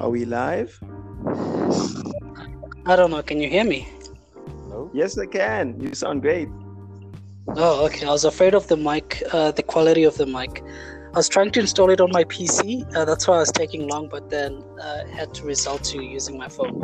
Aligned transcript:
Are 0.00 0.08
we 0.08 0.24
live? 0.24 0.78
I 2.86 2.96
don't 2.96 3.10
know. 3.10 3.22
Can 3.22 3.38
you 3.40 3.48
hear 3.48 3.64
me? 3.64 3.86
Hello? 4.64 4.90
Yes, 4.94 5.18
I 5.18 5.26
can. 5.26 5.78
You 5.80 5.94
sound 5.94 6.22
great. 6.22 6.48
Oh, 7.48 7.84
okay. 7.86 8.06
I 8.06 8.10
was 8.10 8.24
afraid 8.24 8.54
of 8.54 8.66
the 8.68 8.76
mic, 8.76 9.22
uh, 9.32 9.50
the 9.52 9.62
quality 9.62 10.04
of 10.04 10.16
the 10.16 10.26
mic. 10.26 10.62
I 11.12 11.16
was 11.16 11.28
trying 11.28 11.50
to 11.52 11.60
install 11.60 11.90
it 11.90 12.00
on 12.00 12.10
my 12.12 12.24
PC. 12.24 12.86
Uh, 12.96 13.04
that's 13.04 13.26
why 13.28 13.36
I 13.36 13.40
was 13.40 13.52
taking 13.52 13.88
long, 13.88 14.08
but 14.08 14.30
then 14.30 14.62
uh, 14.80 15.04
had 15.06 15.34
to 15.34 15.44
resort 15.44 15.84
to 15.84 16.02
using 16.02 16.38
my 16.38 16.48
phone. 16.48 16.80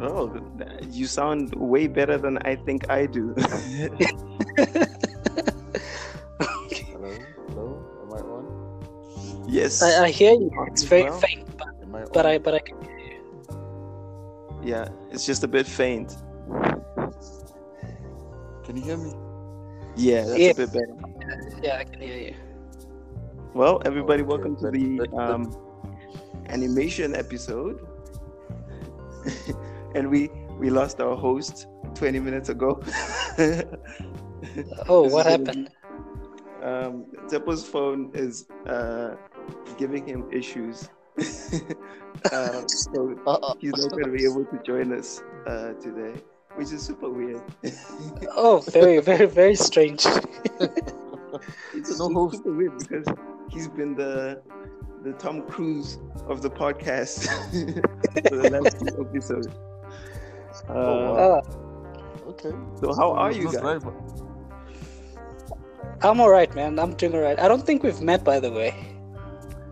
Oh, 0.00 0.32
you 0.90 1.06
sound 1.06 1.54
way 1.56 1.88
better 1.88 2.16
than 2.16 2.38
I 2.38 2.54
think 2.54 2.88
I 2.88 3.06
do. 3.06 3.34
Hello? 6.38 7.12
Hello? 7.48 7.66
Am 8.02 8.12
I 8.14 8.20
on? 8.20 9.44
yes. 9.48 9.82
I, 9.82 10.04
I 10.04 10.10
hear 10.10 10.32
you. 10.34 10.50
It's 10.68 10.84
very 10.84 11.02
Well, 11.10 11.18
faint, 11.18 11.47
but, 12.12 12.26
I 12.26 12.38
but? 12.38 12.54
I 12.54 12.58
can 12.60 12.80
hear 12.82 12.98
you. 12.98 13.20
yeah, 14.62 14.88
it's 15.10 15.24
just 15.26 15.44
a 15.44 15.48
bit 15.48 15.66
faint. 15.66 16.16
Can 18.64 18.76
you 18.76 18.82
hear 18.82 18.96
me? 18.96 19.12
Yeah, 19.96 20.24
that's 20.26 20.38
Yeah. 20.38 20.50
a 20.50 20.54
bit 20.54 20.72
better. 20.72 20.94
Yeah, 21.62 21.76
I 21.78 21.84
can 21.84 22.00
hear 22.00 22.16
you. 22.16 22.34
Well, 23.54 23.80
everybody, 23.84 24.22
Okay, 24.22 24.28
welcome 24.28 24.56
to 24.56 24.70
the 24.70 24.98
but- 24.98 25.10
but- 25.10 25.30
um, 25.30 25.56
animation 26.48 27.14
episode. 27.14 27.80
and 29.94 30.08
we 30.10 30.30
we 30.58 30.70
lost 30.70 31.00
our 31.00 31.16
host 31.16 31.66
20 31.94 32.20
minutes 32.20 32.48
ago. 32.48 32.80
Oh, 34.88 35.04
This 35.04 35.12
what 35.12 35.26
is 35.26 35.36
gonna 35.36 35.46
happened? 35.46 35.68
be- 35.68 35.74
Um, 36.64 36.94
Zeppo's 37.30 37.64
phone 37.66 38.10
is 38.14 38.46
uh, 38.66 39.14
giving 39.78 40.06
him 40.06 40.26
issues. 40.32 40.88
Uh, 41.18 42.62
so 42.66 43.14
Uh, 43.26 43.54
he's 43.60 43.72
not 43.76 43.90
going 43.90 44.04
to 44.04 44.10
be 44.10 44.24
able 44.24 44.44
to 44.46 44.58
join 44.64 44.92
us 44.92 45.22
uh, 45.46 45.72
today, 45.74 46.20
which 46.56 46.72
is 46.72 46.82
super 46.82 47.10
weird. 47.10 47.42
Oh, 48.36 48.58
very 48.72 48.98
very 49.00 49.26
very 49.26 49.54
strange. 49.54 50.06
it's, 50.06 51.98
No 51.98 52.06
it's 52.06 52.14
host. 52.14 52.36
super 52.36 52.52
weird 52.52 52.78
because 52.78 53.06
he's 53.50 53.68
been 53.68 53.94
the 53.94 54.42
the 55.04 55.12
Tom 55.14 55.42
Cruise 55.42 55.98
of 56.26 56.42
the 56.42 56.50
podcast 56.50 57.26
for 58.28 58.36
the 58.36 58.50
last 58.50 58.78
two 58.80 59.06
episodes. 59.06 59.48
Uh, 60.68 60.72
Oh, 60.74 61.14
wow. 61.14 61.42
Uh, 62.26 62.30
okay. 62.30 62.52
So 62.80 62.92
how 62.94 63.12
are 63.12 63.30
you 63.32 63.44
guys? 63.44 63.60
driver? 63.60 63.94
I'm 66.02 66.20
all 66.20 66.30
right, 66.30 66.52
man. 66.54 66.78
I'm 66.78 66.94
doing 66.94 67.14
all 67.14 67.20
right. 67.20 67.38
I 67.38 67.46
don't 67.48 67.64
think 67.64 67.82
we've 67.82 68.00
met, 68.00 68.22
by 68.24 68.38
the 68.40 68.50
way. 68.50 68.74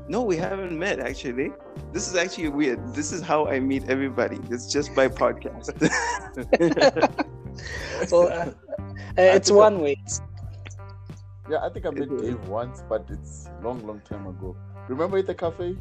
No, 0.08 0.22
we 0.22 0.36
haven't 0.36 0.78
met 0.78 1.00
actually. 1.00 1.50
This 1.92 2.06
is 2.08 2.14
actually 2.14 2.48
weird. 2.48 2.94
This 2.94 3.12
is 3.12 3.22
how 3.22 3.46
I 3.48 3.58
meet 3.58 3.88
everybody. 3.88 4.38
It's 4.50 4.70
just 4.72 4.94
by 4.94 5.08
podcast. 5.08 5.74
Well, 8.12 8.28
uh, 8.28 8.34
uh, 8.36 8.52
it's 9.16 9.48
think 9.48 9.56
I- 9.58 9.64
one 9.66 9.80
way. 9.80 9.96
Yeah, 11.48 11.64
I 11.64 11.70
think 11.70 11.86
I 11.86 11.90
met 11.90 12.10
Dave 12.18 12.46
once, 12.48 12.82
but 12.88 13.06
it's 13.08 13.48
long, 13.62 13.86
long 13.86 14.00
time 14.00 14.26
ago. 14.26 14.56
Remember 14.88 15.16
at 15.18 15.26
the 15.26 15.34
cafe? 15.34 15.76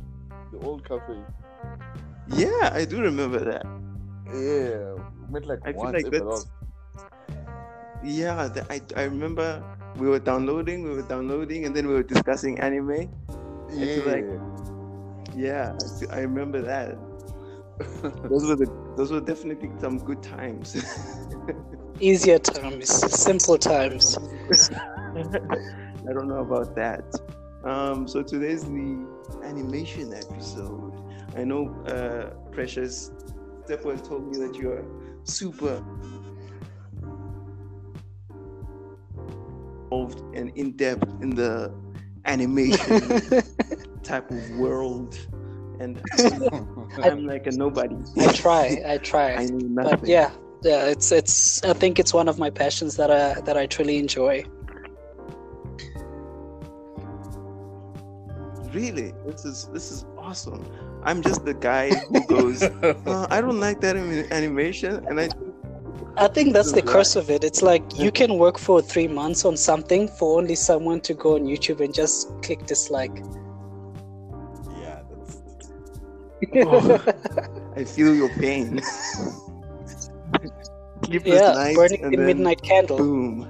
The 0.52 0.60
old 0.60 0.88
cafe? 0.88 1.18
yeah, 2.30 2.70
I 2.74 2.86
do 2.86 3.02
remember 3.02 3.40
that. 3.40 3.66
Yeah. 4.32 4.96
We 5.28 5.34
met 5.34 5.46
like 5.48 5.60
I 5.66 5.74
feel 5.74 5.82
once. 5.84 5.94
like 5.94 6.06
if 6.08 6.14
at 6.14 6.24
that's- 6.24 6.46
Yeah, 8.04 8.48
the, 8.48 8.62
I 8.72 8.80
I 8.96 9.04
remember 9.04 9.62
we 9.98 10.08
were 10.08 10.20
downloading, 10.20 10.84
we 10.84 10.92
were 10.96 11.08
downloading, 11.10 11.66
and 11.66 11.76
then 11.76 11.88
we 11.88 11.94
were 11.94 12.04
discussing 12.08 12.60
anime. 12.60 13.10
Yeah. 13.72 13.96
feel 13.96 14.06
like- 14.12 14.42
Yeah, 15.36 15.78
I, 16.12 16.20
remember 16.20 16.62
that. 16.62 16.98
Those 18.30 18.46
were 18.48 18.56
the 18.56 18.72
those 18.96 19.12
were 19.12 19.20
definitely 19.20 19.70
some 19.80 19.98
good 19.98 20.24
times. 20.24 20.78
Easier 22.00 22.40
times, 22.40 22.88
simple 22.90 23.58
times. 23.58 24.18
I 24.72 26.14
don't 26.14 26.30
know 26.30 26.40
about 26.40 26.74
that. 26.76 27.04
Um, 27.66 28.08
so 28.08 28.22
today's 28.22 28.64
the 28.64 29.06
animation 29.44 30.14
episode. 30.14 30.94
I 31.36 31.44
know 31.44 31.76
uh, 31.88 32.30
Precious 32.52 33.12
Steppo 33.66 33.92
has 33.92 34.02
told 34.02 34.32
me 34.32 34.38
that 34.46 34.56
you're 34.56 34.86
super 35.24 35.84
involved 39.96 40.20
and 40.36 40.50
in 40.56 40.72
depth 40.74 41.08
in 41.22 41.30
the 41.32 41.74
animation 42.26 43.22
type 44.04 44.30
of 44.32 44.52
world, 44.52 45.18
and 45.80 46.00
I'm 47.04 47.26
like 47.26 47.48
a 47.48 47.52
nobody. 47.52 47.96
I 48.20 48.32
try, 48.34 48.82
I 48.88 48.98
try. 48.98 49.34
I 49.36 49.46
know 49.46 49.84
nothing. 49.84 50.00
but 50.02 50.10
yeah 50.10 50.32
yeah 50.64 50.86
it's 50.86 51.12
it's 51.12 51.64
i 51.64 51.74
think 51.74 52.00
it's 52.00 52.14
one 52.14 52.28
of 52.28 52.40
my 52.40 52.50
passions 52.50 52.96
that 52.96 53.12
i 53.12 53.40
that 53.42 53.58
i 53.58 53.66
truly 53.68 53.98
enjoy 53.98 54.44
Really, 58.74 59.14
this 59.26 59.46
is 59.46 59.70
this 59.72 59.90
is 59.92 60.06
awesome. 60.18 60.66
I'm 61.04 61.22
just 61.22 61.46
the 61.46 61.54
guy 61.54 61.92
who 62.10 62.26
goes, 62.28 62.62
uh, 62.84 63.28
I 63.30 63.40
don't 63.40 63.60
like 63.60 63.80
that 63.82 63.96
anim- 63.96 64.28
animation, 64.32 65.06
and 65.08 65.18
I 65.20 65.30
i 66.18 66.28
think 66.28 66.54
that's 66.54 66.72
the 66.72 66.82
curse 66.82 67.16
of 67.16 67.30
it 67.30 67.44
it's 67.44 67.62
like 67.62 67.84
you 67.98 68.12
can 68.12 68.38
work 68.38 68.58
for 68.58 68.82
three 68.82 69.08
months 69.08 69.44
on 69.46 69.56
something 69.58 70.08
for 70.08 70.38
only 70.40 70.56
someone 70.56 71.00
to 71.02 71.14
go 71.14 71.36
on 71.36 71.46
youtube 71.46 71.80
and 71.82 71.94
just 71.94 72.30
click 72.42 72.66
dislike 72.66 73.22
yeah, 74.82 75.02
that's. 75.10 75.42
I 77.76 77.84
feel 77.84 78.14
your 78.16 78.30
pain. 78.30 78.80
Sleepless 81.06 81.42
yeah 81.42 81.54
nights, 81.54 81.76
burning 81.78 82.04
and 82.04 82.14
the 82.14 82.18
then 82.18 82.26
midnight 82.28 82.62
candle 82.62 82.98
Boom. 82.98 83.42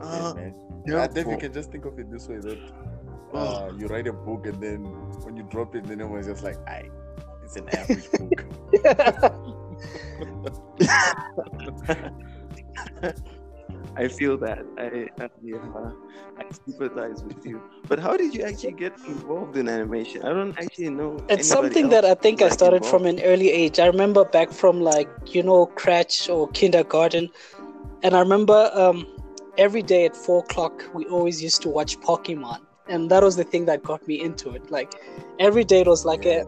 Yeah, 0.00 0.06
Uh, 0.06 0.34
man. 0.34 0.54
yeah, 0.86 1.02
I 1.02 1.06
think 1.08 1.28
you 1.30 1.36
can 1.38 1.52
just 1.52 1.70
think 1.72 1.84
of 1.86 1.98
it 1.98 2.10
this 2.10 2.28
way 2.28 2.38
that 2.38 2.58
Oh. 3.36 3.38
uh, 3.38 3.72
you 3.76 3.86
write 3.88 4.06
a 4.06 4.12
book 4.12 4.46
and 4.46 4.62
then 4.62 4.84
when 5.24 5.36
you 5.36 5.42
drop 5.44 5.74
it, 5.74 5.84
then 5.84 6.00
everyone's 6.00 6.26
just 6.28 6.44
like, 6.44 6.56
"I, 6.68 6.88
it's 7.42 7.56
an 7.56 7.68
average 7.70 8.06
book." 8.12 8.44
I 13.96 14.08
feel 14.08 14.36
that. 14.38 14.64
I 14.78 15.08
I, 15.20 15.24
uh, 15.24 15.90
I 16.38 16.44
sympathize 16.66 17.22
with 17.22 17.44
you. 17.44 17.62
But 17.88 18.00
how 18.00 18.16
did 18.16 18.34
you 18.34 18.42
actually 18.44 18.72
get 18.72 18.92
involved 19.06 19.56
in 19.56 19.68
animation? 19.68 20.22
I 20.22 20.30
don't 20.30 20.56
actually 20.58 20.90
know. 20.90 21.18
it's 21.28 21.48
something 21.48 21.88
that 21.88 22.04
i 22.04 22.14
think 22.14 22.42
i 22.42 22.48
started 22.48 22.84
from 22.84 23.06
an 23.06 23.20
early 23.20 23.50
age 23.50 23.78
i 23.78 23.86
remember 23.86 24.24
back 24.24 24.52
from 24.52 24.80
like 24.80 25.08
you 25.36 25.42
know 25.42 25.66
crèche 25.80 26.28
or 26.34 26.48
kindergarten 26.50 27.28
and 28.02 28.14
i 28.14 28.20
remember 28.20 28.70
um 28.74 29.06
every 29.56 29.82
day 29.82 30.04
at 30.04 30.16
four 30.16 30.40
o'clock 30.40 30.84
we 30.92 31.06
always 31.06 31.42
used 31.42 31.62
to 31.62 31.68
watch 31.68 31.98
pokemon 32.00 32.58
and 32.88 33.10
that 33.10 33.22
was 33.22 33.36
the 33.36 33.44
thing 33.44 33.64
that 33.64 33.82
got 33.82 34.06
me 34.06 34.20
into 34.20 34.50
it 34.50 34.70
like 34.70 34.92
every 35.38 35.64
day 35.64 35.80
it 35.80 35.86
was 35.86 36.04
like 36.04 36.26
a 36.26 36.44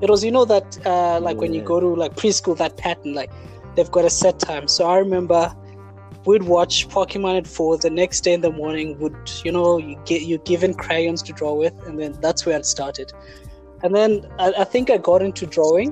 it 0.00 0.10
was 0.10 0.24
you 0.24 0.30
know 0.30 0.44
that 0.44 0.78
uh 0.86 1.20
like 1.20 1.40
when 1.40 1.52
you 1.52 1.62
go 1.62 1.80
to 1.80 1.94
like 1.94 2.14
preschool 2.16 2.56
that 2.56 2.76
pattern 2.76 3.14
like 3.14 3.30
they've 3.78 3.90
got 3.92 4.04
a 4.04 4.10
set 4.10 4.40
time. 4.40 4.66
So 4.66 4.86
i 4.88 4.98
remember 4.98 5.54
we'd 6.26 6.42
watch 6.42 6.88
pokemon 6.88 7.38
at 7.38 7.46
four. 7.46 7.78
The 7.78 7.90
next 7.90 8.22
day 8.22 8.34
in 8.34 8.40
the 8.40 8.50
morning 8.50 8.98
would 8.98 9.30
you 9.44 9.52
know 9.52 9.78
you 9.78 9.96
get 10.04 10.22
you 10.22 10.38
given 10.38 10.74
crayons 10.74 11.22
to 11.22 11.32
draw 11.32 11.54
with 11.54 11.74
and 11.86 11.98
then 11.98 12.18
that's 12.20 12.44
where 12.44 12.58
it 12.58 12.66
started. 12.66 13.12
And 13.84 13.94
then 13.94 14.26
I, 14.40 14.52
I 14.58 14.64
think 14.64 14.90
i 14.90 14.98
got 14.98 15.22
into 15.22 15.46
drawing 15.46 15.90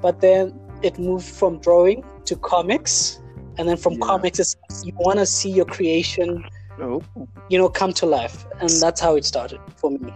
but 0.00 0.20
then 0.20 0.54
it 0.82 0.98
moved 0.98 1.26
from 1.26 1.58
drawing 1.58 2.04
to 2.26 2.36
comics. 2.36 3.20
And 3.58 3.68
then 3.68 3.76
from 3.76 3.94
Yeah. 3.94 4.06
comics 4.10 4.38
it's, 4.38 4.56
you 4.84 4.92
want 4.96 5.18
to 5.18 5.26
see 5.26 5.50
your 5.50 5.66
creation 5.66 6.44
Oh, 6.80 7.02
you 7.50 7.58
know 7.58 7.68
come 7.68 7.92
to 7.94 8.06
life. 8.06 8.46
And 8.60 8.70
that's 8.84 9.00
how 9.00 9.16
it 9.16 9.24
started 9.24 9.60
for 9.76 9.90
me. 9.90 10.12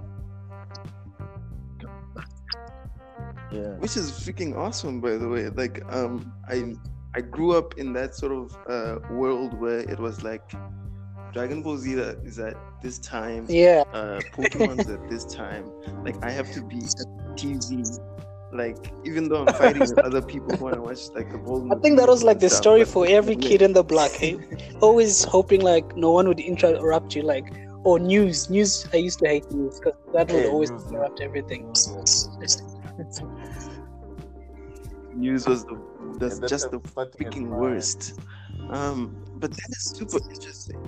Yeah. 3.51 3.75
which 3.83 3.97
is 3.97 4.13
freaking 4.13 4.57
awesome, 4.57 5.01
by 5.01 5.17
the 5.17 5.29
way. 5.29 5.49
Like, 5.49 5.83
um, 5.91 6.33
I 6.49 6.75
I 7.15 7.21
grew 7.21 7.53
up 7.57 7.75
in 7.79 7.93
that 7.95 8.15
sort 8.15 8.33
of 8.33 8.57
uh, 8.69 8.99
world 9.11 9.59
where 9.59 9.81
it 9.81 9.99
was 9.99 10.23
like 10.23 10.43
Dragon 11.33 11.63
Ball 11.63 11.77
Z 11.77 11.93
is 12.25 12.39
at 12.39 12.57
this 12.83 12.99
time, 12.99 13.47
yeah 13.49 13.83
uh, 13.93 14.21
Pokemon's 14.33 14.89
at 14.89 15.09
this 15.09 15.25
time. 15.25 15.71
Like, 16.05 16.17
I 16.23 16.31
have 16.31 16.51
to 16.53 16.63
be 16.63 16.77
at 16.79 17.37
TV. 17.37 17.85
Like, 18.53 18.93
even 19.05 19.29
though 19.29 19.43
I'm 19.43 19.53
fighting 19.53 19.87
with 19.89 19.99
other 20.05 20.23
people 20.23 20.57
who 20.57 20.65
want 20.65 20.77
to 20.77 20.81
watch 20.83 21.01
like 21.15 21.31
the 21.31 21.39
ball. 21.39 21.71
I 21.73 21.77
think 21.81 21.99
that 21.99 22.09
was 22.09 22.23
like 22.23 22.41
the 22.41 22.49
stuff, 22.49 22.63
story 22.63 22.85
for 22.85 23.07
every 23.07 23.37
kid 23.37 23.61
in 23.63 23.73
the 23.73 23.83
block. 23.83 24.11
eh? 24.23 24.37
Always 24.81 25.25
hoping 25.25 25.61
like 25.61 25.97
no 25.97 26.13
one 26.13 26.29
would 26.29 26.41
interrupt 26.41 27.15
you, 27.15 27.23
like 27.23 27.45
or 27.85 27.99
news. 27.99 28.49
News. 28.49 28.87
I 28.93 28.97
used 28.99 29.19
to 29.21 29.29
hate 29.29 29.51
news 29.53 29.79
because 29.79 29.99
that 30.15 30.31
would 30.31 30.45
Yeah, 30.45 30.49
always 30.49 30.71
yeah. 30.71 30.79
interrupt 30.89 31.21
everything. 31.21 31.67
News 35.15 35.47
was 35.47 35.65
the 35.65 35.77
that's 36.19 36.35
And 36.35 36.43
that's 36.43 36.51
just 36.51 36.71
the 36.71 36.81
freaking 36.81 37.49
worst. 37.49 38.21
Um, 38.71 39.17
but 39.37 39.51
that 39.51 39.69
is 39.71 39.95
super 39.97 40.19
interesting. 40.31 40.81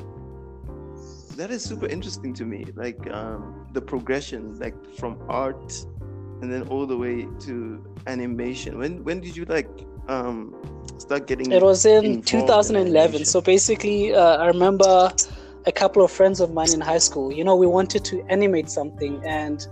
That 1.37 1.51
is 1.51 1.63
super 1.63 1.87
interesting 1.87 2.35
to 2.35 2.45
me. 2.45 2.67
Like 2.75 3.11
um, 3.11 3.67
the 3.73 3.81
progression, 3.81 4.59
like 4.59 4.75
from 4.99 5.19
art 5.29 5.73
and 6.43 6.53
then 6.53 6.63
all 6.69 6.87
the 6.87 6.97
way 6.97 7.27
to 7.41 7.85
animation. 8.07 8.79
When 8.79 9.05
when 9.05 9.21
did 9.21 9.37
you 9.37 9.45
like 9.45 9.69
um 10.09 10.55
start 10.99 11.27
getting? 11.27 11.53
It 11.53 11.63
was 11.63 11.85
in 11.85 12.23
2011. 12.23 12.97
animation? 12.97 13.25
So 13.25 13.41
basically, 13.41 14.15
uh, 14.15 14.37
I 14.37 14.47
remember 14.47 15.13
a 15.67 15.73
couple 15.73 16.03
of 16.05 16.11
friends 16.11 16.41
of 16.41 16.53
mine 16.53 16.73
in 16.73 16.81
high 16.81 16.99
school. 16.99 17.33
You 17.33 17.45
know, 17.45 17.57
we 17.57 17.67
wanted 17.67 18.05
to 18.07 18.23
animate 18.29 18.71
something, 18.71 19.23
and 19.25 19.67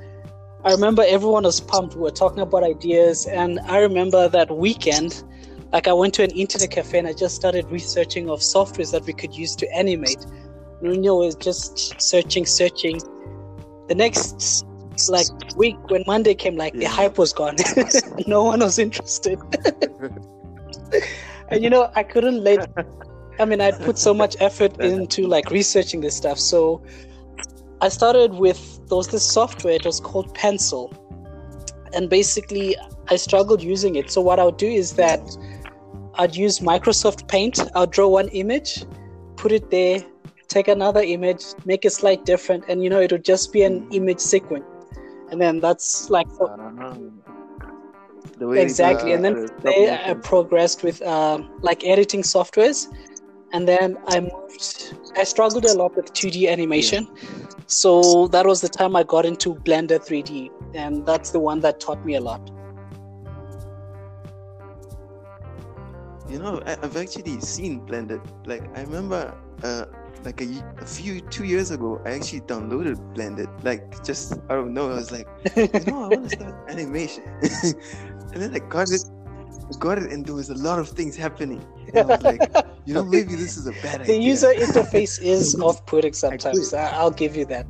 I 0.65 0.73
remember 0.73 1.05
everyone 1.07 1.45
was 1.45 1.61
pumped. 1.61 1.95
We 1.95 2.03
were 2.03 2.11
talking 2.11 2.41
about 2.41 2.65
ideas, 2.65 3.27
and 3.27 3.61
I 3.61 3.79
remember 3.79 4.29
that 4.29 4.51
weekend, 4.51 5.23
like 5.73 5.87
I 5.87 5.93
went 5.93 6.15
to 6.15 6.25
an 6.25 6.31
internet 6.31 6.71
cafe 6.71 6.99
and 6.99 7.07
I 7.07 7.13
just 7.13 7.37
started 7.37 7.71
researching 7.71 8.29
of 8.31 8.41
softwares 8.41 8.91
that 8.93 9.05
we 9.05 9.13
could 9.13 9.37
use 9.37 9.55
to 9.57 9.73
animate. 9.75 10.25
Know, 10.81 11.17
was 11.17 11.35
just 11.35 12.01
searching, 12.01 12.47
searching. 12.47 13.01
The 13.89 13.95
next 13.95 14.65
like 15.09 15.27
week 15.57 15.77
when 15.91 16.03
Monday 16.07 16.35
came, 16.35 16.57
like 16.57 16.73
the 16.75 16.87
hype 16.87 17.19
was 17.19 17.33
gone. 17.33 17.57
no 18.27 18.45
one 18.45 18.61
was 18.61 18.79
interested. 18.79 19.39
and 21.49 21.63
you 21.63 21.71
know, 21.71 21.91
I 21.95 22.03
couldn't 22.03 22.43
let. 22.43 22.69
I 23.39 23.45
mean, 23.45 23.61
I'd 23.61 23.79
put 23.81 23.99
so 23.99 24.13
much 24.13 24.37
effort 24.41 24.81
into 24.81 25.27
like 25.27 25.51
researching 25.51 26.01
this 26.01 26.17
stuff. 26.17 26.39
So 26.39 26.83
I 27.81 27.89
started 27.89 28.35
with 28.35 28.78
there 28.89 28.97
was 28.97 29.09
this 29.09 29.27
software. 29.27 29.75
It 29.75 29.85
was 29.85 30.01
called 30.01 30.35
Pencil, 30.35 30.93
and 31.93 32.09
basically 32.09 32.77
I 33.09 33.17
struggled 33.17 33.63
using 33.63 33.97
it. 33.97 34.11
So 34.11 34.21
what 34.21 34.39
I 34.39 34.45
would 34.45 34.57
do 34.57 34.67
is 34.67 34.93
that 34.95 35.21
I'd 36.15 36.35
use 36.35 36.61
Microsoft 36.61 37.29
Paint. 37.29 37.61
I'll 37.75 37.87
draw 37.87 38.09
one 38.09 38.29
image, 38.29 38.85
put 39.37 39.53
it 39.53 39.71
there, 39.71 40.05
take 40.49 40.69
another 40.69 41.01
image, 41.01 41.45
make 41.65 41.85
a 41.85 41.91
slight 41.91 42.25
different, 42.25 42.65
and 42.69 42.83
you 42.83 42.91
know 42.91 43.01
it 43.01 43.13
would 43.13 43.25
just 43.25 43.53
be 43.53 43.63
an 43.63 43.87
image 43.93 44.21
sequence. 44.21 44.65
And 45.31 45.41
then 45.41 45.61
that's 45.61 46.11
like 46.11 46.27
so- 46.31 46.47
the 48.39 48.47
way 48.47 48.63
exactly. 48.63 49.11
the- 49.11 49.17
and 49.17 49.25
then 49.25 50.11
I 50.11 50.15
progressed 50.15 50.83
with 50.83 51.03
um, 51.03 51.51
like 51.61 51.85
editing 51.85 52.23
softwares, 52.23 52.87
and 53.53 53.67
then 53.67 53.99
I 54.07 54.21
moved. 54.21 54.95
I 55.17 55.25
struggled 55.25 55.65
a 55.65 55.75
lot 55.75 55.97
with 55.97 56.13
2D 56.13 56.49
animation, 56.49 57.09
so 57.69 58.27
that 58.29 58.47
was 58.47 58.63
the 58.63 58.69
time 58.69 58.97
I 58.97 59.03
got 59.03 59.27
into 59.27 59.55
Blender 59.55 59.99
3D, 59.99 60.51
and 60.75 61.05
that's 61.05 61.31
the 61.31 61.39
one 61.39 61.61
that 61.61 61.81
taught 61.81 62.03
me 62.05 62.15
a 62.17 62.21
lot. 62.21 62.41
You 66.31 66.39
know, 66.39 66.63
I, 66.65 66.73
I've 66.83 66.97
actually 66.97 67.39
seen 67.41 67.83
Blender. 67.87 68.25
Like 68.47 68.63
I 68.75 68.83
remember, 68.83 69.37
uh, 69.63 69.85
like 70.25 70.41
a, 70.41 70.65
a 70.79 70.87
few 70.87 71.21
two 71.21 71.45
years 71.45 71.71
ago, 71.71 72.01
I 72.07 72.13
actually 72.13 72.41
downloaded 72.41 72.97
Blender. 73.15 73.47
Like 73.63 74.03
just 74.03 74.33
I 74.49 74.55
don't 74.55 74.73
know, 74.73 74.91
I 74.91 74.95
was 74.95 75.13
like, 75.13 75.29
you 75.55 75.69
know, 75.87 76.05
I 76.05 76.09
want 76.09 76.31
to 76.31 76.37
start 76.37 76.55
animation, 76.71 77.25
and 78.33 78.43
then 78.43 78.55
I 78.55 78.61
got 78.61 78.91
it, 78.91 79.05
got 79.77 79.99
it, 79.99 80.11
and 80.11 80.25
there 80.25 80.35
was 80.35 80.49
a 80.51 80.55
lot 80.55 80.79
of 80.79 80.89
things 80.89 81.17
happening. 81.17 81.65
And 81.89 82.01
I 82.01 82.07
was 82.07 82.23
like, 82.23 82.53
you 82.85 82.95
know, 82.95 83.05
maybe 83.05 83.35
this 83.35 83.57
is 83.57 83.67
a 83.67 83.73
bad 83.73 84.01
The 84.07 84.17
idea. 84.17 84.17
user 84.17 84.53
interface 84.53 85.21
is 85.23 85.57
off-putting 85.61 86.15
sometimes. 86.15 86.73
I'll 86.75 87.11
give 87.11 87.37
you 87.37 87.45
that. 87.47 87.67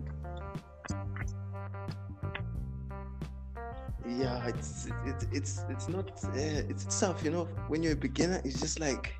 yeah 4.05 4.47
it's 4.47 4.89
it's 5.05 5.25
it's 5.33 5.65
it's 5.69 5.89
not 5.89 6.07
uh, 6.25 6.63
it's 6.71 7.01
tough 7.01 7.23
you 7.25 7.31
know 7.31 7.49
when 7.67 7.83
you're 7.83 7.93
a 7.93 7.97
beginner 7.97 8.41
it's 8.45 8.61
just 8.61 8.81
like 8.81 9.15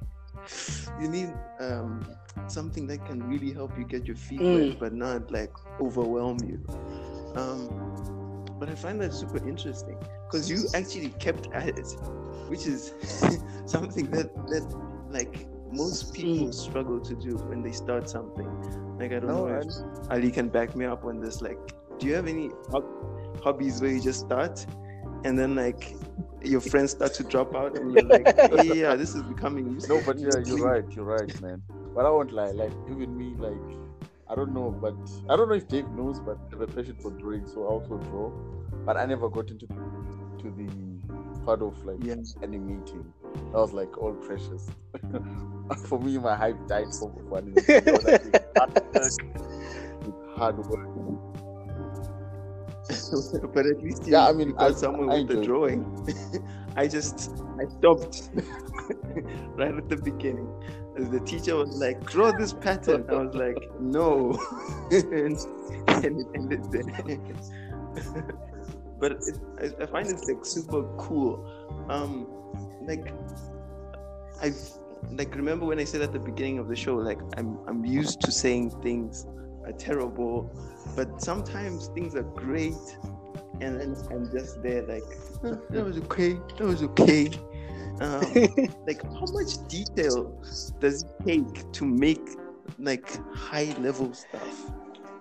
you 0.97 1.09
need 1.09 1.35
um 1.61 2.17
something 2.47 2.87
that 2.87 3.05
can 3.05 3.23
really 3.29 3.53
help 3.53 3.77
you 3.79 3.85
get 3.85 4.07
your 4.07 4.17
feet 4.17 4.45
Mm. 4.45 4.69
wet 4.69 4.79
but 4.79 4.93
not 4.93 5.31
like 5.31 5.53
overwhelm 5.81 6.43
you 6.43 6.65
um 7.35 8.18
but 8.59 8.69
i 8.69 8.75
find 8.75 9.01
that 9.01 9.13
super 9.13 9.39
interesting 9.49 9.99
because 10.27 10.51
you 10.51 10.69
actually 10.75 11.11
kept 11.11 11.49
at 11.53 11.69
it 11.69 11.89
which 12.49 12.67
is 12.67 12.95
something 13.67 14.11
that 14.11 14.31
that 14.49 14.65
like 15.09 15.47
most 15.71 16.13
people 16.15 16.51
hmm. 16.51 16.53
struggle 16.53 17.01
to 17.01 17.15
do 17.15 17.37
when 17.49 17.63
they 17.63 17.73
start 17.73 18.09
something 18.09 18.49
like 18.99 19.13
i 19.13 19.19
don't 19.21 19.35
No, 19.35 19.37
know 19.37 19.49
if 19.49 19.65
ali 20.11 20.31
can 20.31 20.49
back 20.49 20.75
me 20.77 20.85
up 20.85 21.05
on 21.05 21.21
this 21.21 21.41
like 21.41 21.59
do 21.99 22.07
you 22.07 22.15
have 22.15 22.27
any 22.27 22.51
hob- 22.71 22.93
hobbies 23.43 23.81
where 23.81 23.91
you 23.91 24.01
just 24.01 24.21
start 24.21 24.65
and 25.25 25.39
then 25.39 25.55
like 25.55 25.95
your 26.43 26.61
friends 26.61 26.93
start 26.93 27.13
to 27.15 27.25
drop 27.25 27.55
out 27.55 27.77
and 27.77 27.93
you're 27.93 28.05
like 28.07 28.29
"Hey, 28.51 28.81
yeah 28.81 28.95
this 28.97 29.15
is 29.15 29.23
becoming 29.23 29.81
No, 29.87 30.01
but 30.01 30.19
yeah, 30.21 30.39
you're 30.39 30.59
right. 30.59 30.85
You're 30.95 31.05
right, 31.05 31.31
man. 31.41 31.63
But 31.95 32.07
I 32.07 32.11
won't 32.11 32.33
lie. 32.33 32.53
Like 32.53 32.73
even 32.91 33.17
me, 33.17 33.35
like 33.37 33.79
I 34.31 34.35
don't 34.35 34.53
know, 34.53 34.71
but 34.71 34.95
I 35.31 35.37
don't 35.37 35.49
know 35.49 35.55
if 35.55 35.69
Dave 35.69 35.89
knows, 35.91 36.21
but 36.21 36.39
I 36.49 36.51
have 36.51 36.61
a 36.61 36.67
passion 36.67 36.97
for 37.01 37.11
drawing, 37.13 37.47
so 37.47 37.65
I 37.65 37.69
also 37.69 37.97
draw. 37.97 38.31
But 38.85 38.97
I 38.97 39.07
never 39.07 39.29
got 39.29 39.51
into 39.51 39.67
to 39.67 40.51
the 40.51 40.69
part 41.45 41.63
of 41.63 41.83
like 41.85 42.03
Yeah. 42.05 42.17
animating. 42.43 43.13
That 43.53 43.59
was 43.59 43.73
like 43.73 43.97
all 43.99 44.13
precious. 44.13 44.69
for 45.87 45.99
me, 45.99 46.19
my 46.19 46.35
hype 46.37 46.67
died 46.69 46.93
for, 46.99 47.13
for 47.29 47.39
animating. 47.39 47.65
That 48.55 48.93
was, 48.95 49.19
like, 49.19 50.37
hard 50.37 50.59
work 50.59 50.87
with 50.97 51.19
hard 51.55 51.79
work. 51.79 53.53
but 53.55 53.67
at 53.67 53.83
least 53.83 54.07
you, 54.07 54.13
Yeah, 54.13 54.29
I 54.29 54.33
mean, 54.33 54.53
got 54.53 54.71
I- 54.71 54.75
somewhere 54.75 55.11
I 55.11 55.19
with 55.21 55.29
the 55.29 55.43
drawing 55.43 55.85
i 56.77 56.87
just 56.87 57.33
i 57.61 57.65
stopped 57.79 58.31
right 59.57 59.75
at 59.75 59.89
the 59.89 59.97
beginning 59.97 60.49
the 61.05 61.21
teacher 61.21 61.57
was 61.57 61.81
like 61.81 62.05
draw 62.05 62.33
this 62.33 62.53
pattern. 62.53 63.05
I 63.09 63.15
was 63.15 63.35
like 63.35 63.59
no. 63.81 64.39
And, 64.91 65.37
it 66.05 66.27
ended 66.35 66.71
there 66.71 67.19
but 69.01 69.13
it, 69.13 69.75
I, 69.81 69.87
find 69.87 70.09
it's 70.09 70.29
like 70.29 70.45
super 70.45 70.83
cool. 70.97 71.45
Um 71.89 72.27
like 72.89 73.13
i 74.43 74.53
like 75.13 75.35
remember 75.35 75.67
when 75.67 75.79
i 75.79 75.85
said 75.85 76.01
at 76.01 76.13
the 76.13 76.19
beginning 76.19 76.59
of 76.59 76.69
the 76.69 76.75
show 76.75 76.97
like 76.97 77.21
i'm 77.37 77.59
i'm 77.69 77.85
used 77.85 78.21
to 78.21 78.33
saying 78.33 78.71
things 78.83 79.27
are 79.65 79.73
terrible 79.73 80.51
but 80.97 81.23
sometimes 81.23 81.89
things 81.89 82.15
are 82.15 82.29
great 82.47 82.85
and 83.61 83.81
then 83.81 83.97
i'm 84.11 84.31
just 84.33 84.63
there 84.63 84.83
like 84.87 85.05
"Huh, 85.43 85.57
that 85.71 85.85
was 85.85 85.99
okay 85.99 86.35
that 86.57 86.67
was 86.67 86.83
okay 86.83 87.31
um, 88.01 88.21
like 88.87 89.03
how 89.03 89.27
much 89.33 89.67
detail 89.69 90.43
does 90.81 91.03
it 91.03 91.11
take 91.25 91.73
to 91.73 91.85
make 91.85 92.29
like 92.79 93.09
high 93.35 93.75
level 93.81 94.13
stuff 94.13 94.71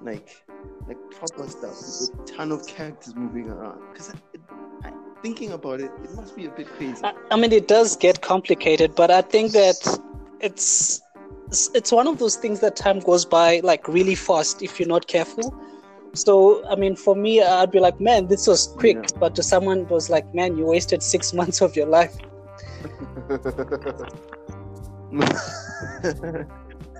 like 0.01 0.45
like 0.87 0.97
proper 1.11 1.47
stuff 1.47 1.71
with 1.71 2.19
a 2.19 2.37
ton 2.37 2.51
of 2.51 2.65
characters 2.67 3.15
moving 3.15 3.49
around 3.49 3.81
because 3.91 4.13
I, 4.13 4.87
I, 4.87 4.93
thinking 5.21 5.51
about 5.53 5.79
it 5.79 5.91
it 6.03 6.13
must 6.13 6.35
be 6.35 6.45
a 6.45 6.51
bit 6.51 6.67
crazy 6.67 7.03
I, 7.03 7.13
I 7.31 7.35
mean, 7.35 7.51
it 7.51 7.67
does 7.67 7.95
get 7.97 8.21
complicated, 8.21 8.95
but 8.95 9.11
I 9.11 9.21
think 9.21 9.51
that 9.51 9.99
it's 10.39 11.01
it's- 11.47 11.91
one 11.91 12.07
of 12.07 12.19
those 12.19 12.35
things 12.35 12.59
that 12.59 12.75
time 12.75 12.99
goes 12.99 13.25
by 13.25 13.61
like 13.63 13.87
really 13.87 14.15
fast 14.15 14.61
if 14.61 14.79
you're 14.79 14.87
not 14.87 15.07
careful. 15.07 15.53
So, 16.13 16.65
I 16.67 16.75
mean, 16.75 16.95
for 16.95 17.15
me, 17.15 17.41
I'd 17.41 17.71
be 17.71 17.79
like, 17.79 18.01
man, 18.01 18.27
this 18.27 18.47
was 18.47 18.67
quick. 18.77 18.97
Yeah. 18.97 19.19
But 19.19 19.35
to 19.35 19.43
someone, 19.43 19.79
it 19.79 19.89
was 19.89 20.09
like, 20.09 20.33
man, 20.33 20.57
you 20.57 20.65
wasted 20.65 21.03
six 21.03 21.33
months 21.39 21.61
of 21.61 21.75
your 21.75 21.85
life. 21.87 22.15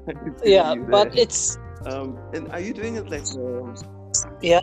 I 0.07 0.13
can 0.13 0.33
feel 0.35 0.49
Yeah, 0.49 0.75
but 0.75 1.15
it's 1.17 1.57
um 1.85 2.17
and 2.33 2.47
are 2.51 2.59
you 2.59 2.73
doing 2.73 2.95
it 2.95 3.09
like 3.09 3.23
um, 3.35 3.75
Yeah. 4.41 4.61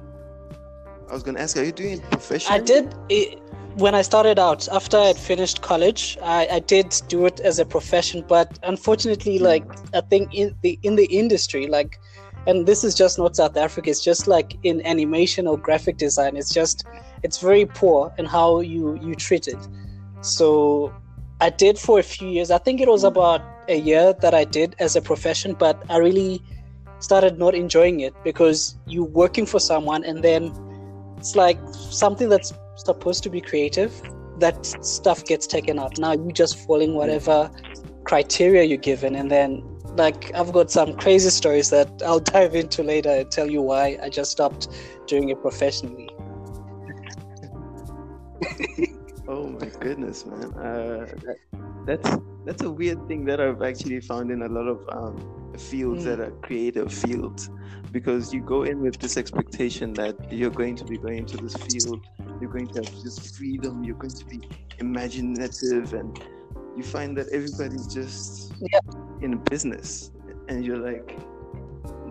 I 1.09 1.12
was 1.12 1.23
gonna 1.23 1.40
ask, 1.40 1.56
are 1.56 1.64
you 1.64 1.73
doing 1.73 1.94
it 1.99 2.02
professionally? 2.11 2.61
I 2.61 2.64
did 2.64 2.94
it, 3.09 3.38
when 3.76 3.94
I 3.94 4.02
started 4.02 4.38
out 4.38 4.68
after 4.68 4.97
I 4.97 5.06
had 5.06 5.16
finished 5.16 5.62
college. 5.62 6.16
I, 6.23 6.49
I 6.50 6.59
did 6.61 7.00
do 7.09 7.26
it 7.26 7.40
as 7.40 7.59
a 7.59 7.64
profession, 7.64 8.25
but 8.28 8.59
unfortunately, 8.62 9.38
like 9.38 9.64
I 9.92 10.00
think 10.00 10.35
in 10.35 10.54
the 10.62 10.78
in 10.83 10.97
the 10.97 11.06
industry, 11.06 11.66
like, 11.66 11.99
and 12.47 12.66
this 12.66 12.85
is 12.85 12.94
just 12.94 13.18
not 13.18 13.37
South 13.37 13.56
Africa. 13.56 13.90
It's 13.90 14.02
just 14.02 14.26
like 14.26 14.56
in 14.62 14.85
animation 14.87 15.47
or 15.47 15.59
graphic 15.59 15.97
design. 15.99 16.37
It's 16.37 16.52
just 16.52 16.87
it's 17.23 17.38
very 17.38 17.66
poor 17.66 18.12
in 18.18 18.26
how 18.26 18.61
you 18.61 18.97
you 19.00 19.14
treat 19.14 19.49
it. 19.49 19.66
So 20.21 20.94
I 21.44 21.50
did 21.50 21.78
for 21.78 21.98
a 21.98 22.02
few 22.02 22.28
years. 22.28 22.50
I 22.50 22.56
think 22.56 22.80
it 22.80 22.88
was 22.88 23.02
hmm. 23.02 23.08
about 23.08 23.42
a 23.68 23.78
year 23.78 24.14
that 24.22 24.32
I 24.32 24.44
did 24.44 24.74
as 24.78 24.96
a 24.96 25.02
profession, 25.02 25.52
but 25.52 25.82
I 25.90 25.98
really 25.98 26.42
started 27.00 27.38
not 27.38 27.54
enjoying 27.54 28.00
it 28.00 28.14
because 28.24 28.78
you're 28.86 29.12
working 29.22 29.44
for 29.44 29.60
someone 29.60 30.04
and 30.04 30.24
then 30.24 30.52
it's 31.18 31.36
like 31.36 31.58
something 31.74 32.30
that's 32.30 32.54
supposed 32.76 33.22
to 33.24 33.28
be 33.28 33.42
creative 33.42 33.92
that 34.38 34.64
stuff 34.64 35.22
gets 35.26 35.46
taken 35.46 35.78
out. 35.78 35.98
Now 35.98 36.12
you're 36.12 36.32
just 36.32 36.56
following 36.66 36.92
hmm. 36.92 36.96
whatever 36.96 37.50
criteria 38.04 38.62
you're 38.62 38.86
given 38.92 39.14
and 39.14 39.30
then 39.30 39.62
like 39.96 40.34
i've 40.34 40.52
got 40.52 40.70
some 40.70 40.94
crazy 40.96 41.30
stories 41.30 41.70
that 41.70 41.88
i'll 42.04 42.20
dive 42.20 42.54
into 42.54 42.82
later 42.82 43.08
and 43.08 43.30
tell 43.30 43.48
you 43.48 43.62
why 43.62 43.96
i 44.02 44.10
just 44.10 44.30
stopped 44.30 44.68
doing 45.06 45.30
it 45.30 45.40
professionally 45.40 46.10
Oh 49.26 49.49
my 49.49 49.71
goodness, 49.81 50.26
man. 50.26 50.52
Uh, 50.54 51.07
that, 51.25 51.37
that's 51.87 52.19
that's 52.45 52.62
a 52.62 52.71
weird 52.71 53.07
thing 53.09 53.25
that 53.25 53.40
I've 53.40 53.62
actually 53.62 54.00
found 54.00 54.31
in 54.31 54.43
a 54.43 54.49
lot 54.49 54.69
of 54.69 54.78
um, 54.93 55.16
fields 55.59 56.02
Mm. 56.02 56.04
that 56.04 56.21
are 56.21 56.31
creative 56.43 56.93
fields, 56.93 57.49
because 57.90 58.35
you 58.35 58.40
go 58.43 58.64
in 58.64 58.81
with 58.81 58.99
this 59.00 59.16
expectation 59.16 59.95
that 59.95 60.14
you're 60.31 60.50
going 60.50 60.76
to 60.76 60.85
be 60.85 60.99
going 60.99 61.19
into 61.19 61.38
this 61.38 61.54
field 61.54 62.00
you're 62.40 62.50
going 62.50 62.66
to 62.69 62.81
have 62.81 62.90
just 63.02 63.37
freedom, 63.37 63.85
you're 63.85 63.97
going 63.97 64.12
to 64.12 64.25
be 64.26 64.40
imaginative, 64.78 65.95
and 65.95 66.19
you 66.76 66.83
find 66.83 67.16
that 67.16 67.28
everybody's 67.33 67.87
just 67.87 68.52
Yeah. 68.61 68.81
in 69.23 69.38
business, 69.50 70.11
and 70.49 70.64
you're 70.64 70.78
like, 70.78 71.16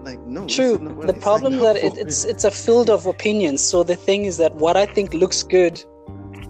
like 0.03 0.19
no. 0.25 0.47
True. 0.47 0.75
is 0.75 0.81
not 0.81 0.95
what 0.95 1.07
The 1.07 1.13
problem 1.13 1.59
that 1.59 1.75
it, 1.75 1.97
it's 1.97 2.23
it's 2.25 2.45
a 2.45 2.51
field 2.51 2.89
of 2.89 3.05
opinions. 3.05 3.61
So 3.61 3.83
the 3.83 3.95
thing 3.95 4.25
is 4.25 4.37
that 4.37 4.55
what 4.55 4.75
I 4.77 4.85
think 4.85 5.13
looks 5.13 5.43
good, 5.43 5.83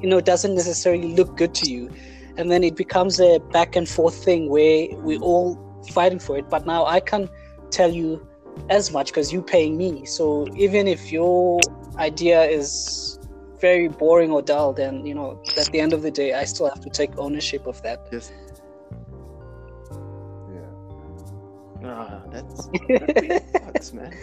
you 0.03 0.09
know, 0.09 0.19
doesn't 0.19 0.53
necessarily 0.53 1.15
look 1.15 1.37
good 1.37 1.55
to 1.55 1.71
you, 1.71 1.89
and 2.37 2.51
then 2.51 2.61
it 2.63 2.75
becomes 2.75 3.21
a 3.21 3.39
back 3.51 3.77
and 3.77 3.87
forth 3.87 4.23
thing 4.23 4.49
where 4.49 4.87
we're 4.97 5.21
all 5.21 5.57
fighting 5.91 6.19
for 6.19 6.37
it. 6.37 6.49
But 6.49 6.65
now 6.65 6.85
I 6.85 6.99
can't 6.99 7.29
tell 7.71 7.89
you 7.89 8.27
as 8.69 8.91
much 8.91 9.07
because 9.07 9.31
you're 9.31 9.41
paying 9.41 9.77
me. 9.77 10.05
So 10.05 10.45
even 10.55 10.87
if 10.87 11.11
your 11.11 11.61
idea 11.97 12.43
is 12.43 13.17
very 13.61 13.87
boring 13.87 14.31
or 14.31 14.41
dull, 14.41 14.73
then 14.73 15.05
you 15.05 15.15
know, 15.15 15.41
at 15.55 15.67
the 15.67 15.79
end 15.79 15.93
of 15.93 16.01
the 16.01 16.11
day, 16.11 16.33
I 16.33 16.43
still 16.43 16.67
have 16.67 16.81
to 16.81 16.89
take 16.89 17.17
ownership 17.17 17.65
of 17.65 17.81
that. 17.83 18.05
Yes. 18.11 18.29
Yeah. 20.53 21.89
Ah, 21.89 22.23
that's, 22.29 22.67
that 22.89 23.21
really 23.21 23.39
sucks, 23.53 23.93
man. 23.93 24.13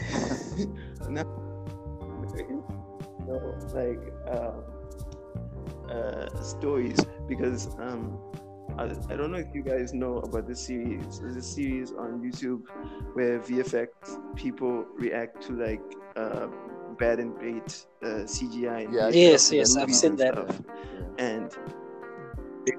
no, 1.08 1.22
no, 3.26 3.54
like 3.72 4.12
um, 4.28 4.62
uh, 5.90 6.42
stories 6.42 6.99
because 7.28 7.68
um, 7.78 8.18
I, 8.78 8.85
I 9.11 9.16
don't 9.16 9.30
know 9.32 9.38
if 9.38 9.54
you 9.54 9.62
guys 9.62 9.92
know 9.92 10.18
about 10.18 10.47
this 10.47 10.61
series. 10.66 11.20
There's 11.20 11.37
a 11.37 11.42
series 11.42 11.92
on 11.92 12.20
YouTube 12.23 12.62
where 13.14 13.38
VFX 13.40 13.88
people 14.37 14.87
react 14.99 15.42
to 15.47 15.52
like 15.52 15.82
uh, 16.16 16.47
bad 16.99 17.18
and 17.20 17.35
great 17.37 17.87
uh, 18.02 18.25
CGI. 18.26 18.85
and 18.85 18.94
Yeah, 18.94 19.09
Yes, 19.12 19.52
yes, 19.52 19.76
I've 19.76 19.92
seen 19.92 20.11
and 20.12 20.18
that. 20.18 20.35
stuff. 20.35 20.61
And 21.18 21.50
they 22.66 22.73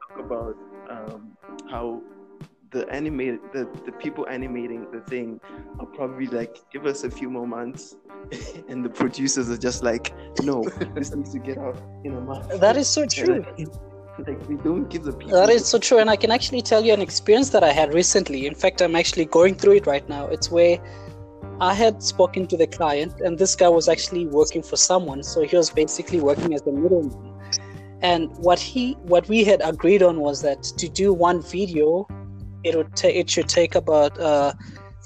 talk 0.00 0.18
about 0.24 0.56
um, 0.90 1.36
how 1.70 2.02
the 2.70 2.88
animated 2.92 3.40
the, 3.52 3.68
the 3.86 3.92
people 3.92 4.26
animating 4.28 4.86
the 4.92 5.00
thing 5.00 5.40
are 5.78 5.86
probably 5.86 6.26
like 6.26 6.58
give 6.72 6.86
us 6.86 7.04
a 7.04 7.10
few 7.10 7.30
more 7.30 7.46
months 7.46 7.96
and 8.68 8.84
the 8.84 8.88
producers 8.88 9.50
are 9.50 9.56
just 9.56 9.82
like 9.82 10.12
no 10.42 10.64
this 10.94 11.14
needs 11.14 11.32
to 11.32 11.38
get 11.38 11.58
out 11.58 11.80
in 12.04 12.14
a 12.14 12.20
month 12.20 12.48
That 12.60 12.76
is 12.76 12.88
so 12.88 13.06
true. 13.06 13.44
like, 14.26 14.48
we 14.48 14.56
don't 14.56 14.88
give 14.88 15.04
the 15.04 15.12
people 15.12 15.38
That 15.38 15.50
is 15.50 15.66
so 15.66 15.78
true, 15.78 15.98
and 15.98 16.08
I 16.08 16.16
can 16.16 16.30
actually 16.30 16.62
tell 16.62 16.84
you 16.84 16.92
an 16.92 17.00
experience 17.00 17.50
that 17.50 17.64
I 17.64 17.72
had 17.72 17.92
recently. 17.92 18.46
In 18.46 18.54
fact, 18.54 18.80
I'm 18.80 18.94
actually 18.94 19.24
going 19.24 19.54
through 19.56 19.74
it 19.74 19.86
right 19.86 20.08
now. 20.08 20.26
It's 20.26 20.50
where 20.50 20.78
I 21.60 21.74
had 21.74 22.02
spoken 22.02 22.46
to 22.48 22.56
the 22.56 22.66
client, 22.66 23.20
and 23.20 23.38
this 23.38 23.54
guy 23.56 23.68
was 23.68 23.88
actually 23.88 24.26
working 24.26 24.62
for 24.62 24.76
someone, 24.76 25.22
so 25.22 25.42
he 25.42 25.56
was 25.56 25.70
basically 25.70 26.20
working 26.20 26.54
as 26.54 26.62
a 26.62 26.72
middleman. 26.72 27.34
And 28.02 28.30
what 28.38 28.58
he, 28.58 28.92
what 29.02 29.28
we 29.28 29.44
had 29.44 29.60
agreed 29.64 30.02
on 30.02 30.20
was 30.20 30.42
that 30.42 30.62
to 30.62 30.88
do 30.88 31.12
one 31.12 31.42
video, 31.42 32.06
it 32.62 32.76
would 32.76 32.94
ta- 32.96 33.08
it 33.08 33.30
should 33.30 33.48
take 33.48 33.74
about 33.74 34.18
uh, 34.20 34.52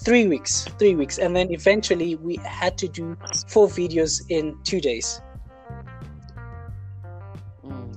three 0.05 0.27
weeks, 0.29 0.65
three 0.79 0.95
weeks, 0.95 1.19
and 1.19 1.35
then 1.35 1.51
eventually 1.53 2.17
we 2.17 2.37
had 2.45 2.79
to 2.79 2.89
do 2.89 3.17
four 3.49 3.69
videos 3.69 4.21
in 4.29 4.57
two 4.65 4.81
days. 4.81 5.21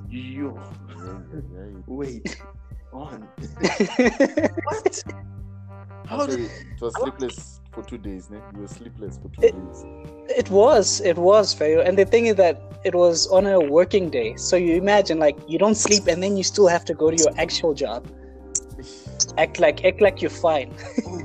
yo 0.10 0.60
Yeah, 1.00 1.20
yeah. 1.53 1.81
wait 1.88 2.38
on 2.93 3.27
what 4.65 5.03
how 6.05 6.17
How 6.17 6.25
did 6.27 6.39
it 6.41 6.51
was 6.81 6.93
sleepless 6.96 7.62
for 7.74 7.84
two 7.84 7.98
days, 7.98 8.29
ne? 8.29 8.38
You 8.53 8.62
were 8.62 8.67
sleepless 8.67 9.17
for 9.17 9.29
two 9.29 9.48
It- 9.48 9.55
days. 9.55 9.86
It 10.38 10.50
was, 10.50 11.01
it 11.01 11.17
was 11.17 11.53
fair. 11.53 11.79
And 11.81 11.98
the 11.98 12.05
thing 12.05 12.25
is 12.27 12.36
that 12.36 12.62
it 12.84 12.96
was 12.96 13.27
on 13.27 13.46
a 13.46 13.60
working 13.60 14.10
day. 14.10 14.36
So 14.36 14.55
you 14.55 14.75
imagine 14.75 15.20
like 15.20 15.38
you 15.48 15.58
don't 15.58 15.75
sleep 15.75 16.08
and 16.08 16.22
then 16.24 16.36
you 16.38 16.43
still 16.43 16.67
have 16.67 16.84
to 16.86 16.93
go 16.93 17.12
to 17.12 17.17
your 17.17 17.31
actual 17.38 17.74
job. 17.74 18.08
Act 19.38 19.60
like 19.60 19.84
act 19.86 20.01
like 20.01 20.22
you're 20.22 20.30
fine. 20.30 20.74
oh 21.08 21.22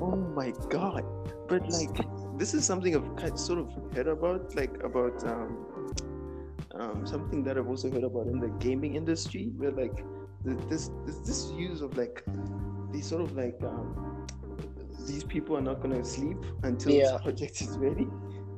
oh 0.00 0.16
my 0.16 0.52
god 0.68 1.04
but 1.48 1.62
like 1.68 1.96
this 2.38 2.54
is 2.54 2.64
something 2.64 2.96
i've 2.96 3.14
kind 3.14 3.38
sort 3.38 3.58
of 3.58 3.68
heard 3.94 4.08
about 4.08 4.54
like 4.56 4.82
about 4.82 5.22
um 5.24 5.72
um, 6.74 7.06
something 7.06 7.42
that 7.44 7.58
I've 7.58 7.68
also 7.68 7.90
heard 7.90 8.04
about 8.04 8.26
in 8.26 8.38
the 8.38 8.48
gaming 8.58 8.96
industry, 8.96 9.50
where 9.56 9.70
like 9.72 10.04
this, 10.44 10.90
this 11.06 11.18
this 11.18 11.50
use 11.52 11.80
of 11.80 11.96
like 11.96 12.24
these 12.90 13.06
sort 13.06 13.22
of 13.22 13.36
like 13.36 13.58
um, 13.62 14.26
these 15.06 15.24
people 15.24 15.56
are 15.56 15.60
not 15.60 15.80
gonna 15.80 16.04
sleep 16.04 16.38
until 16.62 16.92
Yeah. 16.92 17.12
this 17.12 17.22
project 17.22 17.60
is 17.60 17.78
ready. 17.78 18.06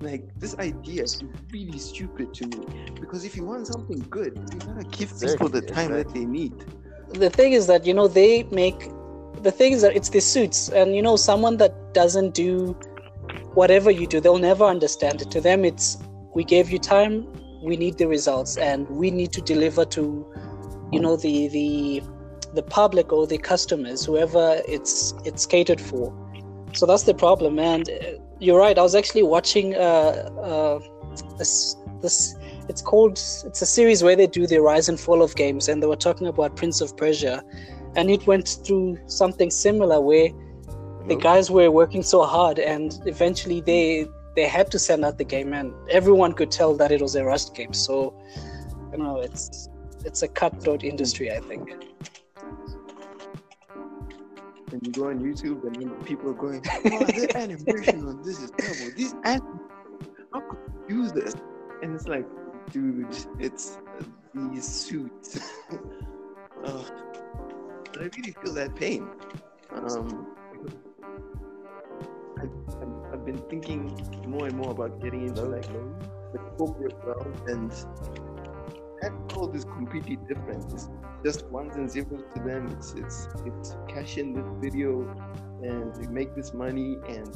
Like 0.00 0.24
this 0.38 0.56
idea 0.58 1.02
is 1.04 1.22
really 1.52 1.78
stupid 1.78 2.34
to 2.34 2.46
me. 2.46 2.66
Because 3.00 3.24
if 3.24 3.36
you 3.36 3.44
want 3.44 3.66
something 3.66 4.06
good, 4.10 4.34
you 4.52 4.60
gotta 4.60 4.84
give 4.84 5.18
people 5.20 5.48
the 5.48 5.62
Exactly, 5.62 5.62
time 5.62 5.92
that 5.94 6.12
they 6.12 6.24
need. 6.24 6.64
The 7.12 7.30
thing 7.30 7.52
is 7.52 7.66
that 7.66 7.86
you 7.86 7.94
know 7.94 8.08
they 8.08 8.44
make 8.44 8.90
the 9.42 9.50
thing 9.52 9.72
is 9.72 9.82
that 9.82 9.94
it's 9.96 10.10
the 10.10 10.20
suits. 10.20 10.68
And 10.68 10.94
you 10.94 11.02
know 11.02 11.16
someone 11.16 11.56
that 11.58 11.94
doesn't 11.94 12.34
do 12.34 12.76
whatever 13.54 13.90
you 13.90 14.06
do, 14.06 14.20
they'll 14.20 14.38
never 14.38 14.64
understand 14.64 15.22
it. 15.22 15.30
To 15.32 15.40
them 15.40 15.64
it's 15.64 15.98
we 16.34 16.44
gave 16.44 16.70
you 16.70 16.78
time, 16.78 17.26
we 17.62 17.76
need 17.76 17.98
the 17.98 18.06
results 18.06 18.56
and 18.56 18.88
we 18.88 19.10
need 19.10 19.32
to 19.32 19.42
deliver 19.42 19.84
to 19.86 20.26
you 20.92 21.00
know 21.00 21.16
the 21.16 21.48
the 21.48 22.02
the 22.54 22.62
public 22.62 23.12
or 23.12 23.26
the 23.26 23.38
customers 23.38 24.04
whoever 24.04 24.62
it's 24.68 25.14
it's 25.24 25.46
catered 25.46 25.80
for. 25.80 26.14
So 26.72 26.86
that's 26.86 27.04
the 27.04 27.14
problem. 27.14 27.58
And 27.58 27.88
uh, 27.88 27.94
you're 28.41 28.59
right 28.59 28.79
i 28.79 28.83
was 28.83 28.95
actually 28.95 29.23
watching 29.23 29.75
uh 29.75 30.29
uh 30.43 30.79
this 31.38 31.76
this 32.00 32.35
it's 32.69 32.83
called 32.83 33.12
it's 33.12 33.62
a 33.62 33.67
series 33.67 34.03
where 34.03 34.17
they 34.17 34.26
do 34.26 34.47
the 34.47 34.59
rise 34.59 34.88
and 34.88 34.99
fall 34.99 35.23
of 35.23 35.35
games 35.37 35.69
and 35.69 35.83
they 35.83 35.87
were 35.87 35.97
talking 35.97 36.26
about 36.26 36.57
prince 36.57 36.81
of 36.81 36.97
persia 36.97 37.43
and 37.97 38.11
it 38.11 38.26
went 38.26 38.61
through 38.64 38.99
something 39.07 39.50
similar 39.50 40.00
where 40.00 40.31
the 41.07 41.17
guys 41.17 41.50
were 41.50 41.71
working 41.71 42.03
so 42.03 42.23
hard 42.23 42.59
and 42.59 43.00
eventually 43.07 43.61
they 43.61 44.07
they 44.35 44.47
had 44.47 44.71
to 44.71 44.79
send 44.79 45.05
out 45.05 45.19
the 45.19 45.25
game 45.25 45.53
and 45.53 45.73
everyone 45.91 46.33
could 46.33 46.50
tell 46.50 46.75
that 46.75 46.91
it 46.91 47.00
was 47.00 47.14
a 47.14 47.25
rust 47.25 47.55
game 47.55 47.73
so 47.73 48.14
you 48.91 48.99
know 48.99 49.21
it's 49.21 49.69
it's 50.05 50.23
a 50.23 50.29
cutthroat 50.29 50.83
industry 50.83 51.31
i 51.31 51.41
think 51.41 51.71
and 54.75 54.85
you 54.85 54.93
go 54.93 55.09
on 55.09 55.21
YouTube 55.21 55.64
and 55.64 55.76
then 55.76 55.90
people 56.04 56.31
are 56.31 56.35
going, 56.35 56.61
oh, 56.69 57.04
the 57.07 57.31
animation 57.37 58.04
on 58.09 58.23
this 58.23 58.40
is 58.43 58.50
terrible. 58.59 58.90
These 58.97 59.14
anim- 59.25 59.61
how 60.33 60.40
could 60.40 60.59
you 60.88 61.02
use 61.02 61.12
this? 61.12 61.35
And 61.83 61.95
it's 61.95 62.09
like, 62.09 62.26
dude, 62.73 63.07
it's 63.38 63.78
uh, 64.00 64.04
these 64.35 64.66
suits. 64.66 65.38
Ugh. 66.64 66.87
But 67.93 68.02
I 68.02 68.09
really 68.16 68.33
feel 68.43 68.52
that 68.54 68.75
pain. 68.75 69.09
Um, 69.71 70.26
I, 72.37 72.43
I'm- 72.43 73.02
I've 73.12 73.25
been 73.25 73.38
thinking 73.49 73.97
more 74.26 74.47
and 74.49 74.57
more 74.57 74.73
about 74.73 75.00
getting 75.00 75.28
into 75.28 75.43
like 75.43 75.69
the 76.33 76.38
corporate 76.59 76.97
world, 77.04 77.40
and 77.47 77.71
that 79.02 79.12
world 79.37 79.54
is 79.54 79.64
completely 79.64 80.16
different. 80.16 80.64
It's 80.73 80.88
just 81.25 81.47
ones 81.47 81.75
and 81.76 81.90
zeros 81.90 82.23
to 82.35 82.43
them. 82.43 82.69
It's 82.76 82.93
it's 82.93 83.28
it's 83.47 83.76
cash 83.88 84.19
in 84.19 84.35
this 84.35 84.47
video, 84.61 85.09
and 85.62 85.97
we 85.97 86.07
make 86.09 86.35
this 86.35 86.52
money, 86.52 86.99
and 87.09 87.28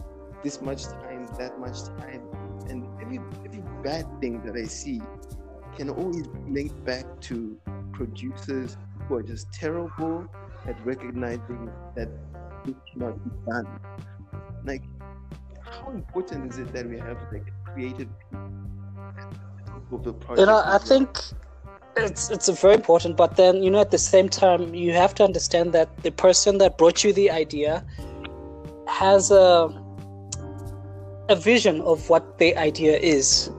this 0.45 0.61
much 0.61 0.85
time, 0.85 1.27
that 1.39 1.59
much 1.59 1.83
time, 1.99 2.23
and 2.69 2.87
every 3.01 3.19
every 3.45 3.63
bad 3.83 4.07
thing 4.21 4.43
that 4.45 4.57
I 4.57 4.65
see 4.65 5.01
can 5.77 5.89
always 5.91 6.27
link 6.49 6.73
back 6.85 7.07
to 7.23 7.57
producers 7.93 8.77
who 9.07 9.17
are 9.17 9.23
just 9.23 9.53
terrible 9.53 10.27
at 10.67 10.77
recognizing 10.85 11.71
that 11.97 12.09
this 12.65 12.75
cannot 12.93 13.23
be 13.25 13.31
done. 13.51 13.81
Like, 14.65 14.83
how 15.63 15.91
important 15.91 16.53
is 16.53 16.59
it 16.59 16.73
that 16.73 16.87
we 16.87 16.99
have 16.99 17.17
like 17.33 17.47
creative 17.65 18.09
people 18.31 19.99
of 19.99 20.05
the 20.05 20.13
project? 20.13 20.41
you 20.41 20.47
know 20.47 20.63
i 20.65 20.79
think. 20.79 21.17
well? 21.17 21.48
It's 22.05 22.31
it's 22.31 22.49
very 22.61 22.75
important 22.75 23.17
but 23.17 23.37
then 23.37 23.63
you 23.63 23.71
know 23.71 23.81
at 23.81 23.91
the 23.91 23.99
same 23.99 24.29
time 24.29 24.75
you 24.75 24.93
have 24.93 25.15
to 25.15 25.25
understand 25.25 25.73
that 25.73 25.89
the 26.03 26.11
person 26.11 26.59
that 26.59 26.79
brought 26.79 27.05
you 27.05 27.13
the 27.13 27.31
idea 27.31 27.85
has 28.87 29.31
a 29.31 29.69
a 31.29 31.37
vision 31.37 31.81
of 31.83 32.09
what 32.09 32.39
the 32.39 32.57
idea 32.57 32.99
is. 32.99 33.51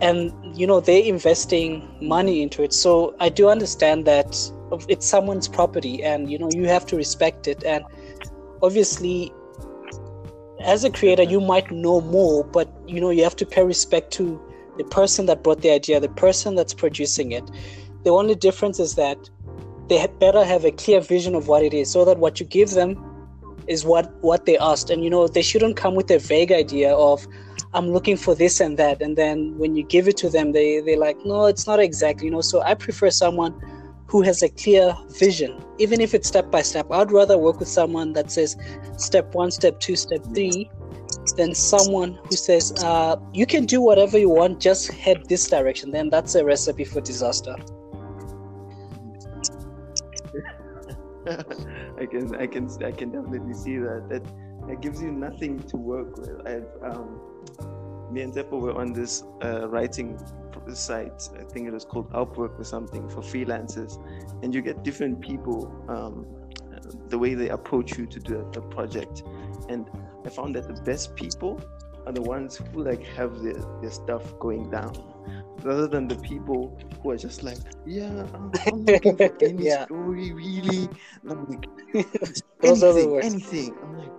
And 0.00 0.32
you 0.56 0.66
know 0.66 0.80
they're 0.80 1.02
investing 1.02 1.88
money 2.00 2.42
into 2.42 2.62
it. 2.62 2.72
So 2.72 3.14
i 3.20 3.28
do 3.28 3.48
understand 3.48 4.04
that 4.06 4.28
it's 4.88 5.06
someone's 5.06 5.48
property 5.48 6.02
and 6.02 6.30
you 6.30 6.38
know 6.38 6.48
you 6.52 6.66
have 6.66 6.86
to 6.86 6.96
respect 6.96 7.48
it. 7.48 7.64
And 7.64 7.84
obviously 8.62 9.32
as 10.64 10.84
a 10.84 10.90
creator 10.90 11.22
you 11.22 11.40
might 11.40 11.70
know 11.70 12.00
more 12.00 12.42
but 12.44 12.68
you 12.84 13.00
know 13.00 13.10
you 13.10 13.22
have 13.22 13.36
to 13.36 13.46
pay 13.46 13.62
respect 13.62 14.12
to 14.12 14.40
the 14.78 14.84
person 14.84 15.26
that 15.26 15.42
brought 15.42 15.60
the 15.60 15.70
idea 15.70 16.00
the 16.00 16.08
person 16.08 16.54
that's 16.54 16.74
producing 16.74 17.32
it 17.32 17.44
the 18.04 18.10
only 18.10 18.34
difference 18.34 18.78
is 18.80 18.94
that 18.94 19.18
they 19.88 19.98
had 19.98 20.18
better 20.18 20.44
have 20.44 20.64
a 20.64 20.70
clear 20.70 21.00
vision 21.00 21.34
of 21.34 21.48
what 21.48 21.62
it 21.62 21.74
is 21.74 21.90
so 21.90 22.04
that 22.04 22.18
what 22.18 22.38
you 22.40 22.46
give 22.46 22.70
them 22.70 22.96
is 23.66 23.84
what 23.84 24.12
what 24.22 24.46
they 24.46 24.56
asked. 24.58 24.90
And 24.90 25.04
you 25.04 25.10
know 25.10 25.28
they 25.28 25.42
shouldn't 25.42 25.76
come 25.76 25.94
with 25.94 26.10
a 26.10 26.18
vague 26.18 26.52
idea 26.52 26.94
of 26.94 27.26
i'm 27.74 27.90
looking 27.90 28.16
for 28.16 28.34
this 28.34 28.60
and 28.60 28.78
that 28.78 29.02
and 29.02 29.16
then 29.16 29.56
when 29.58 29.76
you 29.76 29.82
give 29.82 30.08
it 30.08 30.16
to 30.16 30.30
them 30.30 30.52
they 30.52 30.80
they're 30.80 30.96
like 30.96 31.18
no 31.26 31.44
it's 31.46 31.66
not 31.66 31.78
exactly 31.78 32.24
you 32.26 32.30
know. 32.30 32.40
So 32.40 32.62
i 32.62 32.74
prefer 32.74 33.10
someone 33.10 33.54
who 34.06 34.22
has 34.22 34.42
a 34.42 34.48
clear 34.48 34.96
vision 35.18 35.62
even 35.78 36.00
if 36.00 36.14
it's 36.14 36.26
step 36.26 36.50
by 36.50 36.62
step. 36.62 36.86
I'd 36.90 37.12
rather 37.12 37.36
work 37.36 37.60
with 37.60 37.68
someone 37.68 38.14
that 38.14 38.30
says 38.30 38.56
step 38.96 39.34
one 39.34 39.50
step 39.50 39.80
two 39.80 39.96
step 39.96 40.24
three 40.34 40.70
than 41.32 41.54
someone 41.54 42.18
who 42.28 42.36
says 42.36 42.72
uh, 42.84 43.16
you 43.32 43.46
can 43.46 43.64
do 43.64 43.80
whatever 43.80 44.18
you 44.18 44.28
want 44.28 44.60
just 44.60 44.90
head 44.92 45.22
this 45.28 45.48
direction 45.48 45.90
then 45.90 46.08
that's 46.10 46.34
a 46.34 46.44
recipe 46.44 46.84
for 46.84 47.00
disaster 47.00 47.56
I 51.28 52.06
can, 52.06 52.34
I 52.36 52.46
can, 52.46 52.68
I 52.82 52.90
can 52.90 53.10
definitely 53.10 53.52
see 53.52 53.76
that. 53.78 54.08
That 54.08 54.22
that 54.68 54.82
gives 54.82 55.00
you 55.02 55.10
nothing 55.10 55.58
to 55.60 55.76
work 55.76 56.16
with. 56.18 56.46
I, 56.46 56.60
um, 56.86 57.20
me 58.10 58.20
and 58.22 58.32
Teppo 58.32 58.60
were 58.60 58.74
on 58.74 58.92
this 58.92 59.24
uh, 59.42 59.68
writing 59.68 60.18
site. 60.72 61.28
I 61.38 61.44
think 61.44 61.66
it 61.66 61.72
was 61.72 61.84
called 61.84 62.10
Upwork 62.12 62.58
or 62.60 62.64
something 62.64 63.08
for 63.08 63.20
freelancers, 63.20 63.98
and 64.42 64.54
you 64.54 64.60
get 64.60 64.84
different 64.84 65.20
people. 65.20 65.72
Um, 65.88 66.26
the 67.08 67.18
way 67.18 67.34
they 67.34 67.48
approach 67.48 67.98
you 67.98 68.06
to 68.06 68.20
do 68.20 68.38
a 68.38 68.60
project, 68.60 69.22
and 69.68 69.90
I 70.28 70.30
found 70.30 70.56
that 70.56 70.68
the 70.68 70.78
best 70.82 71.16
people 71.16 71.58
are 72.04 72.12
the 72.12 72.20
ones 72.20 72.56
who 72.56 72.84
like 72.84 73.02
have 73.16 73.40
their, 73.42 73.54
their 73.80 73.90
stuff 73.90 74.38
going 74.38 74.68
down 74.70 74.92
rather 75.62 75.88
than 75.88 76.06
the 76.06 76.16
people 76.16 76.78
who 77.02 77.12
are 77.12 77.16
just 77.16 77.42
like, 77.42 77.56
yeah, 77.86 78.26
I'm, 78.34 78.52
I'm 78.70 78.84
looking 78.84 79.16
for 79.16 79.32
any 79.40 79.64
Yeah. 79.64 79.86
story, 79.86 80.34
really. 80.34 80.90
Like, 81.24 81.64
Those 82.60 82.82
are 82.82 82.92
the 82.92 83.06
anything, 83.06 83.16
anything. 83.22 83.74
I'm 83.82 83.96
like, 83.96 84.12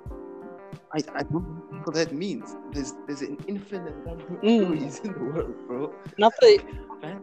I, 0.95 1.19
I 1.19 1.21
don't 1.21 1.45
know 1.45 1.81
what 1.83 1.93
that 1.93 2.11
means. 2.11 2.55
There's 2.73 2.93
there's 3.05 3.21
an 3.21 3.37
infinite 3.47 4.03
number 4.03 4.39
of 4.39 4.43
Mm. 4.43 4.65
stories 4.65 4.99
in 5.03 5.13
the 5.13 5.19
world, 5.19 5.55
bro. 5.67 5.93
nothing 6.17 6.59
Man, 7.03 7.21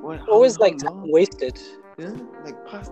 what, 0.00 0.20
always 0.28 0.58
like 0.58 0.74
long? 0.82 1.08
wasted 1.08 1.56
yeah, 2.00 2.10
like 2.44 2.56
past. 2.66 2.90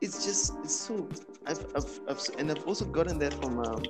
It's 0.00 0.24
just 0.24 0.54
it's 0.64 0.74
so. 0.74 1.08
I've, 1.46 1.66
I've, 1.76 2.00
I've 2.08 2.20
and 2.38 2.50
I've 2.50 2.66
also 2.66 2.84
gotten 2.84 3.18
that 3.18 3.34
from 3.34 3.58
um, 3.60 3.82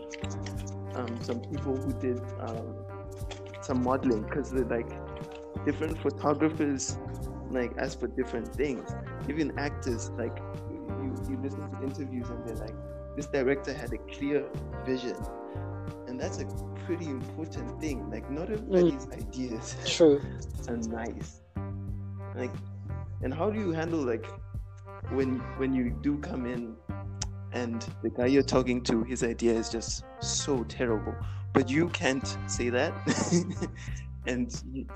um 0.94 1.22
some 1.22 1.40
people 1.40 1.76
who 1.76 1.92
did 2.00 2.20
um 2.40 2.74
some 3.62 3.82
modeling 3.82 4.22
because 4.22 4.50
they're 4.50 4.64
like 4.64 4.90
different 5.64 5.98
photographers 5.98 6.98
like 7.50 7.72
ask 7.78 8.00
for 8.00 8.08
different 8.08 8.54
things. 8.54 8.90
Even 9.28 9.56
actors 9.58 10.10
like 10.18 10.36
you 10.68 11.14
you 11.28 11.38
listen 11.42 11.70
to 11.70 11.82
interviews 11.82 12.28
and 12.28 12.46
they're 12.46 12.56
like 12.66 12.74
this 13.16 13.26
director 13.26 13.72
had 13.72 13.92
a 13.92 13.98
clear 13.98 14.44
vision, 14.84 15.16
and 16.08 16.20
that's 16.20 16.40
a 16.40 16.46
pretty 16.84 17.06
important 17.06 17.80
thing. 17.80 18.10
Like 18.10 18.28
not 18.30 18.50
everybody's 18.50 19.06
ideas 19.12 19.76
true 19.86 20.20
are 20.68 20.76
nice. 20.76 21.40
Like, 22.34 22.50
and 23.22 23.32
how 23.32 23.50
do 23.50 23.60
you 23.60 23.70
handle 23.70 24.00
like 24.00 24.26
when 25.10 25.38
when 25.58 25.72
you 25.72 25.96
do 26.02 26.18
come 26.18 26.46
in 26.46 26.74
and 27.54 27.86
the 28.02 28.10
guy 28.10 28.26
you're 28.26 28.42
talking 28.42 28.82
to, 28.82 29.04
his 29.04 29.22
idea 29.22 29.52
is 29.52 29.70
just 29.70 30.04
so 30.20 30.64
terrible, 30.64 31.14
but 31.52 31.70
you 31.70 31.88
can't 31.90 32.36
say 32.46 32.68
that, 32.68 32.92
and 34.26 34.62
you, 34.72 34.86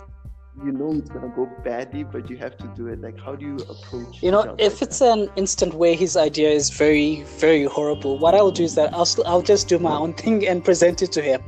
you 0.64 0.72
know 0.72 0.92
it's 0.92 1.08
gonna 1.08 1.28
go 1.28 1.48
badly, 1.64 2.02
but 2.02 2.28
you 2.28 2.36
have 2.36 2.56
to 2.58 2.66
do 2.76 2.88
it. 2.88 3.00
Like, 3.00 3.18
how 3.20 3.36
do 3.36 3.46
you 3.46 3.56
approach? 3.56 4.22
You 4.22 4.32
know, 4.32 4.56
if 4.58 4.74
like 4.74 4.82
it's 4.82 4.98
that? 4.98 5.18
an 5.18 5.30
instant 5.36 5.74
where 5.74 5.94
his 5.94 6.16
idea 6.16 6.50
is 6.50 6.70
very, 6.70 7.22
very 7.38 7.64
horrible, 7.64 8.18
what 8.18 8.34
I'll 8.34 8.50
do 8.50 8.64
is 8.64 8.74
that 8.74 8.92
I'll, 8.92 9.08
I'll 9.24 9.42
just 9.42 9.68
do 9.68 9.78
my 9.78 9.94
own 9.94 10.12
thing 10.22 10.46
and 10.46 10.64
present 10.64 11.00
it 11.00 11.12
to 11.12 11.22
him. 11.22 11.40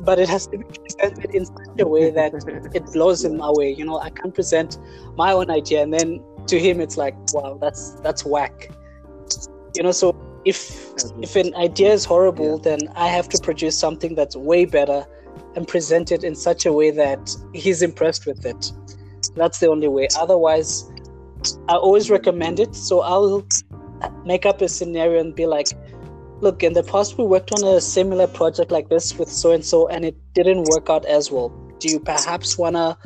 But 0.00 0.20
it 0.20 0.28
has 0.28 0.46
to 0.48 0.58
be 0.58 0.64
presented 0.64 1.34
in 1.34 1.46
such 1.46 1.80
a 1.80 1.88
way 1.88 2.10
that 2.10 2.34
it 2.74 2.84
blows 2.92 3.24
him 3.24 3.40
away. 3.40 3.72
You 3.72 3.86
know, 3.86 3.98
I 3.98 4.10
can't 4.10 4.34
present 4.34 4.78
my 5.16 5.32
own 5.32 5.50
idea 5.50 5.82
and 5.82 5.92
then 5.92 6.22
to 6.46 6.60
him 6.60 6.80
it's 6.80 6.96
like, 6.96 7.16
wow, 7.32 7.58
that's 7.60 7.92
that's 8.02 8.24
whack. 8.24 8.70
You 9.74 9.82
know, 9.82 9.90
so 9.90 10.14
if 10.46 10.94
if 11.20 11.34
an 11.36 11.54
idea 11.56 11.92
is 11.92 12.04
horrible, 12.04 12.58
then 12.58 12.78
I 12.94 13.08
have 13.08 13.28
to 13.30 13.38
produce 13.42 13.76
something 13.76 14.14
that's 14.14 14.36
way 14.36 14.64
better 14.64 15.04
and 15.56 15.66
present 15.66 16.12
it 16.12 16.22
in 16.22 16.36
such 16.36 16.64
a 16.64 16.72
way 16.72 16.90
that 16.92 17.36
he's 17.52 17.82
impressed 17.82 18.26
with 18.26 18.46
it. 18.46 18.72
That's 19.34 19.58
the 19.58 19.68
only 19.68 19.88
way. 19.88 20.06
Otherwise, 20.16 20.88
I 21.68 21.74
always 21.74 22.10
recommend 22.10 22.60
it. 22.60 22.76
So 22.76 23.00
I'll 23.00 23.44
make 24.24 24.46
up 24.46 24.62
a 24.62 24.68
scenario 24.68 25.20
and 25.20 25.34
be 25.34 25.46
like, 25.46 25.68
look, 26.40 26.62
in 26.62 26.74
the 26.74 26.84
past 26.84 27.18
we 27.18 27.24
worked 27.24 27.52
on 27.52 27.64
a 27.64 27.80
similar 27.80 28.28
project 28.28 28.70
like 28.70 28.88
this 28.88 29.18
with 29.18 29.28
so 29.28 29.50
and 29.50 29.64
so, 29.64 29.88
and 29.88 30.04
it 30.04 30.16
didn't 30.34 30.64
work 30.70 30.88
out 30.88 31.04
as 31.06 31.30
well. 31.30 31.48
Do 31.80 31.88
you 31.88 31.98
perhaps 31.98 32.56
want 32.56 32.76
to 32.76 32.96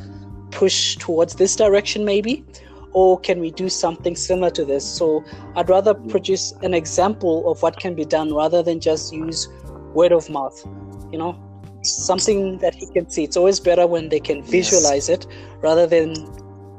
push 0.50 0.96
towards 0.96 1.36
this 1.36 1.56
direction, 1.56 2.04
maybe? 2.04 2.44
Or 2.92 3.20
can 3.20 3.40
we 3.40 3.50
do 3.50 3.68
something 3.68 4.16
similar 4.16 4.50
to 4.50 4.64
this? 4.64 4.84
So 4.84 5.24
I'd 5.56 5.68
rather 5.68 5.94
produce 5.94 6.52
an 6.62 6.74
example 6.74 7.50
of 7.50 7.62
what 7.62 7.78
can 7.78 7.94
be 7.94 8.04
done 8.04 8.34
rather 8.34 8.62
than 8.62 8.80
just 8.80 9.12
use 9.12 9.48
word 9.94 10.12
of 10.12 10.28
mouth, 10.28 10.66
you 11.12 11.18
know? 11.18 11.38
Something 11.82 12.58
that 12.58 12.74
he 12.74 12.86
can 12.86 13.08
see. 13.08 13.24
It's 13.24 13.36
always 13.36 13.60
better 13.60 13.86
when 13.86 14.08
they 14.08 14.20
can 14.20 14.42
visualize 14.42 15.08
it 15.08 15.26
rather 15.62 15.86
than 15.86 16.14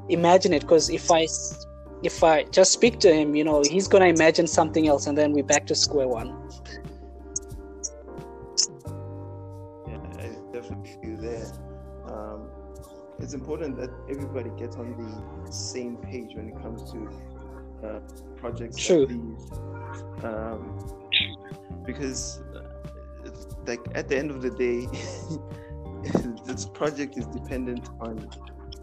imagine 0.10 0.54
it. 0.54 0.62
Because 0.62 0.90
if 0.90 1.10
I 1.10 1.28
if 2.04 2.24
I 2.24 2.44
just 2.46 2.72
speak 2.72 3.00
to 3.00 3.14
him, 3.14 3.36
you 3.36 3.44
know, 3.44 3.64
he's 3.64 3.88
gonna 3.88 4.06
imagine 4.06 4.48
something 4.48 4.88
else, 4.88 5.08
and 5.08 5.18
then 5.18 5.34
we're 5.34 5.44
back 5.44 5.66
to 5.68 5.76
square 5.76 6.08
one. 6.08 6.36
It's 13.32 13.40
important 13.40 13.78
that 13.78 13.90
everybody 14.10 14.50
gets 14.58 14.76
on 14.76 14.92
the 15.46 15.52
same 15.54 15.96
page 15.96 16.36
when 16.36 16.50
it 16.50 16.62
comes 16.62 16.92
to 16.92 17.10
uh, 17.82 18.00
projects 18.36 18.76
True. 18.76 19.06
like 19.06 20.26
um, 20.26 20.78
because 21.86 22.42
uh, 22.54 23.32
like 23.66 23.80
at 23.96 24.10
the 24.10 24.18
end 24.18 24.32
of 24.32 24.42
the 24.42 24.50
day, 24.50 24.86
this 26.46 26.66
project 26.66 27.18
is 27.18 27.26
dependent 27.28 27.88
on 28.02 28.30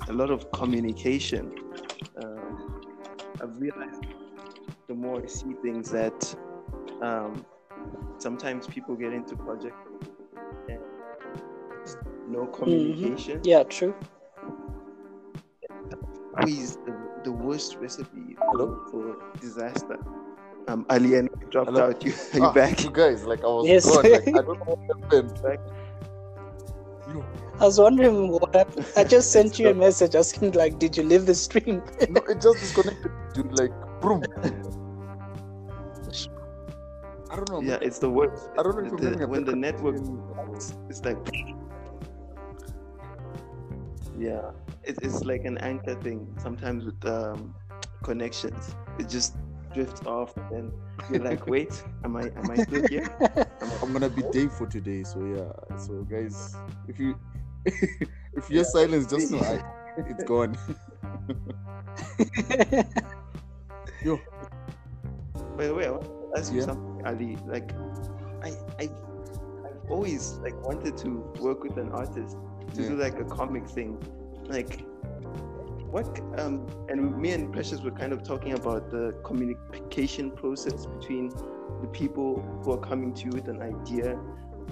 a 0.09 0.15
lot 0.15 0.31
of 0.31 0.51
communication. 0.53 1.53
Um, 2.17 2.81
I've 3.43 3.55
realized 3.61 4.03
the 4.87 4.95
more 4.95 5.23
I 5.23 5.27
see 5.27 5.53
things 5.61 5.91
that 5.91 6.35
um, 7.03 7.45
sometimes 8.17 8.67
people 8.67 8.97
get 8.97 9.13
into 9.13 9.37
projects 9.37 9.77
and 10.71 10.81
no 12.31 12.47
communication 12.47 13.43
Yeah, 13.45 13.65
true. 13.65 13.95
Always 16.39 16.77
the, 16.79 16.95
the 17.25 17.33
worst 17.33 17.77
recipe 17.77 18.37
Hello? 18.51 18.81
for 18.91 19.17
disaster. 19.41 19.99
Um, 20.69 20.85
Ali 20.91 21.15
and 21.15 21.29
dropped 21.51 21.71
Hello? 21.71 21.89
out. 21.89 22.05
You 22.05 22.13
are 22.13 22.39
you 22.39 22.45
Ah, 22.45 22.53
back? 22.53 22.85
You 22.85 22.91
guys, 22.91 23.25
like 23.25 23.43
I 23.43 23.47
was 23.47 23.67
Yes. 23.67 23.87
gone. 23.87 24.05
Like, 24.11 24.29
I 24.29 24.43
don't 24.43 24.59
know 24.59 24.77
what 24.77 25.01
happened. 25.03 25.43
Back. 25.43 25.61
You, 27.09 27.25
I 27.59 27.65
was 27.65 27.81
wondering 27.81 28.29
what 28.29 28.55
happened. 28.55 28.87
I 28.97 29.05
just 29.05 29.33
sent 29.33 29.59
you 29.59 29.71
a 29.71 29.75
message 29.75 30.15
asking, 30.15 30.53
like, 30.53 30.79
did 30.79 30.97
you 30.97 31.03
leave 31.05 31.25
the 31.27 31.35
stream? 31.35 31.83
no, 32.11 32.21
it 32.29 32.41
just 32.41 32.61
disconnected. 32.61 33.11
Dude, 33.35 33.59
like, 33.59 33.73
boom. 34.01 34.23
I 37.31 37.37
don't 37.37 37.51
know. 37.51 37.61
Yeah, 37.61 37.79
man. 37.79 37.83
it's 37.83 37.99
the 37.99 38.11
worst. 38.11 38.49
I 38.59 38.63
don't 38.63 38.77
know 38.77 38.85
if 38.85 38.97
The- 38.97 39.03
you're 39.03 39.13
having 39.13 39.31
when 39.31 39.45
the 39.45 39.57
network, 39.57 39.97
connection. 39.97 40.55
it's, 40.55 40.75
it's 40.91 41.05
like, 41.05 41.17
yeah, 44.19 44.51
it, 44.89 44.99
it's 45.03 45.25
like 45.25 45.45
an 45.45 45.59
anchor 45.59 45.95
thing. 45.95 46.27
Sometimes 46.39 46.85
with 46.85 47.05
um, 47.07 47.55
connections, 48.03 48.75
it 48.99 49.09
just 49.09 49.37
drifts 49.75 50.03
off, 50.07 50.35
and 50.51 50.73
you're 51.11 51.23
like, 51.23 51.47
wait, 51.55 51.83
am 52.05 52.17
I 52.17 52.31
am 52.37 52.51
I 52.51 52.57
still 52.57 52.83
here? 52.89 53.09
I'm, 53.63 53.71
I'm 53.83 53.93
gonna 53.93 54.09
be 54.11 54.23
Dave 54.33 54.53
for 54.53 54.67
today, 54.67 55.05
so 55.05 55.25
yeah. 55.25 55.77
So 55.77 56.03
guys, 56.05 56.57
if 56.89 56.99
you 56.99 57.19
if 58.35 58.51
you're 58.51 58.65
silence, 58.65 59.07
just 59.07 59.31
know 59.31 59.41
I, 59.41 59.63
it's 59.99 60.25
gone. 60.25 60.57
Yo, 64.05 64.21
By 65.57 65.67
the 65.67 65.75
way, 65.75 65.87
I 65.87 65.91
want 65.91 66.05
to 66.05 66.39
ask 66.39 66.53
you 66.53 66.63
something, 66.63 67.03
Ali. 67.07 67.37
Like, 67.47 67.73
I, 68.43 68.51
I, 68.79 68.83
I've 69.65 69.91
always 69.91 70.35
like 70.43 70.55
wanted 70.65 70.97
to 70.99 71.33
work 71.41 71.65
with 71.65 71.77
an 71.79 71.91
artist 71.93 72.37
to 72.75 72.83
Yeah. 72.83 72.89
do 72.91 72.97
like 72.97 73.19
a 73.19 73.25
comic 73.25 73.69
thing 73.69 73.99
like 74.49 74.85
what 75.91 76.07
um, 76.39 76.67
and 76.89 77.17
me 77.17 77.33
and 77.33 77.53
precious 77.53 77.81
were 77.81 77.91
kind 77.91 78.13
of 78.13 78.23
talking 78.23 78.53
about 78.53 78.91
the 78.91 79.15
communication 79.25 80.31
process 80.31 80.87
between 80.87 81.31
the 81.81 81.89
people 81.93 82.43
who 82.63 82.73
are 82.73 82.79
coming 82.81 83.15
to 83.15 83.25
you 83.27 83.31
with 83.31 83.49
an 83.49 83.63
idea 83.63 84.19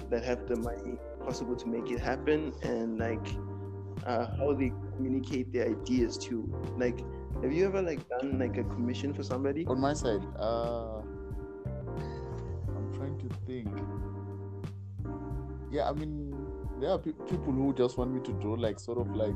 that 0.09 0.23
have 0.23 0.47
the 0.47 0.55
money 0.55 0.97
possible 1.25 1.55
to 1.55 1.67
make 1.67 1.89
it 1.91 1.99
happen 1.99 2.53
and 2.63 2.99
like 2.99 3.27
uh, 4.05 4.27
how 4.37 4.53
they 4.53 4.71
communicate 4.95 5.51
their 5.51 5.67
ideas 5.69 6.17
to 6.17 6.47
like 6.77 7.03
have 7.41 7.51
you 7.51 7.65
ever 7.65 7.81
like 7.81 8.07
done 8.09 8.39
like 8.39 8.57
a 8.57 8.63
commission 8.63 9.13
for 9.13 9.23
somebody? 9.23 9.65
On 9.67 9.79
my 9.79 9.93
side 9.93 10.23
uh 10.39 11.01
i'm 12.75 12.93
trying 12.95 13.17
to 13.19 13.29
think. 13.45 13.69
Yeah 15.71 15.89
i 15.89 15.93
mean 15.93 16.33
there 16.79 16.91
are 16.91 16.99
pe- 16.99 17.11
people 17.29 17.53
who 17.53 17.73
just 17.73 17.97
want 17.97 18.11
me 18.11 18.21
to 18.21 18.31
draw 18.33 18.53
like 18.53 18.79
sort 18.79 18.99
of 18.99 19.15
like 19.15 19.35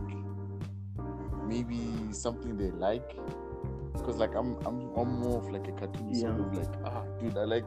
maybe 1.51 1.79
something 2.13 2.57
they 2.57 2.71
like. 2.71 3.09
Because 3.93 4.17
like 4.17 4.35
I'm 4.35 4.55
I'm 4.65 4.77
I'm 4.99 5.11
more 5.19 5.37
of 5.39 5.49
like 5.55 5.67
a 5.67 5.73
cartoon 5.79 6.13
sort 6.15 6.39
of 6.39 6.53
like 6.59 6.73
ah 6.85 7.03
dude 7.19 7.37
I 7.37 7.43
like 7.55 7.65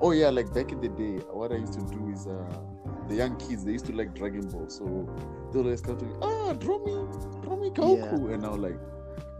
oh 0.00 0.10
yeah 0.12 0.30
like 0.38 0.52
back 0.52 0.72
in 0.72 0.80
the 0.80 0.88
day 1.02 1.14
what 1.40 1.52
I 1.52 1.56
used 1.56 1.74
to 1.74 1.84
do 1.96 2.08
is 2.14 2.26
uh 2.26 2.58
the 3.08 3.14
young 3.14 3.36
kids 3.36 3.64
they 3.64 3.72
used 3.72 3.86
to 3.86 3.92
like 4.00 4.14
Dragon 4.14 4.48
Ball. 4.48 4.68
So 4.68 4.84
they 5.52 5.58
always 5.60 5.80
come 5.80 5.98
to 5.98 6.04
me 6.04 6.14
ah 6.22 6.52
draw 6.64 6.78
me 6.88 6.94
draw 7.42 7.56
me 7.56 7.70
Goku. 7.70 8.34
And 8.34 8.44
I'll 8.44 8.56
like 8.68 8.80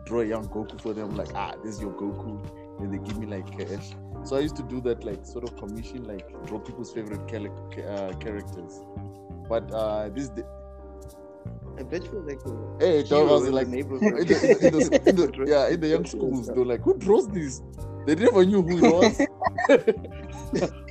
draw 0.07 0.21
a 0.21 0.25
young 0.35 0.47
Goku 0.49 0.81
for 0.81 0.95
them 0.95 1.17
like 1.17 1.35
ah 1.35 1.53
this 1.63 1.75
is 1.77 1.81
your 1.83 1.93
Goku. 1.93 2.33
And 2.81 2.93
they 2.93 2.99
give 3.09 3.19
me 3.19 3.27
like 3.27 3.51
cash 3.59 3.91
so 4.25 4.37
I 4.37 4.41
used 4.41 4.57
to 4.57 4.63
do 4.63 4.81
that 4.83 5.05
like 5.05 5.25
sort 5.27 5.45
of 5.45 5.57
commission 5.59 6.05
like 6.05 6.27
draw 6.47 6.59
people's 6.59 6.93
favorite 6.93 7.29
cali- 7.29 7.51
ca- 7.75 7.83
uh, 7.83 8.13
characters. 8.25 8.81
But 9.49 9.71
uh 9.73 10.09
this 10.09 10.31
I 11.79 11.83
bet 11.83 12.05
you 12.05 12.21
like 12.27 12.41
a 12.47 12.85
hey 12.85 12.99
that 13.03 13.09
hero 13.09 13.27
was 13.27 13.47
in 13.47 13.53
like 13.53 13.71
the 13.71 13.79
in 13.79 13.89
neighborhood. 13.91 14.29
the, 14.29 14.67
in 14.67 14.73
the, 14.73 15.09
in 15.09 15.17
the, 15.17 15.45
yeah, 15.49 15.69
in 15.69 15.81
the 15.81 15.89
young 15.89 16.05
schools, 16.07 16.47
they're 16.47 16.65
like, 16.65 16.81
"Who 16.83 16.97
draws 16.99 17.29
this?" 17.29 17.63
They 18.07 18.15
never 18.15 18.45
knew 18.45 18.63
who 18.63 18.79
it 18.79 18.93
was. 18.93 19.21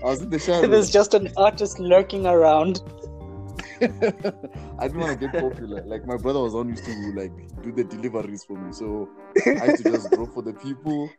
I 0.02 0.06
was 0.06 0.22
in 0.22 0.30
the 0.30 0.40
shadow. 0.40 0.68
There's 0.74 0.90
just 0.92 1.14
an 1.14 1.30
artist 1.38 1.80
lurking 1.80 2.26
around. 2.26 2.82
I 3.82 3.88
didn't 4.88 5.00
want 5.00 5.20
to 5.20 5.28
get 5.28 5.40
popular. 5.40 5.84
Like 5.84 6.06
my 6.06 6.18
brother 6.18 6.40
was 6.42 6.56
on 6.56 6.70
used 6.70 6.86
to 6.86 6.92
like 7.16 7.32
do 7.62 7.72
the 7.72 7.84
deliveries 7.84 8.44
for 8.44 8.58
me, 8.58 8.74
so 8.74 9.10
I 9.46 9.66
had 9.68 9.78
to 9.78 9.84
just 9.84 10.12
draw 10.12 10.26
for 10.26 10.42
the 10.42 10.54
people. 10.54 11.10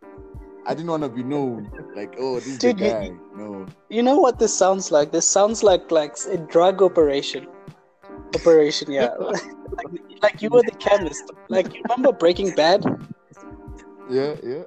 I 0.67 0.75
didn't 0.75 0.91
want 0.91 1.03
to 1.03 1.11
be 1.11 1.23
known. 1.23 1.71
Like, 1.95 2.15
oh, 2.19 2.37
this 2.37 2.47
is 2.49 2.59
Dude, 2.59 2.79
the 2.79 2.85
you- 2.87 2.91
guy. 2.91 3.13
No. 3.37 3.67
You 3.91 4.03
know 4.03 4.19
what 4.19 4.39
this 4.39 4.57
sounds 4.57 4.91
like? 4.91 5.13
This 5.13 5.27
sounds 5.27 5.63
like 5.63 5.91
like 5.91 6.17
a 6.31 6.39
drug 6.39 6.83
operation. 6.83 7.47
Operation, 8.35 8.91
yeah. 8.91 9.15
like, 9.19 9.43
like 10.23 10.43
you 10.43 10.51
were 10.51 10.63
the 10.63 10.77
chemist. 10.79 11.31
Like 11.49 11.75
you 11.75 11.83
remember 11.89 12.13
Breaking 12.13 12.55
Bad? 12.55 12.85
Yeah, 14.11 14.35
yeah. 14.43 14.63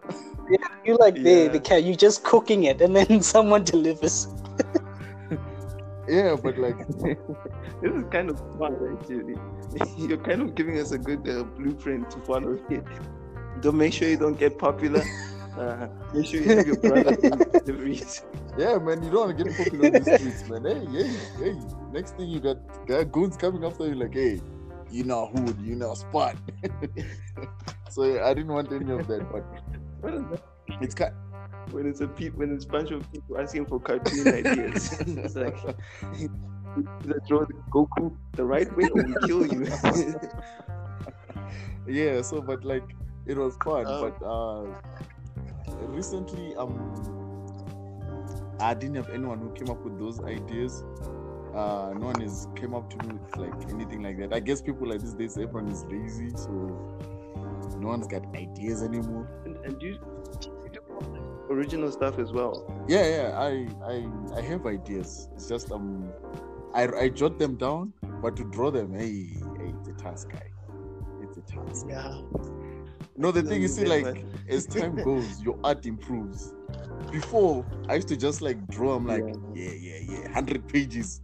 You 0.86 0.98
like 0.98 1.16
the 1.16 1.30
Yeah. 1.30 1.48
the 1.50 1.60
cat. 1.60 1.84
You 1.84 1.96
just 1.96 2.24
cooking 2.24 2.64
it, 2.64 2.82
and 2.82 2.96
then 2.96 3.22
someone 3.34 3.64
delivers. 3.64 4.28
Yeah, 6.10 6.38
but 6.42 6.58
like, 6.58 6.78
this 6.88 7.92
is 7.92 8.04
kind 8.12 8.30
of 8.30 8.40
fun, 8.58 8.78
actually. 8.98 9.36
You're 9.98 10.18
kind 10.18 10.42
of 10.42 10.56
giving 10.56 10.80
us 10.80 10.94
a 10.94 10.98
good 10.98 11.28
uh, 11.28 11.44
blueprint 11.44 12.10
to 12.12 12.20
follow 12.22 12.58
here. 12.70 12.82
Don't 13.60 13.76
make 13.76 13.92
sure 13.92 14.08
you 14.08 14.16
don't 14.16 14.40
get 14.40 14.58
popular. 14.58 15.04
Uh, 15.58 15.88
make 16.14 16.26
sure 16.26 16.42
you 16.42 16.56
have 16.56 16.68
your 16.68 16.78
brother 16.78 17.16
deliveries. 17.66 18.22
yeah, 18.58 18.78
man, 18.78 19.04
you 19.04 19.10
don't 19.12 19.28
want 19.28 19.38
to 19.38 19.44
get 19.44 19.58
popular 19.58 19.86
on 19.88 19.92
the 19.94 20.18
streets, 20.18 20.48
man. 20.50 20.66
Hey, 20.66 20.86
hey, 20.86 21.10
hey. 21.44 21.56
Next 21.92 22.16
thing 22.16 22.30
you 22.30 22.40
got, 22.40 22.58
goons 23.12 23.36
coming 23.38 23.64
after 23.66 23.88
you, 23.88 23.96
like, 23.96 24.14
hey, 24.14 24.40
you 24.92 25.04
know 25.04 25.28
who, 25.28 25.54
you 25.64 25.76
know 25.76 25.94
spot. 25.96 26.36
so 27.90 28.24
I 28.24 28.34
didn't 28.34 28.54
want 28.54 28.72
any 28.72 28.92
of 28.92 29.08
that, 29.08 29.30
but 29.32 29.44
What 30.02 30.14
is 30.14 30.24
that? 30.32 30.42
it's 30.82 30.96
kind. 30.96 31.14
When 31.72 31.86
it's 31.86 32.00
a 32.02 32.08
peop 32.08 32.36
when 32.36 32.54
it's 32.54 32.64
a 32.64 32.68
bunch 32.70 32.92
of 32.92 33.12
people 33.12 33.38
asking 33.40 33.66
for 33.66 33.78
cartoon 33.80 34.26
ideas, 34.28 34.98
it's 35.02 35.36
like 35.36 35.58
either 37.04 37.20
draw 37.28 37.44
the 37.46 37.54
Goku 37.72 38.16
the 38.34 38.46
right 38.46 38.70
way 38.78 38.88
or 38.94 39.04
we 39.04 39.16
kill 39.28 39.46
you. 39.46 39.68
yeah 41.88 42.22
so 42.22 42.42
but 42.42 42.64
like 42.64 42.84
it 43.26 43.38
was 43.38 43.56
fun 43.64 43.86
Oh. 43.88 44.10
but 44.10 44.26
uh 44.26 44.66
recently 45.88 46.56
um 46.56 46.74
i 48.60 48.74
didn't 48.74 48.96
have 48.96 49.10
anyone 49.10 49.40
who 49.40 49.52
came 49.54 49.70
up 49.70 49.84
with 49.84 50.00
those 50.00 50.20
ideas. 50.24 50.84
Uh 51.54 51.94
no 51.98 52.08
one 52.08 52.22
has 52.22 52.48
came 52.56 52.74
up 52.76 52.90
to 52.90 52.98
me 53.08 53.14
with 53.16 53.38
like 53.38 53.70
anything 53.72 54.04
like 54.04 54.18
that. 54.20 54.34
I 54.34 54.40
guess 54.40 54.62
people 54.62 54.88
like 54.88 55.00
these 55.02 55.14
days 55.14 55.38
everyone 55.38 55.70
is 55.70 55.84
lazy 55.86 56.30
so 56.36 56.52
no 57.80 57.88
one's 57.88 58.08
got 58.08 58.26
ideas 58.36 58.84
anymore. 58.84 59.28
And, 59.46 59.58
and 59.66 59.82
you, 59.82 60.00
you 60.64 60.70
do 60.72 60.82
original 61.50 61.92
stuff 61.92 62.20
as 62.20 62.32
well. 62.32 62.54
yeah 62.88 63.06
yeah 63.08 63.40
i 63.40 63.68
i 63.94 64.08
i 64.36 64.42
have 64.42 64.66
ideas. 64.66 65.30
It's 65.36 65.48
just 65.48 65.72
um 65.72 66.12
i 66.74 66.88
i 67.06 67.10
jot 67.10 67.40
them 67.40 67.56
down 67.56 67.94
but 68.22 68.36
to 68.36 68.44
draw 68.44 68.70
them 68.72 68.94
hey, 68.94 69.30
hey 69.58 69.74
it's 69.80 69.88
a 69.88 69.94
task 69.94 70.30
guy. 70.30 70.52
It's 71.22 71.38
a 71.38 71.42
task. 71.42 71.86
Yeah. 71.90 72.22
No, 73.20 73.32
the 73.32 73.42
thing 73.42 73.62
you 73.62 73.66
is, 73.66 73.76
see, 73.76 73.86
like 73.86 74.24
as 74.48 74.68
time 74.68 74.96
goes, 75.04 75.42
your 75.42 75.58
art 75.64 75.86
improves. 75.88 76.54
Before, 77.12 77.66
I 77.90 77.96
used 77.96 78.08
to 78.10 78.18
just 78.18 78.42
like 78.42 78.66
draw. 78.68 78.96
I'm 78.96 79.08
like, 79.08 79.24
yeah, 79.56 79.72
yeah, 79.72 80.00
yeah, 80.08 80.32
hundred 80.32 80.68
pages. 80.68 81.22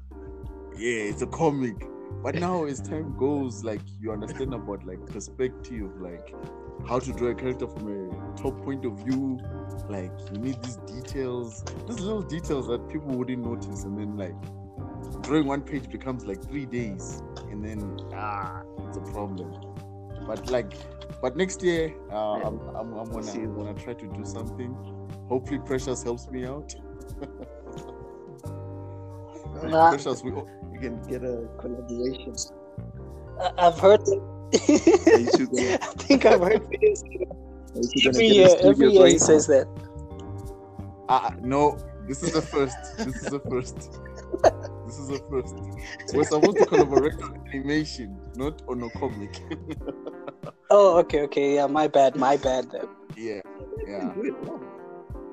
Yeah, 0.75 1.03
it's 1.03 1.21
a 1.21 1.27
comic. 1.27 1.75
But 2.23 2.35
now, 2.35 2.63
as 2.65 2.81
time 2.81 3.15
goes, 3.17 3.63
like 3.63 3.81
you 3.99 4.11
understand 4.11 4.53
about 4.55 4.85
like 4.87 5.05
perspective, 5.05 6.01
like 6.01 6.33
how 6.87 6.97
to 6.97 7.13
draw 7.13 7.29
a 7.29 7.35
character 7.35 7.67
from 7.67 7.87
a 7.87 8.37
top 8.41 8.59
point 8.63 8.85
of 8.85 8.97
view. 8.99 9.39
Like 9.87 10.11
you 10.31 10.39
need 10.39 10.63
these 10.63 10.77
details, 10.77 11.63
these 11.87 11.99
little 11.99 12.23
details 12.23 12.67
that 12.67 12.89
people 12.89 13.09
wouldn't 13.09 13.45
notice, 13.45 13.83
and 13.83 13.99
then 13.99 14.17
like 14.17 14.35
drawing 15.21 15.45
one 15.45 15.61
page 15.61 15.91
becomes 15.91 16.25
like 16.25 16.43
three 16.43 16.65
days, 16.65 17.21
and 17.51 17.63
then 17.63 17.99
ah, 18.15 18.63
it's 18.87 18.97
a 18.97 19.01
problem. 19.01 19.72
But 20.27 20.49
like 20.49 20.73
but 21.21 21.35
next 21.37 21.63
year, 21.63 21.93
uh, 22.11 22.15
I'm, 22.47 22.59
I'm, 22.75 22.93
I'm 22.93 23.09
gonna 23.11 23.23
See. 23.23 23.39
I'm 23.39 23.55
gonna 23.55 23.73
try 23.73 23.93
to 23.93 24.07
do 24.07 24.25
something. 24.25 24.75
Hopefully, 25.29 25.59
Precious 25.59 26.03
helps 26.03 26.29
me 26.29 26.45
out. 26.45 26.73
Nah. 29.63 29.89
Precious, 29.89 30.23
we, 30.23 30.31
You 30.31 30.79
can 30.81 31.01
get 31.07 31.23
a 31.23 31.47
collaboration. 31.59 32.33
I- 33.39 33.51
I've 33.67 33.79
heard. 33.79 34.01
Are 34.01 35.17
you 35.19 35.29
two 35.31 35.47
gonna, 35.47 35.77
I 35.81 35.85
think 35.99 36.25
I've 36.25 36.41
heard 36.41 36.67
this 36.81 37.03
are 37.75 37.81
you 37.81 37.87
two 37.93 38.11
gonna 38.11 38.15
every 38.15 38.27
year. 38.27 38.55
Every 38.59 38.91
year 38.91 39.07
he 39.07 39.17
going? 39.17 39.19
says 39.19 39.47
that. 39.47 39.67
uh, 41.09 41.31
no, 41.41 41.77
this 42.07 42.23
is 42.23 42.33
the 42.33 42.41
first. 42.41 42.75
This 42.97 43.15
is 43.23 43.29
the 43.29 43.39
first. 43.39 43.77
This 44.85 44.99
is 44.99 45.07
the 45.07 45.21
first. 45.29 45.55
We're 46.13 46.23
supposed 46.23 46.57
to 46.57 46.65
collaborate 46.65 47.21
on 47.21 47.41
animation, 47.53 48.17
not 48.35 48.61
on 48.67 48.83
a 48.83 48.89
comic. 48.99 49.41
Oh, 50.69 50.97
okay, 50.99 51.21
okay. 51.21 51.55
Yeah, 51.55 51.67
my 51.67 51.87
bad, 51.87 52.15
my 52.15 52.37
bad. 52.37 52.71
Then. 52.71 52.87
yeah, 53.15 53.41
yeah. 53.85 53.99
can 53.99 54.13
do 54.15 54.23
it 54.25 54.35
all. 54.47 54.61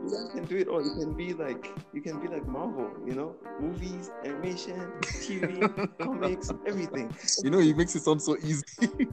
You 0.02 0.10
guys 0.10 0.28
can 0.34 0.44
do 0.44 0.56
it 0.56 0.68
all. 0.68 0.82
You 0.84 0.94
can 0.94 1.12
be 1.12 1.34
like 1.34 1.70
you 1.92 2.00
can 2.00 2.18
be 2.20 2.28
like 2.28 2.46
Marvel, 2.46 2.90
you 3.06 3.14
know, 3.14 3.36
movies, 3.60 4.10
animation, 4.24 4.92
TV, 5.02 5.98
comics, 5.98 6.50
everything. 6.66 7.12
You 7.42 7.50
know, 7.50 7.58
he 7.58 7.74
makes 7.74 7.94
it 7.94 8.02
sound 8.02 8.22
so 8.22 8.36
easy. 8.38 8.64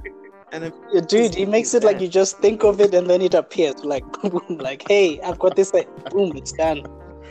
And 0.54 0.64
if, 0.64 0.74
Yeah, 0.94 1.02
Dude, 1.02 1.36
he 1.36 1.46
makes 1.46 1.74
it 1.74 1.84
like 1.84 2.00
you 2.00 2.08
just 2.08 2.38
think 2.40 2.64
of 2.64 2.80
it 2.80 2.94
and 2.94 3.10
then 3.10 3.22
it 3.22 3.34
appears. 3.34 3.84
Like, 3.84 4.06
boom, 4.22 4.58
like, 4.60 4.88
hey, 4.88 5.20
I've 5.22 5.40
got 5.40 5.58
this. 5.58 5.74
Like, 5.74 5.90
boom, 6.10 6.38
it's 6.38 6.54
done. 6.54 6.84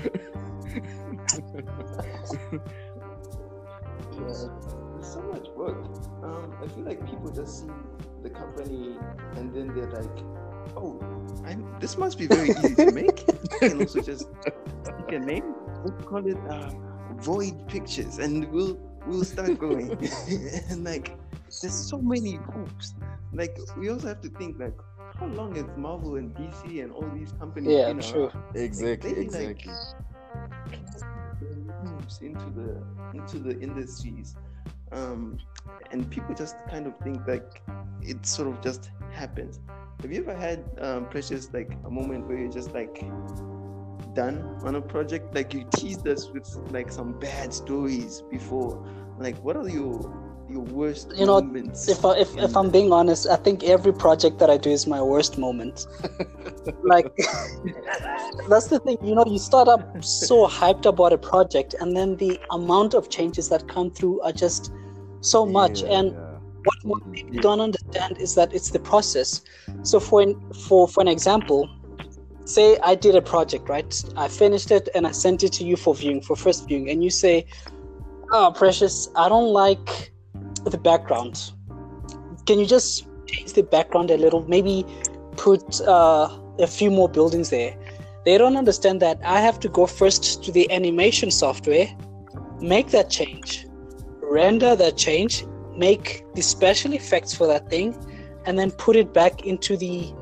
yeah, 0.04 0.10
there's 4.12 5.12
so 5.12 5.22
much 5.32 5.48
work. 5.56 5.78
Um, 6.22 6.54
I 6.62 6.68
feel 6.68 6.84
like 6.84 7.08
people 7.08 7.30
just 7.30 7.60
see 7.60 7.70
the 8.26 8.38
company 8.38 8.98
and 9.36 9.54
then 9.54 9.66
they're 9.74 9.90
like, 9.90 10.18
oh, 10.76 10.98
I'm, 11.44 11.78
this 11.80 11.96
must 11.96 12.18
be 12.18 12.26
very 12.26 12.50
easy 12.50 12.74
to 12.76 12.90
make. 12.90 13.18
and 13.62 13.80
also 13.80 14.00
just 14.02 14.26
pick 14.98 15.12
a 15.12 15.18
name. 15.20 15.54
Let's 15.84 16.04
call 16.04 16.26
it 16.26 16.38
uh, 16.50 16.70
Void 17.28 17.68
Pictures, 17.68 18.18
and 18.18 18.50
we'll 18.50 18.76
we'll 19.06 19.24
start 19.24 19.58
going. 19.58 19.90
and 20.70 20.84
like, 20.84 21.16
there's 21.60 21.74
so 21.92 21.98
many 21.98 22.34
hoops. 22.52 22.94
Like, 23.32 23.56
we 23.76 23.90
also 23.90 24.08
have 24.08 24.20
to 24.22 24.28
think 24.30 24.58
like, 24.58 24.76
how 25.18 25.26
long 25.26 25.54
has 25.54 25.66
Marvel 25.76 26.16
and 26.16 26.34
DC 26.34 26.82
and 26.82 26.92
all 26.92 27.08
these 27.14 27.32
companies 27.38 27.72
Yeah, 27.78 27.86
been 27.86 28.00
true. 28.00 28.26
around? 28.28 28.56
exactly, 28.56 29.14
They, 29.14 29.20
like, 29.28 29.64
exactly. 29.64 29.72
moves 31.84 32.18
into 32.20 32.46
the 32.50 32.82
into 33.14 33.38
the 33.38 33.58
industries 33.60 34.36
um 34.92 35.38
and 35.90 36.10
people 36.10 36.34
just 36.34 36.56
kind 36.68 36.86
of 36.86 36.96
think 36.98 37.26
like 37.26 37.62
it 38.02 38.24
sort 38.26 38.48
of 38.48 38.60
just 38.62 38.90
happens 39.12 39.60
have 40.00 40.12
you 40.12 40.20
ever 40.20 40.34
had 40.34 40.64
um 40.80 41.08
precious 41.08 41.52
like 41.52 41.76
a 41.84 41.90
moment 41.90 42.26
where 42.26 42.38
you're 42.38 42.52
just 42.52 42.72
like 42.72 43.04
done 44.14 44.42
on 44.62 44.76
a 44.76 44.80
project 44.80 45.34
like 45.34 45.52
you 45.52 45.64
teased 45.74 46.06
us 46.06 46.30
with 46.30 46.48
like 46.70 46.90
some 46.90 47.18
bad 47.18 47.52
stories 47.52 48.22
before 48.30 48.86
like 49.18 49.36
what 49.42 49.56
are 49.56 49.68
your 49.68 50.26
your 50.48 50.60
worst 50.60 51.12
You 51.16 51.26
know, 51.26 51.40
moments 51.40 51.88
If, 51.88 52.04
I, 52.04 52.18
if, 52.18 52.36
if 52.36 52.56
I'm 52.56 52.70
being 52.70 52.92
honest, 52.92 53.26
I 53.28 53.36
think 53.36 53.64
every 53.64 53.92
project 53.92 54.38
that 54.38 54.50
I 54.50 54.56
do 54.56 54.70
is 54.70 54.86
my 54.86 55.02
worst 55.02 55.38
moment. 55.38 55.86
like, 56.84 57.06
that's 58.48 58.68
the 58.68 58.80
thing. 58.84 58.96
You 59.02 59.14
know, 59.16 59.24
you 59.26 59.38
start 59.38 59.68
up 59.68 60.04
so 60.04 60.46
hyped 60.46 60.86
about 60.86 61.12
a 61.12 61.18
project, 61.18 61.74
and 61.80 61.96
then 61.96 62.16
the 62.16 62.38
amount 62.50 62.94
of 62.94 63.10
changes 63.10 63.48
that 63.48 63.68
come 63.68 63.90
through 63.90 64.20
are 64.20 64.32
just 64.32 64.70
so 65.26 65.44
much. 65.46 65.82
Yeah, 65.82 65.98
and 65.98 66.06
yeah. 66.12 66.38
what 66.84 67.02
Mhm. 67.02 67.12
people 67.14 67.40
don't 67.40 67.60
understand 67.60 68.18
is 68.18 68.34
that 68.34 68.52
it's 68.52 68.70
the 68.70 68.78
process. 68.80 69.42
So 69.82 70.00
for 70.00 70.20
an, 70.22 70.34
for 70.66 70.88
for 70.88 71.00
an 71.00 71.08
example, 71.08 71.68
say 72.44 72.78
I 72.82 72.94
did 72.94 73.14
a 73.14 73.22
project, 73.22 73.68
right? 73.68 73.92
I 74.16 74.28
finished 74.28 74.70
it 74.70 74.88
and 74.94 75.06
I 75.06 75.12
sent 75.12 75.42
it 75.42 75.52
to 75.58 75.64
you 75.64 75.76
for 75.76 75.94
viewing, 75.94 76.20
for 76.22 76.36
first 76.36 76.66
viewing, 76.68 76.90
and 76.90 77.02
you 77.04 77.10
say, 77.10 77.46
Oh, 78.32 78.52
precious. 78.54 79.08
I 79.16 79.28
don't 79.28 79.52
like 79.52 80.12
the 80.64 80.78
background. 80.78 81.52
Can 82.46 82.58
you 82.58 82.66
just 82.66 83.06
change 83.26 83.52
the 83.52 83.62
background 83.62 84.10
a 84.10 84.16
little? 84.16 84.42
Maybe 84.48 84.84
put 85.36 85.80
uh, 85.82 86.28
a 86.58 86.66
few 86.66 86.90
more 86.90 87.08
buildings 87.08 87.50
there. 87.50 87.74
They 88.24 88.36
don't 88.38 88.56
understand 88.56 89.00
that 89.02 89.18
I 89.24 89.40
have 89.40 89.60
to 89.60 89.68
go 89.68 89.86
first 89.86 90.42
to 90.44 90.50
the 90.50 90.68
animation 90.72 91.30
software, 91.30 91.88
make 92.60 92.88
that 92.90 93.10
change, 93.10 93.65
render 94.30 94.76
that 94.76 94.96
change, 94.96 95.44
make 95.76 96.24
the 96.34 96.42
special 96.42 96.92
effects 96.92 97.34
for 97.34 97.46
that 97.46 97.68
thing, 97.68 97.96
and 98.46 98.58
then 98.58 98.70
put 98.70 98.96
it 98.96 99.12
back 99.12 99.46
into 99.46 99.76
the, 99.76 100.12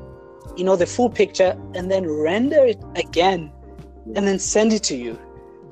you 0.55 0.63
know, 0.63 0.75
the 0.75 0.85
full 0.85 1.09
picture, 1.09 1.57
and 1.73 1.91
then 1.91 2.09
render 2.09 2.65
it 2.65 2.81
again, 2.95 3.51
and 4.15 4.27
then 4.27 4.39
send 4.39 4.73
it 4.73 4.83
to 4.83 4.95
you. 4.95 5.19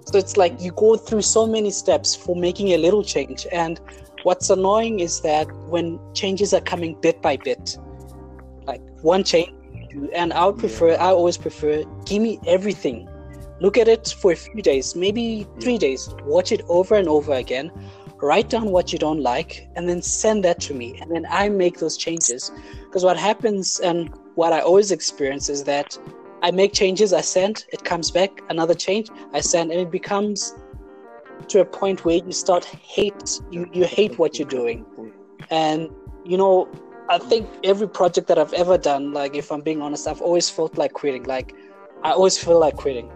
So 0.05 0.17
it's 0.17 0.35
like 0.37 0.59
you 0.59 0.71
go 0.71 0.97
through 0.97 1.21
so 1.21 1.47
many 1.47 1.71
steps 1.71 2.15
for 2.15 2.35
making 2.35 2.69
a 2.69 2.77
little 2.77 3.03
change. 3.03 3.47
And 3.51 3.79
what's 4.23 4.49
annoying 4.49 4.99
is 4.99 5.21
that 5.21 5.45
when 5.67 5.99
changes 6.13 6.53
are 6.53 6.61
coming 6.61 6.95
bit 6.99 7.21
by 7.21 7.37
bit, 7.37 7.77
like 8.65 8.81
one 9.01 9.23
change, 9.23 9.51
and 10.13 10.33
I 10.33 10.45
would 10.45 10.57
prefer, 10.57 10.95
I 10.95 11.07
always 11.07 11.37
prefer, 11.37 11.83
give 12.05 12.21
me 12.21 12.39
everything. 12.47 13.07
Look 13.61 13.77
at 13.77 13.87
it 13.87 14.13
for 14.19 14.31
a 14.33 14.35
few 14.35 14.61
days, 14.61 14.95
maybe 14.95 15.47
three 15.61 15.77
days. 15.77 16.09
Watch 16.25 16.51
it 16.51 16.61
over 16.67 16.95
and 16.95 17.07
over 17.07 17.33
again. 17.33 17.71
Write 18.23 18.49
down 18.49 18.71
what 18.71 18.93
you 18.93 18.99
don't 18.99 19.21
like, 19.21 19.67
and 19.75 19.87
then 19.89 20.01
send 20.01 20.45
that 20.45 20.59
to 20.61 20.73
me. 20.73 20.97
And 21.01 21.11
then 21.11 21.25
I 21.29 21.49
make 21.49 21.79
those 21.79 21.97
changes. 21.97 22.51
Because 22.85 23.03
what 23.03 23.17
happens, 23.17 23.81
and 23.81 23.97
what 24.35 24.53
I 24.53 24.61
always 24.61 24.91
experience, 24.91 25.49
is 25.49 25.65
that 25.65 25.97
I 26.41 26.51
make 26.51 26.71
changes, 26.73 27.11
I 27.13 27.21
send, 27.21 27.65
it 27.73 27.83
comes 27.83 28.11
back, 28.11 28.31
another 28.49 28.73
change, 28.73 29.09
I 29.33 29.41
send, 29.41 29.71
and 29.71 29.79
it 29.79 29.91
becomes 29.91 30.55
to 31.47 31.59
a 31.61 31.65
point 31.65 32.05
where 32.05 32.17
you 32.17 32.31
start 32.31 32.65
hate 32.65 33.41
you, 33.51 33.69
you 33.73 33.85
hate 33.85 34.17
what 34.17 34.39
you're 34.39 34.47
doing. 34.47 34.85
And 35.49 35.89
you 36.25 36.37
know, 36.37 36.69
I 37.09 37.17
think 37.17 37.49
every 37.63 37.87
project 37.87 38.27
that 38.27 38.37
I've 38.37 38.53
ever 38.53 38.77
done, 38.77 39.13
like 39.13 39.35
if 39.35 39.51
I'm 39.51 39.61
being 39.61 39.81
honest, 39.81 40.07
I've 40.07 40.21
always 40.21 40.49
felt 40.49 40.77
like 40.77 40.93
quitting. 40.93 41.23
Like 41.23 41.53
I 42.03 42.11
always 42.11 42.37
feel 42.37 42.59
like 42.59 42.75
quitting. 42.75 43.11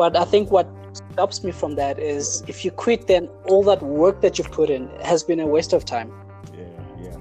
But 0.00 0.16
I 0.16 0.24
think 0.24 0.50
what 0.50 0.66
stops 0.94 1.44
me 1.44 1.52
from 1.52 1.74
that 1.74 1.98
is 1.98 2.42
if 2.48 2.64
you 2.64 2.70
quit, 2.70 3.06
then 3.06 3.28
all 3.50 3.62
that 3.64 3.82
work 3.82 4.22
that 4.22 4.38
you've 4.38 4.50
put 4.50 4.70
in 4.70 4.88
has 5.04 5.22
been 5.22 5.40
a 5.40 5.46
waste 5.46 5.74
of 5.74 5.84
time. 5.84 6.10
Yeah, 6.56 6.64
yeah. 6.98 7.16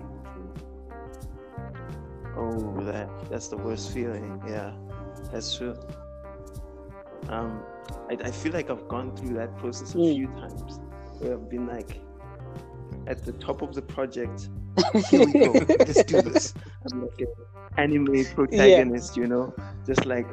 Oh, 2.37 2.79
that 2.85 3.09
that's 3.29 3.49
the 3.49 3.57
worst 3.57 3.91
feeling. 3.91 4.41
Yeah, 4.47 4.71
that's 5.29 5.57
true. 5.57 5.75
Um, 7.27 7.61
I, 8.09 8.13
I 8.23 8.31
feel 8.31 8.53
like 8.53 8.69
I've 8.69 8.87
gone 8.87 9.13
through 9.13 9.33
that 9.33 9.57
process 9.57 9.93
a 9.93 9.97
Mm. 9.97 10.15
few 10.15 10.27
times 10.27 10.79
where 11.19 11.33
I've 11.33 11.49
been 11.49 11.67
like 11.67 11.99
at 13.07 13.25
the 13.25 13.33
top 13.33 13.61
of 13.61 13.75
the 13.75 13.81
project. 13.81 14.47
Here 15.09 15.25
we 15.25 15.33
go. 15.33 15.51
Let's 15.79 16.05
do 16.05 16.21
this. 16.21 16.53
I'm 16.89 17.01
like 17.01 17.19
an 17.19 17.33
anime 17.75 18.23
protagonist, 18.35 19.17
you 19.17 19.27
know, 19.27 19.53
just 19.85 20.05
like 20.05 20.27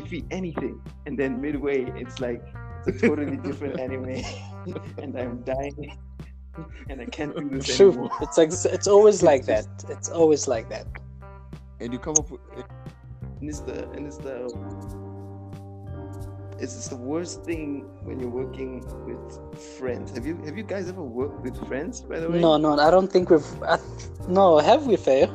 defeat 0.00 0.24
anything, 0.30 0.80
and 1.06 1.18
then 1.18 1.40
midway 1.40 1.78
it's 2.02 2.20
like 2.20 2.42
it's 2.86 3.02
a 3.02 3.06
totally 3.08 3.36
different 3.36 3.80
anime, 3.80 4.22
and 5.02 5.10
I'm 5.18 5.42
dying, 5.42 5.96
and 6.88 7.00
I 7.00 7.06
can't 7.06 7.34
do 7.36 7.48
this 7.48 7.76
True. 7.76 7.90
anymore. 7.90 8.10
It's 8.20 8.38
like 8.38 8.50
it's 8.76 8.86
always 8.86 9.22
like 9.22 9.46
that. 9.46 9.66
It's 9.88 10.08
always 10.08 10.48
like 10.48 10.68
that. 10.70 10.86
And 11.80 11.92
you 11.92 11.98
come 11.98 12.14
up 12.18 12.30
with 12.30 12.40
and 13.40 13.50
it's 13.50 13.60
the 13.60 13.88
and 13.90 14.06
it's 14.06 14.16
the 14.18 14.36
it's, 16.58 16.74
it's 16.74 16.88
the 16.88 16.96
worst 16.96 17.44
thing 17.44 17.84
when 18.02 18.18
you're 18.18 18.30
working 18.30 18.80
with 19.04 19.22
friends. 19.78 20.10
Have 20.16 20.26
you 20.26 20.36
have 20.46 20.56
you 20.56 20.62
guys 20.64 20.88
ever 20.88 21.02
worked 21.02 21.40
with 21.42 21.56
friends? 21.68 22.00
By 22.00 22.20
the 22.20 22.30
way, 22.30 22.40
No, 22.40 22.56
no, 22.56 22.78
I 22.78 22.90
don't 22.90 23.12
think 23.12 23.30
we've. 23.30 23.62
I 23.62 23.78
no, 24.28 24.58
have 24.58 24.86
we, 24.86 24.96
Faye? 24.96 25.28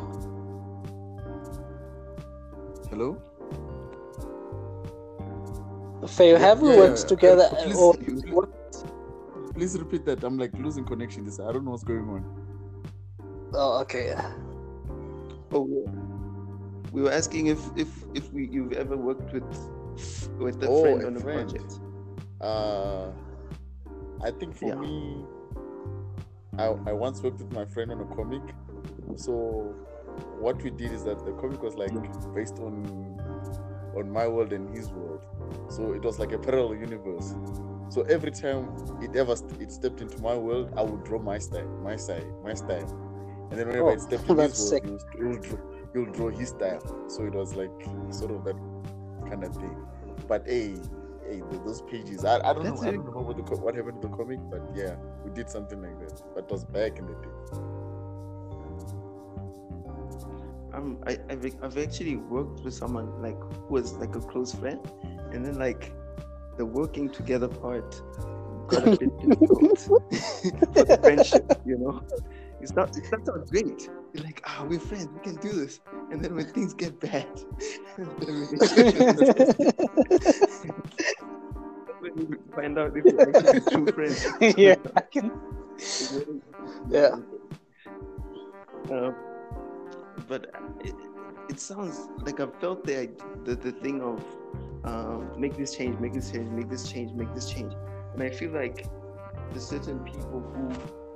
hello. 2.90 3.22
Faye, 6.12 6.38
have 6.38 6.62
we 6.62 6.70
Yeah, 6.70 6.78
worked 6.78 7.08
together? 7.08 7.48
please- 7.64 7.76
or 7.78 7.94
what? 8.32 8.50
Please 9.54 9.78
repeat 9.80 10.06
that. 10.06 10.24
I'm 10.24 10.38
like 10.38 10.54
losing 10.58 10.86
connection. 10.86 11.26
This 11.26 11.40
I 11.40 11.52
don't 11.52 11.66
know 11.66 11.72
what's 11.72 11.84
going 11.84 12.08
on. 12.10 12.24
Oh, 13.54 13.80
okay. 13.82 14.16
Oh, 15.52 15.68
yeah. 15.68 15.92
we 16.94 17.02
were 17.02 17.12
asking 17.12 17.48
if 17.48 17.60
if 17.76 17.90
if 18.14 18.32
we 18.34 18.48
you've 18.48 18.74
ever 18.74 18.98
worked 18.98 19.32
with 19.34 19.50
with 20.40 20.62
a 20.64 20.68
Oh, 20.70 20.82
friend 20.82 21.06
on 21.06 21.18
a 21.18 21.20
friend. 21.20 21.50
project. 21.50 21.80
Uh, 22.42 23.08
I 24.24 24.32
think 24.32 24.56
for 24.56 24.68
Yeah. 24.70 24.76
me, 24.76 25.26
I, 26.58 26.66
I 26.88 26.94
once 26.94 27.22
worked 27.24 27.40
with 27.40 27.52
my 27.54 27.66
friend 27.66 27.92
on 27.92 28.02
a 28.02 28.16
comic. 28.16 28.42
So 29.16 29.76
what 30.40 30.62
we 30.64 30.70
did 30.70 30.92
is 30.92 31.04
that 31.04 31.26
the 31.26 31.34
comic 31.34 31.62
was 31.62 31.76
like 31.76 31.94
based 32.34 32.60
on 32.60 33.11
on 33.96 34.10
my 34.10 34.28
world 34.28 34.54
and 34.54 34.70
his 34.76 34.90
world. 34.92 35.26
So 35.70 35.94
it 35.94 36.04
was 36.04 36.20
like 36.20 36.32
a 36.32 36.40
parallel 36.40 36.76
universe. 36.76 37.36
So 37.90 38.04
every 38.04 38.32
time 38.32 38.72
it 39.02 39.16
ever 39.16 39.36
st- 39.36 39.62
it 39.62 39.72
stepped 39.72 40.02
into 40.02 40.20
my 40.22 40.36
world, 40.36 40.74
I 40.78 40.84
would 40.84 41.04
draw 41.04 41.20
my 41.20 41.38
style, 41.40 41.68
my 41.84 41.96
style, 41.98 42.26
my 42.44 42.54
style. 42.54 42.90
And 43.52 43.60
then 43.60 43.68
whenever 43.68 43.92
Oh, 43.92 43.92
it 43.92 44.02
stepped 44.02 44.30
into 44.30 44.44
his 44.44 44.56
sick. 44.56 44.84
world, 44.84 44.86
you'll, 44.86 45.02
you'll, 45.20 45.42
draw, 45.42 45.60
you'll 45.94 46.12
draw 46.12 46.30
his 46.30 46.50
style. 46.50 46.82
So 47.10 47.26
it 47.26 47.34
was 47.34 47.56
like 47.56 47.72
sort 48.12 48.32
of 48.32 48.44
that 48.46 48.56
kind 49.30 49.44
of 49.44 49.54
thing. 49.56 49.76
But 50.28 50.48
hey, 50.48 50.76
hey, 51.26 51.42
th- 51.50 51.62
those 51.66 51.82
pages. 51.84 52.26
I, 52.26 52.38
I 52.50 52.54
don't 52.54 52.64
That's 52.64 52.82
know. 52.82 52.88
I 52.88 52.92
don't 52.92 53.06
know 53.14 53.22
what, 53.22 53.38
the, 53.38 53.44
what 53.58 53.76
happened 53.76 54.02
to 54.02 54.08
the 54.08 54.16
comic, 54.16 54.40
but 54.50 54.62
yeah, 54.76 54.96
we 55.24 55.32
did 55.32 55.50
something 55.50 55.82
like 55.82 56.00
that. 56.00 56.22
But 56.34 56.46
it 56.46 56.52
was 56.52 56.66
back 56.66 56.98
in 57.00 57.08
the 57.08 57.14
day. 57.14 57.30
Um, 60.82 60.98
I 61.06 61.18
I've, 61.30 61.46
I've 61.62 61.78
actually 61.78 62.16
worked 62.18 62.64
with 62.64 62.74
someone 62.74 63.22
like 63.22 63.40
who 63.40 63.74
was 63.74 63.94
like 63.94 64.16
a 64.16 64.20
close 64.20 64.54
friend, 64.54 64.80
and 65.32 65.46
then 65.46 65.60
like 65.60 65.94
the 66.58 66.66
working 66.66 67.10
together 67.10 67.48
part 67.48 68.02
got 68.68 68.88
a 68.88 68.98
bit 68.98 69.18
difficult 69.30 69.80
for 69.80 70.00
the 70.86 71.00
friendship. 71.02 71.62
You 71.66 71.78
know, 71.78 72.04
it's 72.62 72.74
not 72.74 72.98
it 72.98 73.06
starts 73.06 73.30
out 73.30 73.48
great. 73.48 73.90
You're 74.14 74.24
like, 74.24 74.42
ah, 74.46 74.66
we're 74.68 74.80
friends, 74.80 75.08
we 75.14 75.20
can 75.22 75.36
do 75.36 75.52
this, 75.52 75.80
and 76.12 76.24
then 76.24 76.36
when 76.36 76.46
things 76.46 76.74
get 76.74 77.00
bad, 77.00 77.28
when 82.00 82.18
you 82.18 82.40
find 82.56 82.78
out 82.80 82.98
if 82.98 83.06
you're 83.06 83.38
actually 83.38 83.62
true 83.62 83.86
friends. 83.94 84.26
yeah, 84.58 84.76
I 84.98 85.02
can. 85.02 85.32
Yeah. 86.90 87.16
Um, 88.90 89.16
but 90.28 90.52
it, 90.84 90.96
it 91.50 91.60
sounds 91.60 92.08
like 92.24 92.40
I 92.40 92.48
felt 92.60 92.84
the, 92.86 93.10
the 93.46 93.56
the 93.56 93.72
thing 93.72 94.02
of 94.02 94.24
um, 94.84 95.40
make 95.40 95.58
this 95.58 95.76
change, 95.76 96.00
make 96.00 96.14
this 96.14 96.32
change, 96.32 96.50
make 96.50 96.70
this 96.70 96.90
change, 96.90 97.14
make 97.14 97.34
this 97.34 97.50
change, 97.50 97.74
and 98.14 98.24
I 98.24 98.30
feel 98.30 98.52
like 98.52 98.88
there's 99.52 99.68
certain 99.68 100.00
people 100.00 100.42
who 100.42 100.70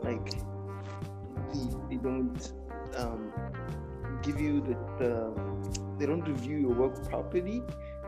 like 0.07 0.31
they, 1.51 1.95
they 1.95 2.01
don't 2.01 2.53
um, 2.97 3.31
give 4.21 4.39
you 4.39 4.61
the, 4.61 4.75
the 4.99 5.33
they 5.97 6.05
don't 6.05 6.27
review 6.27 6.57
your 6.57 6.73
work 6.73 7.07
properly 7.09 7.63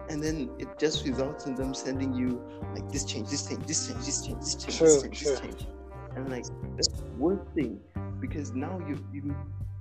and 0.09 0.23
then 0.23 0.49
it 0.59 0.67
just 0.79 1.05
results 1.05 1.45
in 1.45 1.55
them 1.55 1.73
sending 1.73 2.13
you 2.13 2.41
like 2.73 2.89
this 2.91 3.03
change 3.05 3.29
this 3.29 3.47
change 3.47 3.65
this 3.65 3.87
change 3.87 4.05
this 4.05 4.23
change 4.23 4.39
this 4.39 4.55
change 4.55 4.79
this 4.79 5.01
change 5.01 5.19
this 5.19 5.39
change. 5.39 5.67
And 6.15 6.29
like 6.29 6.45
that's 6.75 6.87
the 6.89 7.05
worst 7.17 7.43
thing 7.55 7.79
because 8.19 8.53
now 8.53 8.79
you 8.87 8.97
you 9.13 9.35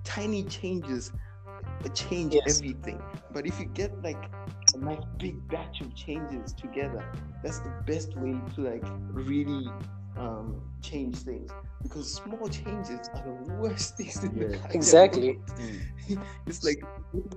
tiny 0.07 0.45
changes 0.45 1.13
uh, 1.85 1.89
change 1.89 2.37
Yes. 2.45 2.51
everything 2.51 3.01
but 3.31 3.47
if 3.47 3.59
you 3.59 3.65
get 3.65 3.91
like 4.03 4.31
a 4.75 4.77
nice 4.79 5.03
big 5.19 5.47
batch 5.49 5.81
of 5.81 5.95
changes 5.95 6.53
together 6.53 7.05
that's 7.43 7.59
the 7.61 7.71
best 7.85 8.15
way 8.17 8.43
to 8.55 8.61
like 8.61 8.85
really 9.11 9.75
um, 10.17 10.61
change 10.81 11.17
things 11.19 11.55
because 11.83 12.15
small 12.15 12.49
changes 12.49 13.09
are 13.15 13.23
the 13.23 13.33
worst 13.33 13.97
things 13.97 14.23
in 14.23 14.37
the 14.39 14.49
Yeah. 14.49 14.57
Exactly. 14.71 15.39
it's 16.47 16.63
like 16.63 16.79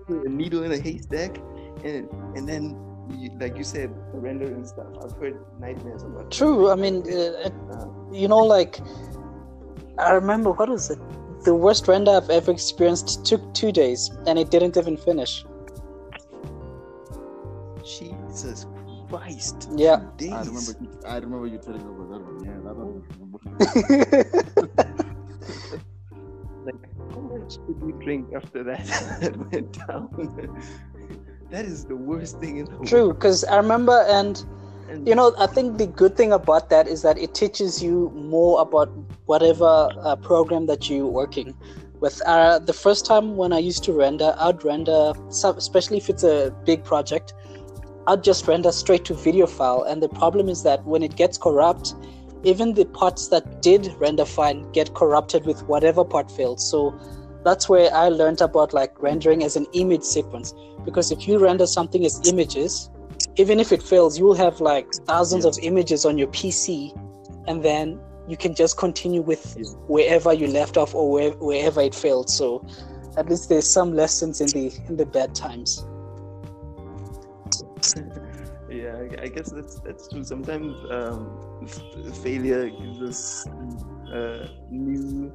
a 0.08 0.28
needle 0.28 0.62
in 0.64 0.72
a 0.72 0.78
haystack 0.78 1.38
and 1.84 2.08
and 2.34 2.48
then 2.48 2.76
you, 3.10 3.30
like 3.40 3.56
you 3.56 3.64
said 3.64 3.90
render 4.12 4.46
and 4.46 4.66
stuff 4.66 4.92
i've 5.04 5.16
heard 5.18 5.34
nightmares 5.58 6.02
about 6.04 6.30
True. 6.30 6.70
I 6.70 6.74
mean, 6.76 7.04
uh, 7.10 7.48
um, 7.72 8.08
you 8.12 8.28
know, 8.28 8.38
like 8.38 8.80
I 9.98 10.12
remember 10.12 10.50
what 10.52 10.68
was 10.68 10.90
it? 10.90 10.98
The 11.44 11.54
worst 11.54 11.88
render 11.88 12.12
I've 12.12 12.30
ever 12.30 12.50
experienced 12.52 13.24
took 13.26 13.54
two 13.54 13.72
days, 13.72 14.10
and 14.26 14.38
it 14.38 14.50
didn't 14.50 14.76
even 14.76 14.96
finish. 14.96 15.44
jesus 17.84 18.66
christ 19.08 19.70
Yeah. 19.76 19.98
days. 20.16 20.30
I 20.30 20.42
remember. 20.42 20.74
You, 20.80 20.88
I 21.06 21.18
remember 21.18 21.46
you 21.46 21.58
telling 21.58 21.84
me 21.84 21.90
about 21.90 22.10
that 22.10 22.22
one. 22.22 22.38
Yeah, 22.44 22.60
that 22.62 22.76
one. 22.76 22.92
I 23.08 23.12
remember. 23.14 23.38
like 26.64 26.80
how 27.14 27.20
much 27.20 27.56
did 27.66 27.76
we 27.82 27.92
drink 28.04 28.28
after 28.36 28.62
that 28.64 28.84
that 29.20 29.36
went 29.52 29.72
down 29.88 30.08
that 31.50 31.64
is 31.64 31.84
the 31.86 31.96
worst 31.96 32.38
thing 32.40 32.58
in 32.58 32.66
the 32.70 32.82
True, 32.84 33.12
world 33.12 33.14
because 33.14 33.44
I 33.44 33.56
remember, 33.56 34.04
and 34.08 34.42
And 34.44 34.59
you 35.04 35.14
know, 35.14 35.34
I 35.38 35.46
think 35.46 35.78
the 35.78 35.86
good 35.86 36.16
thing 36.16 36.32
about 36.32 36.68
that 36.70 36.88
is 36.88 37.02
that 37.02 37.18
it 37.18 37.34
teaches 37.34 37.82
you 37.82 38.10
more 38.14 38.60
about 38.60 38.88
whatever 39.26 39.88
uh, 40.02 40.16
program 40.16 40.66
that 40.66 40.90
you're 40.90 41.06
working 41.06 41.54
with. 42.00 42.20
Uh, 42.26 42.58
the 42.58 42.72
first 42.72 43.06
time 43.06 43.36
when 43.36 43.52
I 43.52 43.58
used 43.58 43.84
to 43.84 43.92
render, 43.92 44.34
I'd 44.38 44.64
render, 44.64 45.12
especially 45.28 45.98
if 45.98 46.08
it's 46.08 46.24
a 46.24 46.54
big 46.64 46.84
project, 46.84 47.34
I'd 48.06 48.24
just 48.24 48.48
render 48.48 48.72
straight 48.72 49.04
to 49.06 49.14
video 49.14 49.46
file. 49.46 49.82
And 49.82 50.02
the 50.02 50.08
problem 50.08 50.48
is 50.48 50.62
that 50.64 50.84
when 50.84 51.02
it 51.02 51.16
gets 51.16 51.38
corrupt, 51.38 51.94
even 52.42 52.74
the 52.74 52.86
parts 52.86 53.28
that 53.28 53.62
did 53.62 53.94
render 53.98 54.24
fine 54.24 54.70
get 54.72 54.94
corrupted 54.94 55.44
with 55.44 55.62
whatever 55.64 56.04
part 56.04 56.30
failed. 56.30 56.60
So 56.60 56.98
that's 57.44 57.68
where 57.68 57.92
I 57.94 58.08
learned 58.08 58.40
about 58.40 58.72
like 58.72 59.00
rendering 59.02 59.44
as 59.44 59.56
an 59.56 59.66
image 59.72 60.02
sequence. 60.02 60.54
Because 60.84 61.10
if 61.12 61.28
you 61.28 61.38
render 61.38 61.66
something 61.66 62.04
as 62.04 62.26
images, 62.26 62.90
even 63.40 63.58
if 63.58 63.72
it 63.72 63.82
fails, 63.82 64.18
you'll 64.18 64.34
have 64.34 64.60
like 64.60 64.92
thousands 65.06 65.46
of 65.46 65.56
images 65.62 66.04
on 66.04 66.18
your 66.18 66.28
PC, 66.28 66.92
and 67.48 67.64
then 67.64 67.98
you 68.28 68.36
can 68.36 68.54
just 68.54 68.76
continue 68.76 69.22
with 69.22 69.56
Yeah. 69.56 69.64
wherever 69.88 70.32
you 70.34 70.46
left 70.46 70.76
off 70.76 70.94
or 70.94 71.10
where, 71.10 71.30
wherever 71.48 71.80
it 71.80 71.94
failed. 71.94 72.28
So 72.28 72.64
at 73.16 73.30
least 73.30 73.48
there's 73.48 73.68
some 73.68 73.94
lessons 73.94 74.42
in 74.42 74.48
the 74.48 74.66
in 74.88 74.96
the 74.96 75.06
bad 75.06 75.34
times. 75.34 75.86
yeah, 78.70 79.24
I, 79.24 79.28
guess 79.28 79.50
that's 79.50 79.80
that's 79.80 80.08
true. 80.08 80.22
Sometimes 80.22 80.76
um, 80.90 81.66
failure 82.22 82.68
gives 82.68 83.00
us 83.00 83.46
uh, 84.12 84.48
new, 84.70 85.32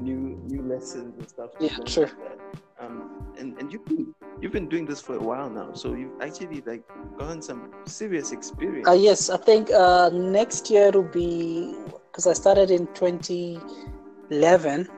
new, 0.00 0.20
new 0.46 0.62
lessons 0.62 1.18
and 1.18 1.28
stuff. 1.28 1.50
Yeah, 1.58 1.76
sure. 1.84 2.06
that. 2.06 2.60
Um, 2.80 3.10
and 3.38 3.58
and 3.58 3.70
you've 3.72 3.84
been 3.84 4.14
you've 4.40 4.52
been 4.52 4.68
doing 4.68 4.86
this 4.86 5.00
for 5.02 5.14
a 5.14 5.20
while 5.20 5.50
now, 5.50 5.72
so 5.74 5.92
you've 5.94 6.18
actually 6.20 6.62
like 6.66 6.82
gotten 7.18 7.42
some 7.42 7.70
serious 7.86 8.32
experience. 8.32 8.88
Uh, 8.88 8.92
yes, 8.92 9.28
I 9.28 9.36
think 9.36 9.70
uh, 9.70 10.08
next 10.12 10.70
year 10.70 10.84
it'll 10.88 11.02
be 11.02 11.74
because 12.10 12.26
I 12.26 12.32
started 12.32 12.70
in 12.70 12.86
2011 12.94 14.88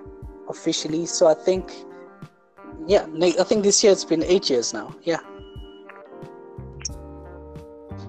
officially. 0.48 1.06
So 1.06 1.26
I 1.26 1.34
think, 1.34 1.72
yeah, 2.86 3.06
I 3.20 3.42
think 3.44 3.64
this 3.64 3.82
year 3.82 3.92
it's 3.92 4.04
been 4.04 4.22
eight 4.22 4.48
years 4.48 4.72
now. 4.72 4.94
Yeah, 5.02 5.18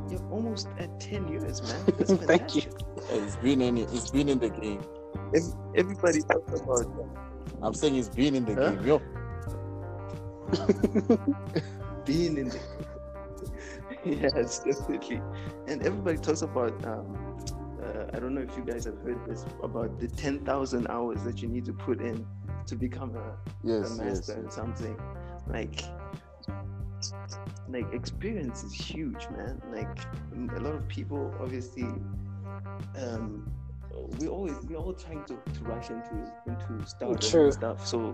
You're 0.09 0.21
almost 0.29 0.67
at 0.77 0.99
ten 0.99 1.27
years, 1.27 1.61
man. 1.63 1.83
Thank 2.27 2.55
you. 2.55 2.61
fantastic. 2.61 2.73
It's 3.09 3.35
been 3.37 3.61
in 3.61 3.77
it. 3.77 3.89
It's 3.91 4.11
been 4.11 4.29
in 4.29 4.37
the 4.39 4.49
game. 4.49 4.83
Ev- 5.35 5.55
Everybody 5.75 6.21
talks 6.21 6.61
about 6.61 6.85
I'm 7.61 7.73
saying 7.73 7.95
it's 7.95 8.09
been 8.09 8.35
in 8.35 8.45
the 8.45 8.55
Huh? 8.55 8.71
game. 8.71 8.85
Yo, 8.85 9.01
being 12.05 12.37
in 12.37 12.49
the 12.49 12.59
yes 14.05 14.59
definitely. 14.59 15.21
And 15.67 15.81
everybody 15.83 16.17
talks 16.17 16.41
about 16.41 16.73
um 16.85 17.17
uh, 17.81 18.05
i 18.13 18.19
don't 18.19 18.33
know 18.33 18.41
if 18.41 18.55
you 18.57 18.63
guys 18.63 18.85
have 18.85 18.97
heard 18.99 19.25
this 19.25 19.45
about 19.61 19.99
the 19.99 20.07
10,000 20.07 20.87
hours 20.87 21.23
that 21.23 21.41
you 21.41 21.47
need 21.47 21.65
to 21.65 21.73
put 21.73 22.01
in 22.01 22.25
to 22.67 22.75
become 22.75 23.15
a, 23.15 23.19
a 23.19 23.37
yes, 23.63 23.97
yes. 23.97 23.97
master 23.97 24.39
in 24.39 24.49
something. 24.49 24.97
Like 25.47 25.83
like 27.69 27.91
experience 27.93 28.63
is 28.63 28.73
huge 28.73 29.27
man. 29.35 29.61
Like 29.71 29.99
a 30.55 30.59
lot 30.59 30.75
of 30.75 30.87
people 30.87 31.33
obviously 31.39 31.87
um 32.97 33.51
we 34.19 34.27
always 34.27 34.55
we're 34.67 34.77
all 34.77 34.93
trying 34.93 35.23
to, 35.25 35.35
to 35.53 35.63
rush 35.63 35.89
into 35.89 36.31
into 36.47 36.85
and 37.37 37.53
stuff 37.53 37.85
so 37.85 38.13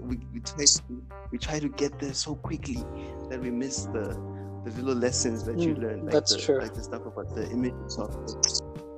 we, 0.00 0.18
we 0.32 0.40
try 0.40 0.66
to 0.66 1.02
we 1.30 1.38
try 1.38 1.58
to 1.58 1.68
get 1.68 1.98
there 1.98 2.12
so 2.14 2.34
quickly 2.36 2.84
that 3.28 3.40
we 3.40 3.50
miss 3.50 3.86
the 3.86 4.16
the 4.64 4.70
little 4.82 4.94
lessons 4.94 5.44
that 5.44 5.66
you 5.66 5.74
Mm, 5.74 5.76
learn 5.76 6.04
like 6.04 6.12
that's 6.12 6.28
the, 6.28 6.36
true. 6.36 6.60
like 6.60 6.74
the 6.74 6.82
stuff 6.82 7.04
about 7.06 7.34
the 7.34 7.48
image 7.50 7.74
software 7.88 8.36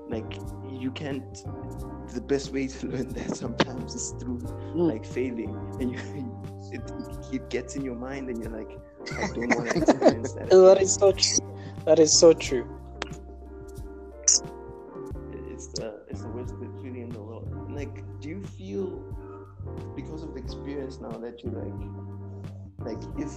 like 0.09 0.39
you 0.69 0.91
can't 0.91 1.25
the 2.13 2.21
best 2.21 2.53
way 2.53 2.67
to 2.69 2.87
learn 2.93 3.09
that 3.13 3.35
sometimes 3.37 3.95
is 3.95 4.15
through 4.21 4.41
Mm. 4.75 4.89
like 4.89 5.05
failing 5.05 5.57
and 5.81 5.91
you 5.93 5.99
it, 6.71 6.83
it 7.33 7.51
gets 7.51 7.77
in 7.77 7.85
your 7.85 7.97
mind 7.97 8.29
and 8.29 8.41
you're 8.43 8.51
like 8.51 8.71
i 9.19 9.25
don't 9.33 9.53
want 9.53 9.69
to 9.69 9.77
experience 9.77 10.33
that 10.35 10.51
that 10.51 10.79
again." 10.79 10.81
is 10.81 10.95
so 10.95 11.13
true. 11.13 11.39
That 11.85 11.99
is 11.99 12.19
so 12.19 12.33
true. 12.33 12.67
It's 16.15 16.23
the 16.23 16.29
worst 16.29 16.55
feeling 16.81 17.03
in 17.03 17.11
the 17.11 17.21
world. 17.21 17.49
Like, 17.69 18.05
do 18.21 18.29
you 18.29 18.43
feel 18.45 19.03
because 19.97 20.23
of 20.23 20.33
the 20.35 20.41
experience 20.41 21.01
now 21.01 21.11
that 21.11 21.43
you 21.43 21.51
like, 21.51 22.87
like 22.87 23.03
if 23.19 23.33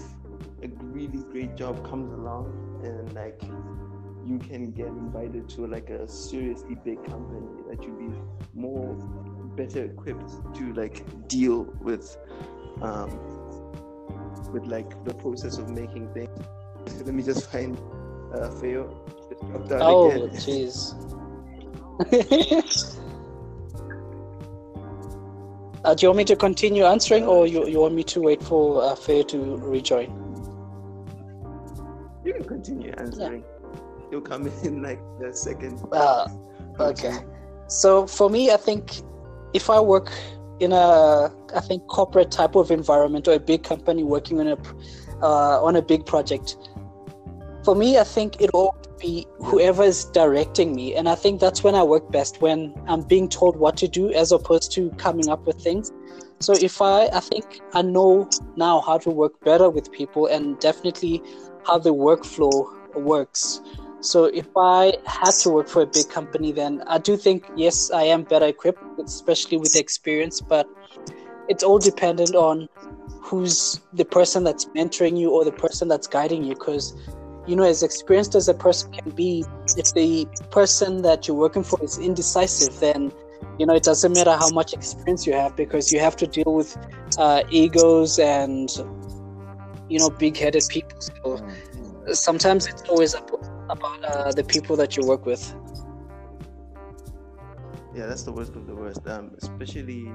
a 0.63 0.67
really 0.83 1.23
great 1.31 1.55
job 1.55 1.83
comes 1.89 2.13
along 2.13 2.45
and 2.83 3.13
like 3.13 3.41
you 4.25 4.37
can 4.37 4.71
get 4.71 4.87
invited 4.87 5.49
to 5.49 5.65
like 5.65 5.89
a 5.89 6.07
seriously 6.07 6.75
big 6.85 7.03
company 7.05 7.47
that 7.67 7.81
you'd 7.83 7.97
be 7.97 8.13
more 8.53 8.95
better 9.55 9.85
equipped 9.85 10.31
to 10.55 10.73
like 10.73 11.27
deal 11.27 11.63
with 11.81 12.15
um 12.83 13.09
with 14.51 14.65
like 14.67 15.03
the 15.03 15.13
process 15.15 15.57
of 15.57 15.69
making 15.69 16.13
things. 16.13 16.29
Let 17.03 17.13
me 17.15 17.23
just 17.23 17.49
find 17.49 17.75
uh 18.35 18.49
Feo. 18.51 19.03
Oh, 19.79 20.29
jeez. 20.33 20.93
uh, 25.83 25.95
do 25.95 26.01
you 26.01 26.09
want 26.09 26.17
me 26.17 26.25
to 26.25 26.35
continue 26.35 26.83
answering, 26.85 27.23
or 27.23 27.47
you, 27.47 27.67
you 27.67 27.79
want 27.79 27.95
me 27.95 28.03
to 28.03 28.21
wait 28.21 28.41
for 28.43 28.83
uh, 28.83 28.95
Faye 28.95 29.23
to 29.23 29.57
rejoin? 29.57 30.11
You 32.23 32.33
can 32.33 32.43
continue 32.43 32.93
answering. 32.97 33.43
You'll 34.11 34.21
come 34.21 34.47
in 34.63 34.83
like 34.83 34.99
the 35.19 35.33
second. 35.33 35.81
Uh, 35.91 36.27
okay. 36.79 37.17
So 37.67 38.05
for 38.05 38.29
me, 38.29 38.51
I 38.51 38.57
think 38.57 39.01
if 39.53 39.69
I 39.69 39.79
work 39.79 40.11
in 40.59 40.71
a, 40.71 41.31
I 41.55 41.59
think 41.61 41.87
corporate 41.87 42.31
type 42.31 42.55
of 42.55 42.71
environment 42.71 43.27
or 43.27 43.33
a 43.33 43.39
big 43.39 43.63
company 43.63 44.03
working 44.03 44.39
on 44.39 44.47
a, 44.47 44.57
uh, 45.21 45.63
on 45.63 45.75
a 45.75 45.81
big 45.81 46.05
project, 46.05 46.57
for 47.67 47.75
me, 47.75 47.97
I 47.97 48.05
think 48.05 48.41
it 48.41 48.49
will 48.53 48.73
be 48.97 49.27
whoever 49.39 49.83
is 49.83 50.05
directing 50.05 50.73
me, 50.73 50.95
and 50.95 51.09
I 51.09 51.15
think 51.15 51.41
that's 51.41 51.65
when 51.65 51.75
I 51.75 51.83
work 51.83 52.09
best 52.13 52.39
when 52.41 52.73
I'm 52.87 53.01
being 53.01 53.27
told 53.27 53.57
what 53.57 53.75
to 53.83 53.89
do 53.89 54.09
as 54.13 54.31
opposed 54.31 54.71
to 54.75 54.89
coming 54.91 55.27
up 55.27 55.45
with 55.45 55.57
things. 55.61 55.91
So 56.39 56.53
if 56.53 56.81
I, 56.81 57.07
I 57.07 57.19
think 57.19 57.59
I 57.73 57.81
know 57.81 58.29
now 58.55 58.79
how 58.79 58.97
to 58.99 59.09
work 59.09 59.43
better 59.43 59.69
with 59.69 59.91
people 59.91 60.27
and 60.27 60.57
definitely 60.61 61.21
how 61.65 61.77
the 61.77 61.93
workflow 61.93 62.53
works. 62.95 63.59
So 63.99 64.23
if 64.25 64.47
I 64.55 64.93
had 65.05 65.31
to 65.41 65.49
work 65.49 65.67
for 65.67 65.81
a 65.81 65.87
big 65.87 66.07
company, 66.07 66.53
then 66.53 66.83
I 66.87 66.99
do 66.99 67.17
think 67.17 67.43
yes, 67.57 67.91
I 67.91 68.03
am 68.03 68.23
better 68.23 68.45
equipped, 68.45 68.81
especially 69.03 69.57
with 69.57 69.75
experience. 69.75 70.39
But 70.39 70.69
it's 71.49 71.65
all 71.65 71.79
dependent 71.79 72.33
on 72.33 72.69
who's 73.19 73.81
the 73.91 74.05
person 74.05 74.45
that's 74.45 74.63
mentoring 74.67 75.19
you 75.19 75.31
or 75.31 75.43
the 75.43 75.51
person 75.51 75.89
that's 75.89 76.07
guiding 76.07 76.45
you. 76.45 76.53
Because 76.53 76.95
you 77.47 77.55
know, 77.55 77.63
as 77.63 77.81
experienced 77.81 78.35
as 78.35 78.49
a 78.49 78.53
person 78.53 78.91
can 78.91 79.11
be, 79.11 79.45
if 79.77 79.93
the 79.93 80.27
person 80.51 81.01
that 81.03 81.27
you're 81.27 81.37
working 81.37 81.63
for 81.63 81.81
is 81.81 81.97
indecisive, 81.97 82.77
then 82.79 83.11
you 83.57 83.65
know 83.65 83.73
it 83.73 83.83
doesn't 83.83 84.13
matter 84.13 84.31
how 84.31 84.49
much 84.49 84.73
experience 84.73 85.25
you 85.25 85.33
have 85.33 85.55
because 85.55 85.91
you 85.91 85.99
have 85.99 86.15
to 86.17 86.27
deal 86.27 86.53
with 86.53 86.77
uh, 87.17 87.43
egos 87.49 88.19
and 88.19 88.69
you 89.89 89.97
know 89.97 90.09
big-headed 90.09 90.63
people. 90.69 90.99
So 90.99 91.41
sometimes 92.13 92.67
it's 92.67 92.83
always 92.89 93.15
about 93.69 94.03
uh, 94.03 94.31
the 94.31 94.43
people 94.43 94.75
that 94.75 94.97
you 94.97 95.05
work 95.07 95.25
with. 95.25 95.55
Yeah, 97.95 98.05
that's 98.05 98.23
the 98.23 98.31
worst 98.31 98.55
of 98.55 98.67
the 98.67 98.75
worst. 98.75 99.07
Um, 99.07 99.31
especially, 99.37 100.11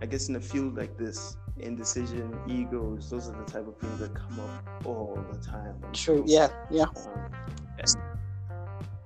I 0.00 0.06
guess 0.06 0.28
in 0.28 0.36
a 0.36 0.40
field 0.40 0.76
like 0.76 0.96
this, 0.96 1.36
indecision, 1.60 2.36
egos, 2.48 3.10
those 3.10 3.28
are 3.28 3.36
the 3.36 3.44
type 3.50 3.66
of 3.66 3.76
things 3.78 3.98
that 4.00 4.14
come 4.14 4.40
up 4.40 4.86
all 4.86 5.24
the 5.32 5.38
time. 5.38 5.76
True. 5.92 6.24
Yeah. 6.26 6.48
Yeah. 6.70 6.84
Um, 6.84 7.30
and 7.78 7.96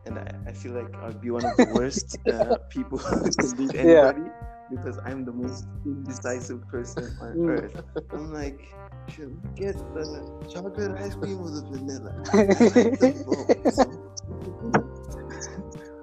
and 0.06 0.18
I, 0.18 0.50
I 0.50 0.52
feel 0.52 0.72
like 0.72 0.88
I'd 1.02 1.20
be 1.20 1.30
one 1.30 1.44
of 1.44 1.56
the 1.56 1.66
worst 1.74 2.18
uh, 2.28 2.56
people 2.70 2.98
to 3.00 3.70
Yeah. 3.72 4.08
anybody 4.12 4.30
because 4.70 4.98
I'm 5.04 5.24
the 5.24 5.32
most 5.32 5.66
indecisive 5.84 6.66
person 6.68 7.14
on 7.20 7.36
Mm. 7.36 7.48
earth. 7.48 7.82
I'm 8.12 8.32
like, 8.32 8.60
should 9.10 9.30
we 9.30 9.50
get 9.56 9.76
the 9.94 10.46
chocolate 10.52 10.92
ice 10.98 11.14
cream 11.14 11.40
or 11.40 11.50
the 11.50 11.62
vanilla? 11.70 12.12
I 12.32 12.36
like 12.74 13.00
them 13.00 13.22
both. 13.24 13.48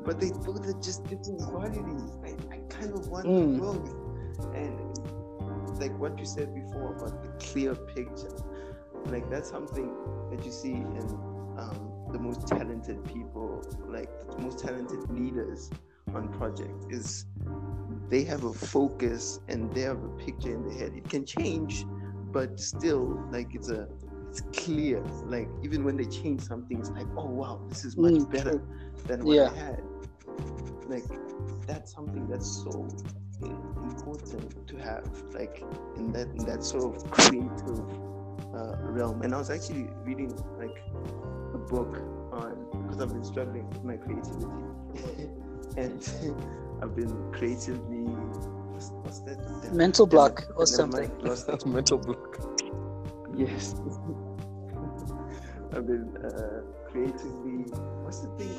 but 0.06 0.20
they 0.20 0.30
both 0.32 0.66
are 0.68 0.82
just 0.82 1.04
different 1.06 1.42
qualities. 1.42 2.12
I, 2.24 2.30
I 2.56 2.58
kind 2.70 2.94
of 2.94 3.08
want 3.10 3.26
Mm. 3.28 3.60
both. 3.60 3.90
And 4.56 4.95
like 5.80 5.98
what 6.00 6.18
you 6.20 6.26
said 6.26 6.54
before 6.54 6.92
about 6.96 7.22
the 7.22 7.30
clear 7.40 7.76
picture, 7.76 8.42
like 9.06 9.30
that's 9.30 9.50
something 9.50 9.96
that 10.30 10.44
you 10.46 10.52
see 10.52 10.74
in 10.74 11.20
um, 11.58 11.94
the 12.12 12.20
most 12.20 12.48
talented 12.48 13.06
people, 13.06 13.68
like 13.88 14.10
the 14.36 14.40
most 14.40 14.60
talented 14.60 15.00
leaders 15.10 15.74
on 16.14 16.30
project 16.30 16.86
is 16.90 17.26
they 18.10 18.24
have 18.24 18.44
a 18.44 18.54
focus 18.54 19.40
and 19.48 19.74
they 19.74 19.82
have 19.82 20.04
a 20.04 20.10
picture 20.10 20.54
in 20.54 20.64
their 20.64 20.78
head. 20.78 20.94
It 20.96 21.10
can 21.10 21.26
change, 21.26 21.88
but 22.32 22.60
still, 22.60 23.22
like 23.32 23.54
it's 23.54 23.70
a 23.70 23.88
it's 24.30 24.42
clear. 24.54 25.04
Like 25.24 25.50
even 25.64 25.84
when 25.84 25.98
they 25.98 26.06
change 26.06 26.42
something, 26.42 26.80
it's 26.80 26.92
like, 26.92 27.08
oh 27.18 27.30
wow, 27.30 27.66
this 27.70 27.86
is 27.86 27.98
much 27.98 28.20
Mm, 28.20 28.30
better 28.30 28.64
than 29.08 29.26
what 29.26 29.40
Yeah. 29.40 29.50
I 29.50 29.54
had. 29.56 29.82
Like 30.86 31.08
that's 31.68 31.94
something 31.94 32.28
that's 32.28 32.64
so 32.64 32.88
important 33.84 34.68
to 34.68 34.76
have, 34.78 35.08
like 35.34 35.64
in 35.98 36.12
that 36.14 36.28
in 36.28 36.46
that 36.46 36.64
sort 36.64 36.96
of 36.96 37.12
creative 37.12 37.80
uh, 38.54 38.76
realm. 38.82 39.22
And 39.22 39.34
I 39.34 39.38
was 39.38 39.50
actually 39.50 39.88
reading 40.04 40.32
like 40.58 40.78
a 41.54 41.58
book 41.58 41.98
on 42.32 42.66
because 42.84 43.02
I've 43.02 43.10
been 43.10 43.24
struggling 43.24 43.68
with 43.70 43.84
my 43.84 43.98
creativity, 43.98 44.46
and 45.78 46.00
I've 46.82 46.96
been 46.96 47.32
creatively. 47.34 48.04
What's, 48.72 48.90
what's 49.04 49.20
that? 49.22 49.38
Damn- 49.62 49.78
Mental 49.78 50.06
damn 50.06 50.12
it, 50.12 50.16
block 50.16 50.48
or 50.58 50.66
something. 50.66 51.12
lost 51.24 51.50
it. 51.50 51.66
Mental 51.78 51.98
block. 51.98 52.38
Yes. 53.36 53.76
I've 55.74 55.86
been 55.88 56.16
uh, 56.24 56.62
creatively. 56.96 57.66
What's 58.04 58.20
the 58.20 58.30
thing 58.38 58.50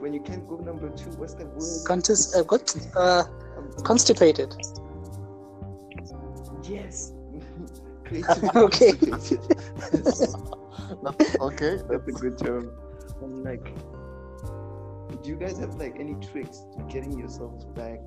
when 0.00 0.12
you 0.14 0.20
can't 0.20 0.46
go 0.48 0.56
number 0.56 0.88
two? 0.90 1.10
What's 1.18 1.34
the 1.34 1.46
word? 1.46 1.84
Contest, 1.86 2.36
uh, 2.36 2.44
what? 2.44 2.74
Uh, 2.94 3.24
constipated. 3.82 4.54
yes. 6.62 7.12
Okay. 8.54 8.92
constipated. 8.92 9.40
That's, 9.92 10.20
That's- 11.02 11.36
okay. 11.40 11.76
that's 11.88 12.08
a 12.08 12.12
good 12.12 12.38
term. 12.38 12.70
I'm 13.22 13.42
like, 13.42 13.64
do 15.22 15.30
you 15.30 15.36
guys 15.36 15.58
have 15.58 15.74
like 15.74 15.96
any 15.98 16.14
tricks 16.14 16.58
to 16.76 16.82
getting 16.92 17.18
yourselves 17.18 17.64
back 17.64 17.98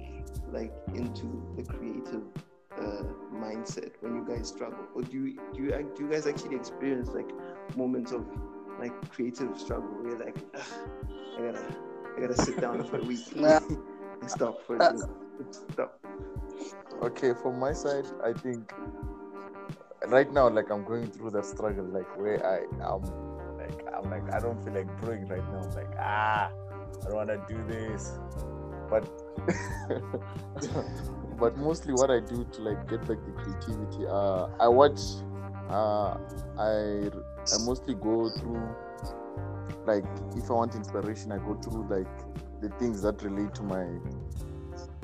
like 0.53 0.71
into 0.95 1.27
the 1.57 1.63
creative 1.63 2.23
uh, 2.77 3.03
mindset 3.33 3.91
when 3.99 4.15
you 4.15 4.25
guys 4.27 4.47
struggle, 4.47 4.85
or 4.95 5.01
do 5.01 5.17
you 5.17 5.39
do 5.53 5.63
you 5.63 5.91
do 5.97 6.03
you 6.03 6.09
guys 6.09 6.27
actually 6.27 6.55
experience 6.55 7.09
like 7.09 7.29
moments 7.75 8.11
of 8.13 8.23
like 8.79 9.11
creative 9.11 9.57
struggle 9.59 9.89
where 9.89 10.11
you're 10.11 10.25
like, 10.25 10.37
I 11.37 11.41
gotta 11.41 11.75
I 12.17 12.21
gotta 12.21 12.41
sit 12.41 12.59
down 12.59 12.83
for 12.83 12.99
a 12.99 13.03
week 13.03 13.25
and 13.35 14.29
stop 14.29 14.65
for 14.65 14.77
a 14.77 14.93
week. 14.93 15.03
Stop. 15.51 15.99
Okay, 17.01 17.33
from 17.41 17.59
my 17.59 17.71
side, 17.71 18.05
I 18.23 18.33
think 18.33 18.73
right 20.07 20.31
now, 20.31 20.49
like 20.49 20.69
I'm 20.69 20.83
going 20.83 21.07
through 21.07 21.31
that 21.31 21.45
struggle, 21.45 21.85
like 21.85 22.17
where 22.17 22.45
I 22.45 22.63
am, 22.83 23.01
like 23.57 23.85
I'm 23.93 24.09
like 24.09 24.33
I 24.33 24.39
don't 24.39 24.61
feel 24.63 24.73
like 24.73 25.01
drawing 25.01 25.27
right 25.27 25.43
now. 25.51 25.61
I'm 25.63 25.75
like 25.75 25.95
ah, 25.97 26.51
I 27.01 27.05
don't 27.05 27.15
want 27.15 27.29
to 27.29 27.41
do 27.47 27.63
this, 27.67 28.19
but 28.89 29.07
but 31.39 31.57
mostly 31.57 31.93
what 31.93 32.11
I 32.11 32.19
do 32.19 32.45
to 32.51 32.61
like 32.61 32.89
get 32.89 32.99
back 33.07 33.17
the 33.25 33.31
creativity. 33.31 34.05
Uh, 34.07 34.47
I 34.59 34.67
watch. 34.67 34.99
Uh, 35.69 36.17
I 36.57 37.09
I 37.51 37.57
mostly 37.57 37.95
go 37.95 38.29
through 38.29 38.75
like 39.85 40.05
if 40.35 40.49
I 40.49 40.53
want 40.53 40.75
inspiration, 40.75 41.31
I 41.31 41.37
go 41.37 41.55
through 41.55 41.87
like 41.89 42.61
the 42.61 42.69
things 42.77 43.01
that 43.03 43.21
relate 43.23 43.53
to 43.55 43.63
my 43.63 43.85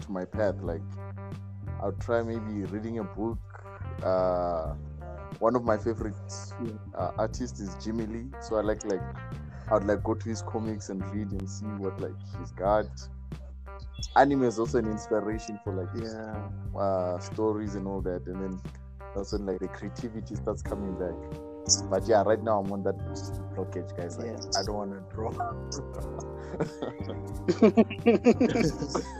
to 0.02 0.12
my 0.12 0.26
path, 0.26 0.56
like. 0.62 0.82
I'll 1.82 1.92
try 1.92 2.24
maybe 2.24 2.64
reading 2.72 3.00
a 3.00 3.04
book. 3.04 3.38
Uh, 4.02 4.74
one 5.40 5.56
of 5.56 5.64
my 5.66 5.78
favorite 5.78 6.16
uh, 6.98 7.12
artists 7.18 7.60
is 7.60 7.76
Jimmy 7.84 8.06
Lee, 8.06 8.26
so 8.40 8.56
I 8.56 8.62
like 8.62 8.84
like 8.86 9.02
I'd 9.72 9.84
like 9.84 10.02
go 10.04 10.14
to 10.14 10.30
his 10.30 10.42
comics 10.42 10.90
and 10.90 11.04
read 11.14 11.32
and 11.32 11.50
see 11.50 11.66
what 11.66 12.00
like 12.00 12.16
he's 12.40 12.52
got. 12.52 12.86
Anime 14.16 14.44
is 14.44 14.58
also 14.58 14.80
an 14.80 14.88
inspiration 14.88 15.60
for 15.64 15.74
like 15.74 15.90
Yeah. 16.02 16.80
uh, 16.80 17.20
stories 17.20 17.76
and 17.76 17.88
all 17.88 18.02
that, 18.02 18.26
and 18.28 18.42
then 18.42 18.62
also 19.16 19.38
like 19.38 19.60
the 19.60 19.68
creativity 19.68 20.36
starts 20.36 20.62
coming 20.62 20.94
back. 20.96 21.16
But 21.90 22.08
yeah, 22.08 22.24
right 22.24 22.42
now 22.42 22.60
I'm 22.60 22.72
on 22.72 22.84
that 22.84 22.96
blockage, 23.56 23.96
guys. 23.98 24.18
Like 24.18 24.28
Yeah. 24.28 24.60
I 24.60 24.64
don't 24.64 24.76
want 24.76 24.92
to 24.92 25.02
draw. 25.14 25.32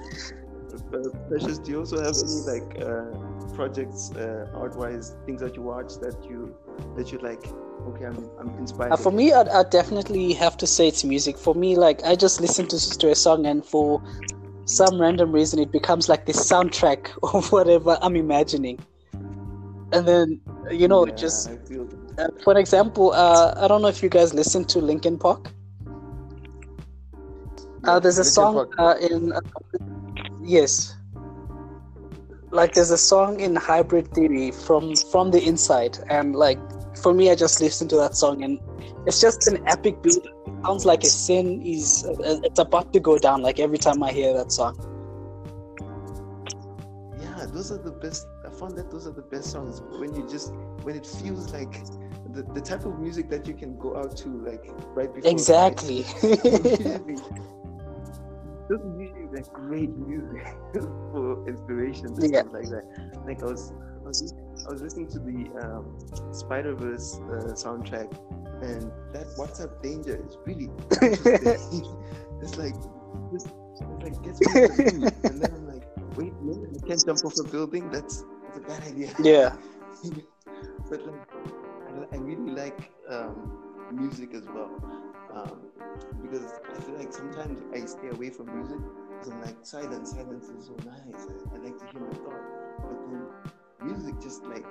Precious, 1.28 1.58
do 1.60 1.72
you 1.72 1.80
also 1.80 2.02
have 2.02 2.16
any 2.16 2.42
like 2.46 2.78
uh, 2.82 3.12
projects, 3.56 4.12
uh, 4.16 4.48
art-wise 4.54 5.16
things 5.26 5.42
that 5.42 5.56
you 5.56 5.62
watch 5.62 5.98
that 6.00 6.16
you 6.30 6.56
that 6.96 7.12
you 7.12 7.18
like? 7.20 7.46
Okay, 7.88 8.06
I'm 8.06 8.30
I'm 8.40 8.50
inspired. 8.58 8.94
Uh, 8.94 8.98
for 8.98 9.12
me, 9.12 9.34
I'd, 9.34 9.50
I'd 9.50 9.70
definitely 9.70 10.34
have 10.34 10.58
to 10.58 10.68
say 10.68 10.88
it's 10.88 11.04
music. 11.04 11.38
For 11.38 11.54
me, 11.56 11.76
like 11.76 12.04
I 12.04 12.16
just 12.16 12.42
listen 12.42 12.68
to, 12.68 12.98
to 13.00 13.12
a 13.12 13.16
song, 13.16 13.46
and 13.46 13.66
for 13.66 14.02
some 14.66 15.00
random 15.00 15.32
reason, 15.32 15.60
it 15.60 15.72
becomes 15.72 16.10
like 16.10 16.26
this 16.26 16.38
soundtrack 16.38 17.10
of 17.36 17.52
whatever 17.52 17.98
I'm 18.02 18.16
imagining. 18.16 18.80
And 19.92 20.08
then, 20.08 20.42
you 20.72 20.88
know, 20.88 21.06
Yeah, 21.06 21.14
it 21.14 21.18
just 21.18 21.50
I 21.50 21.58
feel 21.58 21.88
uh, 22.18 22.28
for 22.44 22.58
example, 22.58 23.12
uh, 23.14 23.54
I 23.58 23.68
don't 23.68 23.82
know 23.82 23.88
if 23.88 24.02
you 24.02 24.10
guys 24.10 24.34
listen 24.34 24.66
to 24.66 24.80
Linkin 24.80 25.18
Park. 25.18 25.52
Uh, 27.84 28.00
there's 28.00 28.18
a 28.18 28.22
Linkin 28.22 28.32
song 28.32 28.74
uh, 28.80 28.96
in 29.02 29.34
uh, 29.34 29.42
yes, 30.44 30.96
like 32.52 32.74
there's 32.74 32.92
a 32.92 32.98
song 32.98 33.40
in 33.40 33.56
Hybrid 33.56 34.14
Theory 34.14 34.52
from 34.52 34.96
from 35.12 35.32
the 35.32 35.46
inside, 35.46 35.98
and 36.10 36.36
like 36.36 36.60
for 37.02 37.14
me, 37.14 37.30
I 37.30 37.36
just 37.36 37.62
listen 37.62 37.88
to 37.90 37.96
that 37.98 38.16
song, 38.16 38.44
and 38.44 38.60
it's 39.06 39.20
just 39.22 39.48
an 39.48 39.60
epic 39.68 40.02
beat. 40.02 40.24
It 40.26 40.54
sounds 40.66 40.86
like 40.86 41.04
a 41.04 41.08
sin 41.10 41.62
is 41.62 42.06
uh, 42.08 42.40
it's 42.44 42.60
about 42.60 42.94
to 42.94 43.00
go 43.00 43.18
down. 43.18 43.42
Like 43.42 43.60
every 43.60 43.78
time 43.78 44.02
I 44.02 44.12
hear 44.12 44.34
that 44.34 44.52
song. 44.52 44.76
yeah, 47.20 47.46
those 47.46 47.72
are 47.72 47.78
the 47.78 47.92
best. 47.92 48.26
Found 48.60 48.78
that 48.78 48.90
those 48.90 49.06
are 49.08 49.12
the 49.12 49.22
best 49.22 49.52
songs 49.52 49.82
when 50.00 50.14
you 50.16 50.28
just 50.30 50.54
when 50.84 50.96
it 50.96 51.06
feels 51.06 51.52
like 51.52 51.84
the, 52.34 52.44
the 52.54 52.62
type 52.62 52.86
of 52.86 53.00
music 53.00 53.30
that 53.30 53.48
you 53.48 53.54
can 53.54 53.78
go 53.78 53.98
out 53.98 54.16
to 54.18 54.30
like 54.30 54.64
right 54.96 55.14
before. 55.14 55.30
Exactly. 55.32 56.04
those 58.70 58.80
are 58.80 59.00
usually 59.00 59.28
like 59.34 59.52
great 59.54 59.90
music 59.96 60.46
for 61.12 61.48
inspiration 61.48 62.08
and 62.08 62.32
Yeah. 62.32 62.42
stuff 62.42 62.54
like 62.54 62.70
that. 62.70 62.84
Like 63.26 63.42
I 63.44 63.46
was, 63.46 63.72
I 64.04 64.08
was, 64.08 64.34
I 64.68 64.72
was 64.72 64.82
listening 64.82 65.08
to 65.10 65.20
the 65.20 65.50
um, 65.64 66.00
Spider 66.34 66.76
Verse 66.76 67.20
uh, 67.30 67.54
soundtrack, 67.54 68.12
and 68.62 68.92
that 69.14 69.28
What's 69.36 69.60
Up 69.60 69.82
Danger 69.84 70.16
is 70.26 70.38
really. 70.46 70.70
it's 71.02 72.58
like, 72.58 72.76
just, 73.32 73.48
it's 73.72 73.82
like 74.04 74.22
gets 74.24 74.42
me 74.42 74.52
in 74.56 74.62
the 74.62 74.74
mood, 74.84 75.14
and 75.26 75.42
then 75.42 75.52
I'm 75.54 75.68
like, 75.68 75.84
wait, 76.18 76.34
no, 76.42 76.66
I 76.76 76.88
can't 76.88 77.06
jump 77.06 77.24
off 77.26 77.34
a 77.40 77.44
building. 77.44 77.90
That's 77.92 78.24
that's 78.56 78.66
a 78.66 78.68
bad 78.68 78.88
idea. 78.88 79.14
yeah. 79.20 79.56
but 80.90 81.06
like, 81.06 81.30
I, 81.88 82.16
I 82.16 82.18
really 82.20 82.52
like 82.52 82.92
um, 83.10 83.52
music 83.92 84.34
as 84.34 84.46
well 84.48 84.72
um, 85.34 85.60
because 86.22 86.54
I 86.76 86.82
feel 86.82 86.98
like 86.98 87.14
sometimes 87.14 87.62
I 87.74 87.86
stay 87.86 88.10
away 88.10 88.30
from 88.30 88.56
music 88.56 88.80
because 89.12 89.34
I'm 89.34 89.42
like 89.42 89.58
silence, 89.64 90.12
silence 90.12 90.50
is 90.50 90.68
so 90.68 90.76
nice. 90.86 91.28
I, 91.28 91.56
I 91.56 91.60
like 91.60 91.78
to 91.80 91.86
hear 91.92 92.02
my 92.02 92.14
thoughts. 92.14 92.54
but 92.80 93.10
then 93.10 93.26
music 93.82 94.22
just 94.22 94.44
like 94.46 94.66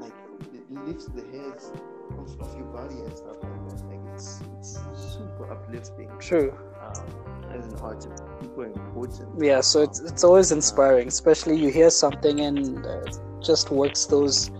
like 0.00 0.14
it 0.52 0.70
lifts 0.70 1.06
the 1.06 1.22
hairs 1.32 1.72
off, 2.18 2.40
of 2.40 2.56
your 2.56 2.66
body 2.66 2.96
and 2.96 3.16
stuff 3.16 3.36
like 3.42 3.68
that. 3.68 3.86
Like 3.88 4.00
it's 4.14 4.42
it's 4.58 4.78
super 5.14 5.50
uplifting 5.50 6.10
True. 6.18 6.56
um, 6.82 7.33
as 7.54 7.66
an 7.66 7.76
artist, 7.80 8.22
super 8.40 8.66
important. 8.66 9.30
Yeah, 9.38 9.60
so 9.60 9.82
it's 9.82 10.00
it's 10.00 10.24
always 10.24 10.52
inspiring, 10.52 11.08
especially 11.08 11.56
you 11.56 11.70
hear 11.70 11.90
something 11.90 12.40
and 12.40 12.84
uh, 12.84 13.00
it 13.06 13.16
just 13.42 13.70
works 13.70 14.06
those 14.06 14.50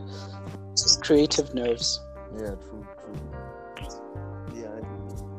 creative 1.03 1.55
nerves. 1.55 2.01
yeah, 2.33 2.55
true, 2.65 2.87
true. 3.01 3.21
Yeah, 4.53 4.79
it 4.79 4.87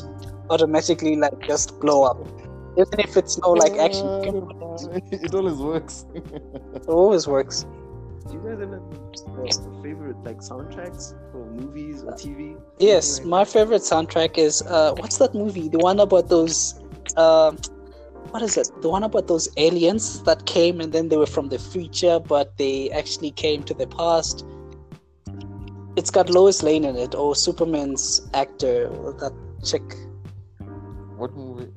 automatically 0.49 1.15
like 1.15 1.39
just 1.41 1.79
blow 1.79 2.03
up. 2.03 2.17
Even 2.77 2.99
if 2.99 3.17
it's 3.17 3.37
no 3.39 3.51
like 3.51 3.73
action, 3.77 4.05
you 4.07 4.31
can 4.31 4.41
put 4.47 5.11
it. 5.11 5.23
it 5.23 5.33
always 5.33 5.57
works. 5.57 6.05
it 6.15 6.87
always 6.87 7.27
works. 7.27 7.65
Do 8.27 8.33
you 8.33 8.39
guys 8.39 8.59
have 8.59 8.73
any 8.73 9.49
uh, 9.49 9.81
favorite 9.83 10.17
like 10.23 10.37
soundtracks 10.37 11.13
for 11.31 11.45
movies 11.45 12.03
or 12.03 12.13
TV? 12.13 12.59
Yes, 12.79 13.17
Anything 13.17 13.29
my 13.29 13.37
like 13.39 13.47
favorite 13.47 13.81
soundtrack 13.81 14.37
is 14.37 14.61
uh, 14.63 14.93
what's 14.97 15.17
that 15.17 15.35
movie? 15.35 15.69
The 15.69 15.79
one 15.79 15.99
about 15.99 16.29
those, 16.29 16.81
um, 17.17 17.57
what 18.31 18.41
is 18.41 18.57
it? 18.57 18.69
The 18.81 18.89
one 18.89 19.03
about 19.03 19.27
those 19.27 19.47
aliens 19.57 20.21
that 20.23 20.45
came 20.45 20.81
and 20.81 20.91
then 20.91 21.09
they 21.09 21.17
were 21.17 21.25
from 21.25 21.49
the 21.49 21.59
future, 21.59 22.19
but 22.19 22.57
they 22.57 22.89
actually 22.91 23.31
came 23.31 23.63
to 23.63 23.73
the 23.73 23.87
past. 23.87 24.45
It's 25.95 26.11
got 26.11 26.29
Lois 26.29 26.61
Lane 26.61 26.83
in 26.83 26.97
it, 26.97 27.15
or 27.15 27.35
Superman's 27.35 28.27
actor. 28.33 28.89
That 29.19 29.33
chick. 29.63 29.83
What 31.15 31.33
movie? 31.35 31.71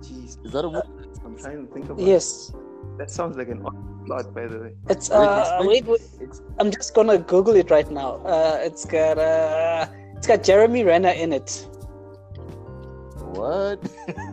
Jeez, 0.00 0.38
Is 0.44 0.52
that 0.52 0.64
a 0.64 0.70
movie? 0.70 0.88
I'm 1.24 1.36
trying 1.38 1.66
to 1.66 1.72
think 1.74 1.86
about. 1.90 2.00
Yes, 2.00 2.52
That 2.98 3.10
sounds 3.10 3.36
like 3.36 3.48
an 3.48 3.62
odd 3.64 4.06
plot, 4.06 4.34
by 4.34 4.46
the 4.46 4.58
way. 4.58 4.72
it's 4.88 5.10
Wait, 5.10 5.16
uh 5.16 5.40
explain- 5.40 5.68
wait, 5.68 5.84
wait 5.86 6.00
ex- 6.22 6.42
I'm 6.58 6.70
just 6.70 6.94
gonna 6.94 7.18
Google 7.18 7.54
it 7.56 7.70
right 7.70 7.90
now. 7.90 8.16
Uh, 8.24 8.58
it's 8.62 8.84
got 8.86 9.18
uh 9.18 9.86
it's 10.16 10.26
got 10.26 10.42
Jeremy 10.42 10.82
Renner 10.84 11.10
in 11.10 11.32
it. 11.32 11.66
What? 13.36 13.80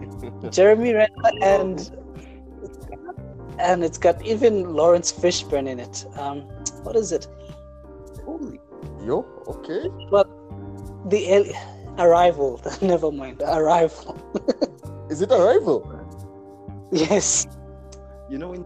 Jeremy 0.52 0.94
Renner 0.94 1.32
and 1.42 1.92
and 3.60 3.84
it's 3.84 3.98
got 3.98 4.26
even 4.26 4.74
Laurence 4.74 5.12
Fishburne 5.12 5.68
in 5.68 5.80
it. 5.80 6.06
Um, 6.18 6.42
what 6.84 6.96
is 6.96 7.12
it? 7.12 7.28
Holy. 8.26 8.60
Yo, 9.04 9.26
okay. 9.48 9.90
Well, 10.12 10.26
the 11.06 11.34
al- 11.34 11.80
Arrival. 12.00 12.62
Never 12.82 13.12
mind. 13.12 13.42
Arrival. 13.42 14.18
Is 15.10 15.22
it 15.22 15.32
Arrival? 15.32 15.84
Yes. 16.92 17.46
You 18.30 18.38
know 18.38 18.50
when, 18.50 18.66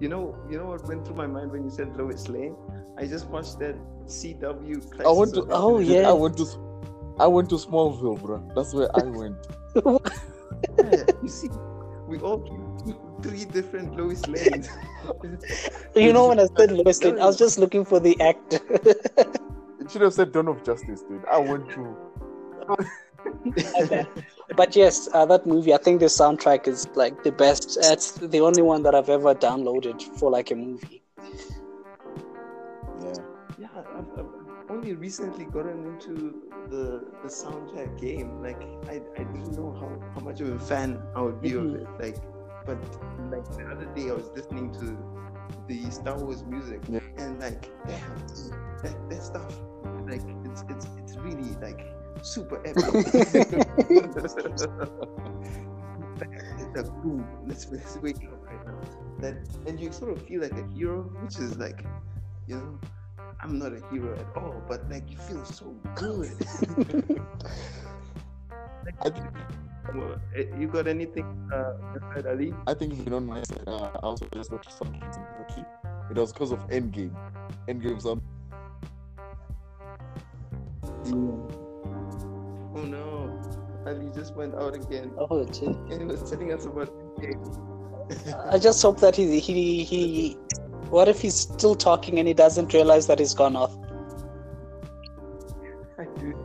you 0.00 0.08
know, 0.08 0.36
you 0.50 0.58
know 0.58 0.66
what 0.66 0.86
went 0.86 1.06
through 1.06 1.16
my 1.16 1.26
mind 1.26 1.52
when 1.52 1.64
you 1.64 1.70
said 1.70 1.96
Lois 1.96 2.28
Lane? 2.28 2.56
I 2.98 3.06
just 3.06 3.26
watched 3.28 3.58
that 3.60 3.76
CW. 4.06 4.90
Crisis 4.90 5.06
I 5.06 5.10
want 5.10 5.34
to. 5.34 5.46
Oh, 5.50 5.78
yeah. 5.78 6.08
I 6.08 6.12
went 6.12 6.36
to. 6.38 6.46
I 7.18 7.26
went 7.26 7.48
to 7.50 7.56
Smallville, 7.56 8.20
bro. 8.20 8.42
That's 8.54 8.74
where 8.74 8.88
I 8.94 9.04
went. 9.04 9.36
Yeah, 11.26 11.32
you 11.32 11.32
see, 11.32 11.50
we 12.06 12.18
all 12.20 12.38
three 13.20 13.44
different 13.46 13.96
Lois 13.96 14.26
Lanes. 14.28 14.68
You 15.96 16.12
know 16.12 16.28
when 16.28 16.38
I 16.38 16.46
said 16.56 16.70
Lois 16.70 17.02
Lane, 17.02 17.18
I 17.18 17.26
was 17.26 17.36
just 17.36 17.58
looking 17.58 17.84
for 17.84 17.98
the 17.98 18.20
actor. 18.20 18.60
It 19.80 19.90
should 19.90 20.02
have 20.02 20.14
said 20.14 20.32
Dawn 20.32 20.48
of 20.48 20.64
Justice, 20.64 21.02
dude. 21.02 21.24
I 21.30 21.38
want 21.38 21.70
to. 21.70 21.96
but 24.56 24.74
yes, 24.74 25.08
uh, 25.12 25.24
that 25.26 25.46
movie. 25.46 25.72
I 25.72 25.78
think 25.78 26.00
the 26.00 26.06
soundtrack 26.06 26.66
is 26.66 26.88
like 26.96 27.22
the 27.22 27.30
best. 27.30 27.78
It's 27.80 28.12
the 28.12 28.40
only 28.40 28.62
one 28.62 28.82
that 28.82 28.94
I've 28.96 29.08
ever 29.08 29.34
downloaded 29.34 30.02
for 30.18 30.30
like 30.30 30.50
a 30.50 30.56
movie. 30.56 31.02
Yeah. 33.00 33.14
yeah, 33.58 33.68
I've, 33.76 34.08
I've 34.18 34.35
only 34.76 34.94
recently 34.94 35.44
gotten 35.46 35.84
into 35.86 36.34
the 36.70 37.04
the 37.22 37.28
soundtrack 37.28 37.98
game. 38.00 38.42
Like, 38.42 38.60
I, 38.88 39.00
I 39.20 39.24
didn't 39.24 39.52
know 39.56 39.72
how, 39.80 39.90
how 40.14 40.20
much 40.20 40.40
of 40.40 40.48
a 40.50 40.58
fan 40.58 41.02
I 41.14 41.22
would 41.22 41.40
be 41.40 41.50
Mhm. 41.50 41.68
of 41.68 41.74
it. 41.82 41.88
Like, 41.98 42.16
but 42.66 42.78
like 43.30 43.46
the 43.56 43.64
other 43.72 43.86
day, 43.94 44.10
I 44.10 44.14
was 44.14 44.30
listening 44.34 44.72
to 44.80 44.86
the 45.68 45.90
Star 45.90 46.18
Wars 46.22 46.44
music, 46.44 46.80
Yeah. 46.88 47.00
and 47.18 47.38
like, 47.40 47.70
damn, 47.86 48.16
that, 48.82 48.96
that 49.10 49.22
stuff, 49.22 49.52
like, 50.08 50.22
it's 50.44 50.64
it's 50.68 50.86
it's 51.00 51.16
really 51.16 51.54
like 51.62 51.80
super 52.22 52.60
epic. 52.66 52.84
like, 56.74 56.86
boom, 57.02 57.26
let's, 57.46 57.66
let's 57.70 57.96
wake 57.98 58.16
up 58.24 58.42
right 58.44 58.66
now. 58.66 58.80
That 59.20 59.34
and 59.66 59.80
you 59.80 59.92
sort 59.92 60.12
of 60.12 60.22
feel 60.26 60.42
like 60.42 60.52
a 60.52 60.66
hero, 60.74 61.02
which 61.22 61.38
is 61.38 61.56
like, 61.58 61.84
you 62.46 62.56
know, 62.56 62.78
I'm 63.40 63.58
not 63.58 63.72
a 63.72 63.80
hero 63.90 64.14
at 64.18 64.26
all, 64.36 64.62
but 64.68 64.88
like 64.90 65.10
you 65.10 65.18
feel 65.18 65.44
so 65.44 65.74
good. 65.94 66.32
I 69.04 69.10
Well, 69.94 70.16
eh, 70.34 70.44
you 70.58 70.66
got 70.68 70.86
anything, 70.88 71.24
uh, 71.52 71.72
Ali? 72.28 72.52
I 72.66 72.74
think 72.74 72.92
if 72.92 72.98
you 72.98 73.04
don't 73.04 73.26
mind, 73.26 73.46
uh, 73.66 73.90
I 73.94 73.98
also 74.02 74.26
just 74.34 74.50
watched 74.50 74.72
something 74.72 75.00
recently. 75.06 75.64
It 76.10 76.16
was 76.16 76.32
because 76.32 76.52
of 76.52 76.58
Endgame. 76.68 77.14
Endgame 77.68 78.00
sound. 78.00 78.20
Oh 82.74 82.84
no, 82.84 83.40
Ali 83.86 84.10
just 84.14 84.34
went 84.34 84.54
out 84.54 84.74
again, 84.74 85.12
Oh, 85.18 85.44
gee. 85.44 85.66
and 85.66 86.00
he 86.00 86.06
was 86.06 86.28
telling 86.30 86.52
us 86.52 86.64
about. 86.66 86.90
Endgame. 87.18 87.40
I 88.50 88.58
just 88.58 88.82
hope 88.82 89.00
that 89.00 89.16
he 89.16 89.38
he 89.40 89.84
he. 89.84 90.36
What 90.90 91.08
if 91.08 91.20
he's 91.20 91.34
still 91.34 91.74
talking 91.74 92.18
and 92.18 92.28
he 92.28 92.34
doesn't 92.34 92.72
realize 92.72 93.06
that 93.08 93.18
he's 93.18 93.34
gone 93.34 93.56
off? 93.56 93.74
Dude, 96.20 96.36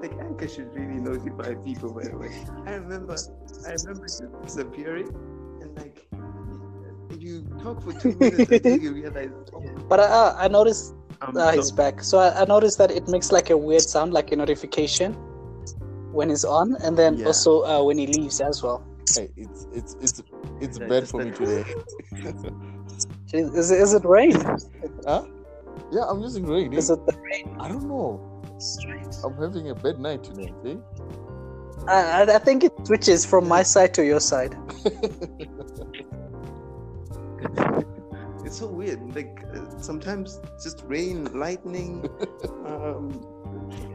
like 0.00 0.12
Anchor 0.20 0.46
should 0.48 0.72
really 0.74 1.00
notify 1.00 1.54
people. 1.54 1.92
By 1.94 2.04
the 2.04 2.16
way, 2.16 2.30
I 2.66 2.74
remember, 2.74 3.16
I 3.66 3.72
remember 3.72 4.06
you 4.20 4.36
disappearing, 4.42 5.08
and 5.62 5.76
like 5.78 6.06
you 7.18 7.42
talk 7.62 7.82
for 7.82 7.92
two 7.92 8.16
minutes 8.18 8.50
until 8.50 8.78
you 8.78 8.92
realize. 8.94 9.30
Oh, 9.54 9.62
But 9.88 10.00
uh, 10.00 10.34
I 10.38 10.48
noticed 10.48 10.94
I'm 11.20 11.36
uh, 11.36 11.52
he's 11.52 11.68
so- 11.68 11.76
back. 11.76 12.02
So 12.02 12.18
I, 12.18 12.42
I 12.42 12.44
noticed 12.44 12.78
that 12.78 12.90
it 12.90 13.08
makes 13.08 13.32
like 13.32 13.50
a 13.50 13.56
weird 13.56 13.82
sound, 13.82 14.12
like 14.12 14.30
a 14.32 14.36
notification 14.36 15.14
when 16.12 16.28
he's 16.30 16.44
on, 16.44 16.76
and 16.82 16.96
then 16.96 17.16
Yeah. 17.18 17.26
also 17.26 17.62
uh, 17.64 17.82
when 17.82 17.98
he 17.98 18.06
leaves 18.06 18.40
as 18.40 18.62
well. 18.62 18.84
Hey, 19.14 19.30
it's 19.36 19.66
it's 19.72 19.96
it's 20.00 20.22
it's 20.60 20.78
Yeah, 20.78 20.86
bad 20.86 21.08
for 21.08 21.18
me 21.18 21.30
like- 21.32 21.36
today. 21.36 21.64
Is, 23.32 23.54
is, 23.54 23.70
it- 23.70 23.80
is 23.80 23.94
it 23.94 24.04
rain? 24.04 24.32
huh? 25.06 25.24
Yeah, 25.92 26.04
I'm 26.08 26.20
using 26.20 26.44
rain. 26.46 26.72
eh? 26.74 26.78
Is 26.78 26.90
it 26.90 27.04
the 27.06 27.16
rain? 27.18 27.56
I 27.60 27.68
don't 27.68 27.84
know. 27.88 28.20
Strange. 28.58 29.14
I'm 29.24 29.34
having 29.36 29.70
a 29.70 29.74
bad 29.74 29.98
night 29.98 30.22
tonight. 30.24 30.54
Eh? 30.66 30.76
I, 31.88 32.22
I- 32.22 32.34
I 32.34 32.38
think 32.38 32.64
it 32.64 32.72
switches 32.86 33.24
from 33.24 33.48
my 33.48 33.62
side 33.62 33.94
to 33.94 34.04
your 34.04 34.20
side. 34.20 34.54
it's 38.44 38.58
so 38.58 38.66
weird. 38.66 39.00
Like 39.14 39.44
uh, 39.54 39.78
sometimes 39.80 40.40
just 40.62 40.82
rain, 40.86 41.24
lightning. 41.38 42.04
um, 42.66 43.10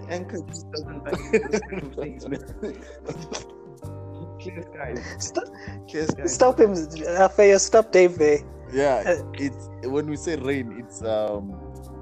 Anchor 0.09 0.39
just 0.47 0.71
doesn't 0.71 1.03
like 1.03 1.19
those 1.51 1.95
things, 1.95 2.27
man. 2.27 2.43
Clear 4.39 4.63
skies. 4.73 5.01
Stop, 5.19 5.43
Clear 5.89 6.07
skies. 6.07 6.33
stop 6.33 6.59
him, 6.59 6.71
Afeya. 6.73 7.59
Stop 7.59 7.91
Dave 7.91 8.17
there. 8.17 8.39
Yeah, 8.73 9.03
Uh, 9.05 9.23
it's 9.33 9.69
when 9.83 10.09
we 10.09 10.15
say 10.17 10.35
rain, 10.37 10.75
it's 10.79 11.01
um, 11.03 11.53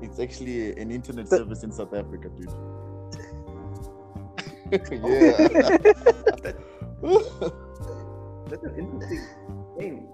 it's 0.01 0.20
actually 0.20 0.76
an 0.80 0.91
internet 0.91 1.28
service 1.28 1.64
in 1.64 1.72
South 1.72 1.93
Africa, 1.93 2.30
dude. 2.30 2.49
yeah. 4.91 5.38
That's 8.49 8.64
an 8.64 8.76
interesting 8.78 9.22
name. 9.78 10.07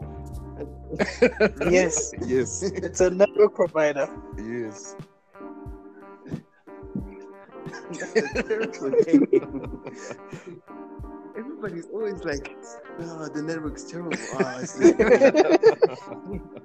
Yes. 1.71 2.11
yes. 2.25 2.63
It's 2.63 2.99
a 3.01 3.09
network 3.09 3.55
provider. 3.55 4.09
Yes. 4.37 4.95
Everybody's 11.37 11.87
always 11.93 12.23
like, 12.23 12.55
"Oh, 12.99 13.29
the 13.33 13.41
network's 13.41 13.83
terrible." 13.83 14.17
Oh, 14.33 14.59
it's 14.61 14.79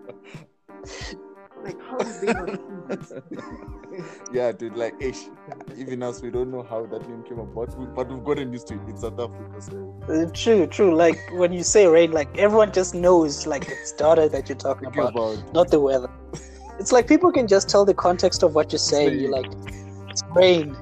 like, 1.65 1.81
how 1.81 1.99
did 1.99 2.21
they 2.21 2.33
not 2.33 2.59
yeah, 4.33 4.53
dude. 4.53 4.77
Like, 4.77 4.95
ish. 5.01 5.25
Even 5.77 6.03
us, 6.03 6.21
we 6.23 6.31
don't 6.31 6.51
know 6.51 6.62
how 6.62 6.87
that 6.87 7.09
name 7.09 7.23
came 7.23 7.39
about, 7.39 7.77
we- 7.79 7.87
but 7.87 8.09
we've 8.11 8.25
gotten 8.25 8.53
used 8.53 8.67
to 8.69 8.75
it. 8.75 8.81
It's 8.89 9.01
South 9.03 9.19
Africa, 9.19 9.61
so 9.61 9.95
Uh, 10.09 10.27
True, 10.33 10.67
true. 10.67 10.95
Like 10.95 11.19
when 11.33 11.53
you 11.53 11.62
say 11.62 11.87
rain, 11.87 12.12
like 12.12 12.37
everyone 12.37 12.73
just 12.73 12.95
knows, 12.95 13.47
like 13.47 13.69
it's 13.69 13.93
daughter 13.93 14.29
that 14.29 14.49
you're 14.49 14.59
talking 14.59 14.89
about, 14.89 15.15
about. 15.15 15.55
not 15.55 15.71
the 15.71 15.81
weather. 15.81 16.09
It's 16.79 16.93
like 16.93 17.07
people 17.07 17.31
can 17.33 17.47
just 17.47 17.69
tell 17.69 17.85
the 17.85 17.95
context 17.95 18.43
of 18.43 18.55
what 18.55 18.73
you're 18.73 18.79
saying. 18.81 19.21
You're 19.21 19.31
like, 19.31 19.47
it's 20.11 20.23
rain. 20.35 20.77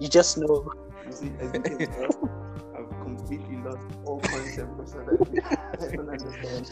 You 0.00 0.08
just 0.08 0.38
know. 0.38 0.72
You 1.04 1.12
see, 1.12 1.30
all 4.58 4.66
concept 4.66 4.80
of 4.80 4.88
South 4.88 5.08
Africa. 5.20 5.68
I 5.82 5.96
don't 5.96 6.08
understand. 6.08 6.70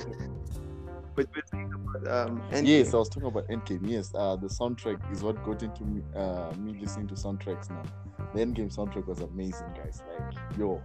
But 1.16 1.26
we're 1.35 1.43
saying 1.53 1.72
about 1.72 2.28
um, 2.28 2.43
Endgame. 2.51 2.66
Yes, 2.66 2.93
I 2.93 2.97
was 2.97 3.09
talking 3.09 3.28
about 3.28 3.47
Endgame. 3.49 3.89
Yes, 3.89 4.12
uh, 4.16 4.35
the 4.37 4.49
soundtrack 4.49 5.12
is 5.12 5.22
what 5.22 5.43
got 5.45 5.62
into 5.62 5.85
me, 5.85 6.03
uh, 6.16 6.53
me 6.59 6.76
listening 6.80 7.07
to 7.09 7.14
soundtracks 7.14 7.70
now. 7.70 7.82
The 8.35 8.41
Endgame 8.45 8.74
soundtrack 8.74 9.07
was 9.07 9.20
amazing, 9.20 9.68
guys. 9.76 10.03
Like, 10.09 10.35
yo, 10.59 10.82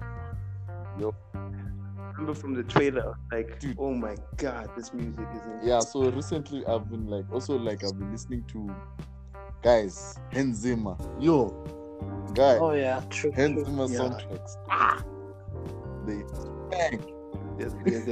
yo, 1.00 1.16
remember 1.34 2.36
from 2.36 2.54
the 2.54 2.62
trailer, 2.64 3.16
like, 3.32 3.60
Dude. 3.60 3.76
oh 3.80 3.94
my 3.96 4.16
god, 4.38 4.70
this 4.78 4.94
music 4.94 5.26
is 5.36 5.42
in. 5.48 5.60
yeah. 5.68 5.80
So 5.80 6.12
recently, 6.12 6.64
I've 6.68 6.88
been 6.92 7.08
like, 7.08 7.26
also 7.32 7.58
like, 7.58 7.84
I've 7.84 7.98
been 7.98 8.12
listening 8.12 8.44
to 8.50 8.70
guys 9.64 10.16
Hans 10.32 10.58
Zimmer. 10.60 10.96
Yo, 11.20 11.48
guy, 12.36 12.58
Oh 12.60 12.74
yeah, 12.74 13.02
true. 13.10 13.32
Hans. 13.32 13.66
Zimmer 13.66 13.86
Yeah. 13.90 13.98
soundtracks. 14.00 14.58
Ah, 14.70 15.04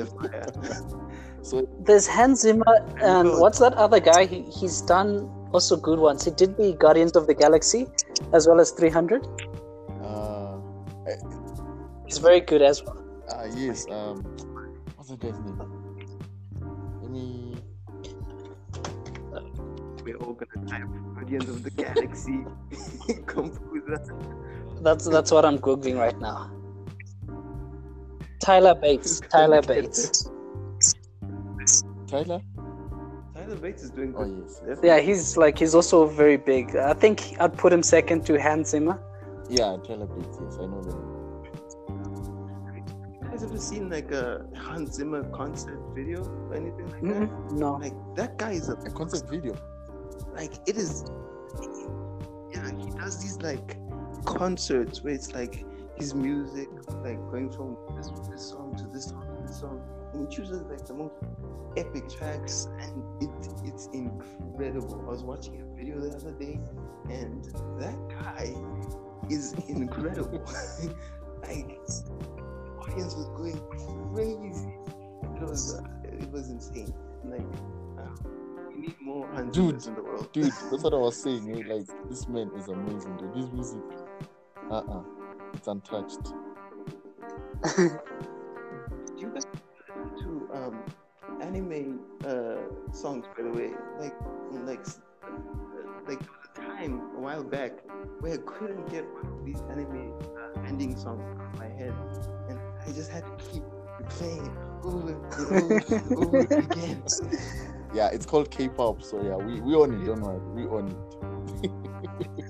fire. 0.05 0.45
So 1.43 1.65
There's 1.79 2.07
Hans 2.07 2.41
Zimmer 2.41 2.85
and 3.01 3.39
what's 3.39 3.59
that 3.59 3.73
other 3.75 4.01
guy? 4.01 4.25
He, 4.25 4.41
he's 4.41 4.81
done 4.81 5.29
also 5.53 5.77
good 5.77 5.97
ones. 5.99 6.25
He 6.25 6.31
did 6.31 6.57
the 6.57 6.73
Guardians 6.73 7.15
of 7.15 7.25
the 7.25 7.33
Galaxy 7.33 7.87
as 8.33 8.47
well 8.47 8.59
as 8.59 8.71
300. 8.71 9.25
uh, 10.03 10.57
He's 12.05 12.17
very 12.17 12.41
good 12.41 12.61
as 12.61 12.83
well. 12.83 12.97
uh 13.31 13.47
yes. 13.55 13.85
Um, 13.89 14.23
what's 14.95 15.09
that 15.09 15.19
guy's 15.21 15.39
name? 15.39 15.57
Let 17.01 17.11
me. 17.11 17.55
We're 20.03 20.17
all 20.17 20.33
gonna 20.33 20.67
type 20.67 20.83
Guardians 21.15 21.47
of 21.49 21.63
the 21.63 21.71
Galaxy 21.71 22.43
composer. 23.25 24.03
That's 24.81 25.05
that's 25.07 25.31
what 25.31 25.45
I'm 25.45 25.59
googling 25.59 25.97
right 25.97 26.19
now. 26.19 26.51
Tyler 28.39 28.75
Bates. 28.75 29.19
Tyler 29.29 29.61
Bates. 29.61 30.29
Tyler? 32.07 32.39
Tyler 33.35 33.55
Bates 33.57 33.83
is 33.83 33.91
doing 33.91 34.13
Oh 34.17 34.25
good. 34.25 34.45
yes. 34.67 34.79
Yeah, 34.83 34.99
he's 34.99 35.37
like 35.37 35.57
he's 35.57 35.75
also 35.75 36.05
very 36.05 36.37
big. 36.37 36.75
I 36.75 36.93
think 36.93 37.35
I'd 37.39 37.57
put 37.57 37.73
him 37.73 37.83
second 37.83 38.25
to 38.27 38.39
Hans 38.39 38.69
Zimmer. 38.69 38.99
Yeah, 39.49 39.77
Tyler 39.85 40.05
Bates, 40.07 40.37
yes, 40.41 40.57
I 40.61 40.65
know 40.65 40.81
them. 40.81 41.13
You 43.21 43.29
guys 43.29 43.43
ever 43.43 43.57
seen 43.57 43.89
like 43.89 44.11
a 44.11 44.45
Hans 44.55 44.93
Zimmer 44.95 45.23
concert 45.31 45.79
video 45.93 46.23
or 46.23 46.55
anything 46.55 46.85
like 46.91 47.01
Mm-mm, 47.01 47.51
No. 47.51 47.73
Like 47.75 47.93
that 48.15 48.37
guy 48.37 48.51
is 48.51 48.69
a 48.69 48.73
A 48.73 48.91
concert 48.91 49.29
video. 49.29 49.55
like 50.35 50.53
it 50.67 50.77
is. 50.77 51.03
Yeah, 52.53 52.69
he 52.77 52.89
does 52.91 53.21
these 53.21 53.37
like 53.41 53.77
concerts 54.25 55.03
where 55.03 55.13
it's 55.13 55.33
like 55.33 55.65
his 55.97 56.13
music 56.13 56.69
like 57.03 57.19
going 57.31 57.49
from 57.51 57.75
this, 57.95 58.09
this 58.29 58.49
song 58.49 58.75
to 58.77 58.85
this 58.93 59.05
song 59.05 59.25
to 59.35 59.41
this 59.47 59.59
song, 59.59 59.81
and 60.13 60.27
he 60.29 60.35
chooses 60.35 60.61
like 60.63 60.85
the 60.85 60.93
most 60.93 61.13
epic 61.75 62.09
tracks, 62.09 62.67
and 62.79 63.03
it 63.21 63.29
it's 63.65 63.87
incredible. 63.93 65.01
I 65.07 65.09
was 65.11 65.23
watching 65.23 65.61
a 65.61 65.75
video 65.75 65.99
the 65.99 66.15
other 66.15 66.31
day, 66.33 66.59
and 67.09 67.43
that 67.79 67.97
guy 68.09 68.53
is 69.29 69.53
incredible. 69.67 70.39
like 71.41 71.67
the 71.85 72.75
audience 72.79 73.15
was 73.15 73.27
going 73.35 73.59
crazy. 74.13 74.73
It 75.35 75.41
was 75.49 75.75
uh, 75.75 75.83
it 76.03 76.31
was 76.31 76.49
insane. 76.49 76.93
Like 77.23 77.41
uh, 77.99 78.09
we 78.69 78.81
need 78.81 78.95
more 79.01 79.27
Dude. 79.51 79.85
In 79.85 79.95
the 79.95 80.03
world. 80.03 80.31
Dude, 80.31 80.45
that's 80.45 80.83
what 80.83 80.93
I 80.93 80.97
was 80.97 81.15
saying. 81.23 81.49
eh, 81.51 81.73
Like 81.73 81.87
this 82.09 82.27
man 82.27 82.51
is 82.55 82.67
amazing, 82.67 83.17
dude. 83.17 83.35
His 83.35 83.51
music, 83.51 83.81
uh, 84.71 84.75
uh 84.75 85.03
it's 85.57 85.67
untouched. 85.67 86.23
Do 87.75 87.99
you 89.17 89.29
guys 89.33 89.43
listen 89.87 90.17
to 90.23 90.49
um, 90.53 90.83
anime 91.41 91.99
uh, 92.23 92.93
songs, 92.93 93.25
by 93.35 93.43
the 93.43 93.49
way? 93.49 93.71
Like, 93.99 94.13
like, 94.51 94.85
like 96.07 96.19
there 96.19 96.29
was 96.37 96.47
a 96.55 96.61
time 96.61 97.01
a 97.15 97.19
while 97.19 97.43
back 97.43 97.71
where 98.19 98.35
I 98.35 98.37
couldn't 98.37 98.87
get 98.91 99.03
one 99.05 99.33
of 99.33 99.45
these 99.45 99.61
anime 99.71 100.13
uh, 100.37 100.61
ending 100.67 100.95
songs 100.95 101.23
out 101.39 101.53
of 101.53 101.59
my 101.59 101.67
head, 101.67 101.93
and 102.49 102.59
I 102.85 102.91
just 102.91 103.09
had 103.11 103.23
to 103.25 103.45
keep 103.51 103.63
playing 104.09 104.45
it 104.45 104.85
over 104.85 105.11
and 105.11 105.33
over 105.41 106.37
over 106.37 106.37
again. 106.51 107.03
Yeah, 107.93 108.09
it's 108.13 108.27
called 108.27 108.51
K-pop. 108.51 109.01
So 109.01 109.23
yeah, 109.23 109.35
we 109.35 109.59
we 109.61 109.73
own 109.73 109.99
it. 109.99 110.05
Don't 110.05 110.21
worry, 110.21 110.39
we 110.53 110.67
own 110.67 110.87
it. 111.63 112.43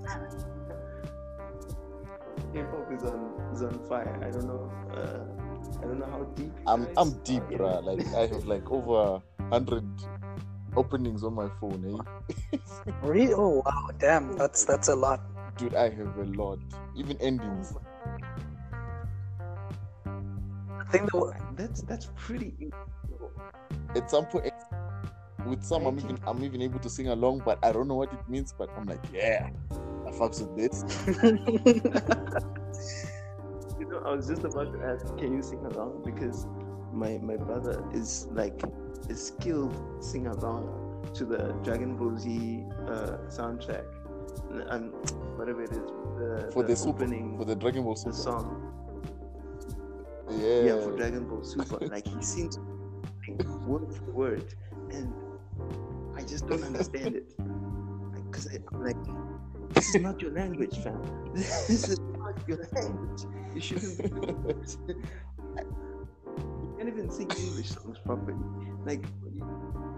is 2.98 3.04
on 3.04 3.20
is 3.54 3.62
on 3.64 3.80
fire. 3.88 4.18
I 4.22 4.30
don't 4.32 4.46
know. 4.48 4.72
Uh, 4.92 5.80
I 5.80 5.82
don't 5.86 6.00
know 6.00 6.06
how 6.10 6.24
deep. 6.36 6.52
I'm 6.66 6.88
I'm 6.98 7.12
deep, 7.24 7.44
in 7.52 7.60
bruh. 7.60 7.84
Like 7.84 8.06
I 8.16 8.28
have 8.28 8.46
like 8.46 8.70
over 8.72 9.22
hundred 9.52 9.86
openings 10.76 11.24
on 11.24 11.34
my 11.34 11.50
phone, 11.60 11.82
eh? 12.52 12.58
Really? 13.02 13.34
Oh 13.34 13.62
wow, 13.66 13.90
damn, 14.00 14.38
that's 14.38 14.66
that's 14.66 14.88
a 14.88 14.96
lot. 14.96 15.22
Dude, 15.58 15.76
I 15.76 15.90
have 15.90 16.18
a 16.18 16.26
lot. 16.38 16.60
Even 16.96 17.18
endings. 17.18 17.74
I 20.06 20.84
think 20.92 21.12
the, 21.12 21.34
That's 21.56 21.82
that's 21.82 22.08
pretty. 22.16 22.54
incredible. 22.60 23.32
At 23.96 24.10
some 24.10 24.26
point, 24.26 24.54
with 25.46 25.64
some, 25.64 25.86
I'm 25.86 25.98
even 26.00 26.18
I'm 26.26 26.44
even 26.44 26.62
able 26.62 26.80
to 26.80 26.90
sing 26.90 27.08
along, 27.10 27.42
but 27.44 27.60
I 27.64 27.72
don't 27.72 27.88
know 27.88 27.96
what 27.96 28.14
it 28.14 28.24
means. 28.30 28.54
But 28.58 28.70
I'm 28.78 28.86
like, 28.86 29.04
yeah, 29.14 29.50
I 30.08 30.12
fucks 30.12 30.42
with 30.42 30.56
this. 30.56 30.84
You 33.80 33.86
know, 33.90 34.00
I 34.06 34.16
was 34.16 34.28
just 34.28 34.44
about 34.44 34.74
to 34.74 34.84
ask, 34.84 35.06
can 35.18 35.34
you 35.34 35.42
sing 35.44 35.60
along? 35.66 36.02
Because 36.04 36.48
my 36.92 37.20
my 37.22 37.36
brother 37.36 37.84
is 37.94 38.28
like 38.32 38.60
a 39.10 39.16
skilled 39.16 39.76
sing 40.04 40.28
along 40.28 40.66
to 41.14 41.26
the 41.26 41.54
Dragon 41.64 41.96
Ball 41.96 42.18
Z 42.18 42.64
uh, 42.88 43.18
soundtrack. 43.30 43.86
Um, 44.70 44.90
whatever 45.38 45.64
it 45.64 45.72
is, 45.72 45.78
the, 45.78 46.50
For 46.54 46.64
the 46.64 46.76
super, 46.76 47.04
opening, 47.04 47.38
for 47.38 47.46
the 47.46 47.56
Dragon 47.56 47.84
Ball 47.84 47.94
the 47.94 48.00
Super. 48.00 48.14
song. 48.14 48.74
Yeah. 50.30 50.62
Yeah, 50.62 50.82
for 50.82 50.96
Dragon 50.96 51.28
Ball 51.28 51.44
Super. 51.44 51.86
like 51.92 52.08
he 52.08 52.22
sings 52.22 52.60
word 53.68 53.94
for 53.94 54.12
word, 54.12 54.54
and 54.92 55.14
I 56.16 56.24
just 56.24 56.48
don't 56.48 56.64
understand 56.64 57.16
it. 57.16 57.34
Because 58.26 58.48
I'm 58.48 58.84
like, 58.84 58.98
this 59.74 59.96
is 59.96 60.02
not 60.02 60.22
your 60.22 60.32
language, 60.32 60.78
fam. 60.84 61.02
This 61.34 61.90
is 61.90 62.00
not 62.18 62.36
your 62.48 62.60
language. 62.74 63.22
You 63.54 63.62
shouldn't 63.62 63.98
be 63.98 64.10
doing 64.10 64.44
this. 64.44 64.78
You 66.62 66.76
can't 66.78 66.90
even 66.90 67.10
sing 67.10 67.32
English 67.38 67.70
songs 67.72 67.98
properly. 68.06 68.38
Like, 68.86 69.04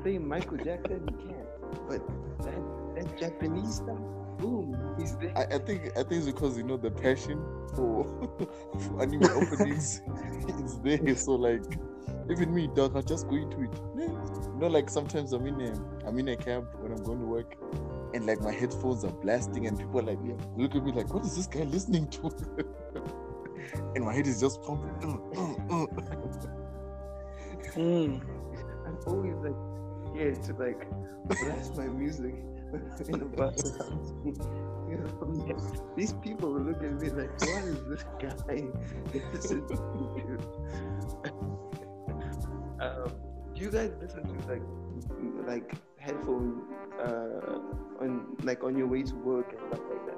playing 0.01 0.27
Michael 0.27 0.57
Jackson, 0.57 1.07
you 1.07 1.17
can't. 1.27 1.87
But 1.87 2.01
that, 2.43 2.61
that 2.95 3.17
Japanese 3.19 3.75
stuff, 3.75 3.99
boom, 4.37 4.95
he's 4.97 5.17
there. 5.17 5.33
I, 5.37 5.55
I 5.55 5.59
think 5.59 5.91
I 5.97 6.03
think 6.03 6.13
it's 6.13 6.25
because 6.27 6.57
you 6.57 6.63
know 6.63 6.77
the 6.77 6.91
passion 6.91 7.39
for, 7.75 8.05
for 8.79 9.01
anime 9.01 9.23
openings 9.25 10.01
is 10.63 10.79
there. 10.81 11.15
So 11.15 11.33
like 11.35 11.63
even 12.31 12.53
me, 12.53 12.67
dog, 12.75 12.95
I 12.97 13.01
just 13.01 13.27
go 13.27 13.35
into 13.35 13.63
it. 13.63 13.75
You 13.97 14.55
know, 14.59 14.67
like 14.67 14.89
sometimes 14.89 15.33
I'm 15.33 15.45
in 15.47 15.61
a 15.61 16.07
I'm 16.07 16.17
in 16.19 16.29
a 16.29 16.37
cab 16.37 16.67
when 16.79 16.91
I'm 16.91 17.03
going 17.03 17.19
to 17.19 17.25
work, 17.25 17.55
and 18.13 18.25
like 18.25 18.41
my 18.41 18.51
headphones 18.51 19.03
are 19.03 19.11
blasting, 19.11 19.67
and 19.67 19.77
people 19.77 19.99
are 19.99 20.03
like 20.03 20.19
look 20.57 20.75
at 20.75 20.83
me 20.83 20.91
like, 20.91 21.13
what 21.13 21.25
is 21.25 21.35
this 21.35 21.47
guy 21.47 21.63
listening 21.63 22.07
to? 22.09 22.31
and 23.95 24.05
my 24.05 24.13
head 24.13 24.27
is 24.27 24.39
just 24.39 24.61
pumping. 24.63 24.89
Mm. 27.75 28.21
I'm 28.85 28.97
always 29.05 29.35
like 29.35 29.55
scared 30.11 30.43
to 30.43 30.53
like 30.53 30.87
blast 31.27 31.75
my 31.75 31.87
music 31.87 32.33
in 33.07 33.19
the 33.19 33.25
know, 34.97 35.85
These 35.95 36.13
people 36.13 36.53
will 36.53 36.61
look 36.61 36.83
at 36.83 37.01
me 37.01 37.09
like, 37.09 37.31
what 37.41 37.63
is 37.63 37.85
this 37.87 38.03
guy? 38.19 38.67
This 39.11 39.45
is 39.45 39.61
um, 42.79 43.11
do 43.53 43.61
you 43.61 43.71
guys 43.71 43.91
listen 44.01 44.23
to 44.23 44.47
like 44.47 44.61
like 45.45 45.73
headphone 45.97 46.61
uh, 46.99 48.01
on 48.01 48.37
like 48.43 48.63
on 48.63 48.77
your 48.77 48.87
way 48.87 49.03
to 49.03 49.15
work 49.15 49.51
and 49.51 49.61
stuff 49.67 49.81
like 49.89 50.05
that? 50.05 50.17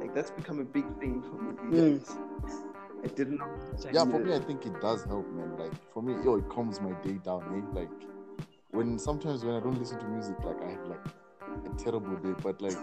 Like 0.00 0.14
that's 0.14 0.30
become 0.30 0.60
a 0.60 0.64
big 0.64 0.84
thing 0.98 1.22
for 1.22 1.36
me. 1.42 1.52
these 1.70 2.00
days. 2.00 2.16
I 3.04 3.08
didn't 3.08 3.38
know. 3.38 3.50
Yeah, 3.92 4.04
for 4.04 4.20
me, 4.20 4.34
I 4.34 4.38
think 4.38 4.64
it 4.64 4.80
does 4.80 5.04
help, 5.04 5.28
man. 5.32 5.56
Like 5.58 5.72
for 5.92 6.02
me, 6.02 6.14
yo, 6.24 6.36
it 6.36 6.48
calms 6.48 6.80
my 6.80 6.92
day 7.02 7.18
down. 7.24 7.42
Eh? 7.56 7.62
Like 7.80 7.90
when 8.70 8.98
sometimes 8.98 9.44
when 9.44 9.54
I 9.54 9.60
don't 9.60 9.78
listen 9.78 9.98
to 9.98 10.06
music, 10.06 10.36
like 10.44 10.62
I 10.62 10.70
have 10.70 10.86
like 10.86 11.06
a 11.66 11.76
terrible 11.76 12.16
day. 12.16 12.34
But 12.42 12.60
like 12.60 12.76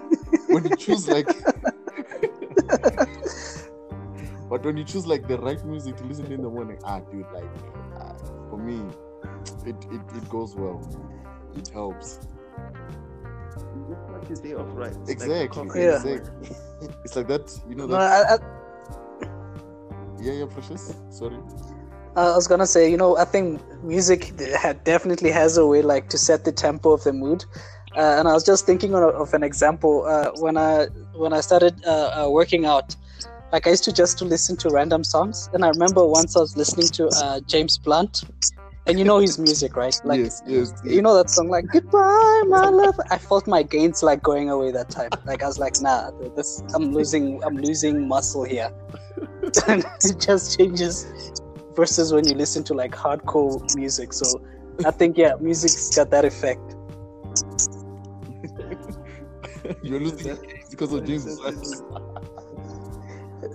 when 0.50 0.66
you 0.66 0.76
choose 0.76 1.08
like, 1.08 1.28
but 4.50 4.64
when 4.66 4.78
you 4.78 4.84
choose 4.84 5.08
like 5.08 5.28
the 5.28 5.38
right 5.40 5.64
music 5.66 5.96
to 5.98 6.04
listen 6.04 6.26
to 6.26 6.34
in 6.34 6.42
the 6.42 6.50
morning, 6.50 6.80
ah, 6.84 7.00
dude, 7.00 7.26
like 7.34 7.50
ah, 8.00 8.14
for 8.50 8.58
me, 8.58 8.82
it, 9.66 9.76
it 9.92 10.02
it 10.16 10.30
goes 10.30 10.56
well. 10.56 10.82
It 11.56 11.70
helps. 11.70 12.20
You 14.30 14.36
just 14.36 14.44
like 14.46 14.54
your 14.54 14.64
day 14.64 14.70
off 14.70 14.78
right. 14.78 15.10
Exactly, 15.10 15.48
coffee 15.48 15.80
Yeah. 15.80 15.96
in 15.96 16.02
the 16.04 16.10
morning. 16.10 16.56
It's 17.04 17.16
like 17.16 17.28
that, 17.28 17.60
you 17.68 17.76
know. 17.76 17.88
No, 17.88 17.98
That, 17.98 18.02
I, 18.02 18.36
I, 18.36 18.38
yeah, 20.22 20.34
yeah, 20.34 20.46
precious. 20.46 20.94
Sorry. 21.10 21.38
I 22.16 22.36
was 22.36 22.48
gonna 22.48 22.68
say, 22.68 22.92
you 22.92 22.98
know, 22.98 23.18
I 23.18 23.26
think 23.26 23.62
music 23.84 24.34
definitely 24.84 25.32
has 25.32 25.58
a 25.58 25.66
way 25.66 25.82
like 25.82 26.10
to 26.10 26.18
set 26.18 26.44
the 26.44 26.52
tempo 26.52 26.92
of 26.92 27.04
the 27.04 27.14
mood. 27.14 27.46
Uh, 27.96 28.18
and 28.20 28.28
I 28.28 28.34
was 28.34 28.44
just 28.44 28.66
thinking 28.66 28.94
of, 28.94 29.04
of 29.16 29.34
an 29.34 29.42
example 29.44 30.06
uh, 30.06 30.32
when 30.40 30.58
I 30.58 30.88
when 31.16 31.34
I 31.34 31.42
started 31.42 31.74
uh, 31.86 32.26
uh, 32.26 32.30
working 32.30 32.66
out. 32.66 32.96
Like 33.52 33.66
I 33.66 33.72
used 33.72 33.84
to 33.86 33.94
just 33.94 34.20
to 34.20 34.26
listen 34.26 34.58
to 34.58 34.70
random 34.70 35.04
songs, 35.04 35.50
and 35.54 35.66
I 35.66 35.70
remember 35.70 36.06
once 36.06 36.36
I 36.36 36.40
was 36.40 36.56
listening 36.56 36.88
to 36.90 37.08
uh, 37.08 37.40
James 37.48 37.80
Blunt, 37.80 38.24
and 38.90 39.00
you 39.00 39.06
know 39.06 39.20
his 39.20 39.38
music, 39.38 39.76
right? 39.76 39.96
Like 40.04 40.20
yes, 40.20 40.42
yes. 40.46 40.74
you 40.84 41.02
know 41.02 41.16
that 41.16 41.30
song, 41.30 41.50
like 41.50 41.66
"Goodbye, 41.68 42.44
my 42.48 42.70
love." 42.70 43.00
I 43.10 43.18
felt 43.18 43.48
my 43.48 43.64
gains 43.64 44.04
like 44.04 44.22
going 44.24 44.50
away 44.50 44.72
that 44.72 44.90
time. 44.90 45.12
Like 45.26 45.44
I 45.44 45.48
was 45.48 45.60
like, 45.60 45.80
"Nah, 45.82 46.12
this 46.36 46.64
I'm 46.74 46.94
losing. 46.94 47.44
I'm 47.44 47.58
losing 47.58 48.08
muscle 48.08 48.44
here." 48.44 48.72
and 49.68 49.86
it 50.04 50.20
just 50.20 50.58
changes 50.58 51.32
versus 51.76 52.12
when 52.14 52.28
you 52.28 52.36
listen 52.36 52.64
to 52.66 52.74
like 52.74 52.92
hardcore 52.92 53.64
music. 53.76 54.14
So 54.14 54.42
I 54.86 54.92
think 54.92 55.18
yeah, 55.18 55.34
music's 55.40 55.96
got 55.96 56.10
that 56.12 56.26
effect. 56.26 56.76
You're 59.84 60.00
losing 60.00 60.38
because 60.70 60.94
of 60.94 61.06
James. 61.06 61.40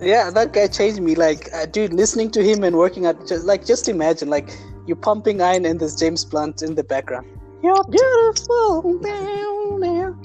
Yeah, 0.01 0.29
that 0.31 0.53
guy 0.53 0.67
changed 0.67 1.01
me. 1.01 1.15
Like, 1.15 1.49
uh, 1.53 1.65
dude, 1.65 1.93
listening 1.93 2.31
to 2.31 2.43
him 2.43 2.63
and 2.63 2.75
working 2.75 3.05
out, 3.05 3.27
just 3.27 3.45
like 3.45 3.65
just 3.65 3.87
imagine, 3.87 4.29
like 4.29 4.49
you're 4.85 4.97
pumping 4.97 5.41
iron 5.41 5.65
and 5.65 5.79
there's 5.79 5.95
James 5.95 6.25
Blunt 6.25 6.61
in 6.61 6.75
the 6.75 6.83
background. 6.83 7.27
You're 7.63 7.83
beautiful. 7.85 8.99
down 8.99 9.79
there." 9.79 10.15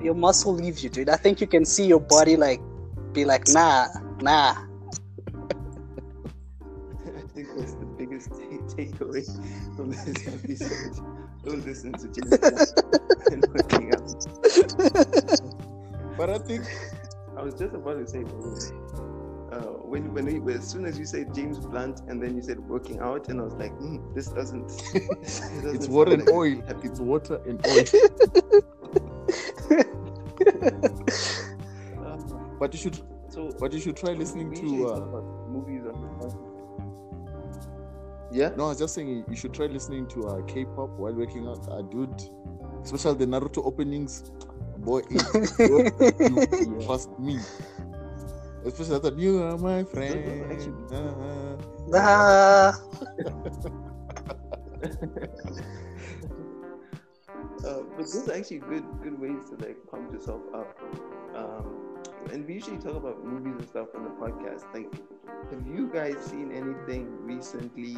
Your 0.00 0.14
muscle 0.14 0.52
leaves 0.54 0.84
you, 0.84 0.90
dude. 0.90 1.08
I 1.08 1.16
think 1.16 1.40
you 1.40 1.46
can 1.46 1.64
see 1.64 1.86
your 1.86 2.00
body 2.00 2.36
like 2.36 2.60
be 3.12 3.24
like, 3.24 3.48
nah, 3.48 3.86
Nah. 4.20 4.52
I 7.06 7.22
think 7.34 7.48
that's 7.56 7.74
the 7.74 7.86
biggest 7.98 8.30
takeaway 8.30 9.24
from 9.74 9.90
this 9.90 10.26
episode. 10.28 11.04
Don't 11.44 11.64
listen 11.66 11.92
to 11.94 12.08
James 12.08 12.38
Blunt 12.38 12.72
and 13.32 13.46
working 13.54 13.94
out. 13.94 14.12
But 16.16 16.30
I 16.30 16.38
think 16.38 16.64
I 17.36 17.42
was 17.42 17.54
just 17.54 17.74
about 17.74 17.94
to 17.98 18.06
say, 18.06 18.20
uh, 19.52 19.72
when 19.90 20.12
when 20.14 20.44
we, 20.44 20.54
as 20.54 20.66
soon 20.66 20.86
as 20.86 20.98
you 20.98 21.04
said 21.04 21.34
James 21.34 21.58
Blunt 21.58 22.00
and 22.08 22.22
then 22.22 22.34
you 22.36 22.42
said 22.42 22.58
working 22.60 22.98
out, 23.00 23.28
and 23.28 23.40
I 23.40 23.44
was 23.44 23.54
like, 23.54 23.72
mm, 23.78 24.14
this 24.14 24.28
doesn't. 24.28 24.68
this 25.22 25.40
doesn't 25.40 25.74
it's 25.74 25.88
water 25.88 26.14
and 26.14 26.28
oil. 26.30 26.62
happy- 26.66 26.88
It's 26.88 27.00
water 27.00 27.40
and 27.46 27.64
oil. 27.66 27.84
Uh, 31.98 32.16
But 32.58 32.72
you 32.72 32.78
should 32.78 33.00
so 33.28 33.52
but 33.60 33.72
you 33.72 33.80
should 33.80 33.96
try 33.96 34.12
listening 34.12 34.54
to 34.54 34.88
uh, 34.88 35.00
movies 35.48 35.82
on 35.86 36.06
yeah. 38.32 38.50
No, 38.56 38.64
I 38.64 38.68
was 38.68 38.78
just 38.78 38.94
saying 38.94 39.24
you 39.28 39.36
should 39.36 39.54
try 39.54 39.66
listening 39.66 40.06
to 40.08 40.28
uh, 40.28 40.42
K-pop 40.42 40.90
while 40.98 41.12
working 41.14 41.46
out. 41.46 41.66
Uh, 41.70 41.82
dude, 41.82 42.10
especially 42.82 43.14
the 43.18 43.26
Naruto 43.26 43.64
openings. 43.64 44.30
Boy, 44.86 45.02
it, 45.10 45.24
you 46.62 46.78
trust 46.86 47.10
me. 47.18 47.38
Especially 48.64 49.00
that 49.00 49.18
you 49.18 49.42
are 49.42 49.58
my 49.58 49.84
friend. 49.84 50.46
actually- 50.50 50.74
Uh, 50.92 51.56
Ah. 51.94 52.72
Uh, 57.64 57.82
but 57.96 58.06
those 58.12 58.28
are 58.28 58.34
actually 58.34 58.58
good 58.58 58.84
good 59.02 59.18
ways 59.18 59.50
to 59.50 59.56
like 59.64 59.76
pump 59.90 60.12
yourself 60.12 60.42
up. 60.54 60.78
Um, 61.34 61.98
and 62.32 62.46
we 62.46 62.54
usually 62.54 62.78
talk 62.78 62.94
about 62.96 63.24
movies 63.24 63.54
and 63.58 63.68
stuff 63.68 63.88
on 63.94 64.04
the 64.04 64.10
podcast. 64.10 64.64
Like, 64.74 64.92
have 65.50 65.66
you 65.66 65.90
guys 65.92 66.18
seen 66.24 66.52
anything 66.52 67.08
recently? 67.24 67.96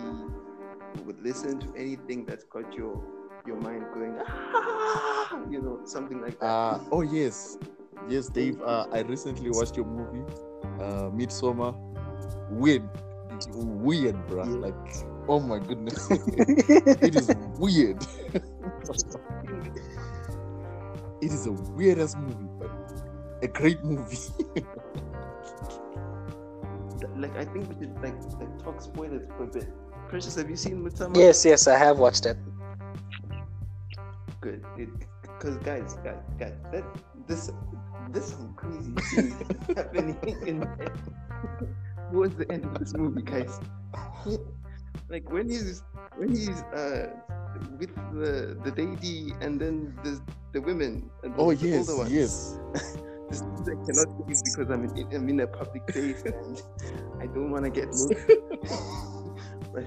Would 1.04 1.20
listen 1.20 1.58
to 1.60 1.68
anything 1.76 2.24
that's 2.24 2.44
got 2.44 2.72
your 2.74 3.02
your 3.48 3.56
mind 3.56 3.84
going, 3.94 4.14
ah, 4.28 5.40
you 5.50 5.60
know, 5.60 5.80
something 5.84 6.20
like 6.20 6.38
that. 6.38 6.46
uh, 6.46 6.78
oh 6.92 7.00
yes, 7.00 7.56
yes, 8.08 8.28
Dave. 8.28 8.60
Uh, 8.60 8.86
I 8.92 9.00
recently 9.00 9.50
watched 9.50 9.76
your 9.76 9.86
movie, 9.86 10.22
uh, 10.78 11.08
Midsommar. 11.10 11.74
Weird, 12.50 12.84
weird, 13.56 14.16
bruh. 14.28 14.44
Yeah. 14.44 14.68
Like, 14.68 14.84
oh 15.28 15.40
my 15.40 15.58
goodness, 15.58 15.96
it 16.10 17.16
is 17.16 17.32
weird. 17.58 18.04
it 21.24 21.32
is 21.32 21.46
a 21.46 21.52
weirdest 21.72 22.18
movie, 22.18 22.48
but 22.60 22.70
a 23.42 23.48
great 23.48 23.82
movie. 23.82 24.18
like, 27.16 27.34
I 27.36 27.44
think 27.48 27.68
we 27.72 27.74
should 27.80 27.96
like 28.04 28.14
like 28.38 28.52
talk 28.62 28.80
spoilers 28.80 29.26
for 29.36 29.44
a 29.44 29.46
bit. 29.46 29.68
Precious, 30.08 30.36
have 30.36 30.48
you 30.48 30.56
seen 30.56 30.84
Midsommar? 30.84 31.16
yes, 31.16 31.44
yes, 31.44 31.66
I 31.66 31.76
have 31.76 31.98
watched 31.98 32.24
it. 32.26 32.36
Good. 34.40 34.64
Because 35.22 35.56
guys, 35.58 35.96
guys, 36.04 36.22
guys, 36.38 36.54
that 36.72 36.84
this 37.26 37.50
this 38.10 38.30
some 38.30 38.54
crazy 38.54 38.92
things 39.14 39.34
happening 39.76 40.16
in 40.46 40.66
towards 42.10 42.36
the 42.40 42.50
end 42.50 42.64
of 42.64 42.78
this 42.78 42.94
movie, 42.96 43.22
guys. 43.22 43.60
like 45.08 45.30
when 45.30 45.48
he's 45.48 45.82
when 46.16 46.30
he's 46.30 46.62
uh 46.74 47.10
with 47.78 47.94
the 48.12 48.56
the 48.64 48.72
lady 48.76 49.32
and 49.40 49.60
then 49.60 49.94
the 50.04 50.20
the 50.52 50.60
women. 50.60 51.10
And 51.22 51.34
the, 51.34 51.38
oh 51.38 51.54
the 51.54 51.68
yes, 51.68 51.88
older 51.88 51.98
ones. 52.02 52.12
yes. 52.12 52.58
This 53.28 53.42
I 53.42 53.76
cannot 53.84 54.26
because 54.26 54.70
I'm 54.70 54.84
in 54.96 55.14
I'm 55.14 55.28
in 55.28 55.40
a 55.40 55.46
public 55.46 55.86
place 55.86 56.22
and 56.22 56.62
I 57.20 57.26
don't 57.26 57.50
want 57.50 57.64
to 57.64 57.70
get 57.70 57.88
moved. 57.92 58.16
but 59.74 59.84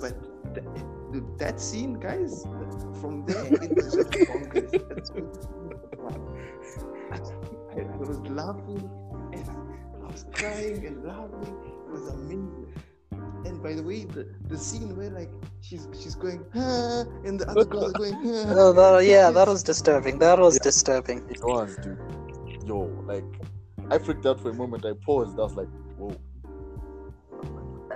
but 0.00 0.14
that, 1.20 1.38
that 1.38 1.60
scene, 1.60 1.94
guys, 1.94 2.44
from 3.00 3.24
there 3.26 3.46
it 3.46 3.74
was 3.76 3.94
just 3.94 4.10
bonkers. 4.10 4.72
I, 7.12 7.80
I 7.80 7.96
was 7.96 8.18
laughing 8.28 8.90
and 9.32 9.48
I 10.02 10.06
was 10.10 10.24
crying 10.32 10.86
and 10.86 11.04
laughing. 11.04 11.56
It 11.86 11.90
was 11.90 12.08
amazing. 12.08 12.74
And 13.44 13.62
by 13.62 13.74
the 13.74 13.82
way, 13.82 14.04
the, 14.04 14.26
the 14.48 14.58
scene 14.58 14.96
where 14.96 15.10
like 15.10 15.30
she's 15.60 15.86
she's 16.00 16.14
going 16.14 16.44
ah, 16.54 17.04
and 17.24 17.38
the 17.40 17.48
other 17.48 17.64
girls 17.64 17.90
are 17.90 17.98
going 17.98 18.14
ah, 18.14 18.54
Oh, 18.56 18.72
that, 18.72 19.04
yeah, 19.04 19.30
that 19.30 19.48
was 19.48 19.62
disturbing. 19.62 20.18
That 20.18 20.38
was 20.38 20.58
disturbing. 20.58 21.18
It 21.30 21.42
was, 21.44 21.76
dude. 21.76 21.98
Yo, 22.66 22.90
like, 23.04 23.24
I 23.90 23.98
freaked 23.98 24.26
out 24.26 24.40
for 24.40 24.50
a 24.50 24.54
moment. 24.54 24.84
I 24.84 24.94
paused. 25.04 25.38
I 25.38 25.42
was 25.42 25.54
like, 25.54 25.68
whoa. 25.96 26.16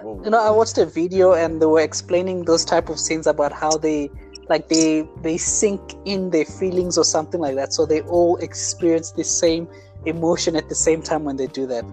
Whoa. 0.03 0.23
You 0.25 0.31
know, 0.31 0.41
I 0.41 0.51
watched 0.51 0.79
a 0.79 0.87
video 0.87 1.33
and 1.35 1.61
they 1.61 1.67
were 1.67 1.81
explaining 1.81 2.45
those 2.45 2.65
type 2.65 2.89
of 2.89 2.99
scenes 2.99 3.27
about 3.27 3.53
how 3.53 3.77
they 3.77 4.11
like 4.49 4.69
they 4.69 5.09
they 5.23 5.37
sink 5.37 5.81
in 6.05 6.31
their 6.31 6.45
feelings 6.45 6.99
or 6.99 7.05
something 7.05 7.41
like 7.41 7.55
that. 7.57 7.73
So 7.73 7.87
they 7.87 8.01
all 8.03 8.37
experience 8.39 9.13
the 9.13 9.25
same 9.25 9.69
emotion 10.07 10.57
at 10.57 10.69
the 10.69 10.75
same 10.75 11.03
time 11.03 11.25
when 11.25 11.37
they 11.37 11.47
do 11.47 11.67
that. 11.67 11.85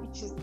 which 0.00 0.22
is 0.22 0.34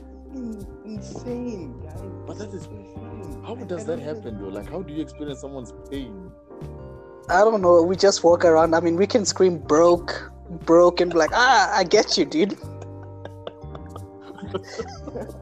insane, 0.86 1.80
guys. 1.82 2.02
But 2.26 2.38
that 2.40 2.54
is- 2.54 2.68
insane. 2.68 3.42
How 3.44 3.56
does 3.56 3.86
that 3.86 4.00
happen, 4.00 4.40
though? 4.40 4.50
Like, 4.50 4.70
how 4.70 4.82
do 4.82 4.94
you 4.94 5.02
experience 5.02 5.40
someone's 5.42 5.74
pain? 5.90 6.32
I 7.30 7.40
don't 7.40 7.62
know. 7.62 7.82
We 7.84 7.96
just 7.96 8.24
walk 8.24 8.46
around. 8.46 8.74
I 8.76 8.80
mean, 8.82 8.96
we 8.98 9.08
can 9.08 9.26
scream 9.26 9.58
broke, 9.58 10.32
broke, 10.66 11.02
and 11.02 11.12
be 11.12 11.18
like, 11.18 11.32
ah, 11.34 11.72
I 11.74 11.84
get 11.84 12.18
you, 12.18 12.26
dude. 12.26 12.58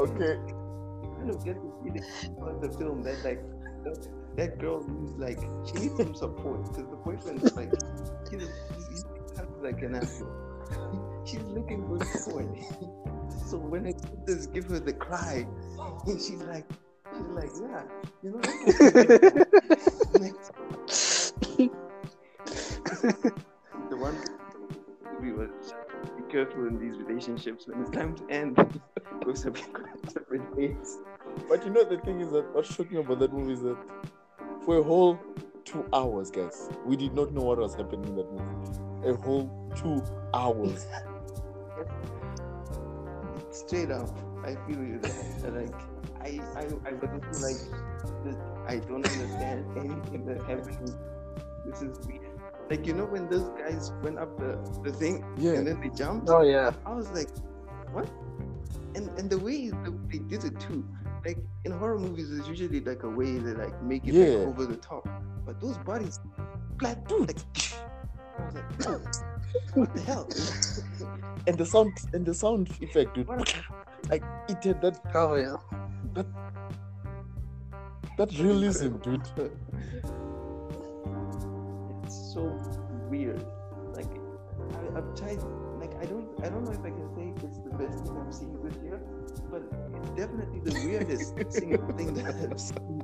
Okay. 0.00 0.38
You 1.02 1.08
kind 1.18 1.30
of 1.30 1.44
get 1.44 1.56
the 1.56 1.70
feeling 1.82 2.04
about 2.38 2.60
the 2.62 2.70
film 2.78 3.02
that 3.02 3.18
like 3.24 3.42
that- 3.84 4.08
girl 4.58 4.82
who's 4.82 5.10
like 5.18 5.38
she 5.66 5.74
needs 5.80 5.96
some 5.96 6.14
support 6.14 6.62
because 6.62 6.86
the 6.88 6.96
boyfriend 6.96 7.42
is 7.42 7.54
like 7.54 7.70
he's, 8.30 8.48
he's, 8.88 9.04
like 9.60 9.82
an 9.82 9.96
asshole. 9.96 10.32
She's 11.26 11.42
looking 11.42 11.86
for 11.86 12.02
support. 12.06 12.46
so 13.46 13.58
when 13.58 13.84
her 13.84 13.92
sisters 13.92 14.46
give 14.46 14.64
her 14.66 14.80
the 14.80 14.94
cry, 14.94 15.46
and 16.06 16.18
she's 16.18 16.42
like 16.44 16.64
she's 17.12 17.26
like 17.34 17.50
yeah, 17.60 17.82
you 18.22 18.30
know. 18.30 18.40
the 23.90 23.96
one 23.96 24.16
we 25.20 25.32
was 25.32 25.50
careful 26.30 26.66
in 26.66 26.78
these 26.78 26.96
relationships 26.98 27.66
when 27.66 27.80
it's 27.80 27.90
time 27.90 28.14
to 28.16 28.26
end. 28.30 28.56
Go 29.24 29.34
separate, 29.34 29.66
separate 30.10 30.56
ways. 30.56 30.98
But 31.48 31.64
you 31.64 31.70
know, 31.70 31.84
the 31.84 31.98
thing 31.98 32.20
is 32.20 32.30
that 32.32 32.54
what's 32.54 32.74
shocking 32.74 32.98
about 32.98 33.18
that 33.20 33.32
movie 33.32 33.52
is 33.54 33.62
that 33.62 33.76
for 34.64 34.78
a 34.78 34.82
whole 34.82 35.18
two 35.64 35.84
hours, 35.92 36.30
guys, 36.30 36.68
we 36.86 36.96
did 36.96 37.14
not 37.14 37.32
know 37.32 37.42
what 37.42 37.58
was 37.58 37.74
happening 37.74 38.04
in 38.06 38.16
that 38.16 38.30
movie. 38.30 39.10
A 39.10 39.14
whole 39.14 39.50
two 39.76 40.02
hours. 40.34 40.86
Straight 43.50 43.90
up, 43.90 44.10
I 44.44 44.54
feel 44.66 44.82
you. 44.82 45.00
there. 45.00 45.50
Like 45.50 45.74
I, 46.20 46.40
I, 46.56 46.62
I 46.86 46.92
don't 46.92 47.24
feel 47.24 47.40
like. 47.42 47.56
I 48.68 48.76
don't 48.76 49.04
understand 49.04 49.66
anything 49.76 50.24
that 50.26 50.42
happened. 50.42 50.94
This 51.66 51.82
is 51.82 51.98
weird. 52.06 52.29
Like 52.70 52.86
you 52.86 52.94
know 52.94 53.04
when 53.04 53.28
those 53.28 53.48
guys 53.58 53.92
went 54.02 54.18
up 54.18 54.38
the, 54.38 54.56
the 54.84 54.92
thing 54.92 55.24
Yeah. 55.36 55.52
and 55.54 55.66
then 55.66 55.80
they 55.80 55.88
jumped. 55.90 56.28
oh 56.30 56.42
yeah. 56.42 56.70
I 56.86 56.94
was 56.94 57.10
like, 57.10 57.28
what? 57.92 58.08
And 58.94 59.08
and 59.18 59.28
the 59.28 59.38
way 59.38 59.70
they 60.08 60.18
did 60.18 60.44
it 60.44 60.58
too, 60.60 60.84
like 61.26 61.38
in 61.64 61.72
horror 61.72 61.98
movies, 61.98 62.30
there's 62.30 62.48
usually 62.48 62.80
like 62.80 63.02
a 63.02 63.08
way 63.08 63.38
they 63.38 63.54
like 63.54 63.82
make 63.82 64.06
it 64.06 64.14
Yeah. 64.14 64.24
like 64.38 64.48
over 64.48 64.66
the 64.66 64.76
top. 64.76 65.08
But 65.44 65.60
those 65.60 65.78
bodies, 65.78 66.20
like 66.80 67.06
dude, 67.08 67.26
like, 67.28 67.38
I 68.38 68.44
was 68.46 68.54
like, 68.54 68.86
"Whoa, 68.86 69.00
what 69.74 69.94
the 69.94 70.02
hell? 70.02 70.28
And 71.48 71.56
the 71.58 71.64
sound 71.66 71.92
and 72.12 72.24
the 72.24 72.34
sound 72.34 72.68
effect, 72.80 73.14
dude. 73.14 73.26
What- 73.26 73.54
Like 74.08 74.24
it 74.48 74.62
had 74.64 74.80
that 74.82 74.96
Oh 75.14 75.34
yeah. 75.34 75.56
that 78.18 78.30
realism, 78.38 78.96
dude. 78.98 79.26
So 82.32 82.42
weird. 83.10 83.44
Like 83.96 84.10
I, 84.74 84.98
I've 84.98 85.14
tried. 85.14 85.40
Like 85.80 85.94
I 86.00 86.06
don't. 86.06 86.28
I 86.42 86.48
don't 86.48 86.64
know 86.64 86.72
if 86.72 86.84
I 86.84 86.90
can 86.90 87.08
say 87.16 87.34
it's 87.46 87.58
the 87.60 87.70
best 87.70 88.04
thing 88.04 88.16
I've 88.20 88.34
seen 88.34 88.58
this 88.62 88.76
year, 88.82 89.00
but 89.50 89.62
it's 89.94 90.10
definitely 90.10 90.60
the 90.60 90.74
weirdest 90.74 91.34
thing, 91.58 91.76
thing 91.96 92.14
that 92.14 92.34
I've 92.42 92.60
seen. 92.60 93.02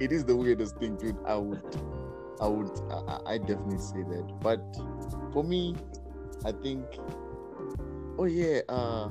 It 0.00 0.12
is 0.12 0.24
the 0.24 0.36
weirdest 0.36 0.76
thing, 0.78 0.96
dude. 0.96 1.18
I 1.26 1.36
would 1.36 1.62
I 2.40 2.48
would 2.48 2.70
I, 2.90 2.98
I- 3.14 3.32
I 3.34 3.38
definitely 3.38 3.78
say 3.78 4.02
that. 4.02 4.26
But 4.40 4.60
for 5.32 5.44
me, 5.44 5.76
I 6.44 6.52
think 6.52 7.00
oh 8.18 8.24
yeah, 8.24 8.60
uh 8.68 9.08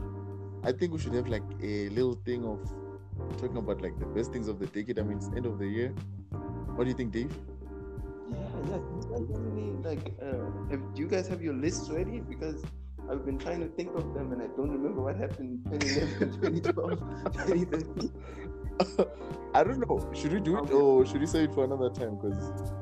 I 0.64 0.72
think 0.72 0.94
we 0.94 1.00
should 1.00 1.14
have 1.14 1.28
like 1.28 1.46
a 1.62 1.90
little 1.90 2.16
thing 2.26 2.46
of 2.46 2.60
talking 3.38 3.58
about 3.58 3.82
like 3.82 3.98
the 4.00 4.06
best 4.06 4.32
things 4.34 4.48
of 4.48 4.60
the 4.60 4.68
decade. 4.68 5.00
I 5.00 5.04
mean 5.04 5.18
it's 5.18 5.30
end 5.36 5.46
of 5.46 5.60
the 5.60 5.68
year. 5.68 5.94
What 6.76 6.86
do 6.86 6.90
you 6.90 6.96
think, 6.98 7.12
Dave? 7.12 7.34
Yeah, 8.30 8.38
yeah. 8.70 8.78
Do 8.78 8.98
you 9.00 9.08
guys 9.10 9.28
have 9.30 9.46
any 9.52 9.72
like? 9.84 10.14
Uh, 10.22 10.76
do 10.94 11.02
you 11.02 11.08
guys 11.08 11.28
have 11.28 11.42
your 11.42 11.54
lists 11.54 11.90
ready? 11.90 12.20
Because 12.20 12.64
I've 13.10 13.26
been 13.26 13.38
trying 13.38 13.62
to 13.62 13.68
think 13.68 13.96
of 13.96 14.14
them 14.14 14.34
and 14.34 14.42
I 14.42 14.48
don't 14.48 14.72
remember 14.72 15.02
what 15.02 15.16
happened 15.16 15.66
in 15.72 15.80
2011, 15.80 16.42
2012, 16.74 17.00
2013. 17.48 18.12
I 19.54 19.64
don't 19.64 19.80
know. 19.80 20.10
Should 20.14 20.34
we 20.34 20.40
do 20.40 20.58
it 20.58 20.72
or 20.72 21.06
should 21.06 21.22
we 21.22 21.26
save 21.26 21.50
it 21.50 21.54
for 21.54 21.64
another 21.64 21.90
time? 21.90 22.18
Because 22.18 22.74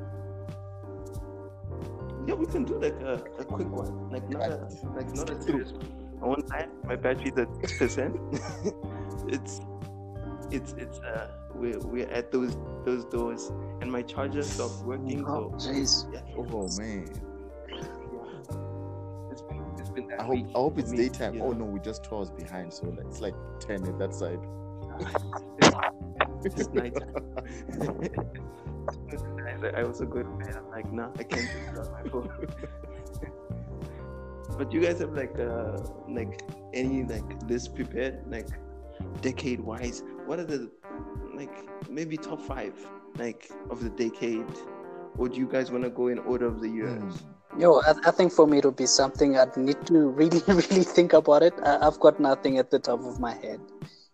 Yeah, 2.27 2.33
we 2.33 2.47
can 2.47 2.65
do 2.65 2.79
like 2.79 2.99
a, 3.01 3.23
a 3.39 3.45
quick 3.45 3.69
one, 3.69 4.09
like 4.09 4.27
not 4.29 4.49
a 4.49 4.67
like 4.95 5.13
not 5.15 5.29
a 5.29 5.41
serious 5.41 5.71
one. 5.71 5.87
I 6.23 6.25
want 6.25 6.49
my 6.85 6.95
battery's 6.95 7.37
at 7.37 7.47
six 7.57 7.77
percent. 7.77 8.15
it's 9.27 9.61
it's 10.49 10.73
it's 10.73 10.99
uh 10.99 11.27
we're 11.55 11.79
we're 11.79 12.07
at 12.09 12.31
those 12.31 12.55
those 12.85 13.05
doors 13.05 13.51
and 13.81 13.91
my 13.91 14.01
charger 14.01 14.43
stopped 14.43 14.83
working. 14.85 15.23
Oh, 15.27 15.53
So 15.57 15.69
jeez. 15.71 16.05
yeah, 16.13 16.21
oh 16.37 16.67
man, 16.77 17.05
it's 19.31 19.41
been 19.41 19.61
it's 19.79 19.89
been 19.89 20.11
I 20.19 20.23
hope 20.23 20.47
I 20.55 20.59
hope 20.59 20.77
it's 20.79 20.91
me, 20.91 20.97
daytime. 20.97 21.35
you 21.35 21.41
Oh 21.43 21.51
know. 21.51 21.59
no, 21.59 21.65
we're 21.65 21.79
just 21.79 22.03
two 22.03 22.15
hours 22.15 22.29
behind, 22.31 22.73
so 22.73 22.87
like, 22.87 23.05
it's 23.07 23.21
like 23.21 23.35
ten 23.59 23.85
at 23.87 23.97
that 23.99 24.13
side. 24.13 24.39
It's 26.45 26.67
nighttime. 26.69 27.13
I 29.75 29.81
also 29.81 30.05
go 30.05 30.21
to 30.21 30.29
bed. 30.29 30.55
I'm 30.55 30.69
like, 30.69 30.91
nah, 30.93 31.09
I 31.17 31.23
can't 31.23 31.49
do 31.51 31.57
it 31.71 31.77
on 31.79 31.91
my 31.91 32.03
phone. 32.09 32.29
but 34.57 34.71
you 34.71 34.79
guys 34.81 34.99
have 34.99 35.13
like 35.13 35.37
uh 35.39 35.77
like 36.07 36.41
any 36.73 37.03
like 37.03 37.23
list 37.49 37.75
prepared, 37.75 38.23
like 38.29 38.47
decade 39.21 39.59
wise? 39.59 40.03
What 40.25 40.39
are 40.39 40.45
the 40.45 40.69
like 41.35 41.89
maybe 41.89 42.17
top 42.17 42.41
five 42.41 42.73
like 43.17 43.49
of 43.69 43.83
the 43.83 43.89
decade? 43.89 44.45
Or 45.17 45.29
do 45.29 45.39
you 45.39 45.47
guys 45.47 45.71
want 45.71 45.83
to 45.85 45.89
go 45.89 46.07
in 46.07 46.19
order 46.19 46.45
of 46.45 46.61
the 46.61 46.69
years? 46.69 47.25
Hmm. 47.51 47.61
Yo, 47.61 47.79
I, 47.81 47.93
I 48.05 48.11
think 48.11 48.33
for 48.33 48.45
me 48.47 48.57
it 48.57 48.65
would 48.65 48.75
be 48.75 48.85
something 48.85 49.37
I'd 49.37 49.55
need 49.55 49.85
to 49.87 50.09
really, 50.21 50.41
really 50.47 50.83
think 50.83 51.13
about 51.13 51.43
it. 51.43 51.53
I, 51.63 51.87
I've 51.87 51.99
got 51.99 52.19
nothing 52.19 52.57
at 52.57 52.69
the 52.69 52.79
top 52.79 52.99
of 53.05 53.19
my 53.19 53.33
head. 53.33 53.61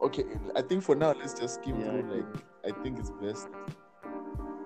Okay, 0.01 0.25
I 0.55 0.61
think 0.61 0.83
for 0.83 0.95
now 0.95 1.13
let's 1.13 1.33
just 1.33 1.55
skim 1.55 1.79
Yeah, 1.79 1.85
through. 1.85 2.03
Like, 2.03 2.43
I 2.65 2.83
think 2.83 2.99
it's 2.99 3.11
best 3.11 3.47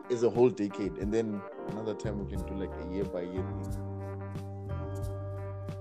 is 0.10 0.24
a 0.24 0.30
whole 0.30 0.49
decade, 0.49 0.93
and 0.97 1.14
then 1.14 1.41
another 1.70 1.93
time 1.93 2.24
we 2.24 2.30
can 2.30 2.45
do 2.45 2.53
like 2.56 2.72
a 2.84 2.93
year 2.93 3.06
by 3.06 3.22
year 3.22 3.43
thing. 3.43 3.95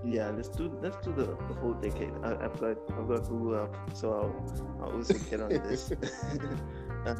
Yeah, 0.05 0.30
let's 0.30 0.48
do 0.48 0.70
let's 0.82 0.96
do 1.05 1.12
the, 1.12 1.26
the 1.48 1.55
whole 1.61 1.74
decade. 1.74 2.12
I, 2.22 2.32
I've 2.32 2.61
got 2.61 2.76
I've 2.98 3.09
got 3.09 3.28
Google 3.28 3.62
up, 3.62 3.74
so 3.94 4.12
I'll 4.12 4.84
I'll 4.84 4.96
also 4.96 5.14
get 5.30 5.40
on 5.40 5.48
this. 5.48 5.92
uh, 7.07 7.14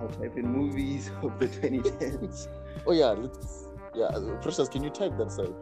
I'll 0.00 0.08
type 0.08 0.36
in 0.36 0.46
movies 0.46 1.10
of 1.22 1.38
the 1.38 1.46
2010s. 1.46 2.48
Oh 2.86 2.92
yeah, 2.92 3.10
let's. 3.10 3.68
Yeah, 3.94 4.06
uh, 4.06 4.36
Precious, 4.42 4.68
can 4.68 4.84
you 4.84 4.90
type 4.90 5.16
that 5.16 5.32
side? 5.32 5.54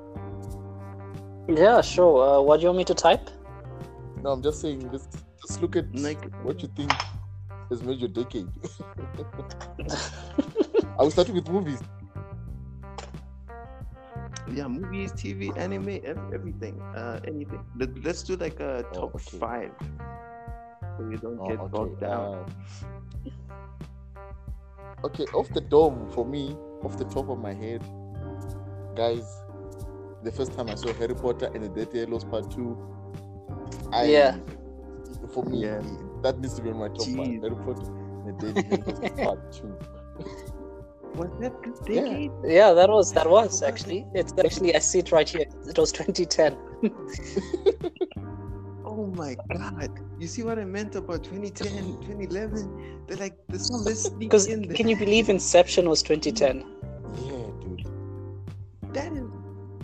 Yeah, 1.48 1.80
sure. 1.82 2.38
Uh, 2.38 2.40
what 2.40 2.56
do 2.56 2.62
you 2.62 2.68
want 2.68 2.78
me 2.78 2.84
to 2.84 2.94
type? 2.94 3.30
No, 4.22 4.30
I'm 4.30 4.42
just 4.42 4.60
saying. 4.60 4.90
Let's 4.90 5.06
just 5.46 5.60
look 5.62 5.76
at 5.76 5.94
Like 5.94 6.34
what 6.42 6.62
you 6.62 6.68
think 6.74 6.90
has 7.70 7.82
made 7.82 7.98
your 7.98 8.08
decade. 8.08 8.48
I 10.98 11.02
will 11.02 11.10
start 11.10 11.28
with 11.28 11.48
movies. 11.48 11.80
Yeah, 14.53 14.68
movies, 14.68 15.12
TV, 15.12 15.57
anime, 15.57 16.01
everything, 16.32 16.80
uh, 16.95 17.20
anything. 17.26 17.64
Let, 17.78 18.03
let's 18.05 18.22
do 18.22 18.36
like 18.36 18.61
a 18.61 18.84
Oh, 18.92 18.92
top 18.92 19.14
okay. 19.16 19.38
five, 19.38 19.72
so 20.99 21.05
we 21.05 21.16
don't 21.16 21.38
Oh, 21.40 21.47
get 21.49 21.70
bogged 21.70 22.01
down. 22.01 22.45
um, 22.45 22.47
okay, 25.05 25.24
off 25.34 25.49
the 25.55 25.61
dome 25.61 26.11
for 26.12 26.24
me, 26.24 26.57
off 26.82 26.97
the 26.99 27.05
top 27.05 27.28
of 27.28 27.38
my 27.38 27.55
head, 27.55 27.82
guys. 28.95 29.24
The 30.22 30.32
first 30.32 30.53
time 30.55 30.70
I 30.70 30.74
saw 30.74 30.92
Harry 30.95 31.14
Potter 31.14 31.51
and 31.55 31.64
the 31.64 31.68
Deathly 31.68 32.01
Hallows 32.01 32.24
Part 32.24 32.51
Two, 32.51 32.76
I, 33.92 34.05
Yeah. 34.05 34.38
for 35.32 35.45
me, 35.45 35.62
Yeah. 35.62 35.82
that 36.22 36.38
needs 36.38 36.55
to 36.55 36.62
be 36.62 36.70
on 36.70 36.78
my 36.78 36.88
top 36.88 37.09
five. 37.16 37.40
Harry 37.42 37.57
Potter 37.57 37.92
and 38.26 38.40
the 38.40 38.53
Deathly 38.53 38.82
Hallows 38.84 39.11
Part 39.22 39.53
Two. 39.53 39.76
Was 41.14 41.30
that 41.40 41.52
this 41.62 41.80
Yeah. 41.88 42.02
decade? 42.02 42.30
Yeah, 42.44 42.72
that 42.72 42.88
was 42.90 43.12
that 43.12 43.28
was 43.28 43.62
actually. 43.62 44.06
It's 44.14 44.32
actually 44.44 44.74
I 44.74 44.80
see 44.80 44.98
it 45.00 45.12
right 45.12 45.28
here. 45.28 45.46
It 45.68 45.78
was 45.78 45.92
2010. 45.92 46.56
Oh 48.86 49.06
my 49.16 49.34
god! 49.52 49.90
You 50.20 50.28
see 50.28 50.44
what 50.44 50.56
I 50.58 50.64
meant 50.64 50.94
about 50.94 51.24
2010, 51.24 51.96
2011? 52.02 53.06
They're 53.08 53.16
like 53.16 53.34
there's 53.48 53.66
some 53.66 53.82
this 53.82 54.04
sneak 54.04 54.18
Because 54.20 54.46
in 54.46 54.62
there. 54.68 54.76
can 54.76 54.86
you 54.88 54.96
believe 54.96 55.28
Inception 55.28 55.88
was 55.88 56.00
2010? 56.02 56.58
Yeah, 57.24 57.32
dude. 57.60 57.88
That 58.94 59.12
is, 59.12 59.26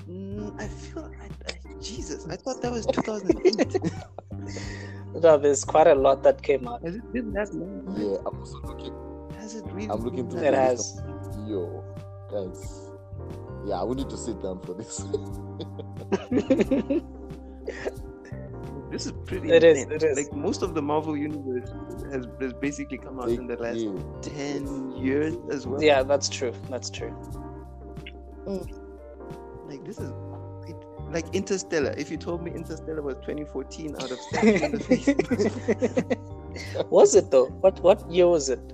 mm, 0.09 0.61
I 0.61 0.69
feel, 0.69 1.11
I, 1.21 1.27
I, 1.51 1.83
Jesus, 1.83 2.29
I 2.29 2.37
thought 2.37 2.63
that 2.63 2.71
was 2.71 2.87
2008. 2.87 3.93
No, 5.21 5.37
there's 5.37 5.65
quite 5.65 5.89
a 5.89 5.95
lot 5.95 6.23
that 6.23 6.41
came 6.41 6.69
out. 6.69 6.83
Has 6.85 6.95
it 6.95 7.13
been 7.13 7.33
that 7.33 7.53
long? 7.53 7.83
Yeah, 7.99 8.19
I'm 8.25 8.39
also 8.39 8.61
looking. 8.63 8.95
Has 9.41 9.57
it 9.57 9.65
really? 9.73 9.91
I'm 9.91 10.03
looking 10.05 10.31
through 10.31 10.39
It 10.43 10.53
the 10.53 10.57
long? 10.57 10.69
list 10.71 10.95
has. 10.95 10.99
of- 11.01 11.20
Yo, 11.47 11.85
guys. 12.31 12.91
Yeah, 13.67 13.85
we 13.85 13.97
need 13.97 14.09
to 14.11 14.17
sit 14.17 14.41
down 14.43 14.61
for 14.61 14.75
this. 14.75 15.05
This 18.91 19.07
is 19.07 19.13
pretty. 19.25 19.51
It 19.53 19.63
is, 19.63 19.83
It 19.85 20.03
is. 20.03 20.17
Like 20.19 20.33
most 20.33 20.63
of 20.63 20.75
the 20.75 20.83
Marvel 20.83 21.17
universe 21.17 21.71
has, 22.11 22.27
has 22.41 22.53
basically 22.55 22.99
come 22.99 23.21
out 23.21 23.29
in 23.29 23.47
the 23.47 23.57
last 23.57 23.79
Yeah. 23.79 23.93
10 24.23 24.97
years 24.97 25.37
as 25.51 25.65
well. 25.67 25.81
yeah, 25.81 26.03
that's 26.03 26.29
true. 26.29 26.53
That's 26.69 26.91
true. 26.91 27.11
Hmm. 28.47 28.65
Like 29.71 29.85
this 29.85 29.99
is. 30.01 30.11
It, 30.67 30.75
like 31.13 31.33
Interstellar. 31.35 31.95
If 31.97 32.11
you 32.11 32.17
told 32.17 32.43
me 32.43 32.51
Interstellar 32.51 33.03
was 33.03 33.15
2014, 33.19 33.95
out 33.95 34.03
of 34.03 34.11
have 34.11 34.19
stabbed 34.19 34.47
you 34.47 34.55
in 34.55 34.73
the 34.73 34.81
face. 34.81 35.07
was 36.91 37.15
it 37.15 37.31
though? 37.31 37.47
What 37.47 37.79
what 37.81 38.11
year 38.11 38.27
was 38.27 38.49
it? 38.49 38.73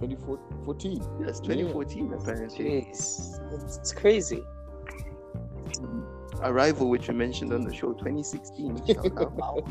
2014. 0.00 1.02
Yes, 1.20 1.40
2014 1.40 2.12
apparently. 2.12 2.64
Jeez, 2.64 3.40
it's, 3.52 3.76
it's 3.78 3.92
crazy. 3.92 4.42
Mm. 5.72 6.04
Arrival, 6.42 6.88
which 6.88 7.08
we 7.08 7.14
mentioned 7.14 7.52
on 7.52 7.62
the 7.62 7.74
show, 7.74 7.92
2016. 7.94 8.82
Wow. 9.36 9.64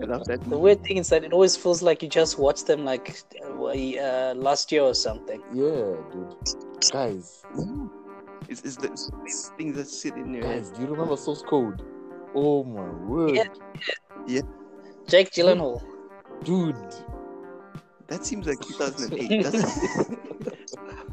I 0.00 0.04
love 0.04 0.24
that. 0.24 0.42
The 0.48 0.58
weird 0.58 0.82
thing 0.82 0.96
is 0.96 1.08
that 1.10 1.22
it 1.22 1.32
always 1.32 1.56
feels 1.56 1.82
like 1.82 2.02
you 2.02 2.08
just 2.08 2.38
watched 2.38 2.66
them 2.66 2.84
like 2.84 3.22
uh, 3.40 3.64
uh, 3.64 4.34
last 4.36 4.72
year 4.72 4.82
or 4.82 4.94
something. 4.94 5.40
Yeah, 5.54 5.94
dude. 6.12 6.34
Guys, 6.90 7.44
mm. 7.54 7.88
It's, 8.48 8.62
it's 8.62 8.76
the 8.76 8.90
it's 8.92 9.10
these 9.24 9.52
things 9.56 9.76
that 9.76 9.86
sit 9.86 10.14
in 10.14 10.32
your 10.34 10.46
head. 10.46 10.64
do 10.74 10.82
you 10.82 10.88
remember 10.88 11.16
Source 11.16 11.42
Code? 11.42 11.82
Oh 12.34 12.64
my 12.64 12.88
word, 13.06 13.36
Yeah. 13.36 13.44
Yeah. 14.26 14.42
Jake 15.06 15.30
Gyllenhaal. 15.30 15.82
dude. 16.44 16.76
That 18.08 18.24
seems 18.24 18.46
like 18.46 18.60
2008, 18.60 19.42
doesn't 19.42 19.60
it? 20.46 20.58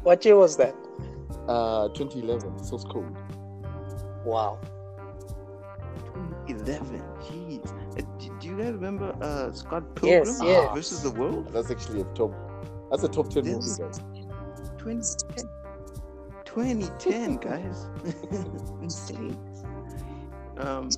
What 0.02 0.24
year 0.24 0.36
was 0.36 0.56
that? 0.56 0.74
Uh, 1.48 1.88
2011 1.88 2.64
Source 2.64 2.84
Code. 2.84 3.14
Wow. 4.24 4.58
2011, 6.46 7.02
Jeez. 7.20 7.66
Uh, 7.98 8.02
do, 8.18 8.36
do 8.40 8.48
you 8.48 8.56
guys 8.56 8.72
remember 8.72 9.14
uh, 9.20 9.52
Scott 9.52 9.94
Pilgrim 9.96 10.24
Yes, 10.26 10.40
yes. 10.42 10.74
versus 10.74 11.02
the 11.02 11.10
World? 11.10 11.48
That's 11.52 11.70
actually 11.70 12.00
a 12.00 12.04
top. 12.14 12.32
That's 12.90 13.02
a 13.04 13.08
top 13.08 13.28
10 13.30 13.44
movie, 13.44 13.58
guys. 13.78 14.00
2010. 14.78 15.44
2010, 16.44 17.36
guys. 17.36 17.86
Insane. 18.82 19.36
Um, 20.58 20.88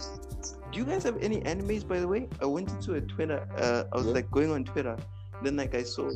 do 0.70 0.78
you 0.78 0.84
guys 0.84 1.02
have 1.02 1.16
any 1.22 1.40
animes, 1.40 1.86
by 1.86 1.98
the 1.98 2.06
way? 2.06 2.28
I 2.40 2.46
went 2.46 2.70
into 2.70 2.94
a 2.94 3.00
Twitter. 3.00 3.46
Uh, 3.56 3.84
I 3.92 3.96
was 3.96 4.06
Yeah. 4.06 4.12
like 4.12 4.30
going 4.30 4.52
on 4.52 4.64
Twitter. 4.64 4.96
Then, 5.42 5.56
like, 5.56 5.74
I 5.74 5.82
saw 5.82 6.10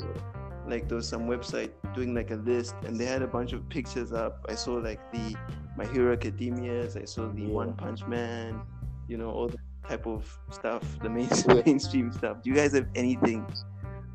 like 0.68 0.88
there 0.88 0.96
was 0.96 1.08
some 1.08 1.22
website 1.26 1.70
doing 1.94 2.14
like 2.14 2.30
a 2.30 2.36
list, 2.36 2.74
and 2.84 2.96
they 2.98 3.04
had 3.04 3.22
a 3.22 3.26
bunch 3.26 3.52
of 3.52 3.68
pictures 3.68 4.12
up. 4.12 4.44
I 4.48 4.54
saw 4.54 4.74
like 4.74 5.00
the 5.12 5.36
My 5.76 5.86
Hero 5.86 6.16
Academias. 6.16 7.00
I 7.00 7.04
saw 7.04 7.28
the 7.28 7.42
Yeah. 7.42 7.48
One 7.48 7.72
Punch 7.74 8.06
Man. 8.06 8.60
You 9.08 9.16
know 9.18 9.30
all 9.30 9.48
the 9.48 9.58
type 9.88 10.06
of 10.06 10.38
stuff, 10.50 10.82
the 11.02 11.10
main, 11.10 11.28
Yeah. 11.48 11.62
mainstream 11.66 12.12
stuff. 12.12 12.42
Do 12.42 12.50
you 12.50 12.56
guys 12.56 12.72
have 12.74 12.86
anything 12.94 13.44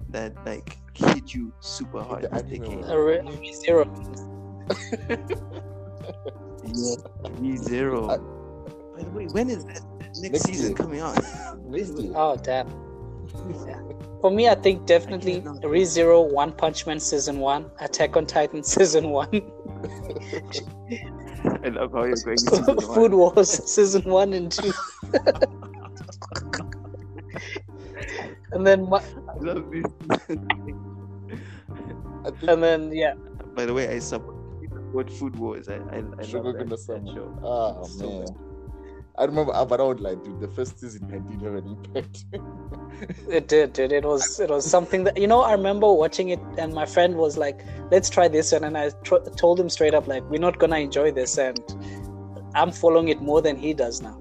that 0.09 0.33
like 0.45 0.77
hit 0.93 1.33
you 1.33 1.51
super 1.59 2.01
hard? 2.01 2.25
At 2.25 2.47
the 2.49 2.57
this 2.59 2.59
decade? 2.59 2.85
re- 2.85 3.53
zero. 3.53 3.83
Yeah, 6.65 6.95
ReZero. 7.39 8.09
I- 8.11 8.97
By 8.97 9.03
the 9.03 9.09
way, 9.11 9.25
when 9.27 9.49
is 9.49 9.63
that 9.65 9.81
next, 9.99 10.21
Next 10.21 10.41
season 10.43 10.67
year. 10.67 10.75
coming 10.75 10.99
out? 11.01 11.15
Next. 11.67 11.91
Oh 12.15 12.35
damn. 12.35 12.67
Yeah. 13.65 13.79
For 14.21 14.31
me, 14.31 14.49
I 14.49 14.55
think 14.55 14.85
definitely 14.87 15.41
cannot- 15.41 15.61
ReZero, 15.61 16.31
One 16.31 16.51
Punch 16.51 16.85
Man 16.87 16.99
season 16.99 17.39
one, 17.39 17.69
Attack 17.79 18.17
on 18.17 18.25
Titan 18.25 18.63
season 18.75 19.09
one, 19.11 19.29
I 21.63 21.69
love 21.69 21.91
how 21.93 22.03
you're 22.03 22.15
going. 22.25 22.37
season 22.37 22.65
one. 22.75 22.95
Food 22.95 23.13
Wars 23.13 23.49
season 23.71 24.03
one 24.03 24.33
and 24.33 24.51
two, 24.51 24.73
and 28.51 28.65
then 28.65 28.89
my, 28.89 28.99
I 29.29 29.37
love 29.39 29.69
this. 29.71 29.83
I 32.25 32.31
think 32.31 32.49
and 32.49 32.63
then 32.63 32.91
yeah, 32.91 33.13
By 33.55 33.65
the 33.65 33.73
way, 33.73 33.87
I 33.89 33.99
support 33.99 34.35
what 34.91 35.11
food 35.11 35.35
Wars. 35.37 35.69
I 35.69 35.75
I, 35.75 36.03
I 36.17 36.23
Sugar 36.23 36.43
love 36.53 36.57
that, 36.57 36.69
that 36.69 36.79
Sama. 36.79 37.13
show. 37.13 37.39
Ah 37.43 37.83
So 37.83 38.09
man. 38.09 38.25
good. 38.25 38.35
I 39.19 39.25
remember, 39.25 39.51
but 39.65 39.81
I 39.81 39.83
would 39.83 39.99
like, 39.99 40.23
dude. 40.23 40.39
The 40.39 40.47
first 40.47 40.79
season 40.79 41.05
I 41.11 41.17
did 41.31 41.41
have 41.41 41.55
an 41.55 41.67
impact. 41.67 42.25
It 43.29 43.47
did, 43.47 43.73
dude. 43.73 43.91
It 43.91 44.05
was 44.05 44.39
it 44.39 44.49
was 44.49 44.65
something 44.69 45.03
that 45.05 45.17
you 45.17 45.27
know. 45.27 45.41
I 45.41 45.51
remember 45.53 45.91
watching 45.91 46.29
it, 46.29 46.39
and 46.57 46.73
my 46.73 46.85
friend 46.85 47.15
was 47.15 47.37
like, 47.37 47.63
"Let's 47.91 48.09
try 48.09 48.27
this," 48.27 48.51
one," 48.53 48.63
and 48.63 48.77
I 48.77 48.89
tr- 49.03 49.25
told 49.35 49.59
him 49.59 49.69
straight 49.69 49.93
up, 49.93 50.07
like, 50.07 50.23
"We're 50.29 50.39
not 50.39 50.57
gonna 50.59 50.77
enjoy 50.79 51.11
this," 51.11 51.37
and 51.37 51.59
I'm 52.55 52.71
following 52.71 53.09
it 53.09 53.21
more 53.21 53.41
than 53.41 53.55
he 53.55 53.73
does 53.73 54.01
now. 54.01 54.17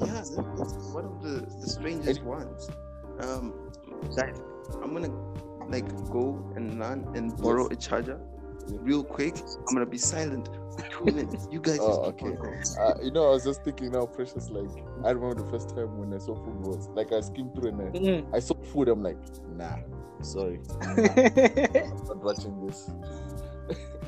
Yeah, 0.00 0.22
that- 0.34 0.54
that's 0.58 0.74
one 0.98 1.04
of 1.04 1.22
the, 1.22 1.34
the 1.60 1.68
strangest 1.68 2.22
ones. 2.22 2.68
Um, 3.20 3.52
guys, 4.16 4.40
I'm 4.82 4.92
gonna 4.92 5.12
like 5.68 5.88
go 6.10 6.24
and 6.56 6.78
run 6.78 7.06
and 7.14 7.36
borrow 7.36 7.66
a 7.68 7.76
charger 7.76 8.20
real 8.68 9.04
quick. 9.04 9.36
I'm 9.38 9.74
gonna 9.74 9.86
be 9.86 9.98
silent 9.98 10.48
for 10.48 10.61
two 10.90 11.04
minutes. 11.04 11.48
You 11.50 11.60
guys 11.60 11.78
Oh, 11.80 12.04
just 12.06 12.18
keep 12.18 12.28
on 12.28 12.46
okay. 12.46 12.62
Uh, 12.80 12.94
you 13.02 13.10
know, 13.10 13.26
I 13.28 13.30
was 13.30 13.44
just 13.44 13.62
thinking 13.64 13.92
now, 13.92 14.06
precious. 14.06 14.50
Like, 14.50 14.70
I 15.04 15.10
remember 15.10 15.42
the 15.42 15.50
first 15.50 15.70
time 15.70 15.98
when 15.98 16.12
I 16.14 16.18
saw 16.18 16.34
food 16.34 16.66
was 16.66 16.88
like 16.94 17.12
I 17.12 17.20
skimmed 17.20 17.54
through 17.54 17.68
and 17.70 17.80
I, 17.80 17.84
Mm. 17.98 18.34
I 18.34 18.38
saw 18.40 18.54
food. 18.72 18.88
I'm 18.88 19.02
like, 19.02 19.18
nah, 19.56 19.76
sorry, 20.22 20.60
nah, 20.80 20.90
I'm 20.92 22.06
not 22.06 22.16
watching 22.24 22.66
this. 22.66 22.90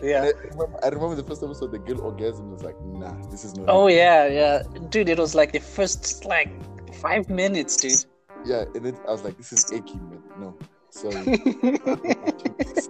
yeah. 0.02 0.22
I 0.24 0.32
remember, 0.48 0.78
I 0.84 0.88
remember 0.88 1.14
the 1.16 1.24
first 1.24 1.40
time 1.40 1.50
I 1.50 1.54
saw 1.54 1.66
the 1.66 1.78
girl 1.78 2.00
orgasm. 2.00 2.48
I 2.50 2.52
was 2.52 2.62
like, 2.64 2.80
nah, 2.84 3.14
this 3.30 3.44
is 3.44 3.56
not. 3.56 3.66
Oh 3.68 3.86
it. 3.88 3.96
yeah, 3.96 4.26
yeah, 4.26 4.62
dude. 4.90 5.08
It 5.08 5.18
was 5.18 5.34
like 5.34 5.52
the 5.52 5.60
first 5.60 6.24
like 6.24 6.50
five 6.94 7.28
minutes, 7.28 7.76
dude. 7.76 8.04
yeah. 8.44 8.64
And 8.74 8.84
then 8.86 8.96
I 9.06 9.10
was 9.12 9.22
like, 9.24 9.36
this 9.36 9.52
is 9.52 9.70
achy, 9.72 9.94
man. 9.96 10.22
No, 10.38 10.56
sorry. 10.90 11.16
I'm 11.16 11.72
not 11.84 12.04
watching 12.04 12.54
this. 12.58 12.88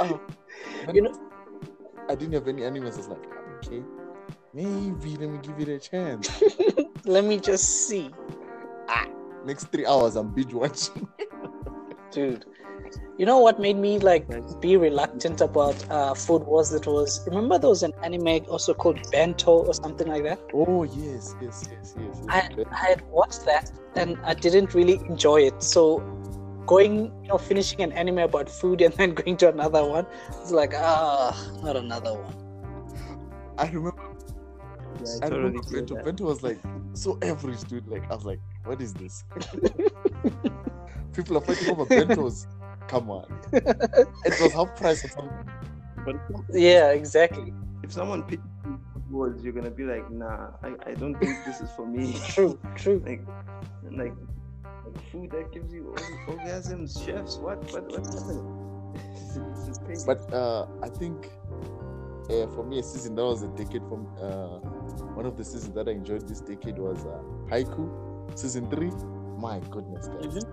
oh, 0.00 0.20
You 0.92 1.02
know- 1.02 1.18
I 2.12 2.14
didn't 2.14 2.34
have 2.34 2.46
any 2.46 2.62
animals. 2.64 2.94
I 2.94 2.98
was 2.98 3.08
like, 3.08 3.24
okay, 3.56 3.82
maybe 4.52 5.16
let 5.16 5.30
me 5.30 5.38
give 5.42 5.58
it 5.60 5.68
a 5.68 5.78
chance. 5.78 6.30
Let 7.04 7.24
me 7.24 7.40
just 7.40 7.88
see, 7.88 8.10
Ah. 8.88 9.06
Next 9.44 9.72
three 9.72 9.86
hours, 9.86 10.14
I'm 10.14 10.28
binge 10.32 10.54
watching. 10.54 11.08
dude. 12.12 12.44
You 13.18 13.26
know 13.26 13.38
what 13.38 13.58
made 13.58 13.76
me 13.76 13.98
like 13.98 14.26
be 14.60 14.76
reluctant 14.76 15.40
about 15.40 15.90
uh, 15.90 16.14
food 16.14 16.42
was 16.44 16.72
it 16.74 16.86
was 16.86 17.26
remember 17.26 17.58
there 17.58 17.70
was 17.70 17.82
an 17.82 17.92
anime 18.02 18.44
also 18.48 18.74
called 18.74 19.00
Bento 19.10 19.64
or 19.64 19.74
something 19.74 20.06
like 20.06 20.22
that. 20.24 20.40
Oh 20.52 20.84
yes, 20.84 21.34
yes, 21.40 21.68
yes, 21.70 21.94
yes. 21.98 22.22
yes. 22.24 22.26
I, 22.28 22.48
I 22.70 22.88
had 22.90 23.02
watched 23.10 23.44
that 23.46 23.72
and 23.96 24.18
I 24.24 24.34
didn't 24.34 24.74
really 24.74 25.00
enjoy 25.08 25.42
it. 25.42 25.62
So 25.62 26.02
going, 26.66 27.12
you 27.22 27.28
know, 27.28 27.38
finishing 27.38 27.80
an 27.80 27.92
anime 27.92 28.18
about 28.18 28.48
food 28.48 28.80
and 28.80 28.94
then 28.94 29.14
going 29.20 29.36
to 29.38 29.48
another 29.48 29.84
one, 29.84 30.06
it's 30.40 30.50
like 30.50 30.72
ah, 30.76 31.36
not 31.62 31.76
another 31.76 32.14
one. 32.14 32.34
I 33.58 33.66
remember. 33.66 34.02
Yeah, 35.04 35.16
I 35.22 35.28
totally 35.28 35.38
remember 35.38 35.62
feel 35.62 35.80
Bento. 35.80 35.94
that. 35.94 36.04
Bento 36.04 36.24
was 36.24 36.42
like 36.42 36.58
so 36.94 37.18
average, 37.22 37.62
dude. 37.64 37.86
Like 37.88 38.10
I 38.10 38.14
was 38.14 38.24
like, 38.24 38.40
what 38.64 38.80
is 38.80 38.94
this? 38.94 39.24
People 41.12 41.36
are 41.36 41.40
fighting 41.42 41.70
over 41.70 41.84
bentos. 41.86 42.46
Come 42.88 43.10
on. 43.10 43.26
It 43.52 44.40
was 44.40 44.52
half 44.52 44.74
price 44.76 45.04
or 45.04 45.08
something. 45.08 45.48
But 46.04 46.16
Yeah, 46.52 46.90
exactly. 46.90 47.52
if 47.82 47.92
someone 47.92 48.22
pitches 48.22 48.44
you 48.64 48.80
words, 49.10 49.42
you're 49.44 49.52
gonna 49.52 49.70
be 49.70 49.84
like, 49.84 50.10
nah, 50.10 50.50
I, 50.62 50.74
I 50.86 50.94
don't 50.94 51.14
think 51.18 51.44
this 51.44 51.60
is 51.60 51.70
for 51.72 51.86
me. 51.86 52.18
True, 52.28 52.58
true. 52.76 53.02
like, 53.06 53.20
like, 53.90 53.98
like 53.98 54.14
food 55.10 55.30
that 55.30 55.52
gives 55.52 55.72
you 55.72 55.94
orgasms, 56.26 57.04
chefs. 57.04 57.36
What, 57.36 57.58
what, 57.72 57.90
what's 57.90 58.14
happening? 58.14 58.92
This 59.12 59.22
is, 59.36 59.42
this 59.58 59.68
is 59.68 59.78
crazy. 59.78 60.04
But 60.06 60.32
uh, 60.32 60.66
I 60.82 60.88
think 60.88 61.30
uh, 62.30 62.46
for 62.54 62.64
me, 62.64 62.78
a 62.78 62.82
season 62.82 63.14
that 63.16 63.24
was 63.24 63.42
a 63.42 63.48
decade 63.48 63.82
from 63.88 64.06
uh, 64.20 64.58
one 65.14 65.26
of 65.26 65.36
the 65.36 65.44
seasons 65.44 65.74
that 65.74 65.88
I 65.88 65.92
enjoyed 65.92 66.28
this 66.28 66.40
decade 66.40 66.78
was 66.78 67.04
uh, 67.04 67.20
Haikyu 67.50 68.38
season 68.38 68.70
three. 68.70 68.90
My 69.38 69.58
goodness, 69.70 70.08
guys, 70.08 70.44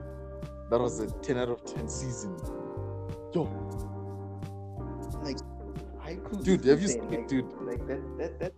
that 0.71 0.79
was 0.79 0.99
a 0.99 1.11
ten 1.21 1.37
out 1.37 1.49
of 1.49 1.63
ten 1.65 1.87
season. 1.87 2.35
Yo, 3.33 3.43
like 5.23 5.37
Haikyu 6.03 6.43
dude, 6.43 6.65
have 6.65 6.81
you 6.81 6.87
seen 6.87 7.13
it, 7.13 7.27
dude? 7.27 7.45
Like 7.61 7.85
that, 7.87 8.01
that, 8.17 8.39
that. 8.39 8.53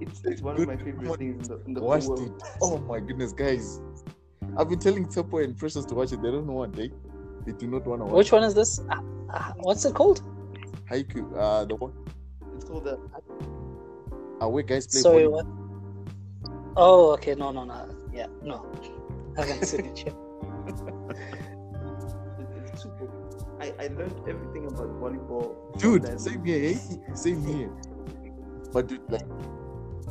It's, 0.00 0.22
it's 0.24 0.40
one 0.40 0.56
Good 0.56 0.70
of 0.70 0.78
my 0.78 0.82
favorite 0.82 1.18
things 1.18 1.48
in 1.48 1.54
the, 1.54 1.64
in 1.66 1.74
the 1.74 1.80
whole 1.80 1.92
it. 1.92 2.04
world. 2.04 2.42
Oh 2.62 2.78
my 2.78 3.00
goodness, 3.00 3.32
guys! 3.34 3.80
I've 4.56 4.68
been 4.68 4.78
telling 4.78 5.06
Tepo 5.06 5.42
and 5.44 5.56
Precious 5.56 5.84
to 5.86 5.94
watch 5.94 6.12
it. 6.12 6.22
They 6.22 6.30
don't 6.30 6.46
know 6.46 6.54
what 6.54 6.72
they 6.74 6.90
they 7.46 7.52
do 7.52 7.66
not 7.66 7.86
want 7.86 8.00
to 8.02 8.04
watch. 8.06 8.14
Which 8.14 8.32
one 8.32 8.44
is 8.44 8.54
this? 8.54 8.80
Uh, 8.90 9.00
uh, 9.30 9.52
what's 9.58 9.84
it 9.84 9.94
called? 9.94 10.22
Haikyu, 10.90 11.22
uh, 11.36 11.64
the 11.64 11.76
one 11.76 11.92
It's 12.56 12.64
called 12.64 12.84
the. 12.84 12.98
uh, 14.42 14.48
where 14.48 14.62
guys 14.62 14.86
play 14.86 15.00
Sorry, 15.00 15.22
volleyball. 15.24 15.30
what? 15.30 15.46
Oh, 16.76 17.10
okay. 17.12 17.34
No, 17.34 17.50
no, 17.52 17.64
no. 17.64 17.88
Yeah, 18.12 18.26
no. 18.42 18.66
I 19.38 19.42
haven't 19.42 19.64
seen 19.66 19.86
it 19.86 20.04
yet. 20.04 20.14
It's, 20.66 20.82
it's 22.72 22.82
super. 22.82 23.08
I, 23.60 23.72
I 23.78 23.86
learned 23.88 24.20
everything 24.28 24.66
about 24.66 24.88
volleyball. 25.00 25.78
Dude, 25.78 26.20
same 26.20 26.44
here, 26.44 26.74
eh? 26.74 27.14
Same 27.14 27.44
here. 27.46 27.70
But 28.72 28.88
dude, 28.88 29.02
like, 29.10 29.26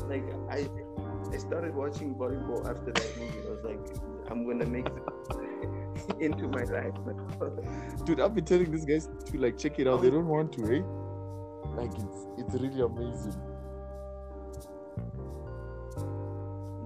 Like 0.08 0.24
I, 0.50 0.68
I 1.34 1.38
started 1.38 1.76
watching 1.76 2.16
volleyball 2.16 2.68
after 2.70 2.92
that 2.92 3.18
movie. 3.20 3.40
I 3.46 3.50
was 3.52 3.64
like, 3.64 3.80
I'm 4.30 4.46
gonna 4.46 4.66
make 4.66 4.88
it 4.88 6.20
into 6.20 6.48
my 6.48 6.64
life. 6.64 6.94
dude, 8.06 8.20
I've 8.20 8.36
been 8.36 8.46
telling 8.46 8.72
these 8.72 8.86
guys 8.86 9.10
to 9.26 9.38
like 9.38 9.58
check 9.58 9.80
it 9.80 9.88
out. 9.88 10.02
They 10.02 10.10
don't 10.10 10.28
want 10.28 10.54
to, 10.54 10.64
eh? 10.64 10.82
Like 11.76 11.92
it's 11.94 12.28
it's 12.38 12.54
really 12.62 12.82
amazing. 12.82 13.36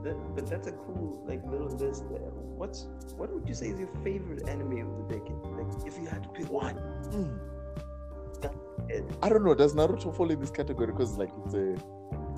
That, 0.04 0.18
but 0.36 0.48
that's 0.48 0.68
a 0.68 0.74
cool 0.74 1.24
like 1.26 1.42
little 1.46 1.68
list 1.68 2.10
there. 2.10 2.20
What's 2.60 2.88
what 3.16 3.34
would 3.34 3.48
you 3.48 3.56
say 3.56 3.68
is 3.70 3.80
your 3.80 3.90
favorite 4.04 4.48
anime 4.50 4.80
of 4.80 4.98
the 4.98 5.16
decade? 5.16 5.38
Like 5.58 5.88
if 5.88 5.98
you 5.98 6.08
had 6.08 6.24
to 6.24 6.30
pick 6.30 6.50
one. 6.52 6.76
Mm. 7.12 7.40
I 9.22 9.30
don't 9.30 9.46
know. 9.46 9.56
Does 9.56 9.74
Naruto 9.74 10.14
fall 10.16 10.30
in 10.30 10.40
this 10.40 10.52
category 10.52 10.88
because 10.88 11.18
like 11.18 11.32
it's 11.46 11.54
a 11.54 11.78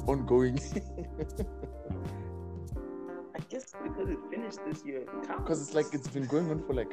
ongoing? 0.07 0.59
I 3.45 3.51
guess 3.51 3.73
because 3.83 4.09
it 4.09 4.17
finished 4.31 4.59
this 4.65 4.83
year. 4.85 4.99
it. 5.01 5.07
Because 5.37 5.61
it's 5.61 5.73
like 5.75 5.93
it's 5.93 6.07
been 6.07 6.25
going 6.25 6.49
on 6.49 6.63
for 6.65 6.73
like 6.73 6.91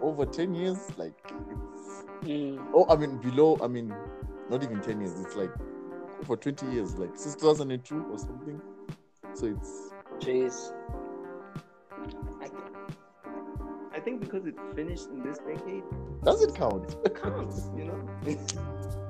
over 0.00 0.26
ten 0.26 0.54
years. 0.54 0.78
Like 0.96 1.14
it's 1.50 2.04
Mm. 2.22 2.64
oh, 2.72 2.86
I 2.88 2.96
mean 2.96 3.16
below. 3.18 3.58
I 3.62 3.66
mean 3.66 3.92
not 4.48 4.62
even 4.62 4.80
ten 4.80 5.00
years. 5.00 5.18
It's 5.20 5.34
like 5.34 5.50
for 6.24 6.36
twenty 6.36 6.66
years, 6.66 6.96
like 6.96 7.10
since 7.16 7.34
two 7.34 7.46
thousand 7.46 7.70
and 7.72 7.84
two 7.84 8.04
or 8.10 8.18
something. 8.18 8.60
So 9.34 9.46
it's 9.46 9.90
Jeez. 10.18 10.72
I, 12.40 12.48
I 13.96 14.00
think 14.00 14.20
because 14.20 14.46
it 14.46 14.54
finished 14.74 15.08
in 15.08 15.22
this 15.22 15.38
decade, 15.38 15.82
does 16.24 16.42
it 16.42 16.54
count? 16.54 16.96
it 17.04 17.20
counts. 17.20 17.70
You 17.76 17.84
know. 17.84 18.08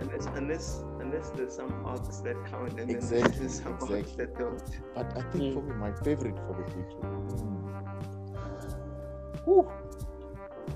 unless 0.00 0.26
unless 0.34 0.84
unless 1.00 1.30
there's 1.30 1.54
some 1.54 1.72
arcs 1.86 2.18
that 2.18 2.36
count 2.46 2.70
and 2.70 2.78
then 2.78 2.90
Exactly, 2.90 3.38
there's 3.38 3.60
some 3.62 3.78
arcs 3.80 4.12
that 4.12 4.38
don't. 4.38 4.62
But 4.94 5.06
I 5.16 5.22
think 5.30 5.44
Mm. 5.44 5.54
for 5.54 5.62
me, 5.62 5.74
my 5.74 5.92
favorite 6.02 6.38
for 6.46 6.54
the 6.60 6.64
future. 6.72 7.08
Whew. 9.44 9.68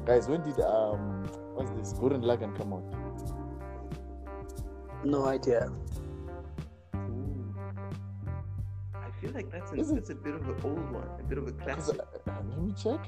Guys, 0.06 0.28
when 0.28 0.42
did 0.42 0.60
um 0.60 1.24
what's 1.54 1.70
this 1.72 1.92
Gurren 1.94 2.22
Lagann 2.22 2.56
come 2.56 2.72
out? 2.72 2.84
No 5.04 5.26
idea. 5.26 5.70
I 8.94 9.10
feel 9.20 9.30
like 9.32 9.50
that's, 9.50 9.70
an, 9.72 9.94
that's 9.94 10.10
a 10.10 10.14
bit 10.14 10.34
of 10.34 10.42
an 10.48 10.54
old 10.64 10.90
one, 10.92 11.08
a 11.18 11.22
bit 11.24 11.38
of 11.38 11.48
a 11.48 11.52
classic. 11.52 11.98
uh, 11.98 12.30
uh, 12.30 12.34
let 12.50 12.60
me 12.62 12.72
check. 12.80 13.00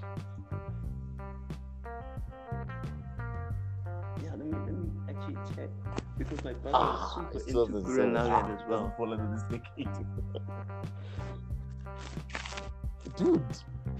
Yeah, 4.22 4.30
let 4.36 4.46
me 4.46 4.52
let 4.52 4.74
me 4.74 4.89
actually 5.20 5.36
check 5.54 5.68
because 6.18 6.44
my 6.44 6.52
brother 6.52 6.76
Ah, 6.78 7.28
is 7.34 7.44
super 7.44 7.62
into 7.62 7.80
Gurren 7.88 8.12
2007. 8.12 8.14
Lagann 8.14 8.54
as 8.56 8.68
well. 8.68 8.92
Fall 8.96 9.12
under 9.12 9.26
this 9.34 9.42
decade. 9.44 9.88
Dude, 13.16 13.42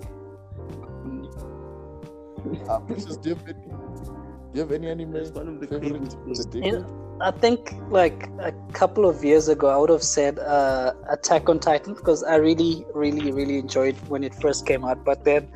uh, 2.68 2.80
Precious, 2.80 3.16
do 3.16 3.30
you 3.30 3.34
have 3.34 3.48
any, 3.48 3.66
do 3.66 4.54
you 4.54 4.60
have 4.60 4.72
any 4.72 4.88
anime 4.88 5.16
it's 5.16 5.30
one 5.30 5.48
of 5.48 5.60
the 5.60 5.66
favorite 5.66 6.00
craziest 6.00 6.18
for 6.26 6.34
the 6.34 6.44
things. 6.44 6.76
decade? 6.76 6.84
I 7.20 7.30
think 7.30 7.74
like 7.88 8.28
a 8.40 8.52
couple 8.72 9.08
of 9.08 9.24
years 9.24 9.48
ago, 9.48 9.68
I 9.68 9.76
would 9.78 9.88
have 9.90 10.02
said 10.02 10.38
uh, 10.38 10.92
Attack 11.08 11.48
on 11.48 11.58
Titan 11.60 11.94
because 11.94 12.22
I 12.22 12.36
really, 12.36 12.84
really, 12.94 13.32
really 13.32 13.58
enjoyed 13.58 13.96
when 14.08 14.22
it 14.22 14.34
first 14.34 14.66
came 14.66 14.84
out. 14.84 15.02
But 15.04 15.24
then, 15.24 15.48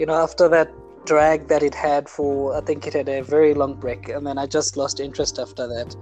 you 0.00 0.06
know, 0.06 0.14
after 0.14 0.48
that 0.48 0.72
drag 1.04 1.48
that 1.48 1.62
it 1.62 1.74
had 1.74 2.08
for, 2.08 2.56
I 2.56 2.62
think 2.62 2.86
it 2.86 2.94
had 2.94 3.06
a 3.06 3.20
very 3.20 3.52
long 3.52 3.74
break, 3.74 4.08
and 4.08 4.26
then 4.26 4.38
I 4.38 4.46
just 4.46 4.78
lost 4.78 4.98
interest 4.98 5.38
after 5.38 5.66
that. 5.68 5.94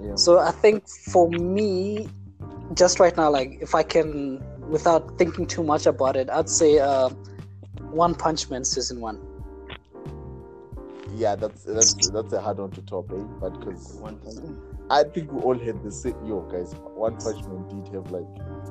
Yeah. 0.00 0.14
So 0.14 0.38
I 0.38 0.52
think 0.52 0.88
for 0.88 1.28
me, 1.28 2.08
just 2.72 2.98
right 2.98 3.14
now, 3.14 3.30
like 3.30 3.58
if 3.60 3.74
I 3.74 3.82
can 3.82 4.42
without 4.70 5.18
thinking 5.18 5.46
too 5.46 5.62
much 5.62 5.84
about 5.84 6.16
it, 6.16 6.30
I'd 6.30 6.48
say 6.48 6.78
uh, 6.78 7.10
One 7.90 8.14
Punch 8.14 8.48
Man 8.48 8.64
season 8.64 9.00
one. 9.02 9.20
Yeah, 11.14 11.34
that's 11.34 11.64
that's 11.64 12.08
that's 12.08 12.32
a 12.32 12.40
hard 12.40 12.56
one 12.56 12.70
to 12.70 12.80
top, 12.80 13.12
eh? 13.12 13.22
But 13.38 13.60
because 13.60 13.98
One 14.00 14.16
Punch. 14.16 14.38
I 14.88 15.04
think 15.04 15.30
we 15.30 15.42
all 15.42 15.58
had 15.58 15.82
the 15.84 15.92
same. 15.92 16.16
Yo, 16.24 16.40
guys, 16.40 16.74
One 16.94 17.18
Punch 17.18 17.44
Man 17.44 17.68
did 17.68 17.92
have 17.94 18.10
like 18.10 18.24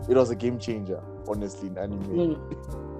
it 0.09 0.15
was 0.15 0.31
a 0.31 0.35
game 0.35 0.57
changer, 0.57 1.03
honestly, 1.27 1.67
in 1.67 1.77
anime. 1.77 2.01
Mm. 2.07 2.90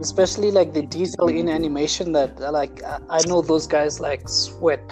Especially 0.00 0.50
like 0.50 0.72
the 0.72 0.82
detail 0.82 1.28
in 1.28 1.48
animation 1.48 2.12
that 2.12 2.38
like 2.40 2.82
I, 2.82 2.98
I 3.08 3.20
know 3.26 3.42
those 3.42 3.66
guys 3.66 4.00
like 4.00 4.28
sweat. 4.28 4.82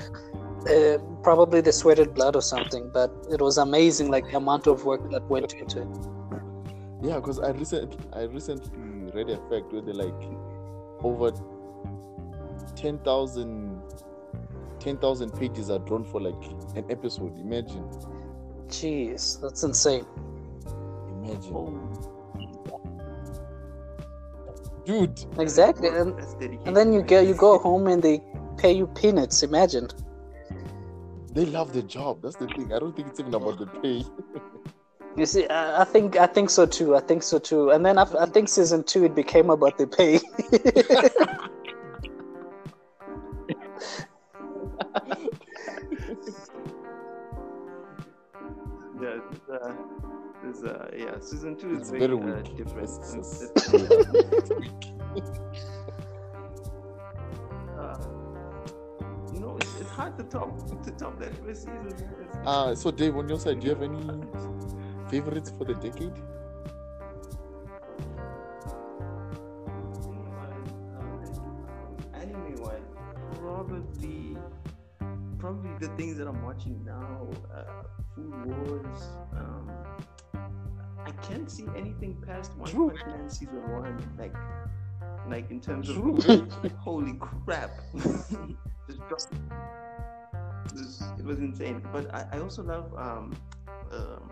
Uh, 0.69 0.99
probably 1.23 1.61
they 1.61 1.73
sweated 1.73 2.15
blood 2.15 2.37
or 2.37 2.43
something, 2.43 2.91
but 2.95 3.11
it 3.31 3.41
was 3.41 3.59
amazing 3.59 4.11
like 4.11 4.31
the 4.31 4.37
amount 4.37 4.67
of 4.67 4.85
work 4.85 5.11
that 5.11 5.29
went 5.29 5.53
into 5.55 5.83
it. 5.83 5.89
Yeah, 7.03 7.17
because 7.17 7.41
I 7.41 7.51
recently 7.51 7.99
I 8.13 8.23
recently 8.25 9.11
read 9.13 9.29
a 9.29 9.37
fact 9.51 9.73
where 9.73 9.83
they 9.83 9.93
like 9.93 10.15
over 11.03 11.33
10,000 12.77 13.83
10,000 14.79 15.31
pages 15.35 15.71
are 15.71 15.79
drawn 15.81 16.05
for 16.05 16.21
like 16.21 16.45
an 16.77 16.85
episode. 16.91 17.39
Imagine, 17.39 17.85
Jeez, 18.69 19.41
that's 19.41 19.63
insane. 19.63 20.07
imagine, 21.23 21.53
Oh, 21.55 22.12
dude. 24.85 25.25
Exactly, 25.39 25.89
and, 25.89 26.19
and 26.67 26.77
then 26.77 26.93
you 26.93 27.01
right 27.01 27.09
get 27.09 27.27
you 27.27 27.35
go 27.35 27.59
home 27.59 27.87
and 27.87 28.03
they 28.03 28.21
pay 28.57 28.73
you 28.73 28.87
peanuts. 28.87 29.43
Imagine. 29.43 29.89
They 31.33 31.47
love 31.47 31.73
the 31.73 31.83
job. 31.83 32.23
That's 32.23 32.37
the 32.37 32.47
thing. 32.49 32.73
I 32.73 32.79
don't 32.79 32.95
think 32.95 33.09
it's 33.09 33.21
even 33.21 33.35
about 33.35 33.59
the 33.59 33.67
pay. 33.67 34.05
You 35.15 35.27
see, 35.27 35.47
I, 35.49 35.83
I 35.83 35.85
think 35.85 36.17
I 36.17 36.27
think 36.27 36.49
so 36.49 36.65
too. 36.65 36.97
I 36.97 37.01
think 37.01 37.23
so 37.23 37.39
too. 37.39 37.69
And 37.71 37.85
then 37.85 37.99
after, 37.99 38.19
I 38.19 38.25
think 38.25 38.49
season 38.49 38.83
two 38.83 39.05
it 39.05 39.15
became 39.15 39.51
about 39.51 39.77
the 39.77 39.87
pay. 39.87 40.21
Yeah, 49.03 49.19
it's, 50.45 50.63
uh, 50.63 50.91
yeah, 50.97 51.19
season 51.21 51.57
two 51.57 51.71
is 51.73 51.81
It's 51.81 51.91
very, 51.91 52.17
very 52.19 52.33
uh, 52.41 52.43
different. 52.57 52.89
It's 52.89 53.15
It's- 53.15 53.43
it's- 53.43 53.73
it's 54.39 54.51
weak. 54.51 54.85
uh, 57.79 57.97
you 59.33 59.41
know, 59.41 59.57
it's, 59.61 59.81
it's 59.81 59.91
hard 59.91 60.17
to 60.19 60.25
top 60.25 60.57
to 60.85 60.91
top 60.93 61.19
that 61.21 61.35
first 61.45 61.63
season. 61.63 62.09
Uh, 62.45 62.75
so 62.75 62.91
Dave, 62.91 63.17
on 63.17 63.29
your 63.29 63.39
side, 63.39 63.61
do 63.61 63.67
you 63.67 63.75
have 63.75 63.83
any 63.83 64.03
favorites 65.09 65.53
for 65.57 65.65
the 65.65 65.75
decade? 65.75 66.13
anime 72.15 72.55
wise, 72.63 72.83
probably 73.41 74.37
probably 75.39 75.71
the 75.81 75.89
things 75.97 76.17
that 76.19 76.29
I'm 76.29 76.43
watching 76.43 76.85
now, 76.85 77.29
uh, 77.55 77.83
Food 78.15 78.47
Wars. 78.47 79.03
Um, 79.37 79.71
I 81.05 81.11
can't 81.23 81.51
see 81.51 81.67
anything 81.77 82.23
past 82.27 82.57
One. 82.57 82.71
Punch 82.71 83.07
Man 83.07 83.29
season 83.31 83.71
one, 83.73 83.99
like 84.19 84.35
like 85.29 85.51
in 85.51 85.61
terms 85.61 85.89
of 85.89 85.97
holy 86.79 87.15
crap, 87.15 87.71
just. 89.09 89.33
It 91.19 91.25
was, 91.25 91.39
insane. 91.39 91.83
But 91.93 92.13
I, 92.15 92.27
I 92.33 92.39
also 92.41 92.63
love 92.63 92.95
um, 92.97 93.37
um 93.93 94.31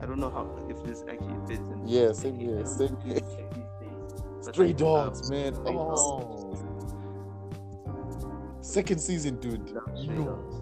I 0.00 0.06
don't 0.06 0.20
know 0.20 0.30
how 0.30 0.48
if 0.68 0.82
this 0.84 1.02
actually 1.08 1.34
fits 1.46 1.68
in. 1.68 1.86
Yeah, 1.86 2.12
same 2.12 2.38
here, 2.38 2.64
same 2.64 2.96
here. 3.04 3.18
check 3.20 3.54
these 3.54 3.64
days. 3.80 4.22
But 4.44 4.54
Stray 4.54 4.72
Dogs, 4.72 5.30
man. 5.30 5.54
Stray 5.54 5.72
Dogs. 5.72 6.00
Oh, 6.00 6.54
second 8.60 9.00
season, 9.00 9.40
dude. 9.40 9.70
Love 9.70 9.98
Stray 9.98 10.14
Yo. 10.14 10.54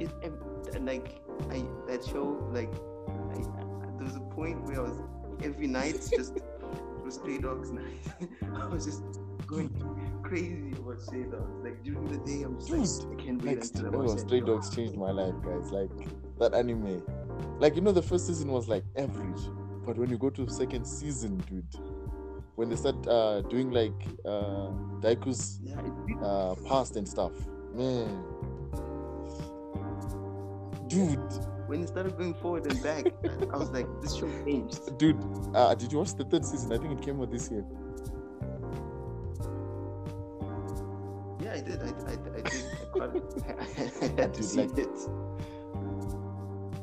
It, 0.00 0.82
like 0.82 1.25
I 1.50 1.64
that 1.88 2.04
show 2.04 2.48
like 2.52 2.72
I, 3.32 3.42
there 3.96 4.06
was 4.06 4.16
a 4.16 4.20
point 4.34 4.62
where 4.64 4.80
I 4.80 4.82
was 4.82 4.98
every 5.42 5.66
night 5.66 5.94
just 6.16 6.36
it 6.36 7.04
was 7.04 7.14
Stray 7.14 7.38
Dogs 7.38 7.70
night. 7.70 8.02
I 8.54 8.66
was 8.66 8.84
just 8.84 9.02
going 9.46 9.70
crazy 10.22 10.72
about 10.78 11.00
Stray 11.00 11.24
Dogs. 11.24 11.62
Like 11.62 11.82
during 11.84 12.04
the 12.06 12.18
day, 12.18 12.42
I'm 12.42 12.58
just 12.58 13.02
like 13.04 13.18
I 13.18 13.22
can't 13.22 13.42
wait 13.42 13.58
Like, 13.58 13.64
until 13.64 13.86
I 13.86 14.04
watch 14.04 14.18
Stray. 14.18 14.40
Dogs 14.40 14.74
changed 14.74 14.96
my 14.96 15.10
life, 15.10 15.34
guys. 15.44 15.70
Like 15.70 15.90
that 16.38 16.54
anime. 16.54 17.02
Like 17.58 17.76
you 17.76 17.80
know, 17.82 17.92
the 17.92 18.02
first 18.02 18.26
season 18.26 18.50
was 18.50 18.68
like 18.68 18.84
average, 18.96 19.42
but 19.84 19.96
when 19.96 20.10
you 20.10 20.18
go 20.18 20.30
to 20.30 20.48
second 20.48 20.84
season, 20.84 21.38
dude, 21.48 21.64
when 22.56 22.68
they 22.68 22.76
start 22.76 23.06
uh, 23.06 23.42
doing 23.42 23.70
like 23.70 23.94
uh, 24.24 24.70
Dazai's 25.00 25.60
Yeah, 25.62 25.78
it, 25.80 25.92
it, 26.08 26.22
uh, 26.22 26.54
past 26.66 26.96
and 26.96 27.08
stuff, 27.08 27.32
man, 27.74 28.24
dude, 30.88 31.18
when 31.66 31.82
it 31.82 31.88
started 31.88 32.16
going 32.16 32.34
forward 32.34 32.70
and 32.70 32.82
back, 32.82 33.06
I 33.52 33.56
was 33.56 33.70
like, 33.70 33.86
this 34.00 34.14
show 34.16 34.28
changed. 34.44 34.96
dude. 34.98 35.18
Uh, 35.54 35.74
did 35.74 35.92
you 35.92 35.98
watch 35.98 36.14
the 36.14 36.24
third 36.24 36.44
season? 36.44 36.72
I 36.72 36.78
think 36.78 36.98
it 36.98 37.04
came 37.04 37.20
out 37.20 37.30
this 37.30 37.50
year. 37.50 37.64
Yeah, 41.40 41.52
I 41.52 41.60
did. 41.60 41.82
I, 41.82 41.86
I, 41.86 42.12
I 42.12 42.16
did. 42.16 42.36
I, 42.36 42.84
caught 42.98 43.16
it. 43.16 43.24
I 44.18 44.20
had 44.20 44.34
to 44.34 44.40
Dude, 44.40 44.44
see 44.44 44.60
like- 44.62 44.78
it. 44.78 44.88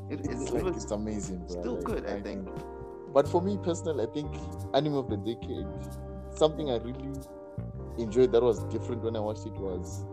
It, 0.10 0.20
it, 0.20 0.32
It's 0.32 0.52
it 0.52 0.64
like 0.64 0.76
it's 0.76 0.92
amazing, 0.92 1.40
bro. 1.48 1.48
still 1.62 1.76
Like, 1.76 1.84
good, 1.86 2.06
I 2.06 2.22
think. 2.22 2.48
But 3.14 3.28
for 3.28 3.42
me 3.42 3.58
personally, 3.64 4.06
I 4.06 4.14
think 4.14 4.32
anime 4.74 4.96
of 4.96 5.10
the 5.10 5.18
decade, 5.18 5.66
something 6.36 6.70
I 6.70 6.76
really 6.78 7.14
enjoyed 7.98 8.32
that 8.32 8.42
was 8.42 8.64
different 8.66 9.04
when 9.04 9.16
I 9.16 9.20
watched 9.20 9.46
it 9.46 9.54
was, 9.54 10.06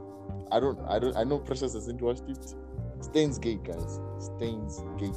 I 0.53 0.61
don't, 0.61 0.79
I 0.89 0.99
don't, 0.99 1.17
I 1.17 1.25
know 1.25 1.39
Precious 1.39 1.75
hasn't 1.75 2.01
watched 2.01 2.29
it. 2.29 2.55
Steins 3.11 3.39
Gate, 3.39 3.65
guys. 3.65 4.01
Steins 4.21 4.81
Gate. 4.97 5.11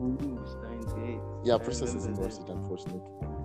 Ooh, 0.00 0.44
Steins 0.46 0.92
Gate. 0.92 1.20
Yeah, 1.44 1.54
I 1.54 1.58
Precious 1.58 1.92
hasn't 1.92 2.16
remember 2.16 2.28
it, 2.28 2.48
unfortunately. 2.48 3.00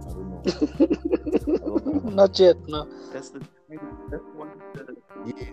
I 0.06 0.10
don't 0.10 0.30
know. 0.30 0.44
I 0.46 1.66
don't 1.66 2.04
know. 2.06 2.10
Not 2.12 2.38
yet. 2.40 2.58
No. 2.68 2.88
That's 3.12 3.30
the 3.30 3.40
that's 4.12 4.24
one 4.36 4.50
of 4.50 4.60
the, 4.74 4.96
Yeah. 5.26 5.34
the 5.44 5.52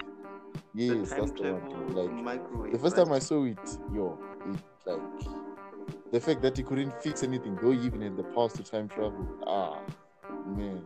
Yes, 0.74 1.10
time 1.10 1.20
that's 1.20 1.32
the 1.32 1.52
one. 1.55 1.70
travel. 1.70 1.89
Like 1.89 2.12
microwave. 2.12 2.73
the 2.73 2.78
first 2.78 2.97
right? 2.97 3.05
time 3.06 3.15
I 3.15 3.19
saw 3.20 3.44
it, 3.44 3.59
yo, 3.94 4.19
it 4.47 4.60
like 4.85 5.01
the 6.12 6.20
fact 6.20 6.43
that 6.43 6.56
he 6.56 6.62
couldn't 6.62 7.02
fix 7.02 7.23
anything, 7.23 7.59
though 7.62 7.70
he 7.70 7.81
even 7.86 8.02
had 8.02 8.16
the 8.16 8.24
powers 8.24 8.52
to 8.55 8.62
time 8.62 8.89
travel. 8.89 9.27
Ah, 9.47 9.81
man. 10.47 10.82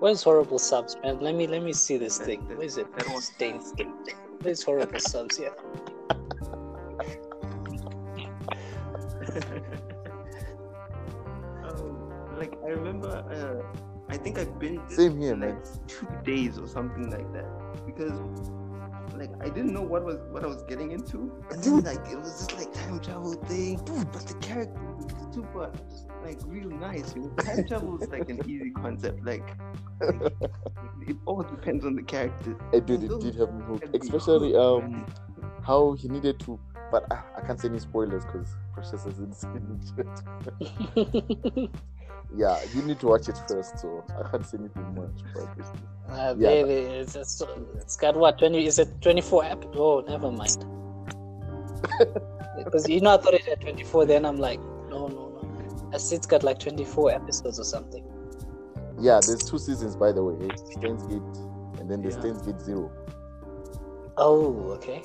Where's 0.00 0.22
HorribleSubs, 0.24 1.02
man? 1.02 1.20
Let 1.20 1.34
me 1.34 1.46
let 1.46 1.62
me 1.62 1.72
see 1.72 1.96
this 1.96 2.18
That- 2.18 2.26
thing. 2.26 2.46
that- 2.48 2.58
Where 2.58 2.66
is 2.66 2.76
it? 2.78 2.92
that 2.96 3.08
one. 3.08 3.22
Steins 3.22 3.72
Gate. 3.72 3.88
Where's 4.42 4.62
horrible 4.62 5.00
subs? 5.12 5.38
Yeah. 5.38 5.50
um, 11.64 12.38
like 12.38 12.54
I 12.64 12.68
remember, 12.68 13.08
uh, 13.08 13.62
I 14.08 14.16
think 14.16 14.38
I've 14.38 14.58
been 14.58 14.80
Same 14.88 15.18
here, 15.18 15.32
in, 15.34 15.40
man. 15.40 15.56
like 15.56 15.86
two 15.88 16.08
days 16.24 16.58
or 16.58 16.66
something 16.66 17.10
like 17.10 17.30
that 17.32 17.46
because 17.86 18.12
like 19.16 19.30
I 19.40 19.48
didn't 19.48 19.72
know 19.72 19.82
what 19.82 20.04
was 20.04 20.18
what 20.30 20.44
I 20.44 20.46
was 20.46 20.62
getting 20.64 20.90
into, 20.90 21.32
and 21.50 21.62
then 21.62 21.80
like 21.82 22.06
it 22.10 22.18
was 22.18 22.46
just 22.46 22.52
like 22.58 22.72
time 22.74 23.00
travel 23.00 23.32
thing, 23.46 23.76
but 24.12 24.26
the 24.26 24.34
character 24.40 24.80
was 24.98 25.06
super 25.34 25.70
like 26.24 26.38
real 26.46 26.68
nice. 26.70 27.14
You 27.14 27.22
know? 27.22 27.28
Time 27.42 27.66
travel 27.66 28.02
is 28.02 28.08
like 28.08 28.28
an 28.28 28.40
easy 28.48 28.70
concept. 28.70 29.24
Like, 29.24 29.46
like, 30.00 30.32
it 31.06 31.16
all 31.26 31.42
depends 31.42 31.84
on 31.84 31.96
the 31.96 32.02
character. 32.02 32.56
It 32.72 32.86
did, 32.86 33.02
it 33.04 33.08
Those 33.08 33.24
did 33.24 33.34
have 33.36 33.52
me 33.54 33.64
hooked. 33.64 33.94
Especially 33.94 34.52
good, 34.52 34.60
um 34.60 34.92
man. 34.92 35.06
how 35.62 35.92
he 35.92 36.08
needed 36.08 36.40
to 36.40 36.58
but 36.90 37.06
ah, 37.10 37.24
I 37.36 37.40
can't 37.40 37.60
say 37.60 37.68
any 37.68 37.80
spoilers 37.80 38.24
because 38.24 38.54
Precious 38.72 39.04
hasn't 39.04 39.34
seen 39.34 39.82
it 39.96 40.06
yet. 40.96 41.70
yeah, 42.36 42.58
you 42.74 42.82
need 42.82 43.00
to 43.00 43.06
watch 43.08 43.28
it 43.28 43.38
first, 43.48 43.78
so 43.80 44.04
I 44.16 44.28
can't 44.30 44.46
say 44.46 44.58
anything 44.58 44.94
much. 44.94 45.18
But 45.34 45.48
Uh, 46.08 46.34
Yeah, 46.38 46.48
baby, 46.62 46.72
it's, 47.00 47.16
it's, 47.16 47.42
it's 47.76 47.96
got 47.96 48.16
what? 48.16 48.38
Twenty? 48.38 48.66
Is 48.66 48.78
it 48.78 48.88
twenty-four? 49.00 49.44
Ep- 49.44 49.74
oh, 49.74 50.04
never 50.06 50.30
mind. 50.30 50.64
Because 52.56 52.88
you 52.88 53.00
know, 53.00 53.14
I 53.14 53.16
thought 53.18 53.34
it 53.34 53.44
had 53.44 53.60
twenty-four. 53.60 54.06
Then 54.06 54.24
I'm 54.24 54.38
like, 54.38 54.60
no, 54.88 55.08
no, 55.08 55.08
no. 55.08 55.23
I 55.94 55.98
see 55.98 56.16
it's 56.16 56.26
got 56.26 56.42
like 56.42 56.58
twenty-four 56.58 57.12
episodes 57.12 57.58
or 57.60 57.64
something. 57.64 58.04
yeah, 59.00 59.20
there's 59.26 59.42
two 59.44 59.58
seasons 59.58 59.96
by 59.96 60.10
the 60.12 60.22
way. 60.22 60.48
Steins 60.72 61.04
Gate 61.04 61.22
and 61.80 61.88
then 61.90 62.02
the 62.02 62.10
Yeah. 62.10 62.18
Steins 62.20 62.42
Gate 62.42 62.60
Zero. 62.60 62.90
Oh, 64.16 64.70
okay. 64.76 65.02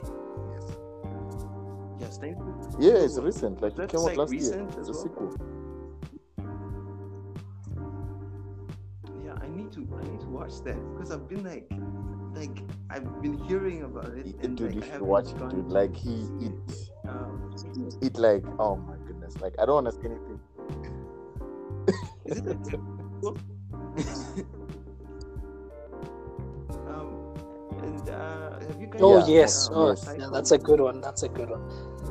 Yeah, 2.00 2.10
Steins 2.10 2.40
Gate. 2.40 2.76
Yeah, 2.80 3.04
it's 3.06 3.18
recent. 3.20 3.62
Like 3.62 3.74
it 3.74 3.78
That's 3.78 3.92
came 3.92 4.02
out 4.02 4.08
like 4.08 4.18
last 4.18 4.34
year. 4.34 4.68
It's 4.68 4.78
as 4.78 4.90
a 4.90 4.94
sequel. 4.94 5.36
Yeah, 9.26 9.36
I 9.42 9.48
need 9.48 9.72
to 9.74 9.88
I 9.98 10.04
need 10.10 10.22
to 10.22 10.28
watch 10.30 10.62
that 10.64 10.78
because 10.94 11.12
I've 11.12 11.28
been 11.30 11.44
like 11.44 11.70
like 12.34 12.64
I've 12.90 13.22
been 13.22 13.38
hearing 13.46 13.84
about 13.84 14.10
it, 14.18 14.36
and 14.44 14.58
dude, 14.58 14.68
like, 14.68 14.76
you 14.76 14.82
I 14.82 14.86
should 14.86 14.94
haven't 14.94 15.08
watch 15.08 15.28
it, 15.30 15.50
dude. 15.50 15.68
Like 15.70 15.96
he 15.96 16.16
it 16.46 16.54
um, 17.08 17.52
it 18.02 18.16
like 18.18 18.44
oh 18.60 18.76
my 18.78 18.96
goodness. 19.08 19.38
Like 19.42 19.54
I 19.60 19.66
don't 19.66 19.84
want 19.84 19.88
to 19.88 20.02
say 20.02 20.08
anything. 20.08 20.39
Is 22.32 22.38
it 22.38 22.48
a 22.48 22.54
um, 26.88 27.36
and 27.84 28.10
uh, 28.10 28.60
have 28.60 28.80
you 28.82 28.88
guys? 28.88 29.02
Oh 29.02 29.18
Yeah, 29.20 29.26
yes, 29.28 29.70
oh 29.72 29.96
yeah, 30.18 30.30
that's 30.32 30.52
a 30.52 30.58
good 30.58 30.80
one. 30.80 31.02
That's 31.02 31.24
a 31.24 31.30
good 31.30 31.50
one. 31.50 31.62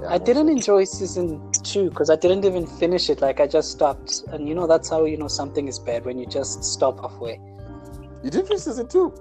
Yeah, 0.03 0.09
I 0.11 0.19
didn't 0.19 0.49
enjoy 0.49 0.85
season 0.85 1.51
two 1.53 1.89
because 1.91 2.11
I 2.11 2.17
didn't 2.17 2.45
even 2.45 2.67
finish 2.67 3.11
it. 3.11 3.21
Like 3.21 3.41
I 3.41 3.47
just 3.47 3.71
stopped, 3.71 4.25
and 4.33 4.49
you 4.49 4.55
know 4.55 4.67
that's 4.67 4.89
how 4.89 5.05
you 5.05 5.17
know 5.17 5.29
something 5.29 5.69
is 5.69 5.79
bad 5.79 6.05
when 6.05 6.19
you 6.19 6.27
just 6.27 6.65
stop 6.65 7.01
halfway. 7.01 7.35
of- 7.35 8.25
You 8.25 8.31
didn't 8.31 8.47
finish 8.49 8.63
season 8.63 8.89
two. 8.89 9.15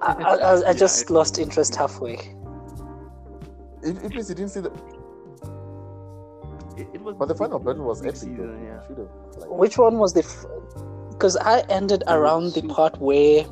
I, 0.00 0.12
I, 0.12 0.34
I, 0.34 0.68
I 0.70 0.72
just 0.72 1.10
I- 1.10 1.14
lost 1.14 1.38
interest 1.38 1.74
halfway. 1.76 2.14
It, 3.82 3.96
it 4.04 4.10
means 4.10 4.28
you 4.28 4.34
didn't 4.34 4.50
see 4.50 4.60
the. 4.60 4.97
It, 6.78 6.86
it 6.94 7.02
was 7.02 7.14
But 7.18 7.26
the 7.28 7.34
big- 7.34 7.38
final 7.38 7.58
battle 7.58 7.84
was 7.84 8.00
epic. 8.02 8.16
season, 8.16 8.62
yeah. 8.64 8.74
You 8.74 8.80
should 8.86 8.98
have. 8.98 9.08
Like, 9.38 9.50
Which 9.50 9.78
one 9.78 9.98
was 9.98 10.12
the? 10.14 10.22
Because 11.10 11.36
I 11.36 11.60
ended 11.68 12.02
was 12.06 12.14
around 12.14 12.52
the 12.54 12.62
part 12.68 13.00
where 13.00 13.44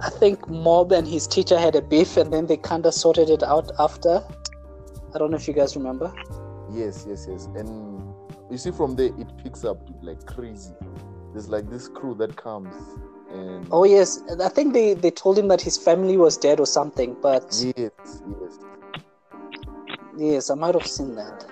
I 0.00 0.10
think 0.10 0.48
Mob 0.48 0.92
and 0.92 1.06
his 1.08 1.26
teacher 1.26 1.58
had 1.58 1.74
a 1.74 1.82
beef, 1.82 2.16
and 2.16 2.32
then 2.32 2.46
they 2.46 2.56
kind 2.58 2.86
of 2.86 2.94
sorted 2.94 3.30
it 3.30 3.42
out 3.42 3.70
after. 3.78 4.22
I 5.14 5.18
don't 5.18 5.30
know 5.30 5.36
if 5.36 5.48
you 5.48 5.54
guys 5.54 5.74
remember. 5.76 6.12
Yes, 6.70 7.06
yes, 7.08 7.26
yes. 7.28 7.46
And 7.56 8.02
you 8.50 8.58
see 8.58 8.70
from 8.70 8.94
there 8.96 9.06
it 9.06 9.28
picks 9.42 9.64
up 9.64 9.78
like 10.02 10.24
crazy. 10.26 10.72
There's 11.32 11.48
like 11.48 11.68
this 11.70 11.88
crew 11.88 12.14
that 12.16 12.36
comes 12.36 12.74
and 13.30 13.66
Oh 13.70 13.84
yes, 13.84 14.20
I 14.42 14.48
think 14.48 14.72
they 14.74 14.94
they 14.94 15.10
told 15.10 15.38
him 15.38 15.48
that 15.48 15.60
his 15.60 15.76
family 15.78 16.16
was 16.16 16.36
dead 16.36 16.60
or 16.60 16.66
something. 16.66 17.16
But 17.22 17.44
yes, 17.76 17.90
yes. 18.06 18.58
Yes, 20.16 20.50
I 20.50 20.54
might 20.54 20.74
have 20.74 20.86
seen 20.86 21.14
that. 21.16 21.44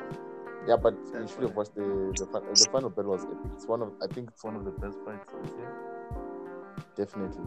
Yeah, 0.66 0.76
but 0.76 0.94
you 0.94 1.12
That's 1.12 1.32
should 1.32 1.42
have 1.42 1.56
watched 1.56 1.74
the 1.74 2.14
the, 2.16 2.26
fin- 2.26 2.54
the 2.54 2.68
final 2.72 2.90
battle 2.90 3.12
was 3.12 3.24
epic. 3.24 3.38
It's 3.54 3.66
one 3.66 3.82
of 3.82 3.92
I 4.02 4.06
think 4.12 4.30
it's 4.30 4.44
one 4.44 4.56
of 4.56 4.64
the 4.64 4.70
best 4.70 4.98
fights 5.04 5.30
this 5.42 5.52
year. 5.58 5.72
Definitely. 6.96 7.44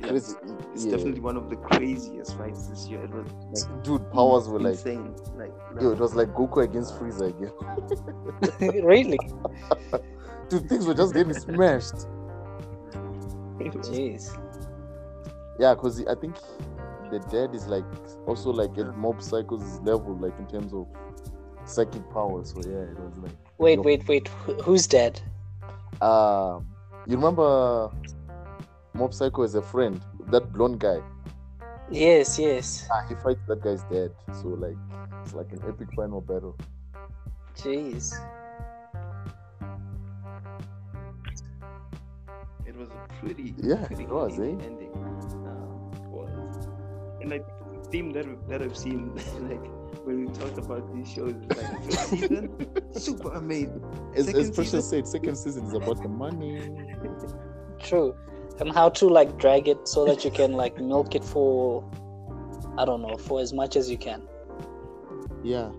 Yeah, 0.00 0.08
Crazy. 0.08 0.36
it's 0.72 0.84
yeah. 0.84 0.90
definitely 0.92 1.20
one 1.20 1.36
of 1.36 1.50
the 1.50 1.56
craziest 1.56 2.36
fights 2.36 2.68
this 2.68 2.86
year. 2.86 3.02
It 3.02 3.10
was 3.10 3.66
like 3.66 3.82
dude, 3.82 4.10
powers 4.12 4.48
were 4.48 4.60
like 4.60 4.74
insane. 4.74 5.14
Like, 5.36 5.52
yo, 5.80 5.90
it 5.90 5.98
was 5.98 6.14
like 6.14 6.28
Goku 6.28 6.62
against 6.62 6.94
Frieza 6.98 7.28
again. 7.28 8.84
really? 8.84 9.18
Dude, 10.48 10.68
things 10.68 10.86
were 10.86 10.94
just 10.94 11.12
getting 11.12 11.34
smashed. 11.34 12.06
Jeez. 13.58 14.38
Yeah, 15.58 15.74
because 15.74 16.06
I 16.06 16.14
think 16.14 16.36
the 17.10 17.20
dead 17.30 17.54
is 17.54 17.66
like 17.66 17.84
also 18.26 18.50
like 18.50 18.76
Yeah. 18.76 18.88
at 18.88 18.96
Mob 18.96 19.22
Psycho's 19.22 19.80
level, 19.80 20.16
like 20.16 20.38
in 20.38 20.46
terms 20.46 20.72
of 20.72 20.86
psychic 21.64 22.08
power. 22.10 22.44
So 22.44 22.60
yeah, 22.62 22.90
it 22.92 22.98
was 22.98 23.18
like 23.18 23.32
Wait, 23.58 23.80
wait, 23.82 24.06
wait. 24.08 24.28
Who's 24.64 24.86
dead? 24.86 25.20
Uh, 26.00 26.60
you 27.06 27.16
remember 27.16 27.90
Mob 28.94 29.14
Psycho 29.14 29.42
as 29.42 29.54
a 29.54 29.62
friend, 29.62 30.00
that 30.30 30.52
blonde 30.52 30.78
guy. 30.80 31.00
Yes, 31.90 32.38
yes. 32.38 32.86
Ah, 32.92 33.04
he 33.08 33.14
fights 33.14 33.40
that 33.48 33.62
guy's 33.62 33.82
dead. 33.84 34.10
So 34.42 34.48
like 34.48 34.76
it's 35.22 35.34
like 35.34 35.52
an 35.52 35.60
epic 35.68 35.88
final 35.94 36.20
battle. 36.20 36.56
Jeez. 37.56 38.12
It 42.66 42.76
was 42.76 42.88
a 42.90 43.08
pretty, 43.20 43.54
Yeah, 43.58 43.86
pretty 43.86 44.04
it 44.04 44.10
was, 44.10 44.36
crazy 44.36 44.52
eh? 44.60 44.64
ending. 44.66 44.92
Was. 47.26 47.32
And 47.32 47.44
like 47.44 47.82
the 47.84 47.90
theme 47.90 48.10
that 48.12 48.48
that 48.48 48.62
I've 48.62 48.76
seen, 48.76 49.14
like 49.48 49.64
when 50.04 50.26
we 50.26 50.32
talk 50.32 50.56
about 50.58 50.94
these 50.94 51.10
shows, 51.10 51.34
like 51.48 51.84
first 51.90 52.08
season, 52.08 52.66
super 52.92 53.32
amazing. 53.32 53.82
As, 54.14 54.26
Second 54.26 54.40
as 54.40 54.50
Precious 54.50 54.90
season? 54.90 55.04
said, 55.04 55.08
second 55.08 55.36
season 55.36 55.64
is 55.66 55.74
about 55.74 56.02
the 56.02 56.08
money. 56.08 56.70
True. 57.78 58.14
And 58.58 58.72
how 58.72 58.88
to 58.88 59.06
like 59.06 59.36
drag 59.38 59.68
it 59.68 59.86
so 59.86 60.06
that 60.06 60.24
you 60.24 60.30
can 60.30 60.52
like 60.52 60.80
milk 60.80 61.14
it 61.14 61.24
for 61.24 61.84
I 62.78 62.84
don't 62.84 63.02
know, 63.02 63.16
for 63.16 63.40
as 63.40 63.52
much 63.52 63.76
as 63.76 63.90
you 63.90 63.96
can. 63.96 64.22
Yeah. 65.42 65.70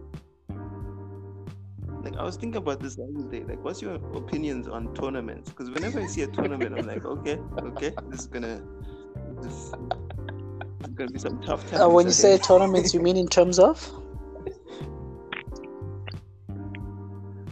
Like 2.03 2.15
I 2.17 2.23
was 2.23 2.35
thinking 2.37 2.57
about 2.57 2.79
this 2.79 2.95
the 2.95 3.03
other 3.03 3.29
day. 3.29 3.43
Like, 3.43 3.63
what's 3.63 3.81
your 3.81 3.95
opinions 4.15 4.67
on 4.67 4.93
tournaments? 4.95 5.49
Because 5.49 5.69
whenever 5.69 5.99
I 5.99 6.07
see 6.07 6.21
a 6.23 6.27
tournament, 6.27 6.77
I'm 6.77 6.87
like, 6.87 7.05
okay, 7.05 7.39
okay, 7.59 7.91
this 8.09 8.21
is 8.21 8.27
gonna, 8.27 8.61
this 9.41 9.71
is 10.87 10.93
gonna 10.95 11.11
be 11.11 11.19
some 11.19 11.39
tough 11.41 11.69
times. 11.69 11.81
Uh, 11.83 11.89
when 11.89 12.05
you 12.05 12.11
say 12.11 12.37
tournaments, 12.37 12.93
you 12.93 12.99
mean 13.01 13.17
in 13.17 13.27
terms 13.27 13.59
of? 13.59 13.77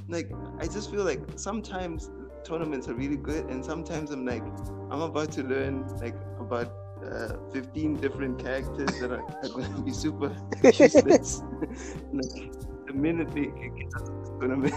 like 0.07 0.31
I 0.59 0.67
just 0.67 0.91
feel 0.91 1.03
like 1.03 1.21
sometimes 1.35 2.09
tournaments 2.43 2.87
are 2.87 2.93
really 2.93 3.17
good, 3.17 3.45
and 3.45 3.63
sometimes 3.63 4.11
I'm 4.11 4.25
like, 4.25 4.43
I'm 4.91 5.01
about 5.01 5.31
to 5.33 5.43
learn 5.43 5.87
like 5.97 6.15
about 6.39 6.71
uh, 7.05 7.35
15 7.51 7.95
different 7.97 8.39
characters 8.39 8.99
that 8.99 9.11
are, 9.11 9.21
are 9.43 9.49
going 9.49 9.73
to 9.75 9.81
be 9.81 9.91
super 9.91 10.35
useless. 10.63 11.41
like 12.13 12.51
the 12.87 12.93
minute 12.93 13.29
they 13.33 13.45
get 13.45 13.89
out 13.95 14.07
of 14.09 14.19
this 14.21 14.29
tournament, 14.39 14.75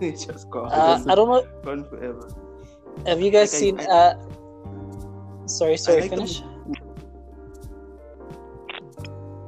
they 0.00 0.10
just 0.12 0.50
go 0.50 0.64
Uh, 0.64 1.02
I 1.06 1.14
don't 1.14 1.28
know. 1.28 1.46
gone 1.62 1.84
forever. 1.84 2.28
Have 3.06 3.20
you 3.20 3.30
guys 3.30 3.52
Like, 3.52 3.60
seen? 3.60 3.80
I- 3.80 3.84
uh, 3.86 4.14
sorry, 5.46 5.76
sorry. 5.76 6.00
like 6.02 6.10
them- 6.10 6.18
finish. 6.20 6.42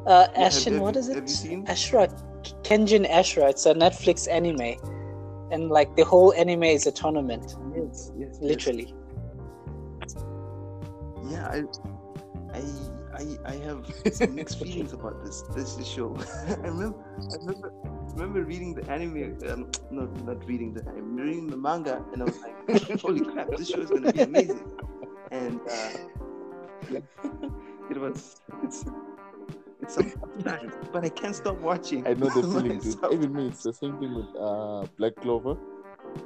Uh, 0.06 0.26
Yeah, 0.34 0.46
Ashen, 0.46 0.74
have 0.74 0.82
what 0.82 0.94
you- 0.96 1.00
it? 1.10 1.14
have 1.14 1.22
you 1.22 1.28
seen? 1.28 1.66
Ashura, 1.66 2.08
Kengan 2.64 3.08
Ashura. 3.08 3.50
It's 3.50 3.66
a 3.66 3.74
Netflix 3.74 4.28
anime, 4.30 4.74
and 5.52 5.70
like 5.70 5.94
the 5.96 6.04
whole 6.04 6.32
anime 6.34 6.64
is 6.64 6.86
a 6.86 6.92
tournament, 6.92 7.56
Yes, 7.76 8.10
yes, 8.18 8.28
yes. 8.32 8.38
literally. 8.40 8.94
Yeah, 11.30 11.46
I, 11.48 11.62
I, 12.52 12.62
I, 13.14 13.24
I 13.52 13.54
have 13.64 13.86
some 14.12 14.34
mixed 14.34 14.58
feelings 14.58 14.92
about 14.92 15.22
this 15.24 15.42
this 15.54 15.86
show. 15.86 16.16
I 16.48 16.54
remember, 16.66 16.98
I 17.30 17.36
remember, 17.36 17.72
remember 18.14 18.42
reading 18.42 18.74
the 18.74 18.90
anime. 18.90 19.38
Um, 19.48 19.70
not 19.90 20.10
not 20.24 20.44
reading 20.46 20.74
the 20.74 20.82
anime, 20.88 21.16
reading 21.16 21.46
the 21.46 21.56
manga, 21.56 22.04
and 22.12 22.22
I 22.22 22.24
was 22.24 22.38
like, 22.42 23.00
"Holy 23.00 23.20
crap, 23.20 23.48
this 23.56 23.68
show 23.68 23.80
is 23.80 23.90
gonna 23.90 24.10
be 24.12 24.20
amazing!" 24.20 24.66
And 25.30 25.60
uh, 25.70 25.90
it 27.90 27.98
was. 27.98 28.40
It's, 28.64 28.84
it's 29.82 29.94
some 29.94 30.10
tough 30.10 30.44
times, 30.44 30.72
but 30.92 31.04
I 31.04 31.08
can't 31.08 31.34
stop 31.34 31.58
watching. 31.60 32.06
I 32.06 32.14
know 32.14 32.28
the 32.28 32.42
feeling, 32.52 32.78
dude. 32.78 32.98
Even 33.12 33.34
me, 33.34 33.48
it's 33.48 33.62
the 33.62 33.72
same 33.72 33.98
thing 33.98 34.14
with 34.14 34.26
uh 34.38 34.86
Black 34.98 35.16
Clover. 35.16 35.56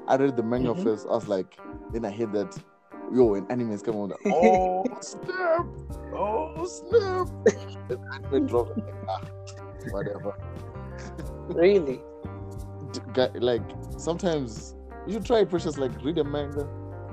I 0.09 0.17
read 0.17 0.37
the 0.37 0.43
manga 0.43 0.75
Mhm. 0.75 0.83
first. 0.83 1.07
I 1.07 1.11
was 1.11 1.29
like, 1.29 1.59
then 1.93 2.05
I 2.05 2.11
heard 2.11 2.33
that, 2.33 2.59
yo, 3.13 3.35
an 3.35 3.47
anime 3.51 3.73
is 3.73 3.83
coming 3.83 4.13
out. 4.13 4.21
Oh 4.27 4.85
snap! 5.01 5.67
Oh 6.15 6.67
snap! 6.67 7.29
the 7.89 7.99
anime 8.15 8.47
dropped. 8.47 8.77
Like, 8.77 8.95
ah, 9.09 9.21
whatever. 9.91 10.33
Really? 11.49 12.03
Like 13.35 13.63
sometimes 13.99 14.75
you 15.07 15.15
should 15.15 15.25
try 15.25 15.45
precious. 15.45 15.79
Like 15.79 15.93
read 16.03 16.19
a 16.19 16.25
manga 16.25 16.67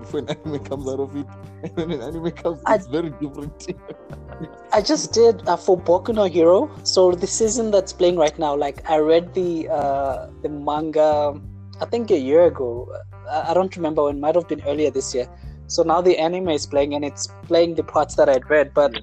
before 0.12 0.20
an 0.22 0.30
anime 0.30 0.60
comes 0.64 0.88
out 0.88 1.00
of 1.00 1.16
it, 1.16 1.28
and 1.64 1.72
when 1.76 1.92
an 1.92 2.02
anime 2.02 2.32
comes, 2.32 2.62
I- 2.66 2.76
it's 2.76 2.88
very 2.88 3.10
different. 3.10 3.68
I 4.74 4.82
just 4.82 5.14
did 5.14 5.48
uh, 5.48 5.56
for 5.56 5.78
Boku 5.80 6.14
no 6.14 6.26
Hero. 6.26 6.70
So 6.84 7.12
the 7.12 7.28
season 7.28 7.72
that's 7.72 7.94
playing 7.94 8.18
right 8.18 8.38
now, 8.38 8.56
like 8.56 8.90
I 8.90 8.98
read 8.98 9.34
the 9.34 9.70
uh, 9.70 10.28
the 10.42 10.50
manga, 10.50 11.40
I 11.82 11.86
think 11.86 12.12
a 12.12 12.18
year 12.18 12.46
ago. 12.46 12.92
I, 13.30 13.52
I 13.52 13.54
don't 13.54 13.76
remember 13.76 14.04
when. 14.04 14.20
Might 14.20 14.36
have 14.36 14.48
been 14.48 14.62
earlier 14.68 14.92
this 14.92 15.14
year. 15.16 15.28
So 15.68 15.84
now 15.84 16.02
the 16.02 16.18
anime 16.18 16.50
is 16.50 16.66
playing, 16.66 16.94
and 16.96 17.06
it's 17.06 17.28
playing 17.48 17.76
the 17.76 17.84
parts 17.84 18.16
that 18.16 18.30
I'd 18.30 18.50
read. 18.50 18.74
But 18.74 18.98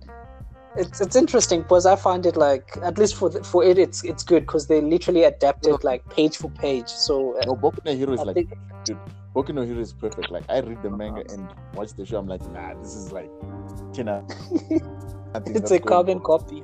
it's 0.77 1.01
it's 1.01 1.17
interesting 1.17 1.63
because 1.63 1.87
I 1.87 1.97
find 1.97 2.25
it 2.27 2.37
like 2.37 2.77
at 2.83 2.99
least 2.99 3.17
for 3.17 3.29
the, 3.29 3.43
for 3.43 3.65
it, 3.65 3.79
it's 3.79 4.05
it's 4.05 4.23
good 4.23 4.43
because 4.43 4.67
they 4.67 4.81
literally 4.81 5.25
adapted 5.25 5.83
like 5.83 6.09
page 6.11 6.37
for 6.37 6.51
page. 6.51 6.89
So 6.89 7.37
uh, 7.39 7.45
no, 7.47 7.55
Boku 7.57 7.85
no 7.85 7.95
Hero 7.95 8.13
is 8.13 8.21
I 8.21 8.25
like 8.25 8.35
think 8.35 8.53
dude, 8.85 8.99
Boku 9.35 9.53
no 9.55 9.63
Hero 9.63 9.81
is 9.81 9.93
perfect. 9.93 10.31
Like 10.31 10.45
I 10.49 10.61
read 10.61 10.83
the 10.83 10.91
manga 10.91 11.25
and 11.33 11.49
watch 11.75 11.95
the 11.95 12.07
show. 12.07 12.19
I'm 12.19 12.29
like, 12.29 12.43
nah, 12.53 12.75
this 12.75 12.95
is 12.95 13.13
like, 13.13 13.31
you 13.95 14.05
know, 14.05 14.27
it's 15.47 15.71
a 15.71 15.81
carbon 15.81 16.19
on. 16.19 16.25
copy. 16.25 16.63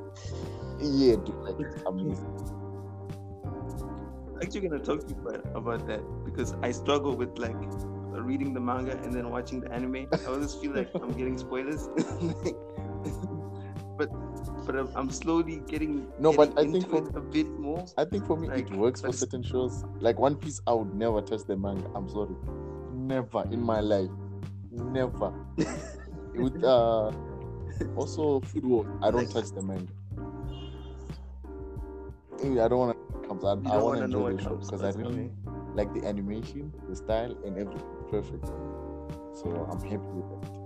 Yeah, 0.81 1.17
dude, 1.17 1.35
like 1.43 1.57
it's 1.59 1.83
amazing. 1.87 2.33
actually 4.43 4.69
gonna 4.69 4.83
talk 4.83 5.01
to 5.07 5.15
you 5.15 5.21
about, 5.29 5.57
about 5.57 5.87
that 5.89 6.03
because 6.25 6.55
I 6.63 6.71
struggle 6.71 7.17
with 7.17 7.39
like 7.39 7.57
reading 8.13 8.55
the 8.55 8.61
manga 8.61 8.93
and 8.93 9.13
then 9.13 9.31
watching 9.31 9.61
the 9.61 9.73
anime. 9.73 10.07
I 10.13 10.25
always 10.27 10.55
feel 10.55 10.73
like 10.75 10.91
I'm 10.95 11.13
getting 11.13 11.39
spoilers. 11.39 11.89
but 13.97 14.11
but 14.67 14.77
I'm, 14.77 14.89
I'm 14.95 15.11
slowly 15.11 15.63
getting 15.67 16.09
No, 16.19 16.33
but 16.33 16.59
I 16.59 16.63
think 16.65 16.89
for- 16.89 17.09
a 17.17 17.21
bit 17.21 17.47
more. 17.59 17.85
I 17.97 18.05
think 18.05 18.27
for 18.27 18.37
me 18.37 18.49
Like, 18.49 18.71
it 18.71 18.77
works 18.77 19.01
for 19.03 19.13
certain 19.13 19.43
shows. 19.43 19.85
Like 20.01 20.19
One 20.19 20.37
Piece, 20.37 20.61
I 20.67 20.73
would 20.73 20.95
never 20.95 21.21
touch 21.23 21.45
the 21.45 21.57
manga. 21.57 21.89
I'm 21.95 22.09
sorry, 22.09 22.35
never 22.93 23.45
in 23.51 23.61
my 23.61 23.81
life, 23.81 24.11
never. 24.71 25.33
With 26.35 26.63
uh, 26.63 27.13
also 27.97 28.41
food 28.41 28.65
war, 28.67 28.99
I 29.03 29.11
don't 29.11 29.31
touch 29.31 29.51
the 29.53 29.63
manga. 29.63 29.93
I 32.43 32.69
don't 32.69 32.79
want 32.79 32.97
to 32.97 33.29
come. 33.29 33.41
I, 33.67 33.75
I 33.75 33.79
want 33.79 33.99
know 34.01 34.27
enjoy 34.27 34.33
the 34.37 34.43
show 34.43 34.57
because 34.57 34.83
I 34.83 34.91
really 34.91 35.31
like 35.75 35.93
the 35.95 36.07
animation, 36.07 36.73
the 36.89 36.97
style, 36.97 37.35
and 37.45 37.57
everything 37.59 37.87
perfect. 38.11 38.47
So 39.35 39.69
I'm 39.71 39.81
happy 39.81 39.97
with 39.97 40.43
that. 40.43 40.66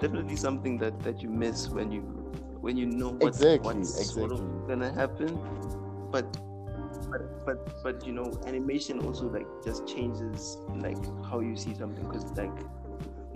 Definitely 0.00 0.36
something 0.36 0.78
that 0.78 0.98
that 1.00 1.22
you 1.22 1.28
miss 1.28 1.68
when 1.68 1.90
you 1.92 2.00
when 2.60 2.76
you 2.76 2.86
know 2.86 3.10
what's, 3.10 3.38
Exactly, 3.40 3.74
what's 3.74 4.12
sort 4.14 4.32
of 4.32 4.40
gonna 4.68 4.92
happen, 4.92 5.38
but 6.10 6.24
but 7.10 7.44
but 7.46 7.82
but 7.82 8.06
you 8.06 8.12
know 8.12 8.38
animation 8.46 9.00
also 9.06 9.28
like 9.28 9.46
just 9.64 9.86
changes 9.86 10.58
like 10.76 10.98
how 11.24 11.40
you 11.40 11.56
see 11.56 11.74
something 11.74 12.04
because 12.06 12.24
like 12.36 12.52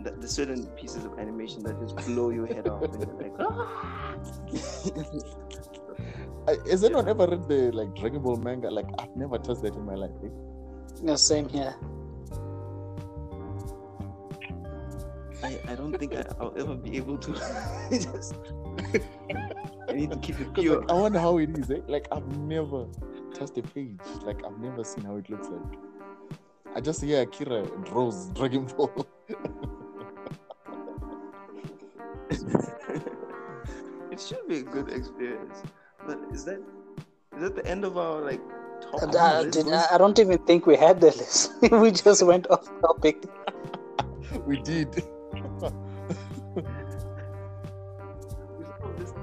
the, 0.05 0.11
the 0.11 0.29
certain 0.29 0.67
pieces 0.79 1.05
of 1.05 1.19
animation 1.19 1.63
that 1.63 1.79
just 1.81 1.97
blow 2.07 2.31
your 2.31 2.47
head 2.47 2.69
off 2.69 2.83
and 2.83 3.07
you're 3.07 3.23
like 3.23 3.33
ah! 3.41 4.15
Has 6.71 6.85
anyone 6.85 7.09
ever 7.09 7.27
read 7.27 7.49
the 7.49 7.71
like 7.73 7.95
Dragon 7.97 8.21
Ball 8.21 8.37
manga? 8.37 8.71
Like 8.71 8.87
I've 8.99 9.17
never 9.17 9.39
touched 9.39 9.63
that 9.63 9.75
in 9.75 9.85
my 9.85 9.95
life. 9.95 10.11
eh? 10.23 10.29
Yeah, 11.03 11.15
same 11.15 11.49
here. 11.49 11.75
I, 15.43 15.59
I 15.69 15.75
don't 15.75 15.97
think 15.99 16.15
I, 16.15 16.25
I'll 16.41 16.55
ever 16.57 16.75
be 16.75 16.97
able 16.97 17.19
to 17.19 17.33
just 17.91 18.35
I 19.89 19.93
need 19.93 20.11
to 20.11 20.17
keep 20.19 20.41
it 20.41 20.55
'Cause, 20.55 20.63
pure. 20.65 20.81
like, 20.81 20.91
I 20.91 20.95
wonder 20.95 21.19
how 21.19 21.39
it 21.39 21.57
is. 21.59 21.71
Eh? 21.71 21.81
Like 21.87 22.09
I've 22.13 22.27
never 22.39 22.87
touched 23.35 23.59
a 23.59 23.63
page. 23.63 24.01
Like 24.23 24.45
I've 24.45 24.59
never 24.59 24.85
seen 24.85 25.05
how 25.05 25.17
it 25.17 25.29
looks 25.29 25.49
like. 25.49 25.79
I 26.77 26.81
just 26.81 27.03
hear 27.03 27.23
Akira 27.23 27.67
draws 27.85 28.29
Dragon 28.31 28.65
Ball. 28.67 29.07
it 34.11 34.21
should 34.21 34.47
be 34.49 34.59
a 34.59 34.63
good 34.63 34.89
experience. 34.91 35.63
But 36.07 36.19
is 36.33 36.45
that 36.45 36.61
is 37.37 37.43
that 37.43 37.55
the 37.57 37.67
end 37.67 37.85
of 37.85 37.97
our 37.99 38.21
like 38.21 38.41
top 38.81 39.03
And, 39.03 39.15
uh, 39.17 39.41
list? 39.43 39.65
did, 39.65 39.73
I 39.73 39.95
I 39.95 39.99
don't 39.99 40.19
even 40.19 40.39
think 40.47 40.67
we 40.67 40.77
had 40.77 41.01
the 41.01 41.07
list. 41.09 41.53
we 41.73 41.91
just 41.91 42.23
went 42.23 42.47
off 42.51 42.69
topic. 42.81 43.25
we 44.47 44.61
did. 44.63 45.03
We 48.59 48.65
sort 48.65 48.83
of 48.85 48.99
just, 48.99 49.15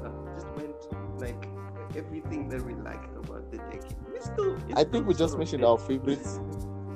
uh, 0.00 0.10
just 0.34 0.46
went 0.56 1.20
like 1.20 1.48
everything 1.96 2.48
that 2.48 2.64
we 2.64 2.74
liked 2.74 3.16
about 3.16 3.50
the 3.50 3.58
decade. 3.58 3.96
We 4.12 4.20
still, 4.20 4.56
it's 4.68 4.80
I 4.80 4.84
think 4.84 5.06
we 5.06 5.14
just 5.14 5.36
mentioned 5.36 5.64
our 5.64 5.78
favorites. 5.78 6.40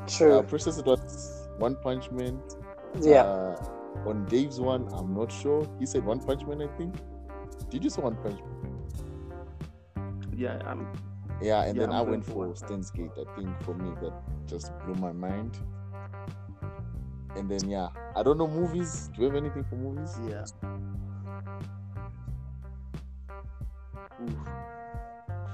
True. 0.06 0.38
Uh, 0.38 0.42
Precious 0.42 0.78
it 0.78 0.86
One 1.58 1.76
Punch 1.76 2.10
Man. 2.10 2.40
yeah. 3.00 3.22
Uh, 3.22 3.56
on 4.06 4.26
Dave's 4.26 4.60
one, 4.60 4.88
I'm 4.92 5.14
not 5.14 5.32
sure. 5.32 5.66
He 5.78 5.86
said 5.86 6.04
One 6.04 6.20
Punch 6.20 6.44
Man, 6.46 6.62
I 6.62 6.66
think. 6.76 6.94
Did 7.70 7.84
you 7.84 7.90
say 7.90 8.02
One 8.02 8.16
Punch 8.16 8.40
Man? 8.40 8.54
Yeah, 10.36 10.58
um, 10.66 10.86
Yeah, 11.40 11.62
and 11.62 11.76
Yeah, 11.76 11.86
then 11.86 11.90
I'm 11.92 12.06
I 12.06 12.10
went 12.10 12.24
for 12.24 12.54
for 12.54 12.66
Gate. 12.94 13.10
I 13.16 13.36
think 13.36 13.62
for 13.62 13.74
me 13.74 13.92
that 14.02 14.12
just 14.46 14.72
blew 14.80 14.94
my 14.94 15.12
mind. 15.12 15.58
And 17.36 17.50
then 17.50 17.68
yeah, 17.68 17.88
I 18.14 18.22
don't 18.22 18.38
know 18.38 18.46
movies. 18.48 19.10
Do 19.14 19.20
you 19.22 19.26
have 19.26 19.34
anything 19.36 19.64
for 19.64 19.76
movies? 19.76 20.16
yeah. 20.28 20.44
Oof. 24.22 24.34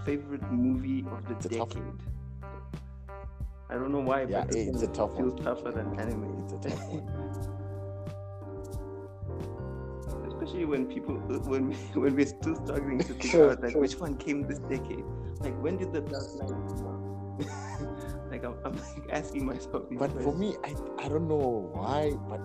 Favorite 0.05 0.43
movie 0.51 1.05
of 1.11 1.27
the 1.29 1.35
It's 1.35 1.37
decade. 1.37 1.83
I 3.71 3.75
don't 3.75 3.93
know 3.93 4.01
why, 4.01 4.23
Yeah, 4.27 4.35
but 4.43 4.47
this 4.47 4.67
it's 4.67 4.67
one 4.67 4.83
a 4.83 4.87
tough 4.89 5.17
feels 5.17 5.17
one. 5.17 5.37
tougher 5.37 5.71
than 5.73 5.99
anime. 5.99 6.45
It's 6.45 6.53
a 6.55 6.59
tough 6.59 6.89
one. 6.89 7.09
Especially 10.27 10.65
when 10.65 10.87
people 10.87 11.15
when 11.45 11.69
we, 11.69 11.75
when 12.01 12.17
we're 12.17 12.27
still 12.27 12.57
struggling 12.57 13.05
to 13.05 13.15
figure 13.15 13.31
True, 13.31 13.51
out 13.51 13.63
like 13.63 13.77
which 13.77 13.99
one 13.99 14.17
came 14.17 14.47
this 14.47 14.59
decade. 14.61 15.05
Like 15.41 15.55
when 15.63 15.77
did 15.77 15.93
the 15.93 16.01
Dark 16.01 16.35
Knight 16.35 16.57
come 16.67 16.87
out? 16.87 17.01
Like 18.31 18.45
I'm, 18.45 18.55
I'm 18.65 18.77
like 18.77 19.11
asking 19.11 19.47
myself. 19.47 19.89
these 19.89 19.99
But 19.99 20.13
for 20.23 20.35
me, 20.35 20.57
I 20.65 20.75
I 21.05 21.09
don't 21.09 21.29
know 21.29 21.71
why, 21.75 22.13
but 22.29 22.41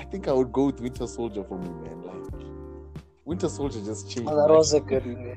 I 0.00 0.04
think 0.04 0.28
I 0.28 0.32
would 0.32 0.52
go 0.52 0.66
with 0.66 0.80
Winter 0.80 1.06
Soldier 1.06 1.44
for 1.44 1.58
me, 1.58 1.68
man. 1.68 2.02
Like 2.02 2.46
Winter 3.24 3.48
Soldier 3.48 3.80
just 3.84 4.10
changed. 4.10 4.30
Oh, 4.30 4.36
that 4.36 4.48
my- 4.48 4.54
was 4.56 4.72
a 4.74 4.80
good 4.80 5.06
movie. 5.06 5.34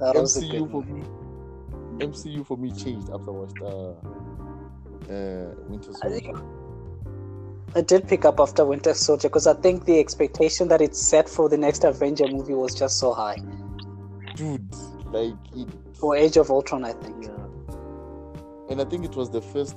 That 0.00 0.14
was 0.14 0.36
a 0.36 0.40
MCU 0.40 0.50
good 0.50 0.70
for 0.70 0.82
movie. 0.82 0.92
me. 0.92 2.06
MCU 2.06 2.46
for 2.46 2.56
me 2.56 2.70
changed 2.72 3.08
after 3.10 3.30
I 3.30 3.34
watched 3.40 3.60
uh, 3.60 3.90
uh, 5.12 5.54
Winter 5.68 5.90
I 6.02 6.08
think 6.08 6.24
Soldier. 6.26 6.42
I 7.74 7.80
did 7.82 8.08
pick 8.08 8.24
up 8.24 8.40
after 8.40 8.64
Winter 8.64 8.94
Soldier 8.94 9.28
because 9.28 9.46
I 9.46 9.54
think 9.54 9.84
the 9.84 9.98
expectation 9.98 10.68
that 10.68 10.80
it 10.80 10.96
set 10.96 11.28
for 11.28 11.48
the 11.48 11.56
next 11.58 11.84
Avenger 11.84 12.26
movie 12.28 12.54
was 12.54 12.74
just 12.74 12.98
so 12.98 13.12
high. 13.12 13.36
Dude, 14.36 14.72
like 15.12 15.34
it, 15.54 15.68
For 16.00 16.16
Age 16.16 16.36
of 16.38 16.50
Ultron, 16.50 16.84
I 16.84 16.92
think. 16.92 17.24
yeah, 17.26 17.30
and 18.70 18.80
I 18.80 18.84
think 18.84 19.04
it 19.04 19.16
was 19.16 19.30
the 19.30 19.40
first 19.40 19.76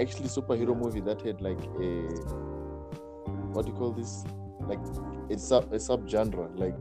actually 0.00 0.28
superhero 0.28 0.76
movie 0.76 1.00
that 1.00 1.20
had 1.22 1.40
like 1.40 1.62
a 1.80 2.08
what 3.52 3.66
do 3.66 3.72
you 3.72 3.78
call 3.78 3.92
this? 3.92 4.24
Like 4.60 4.80
it's 5.28 5.46
sub 5.46 5.72
a 5.72 5.78
sub 5.78 6.08
genre. 6.08 6.48
Like 6.54 6.78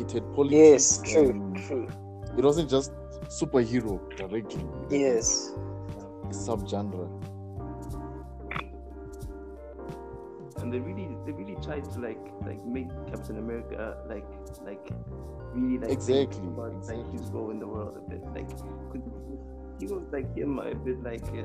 it 0.00 0.12
had 0.12 0.32
politics. 0.34 1.00
Yes, 1.04 1.12
true, 1.12 1.54
true. 1.66 1.88
It 2.38 2.44
wasn't 2.44 2.70
just 2.70 2.92
superhero 3.28 3.98
directly. 4.16 4.64
Yes. 4.90 5.52
Sub 6.30 6.68
genre. 6.68 7.08
and 10.58 10.72
they 10.72 10.78
really 10.78 11.08
they 11.26 11.32
really 11.32 11.56
tried 11.62 11.84
to 11.90 11.98
like 11.98 12.20
like 12.46 12.64
make 12.64 12.88
Captain 13.10 13.38
America 13.38 13.96
like 14.08 14.24
like 14.64 14.90
really 15.54 15.78
like 15.78 15.88
think 16.00 16.30
Exactly, 16.30 16.46
about 16.46 16.72
like 16.72 16.76
exactly. 16.76 17.18
his 17.18 17.30
role 17.30 17.50
in 17.50 17.58
the 17.58 17.66
world 17.66 17.96
a 17.96 18.10
bit 18.10 18.22
like 18.34 18.48
could 18.90 19.02
he 19.80 19.86
was 19.86 20.02
like 20.12 20.34
him 20.36 20.58
a 20.58 20.74
bit 20.74 21.02
like 21.02 21.24
uh, 21.36 21.44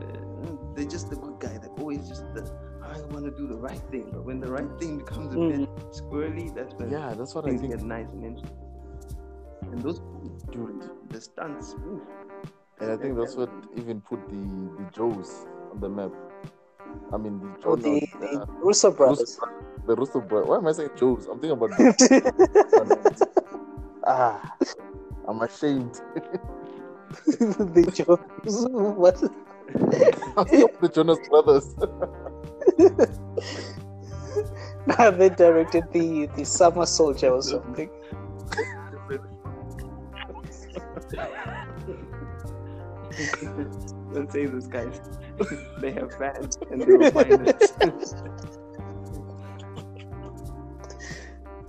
they're 0.75 0.85
just 0.85 1.09
the 1.09 1.15
good 1.15 1.39
guy 1.39 1.57
that 1.57 1.69
always 1.79 2.07
just 2.07 2.23
the 2.33 2.43
I 2.83 2.99
want 3.13 3.25
to 3.25 3.31
do 3.31 3.47
the 3.47 3.57
right 3.57 3.81
thing 3.91 4.09
but 4.11 4.23
when 4.25 4.39
the 4.39 4.51
right 4.51 4.69
thing 4.79 4.99
becomes 4.99 5.33
a 5.33 5.37
bit 5.37 5.69
squirrely 5.91 6.53
that's 6.55 6.73
when 6.75 6.91
Yeah, 6.91 7.13
that's 7.17 7.35
what 7.35 7.45
I 7.45 7.57
think. 7.57 7.71
get 7.71 7.83
nice 7.83 8.09
and 8.11 8.23
interesting 8.23 8.57
and 9.71 9.81
those 9.81 10.01
Dude. 10.51 10.89
the 11.09 11.19
stunts 11.21 11.75
oof. 11.87 12.01
And 12.79 12.91
I 12.91 12.97
think 12.97 13.17
that's 13.17 13.35
what 13.35 13.49
even 13.75 14.01
put 14.01 14.27
the 14.29 14.35
the 14.77 14.85
Joes 14.95 15.47
on 15.71 15.79
the 15.81 15.89
map. 15.89 16.11
I 17.13 17.17
mean 17.17 17.39
the 17.41 17.67
Or 17.67 17.75
Joe, 17.77 17.83
the, 17.83 18.07
no, 18.19 18.19
the 18.19 18.41
uh, 18.41 18.45
Russo 18.63 18.91
brothers. 18.91 19.37
Russo, 19.39 19.53
the 19.87 19.95
Russo 19.95 20.21
brothers. 20.21 20.47
Why 20.49 20.57
am 20.57 20.67
I 20.67 20.71
saying 20.73 20.91
Joes? 20.95 21.27
I'm 21.27 21.39
thinking 21.39 21.51
about 21.57 21.71
the, 21.77 23.27
ah. 24.05 24.55
I'm 25.27 25.41
ashamed. 25.41 25.99
the 27.25 27.91
Jones. 27.93 28.67
What? 28.71 29.21
I'm 30.38 30.45
thinking 30.45 30.69
of 30.69 30.79
the 30.81 30.89
Jonas 30.89 31.19
Brothers. 31.29 31.75
Nah, 34.88 35.11
they 35.11 35.29
directed 35.29 35.91
the 35.91 36.27
the 36.38 36.45
Summer 36.45 36.85
Soldier 36.85 37.31
or 37.31 37.41
something. 37.41 37.89
Don't 44.13 44.31
say 44.31 44.45
this, 44.45 44.67
guys. 44.67 45.01
they 45.81 45.91
have 45.91 46.13
fans 46.15 46.57
and 46.71 46.81
they 46.81 46.85
will 46.85 47.11
find 47.11 47.47
it. 47.47 47.73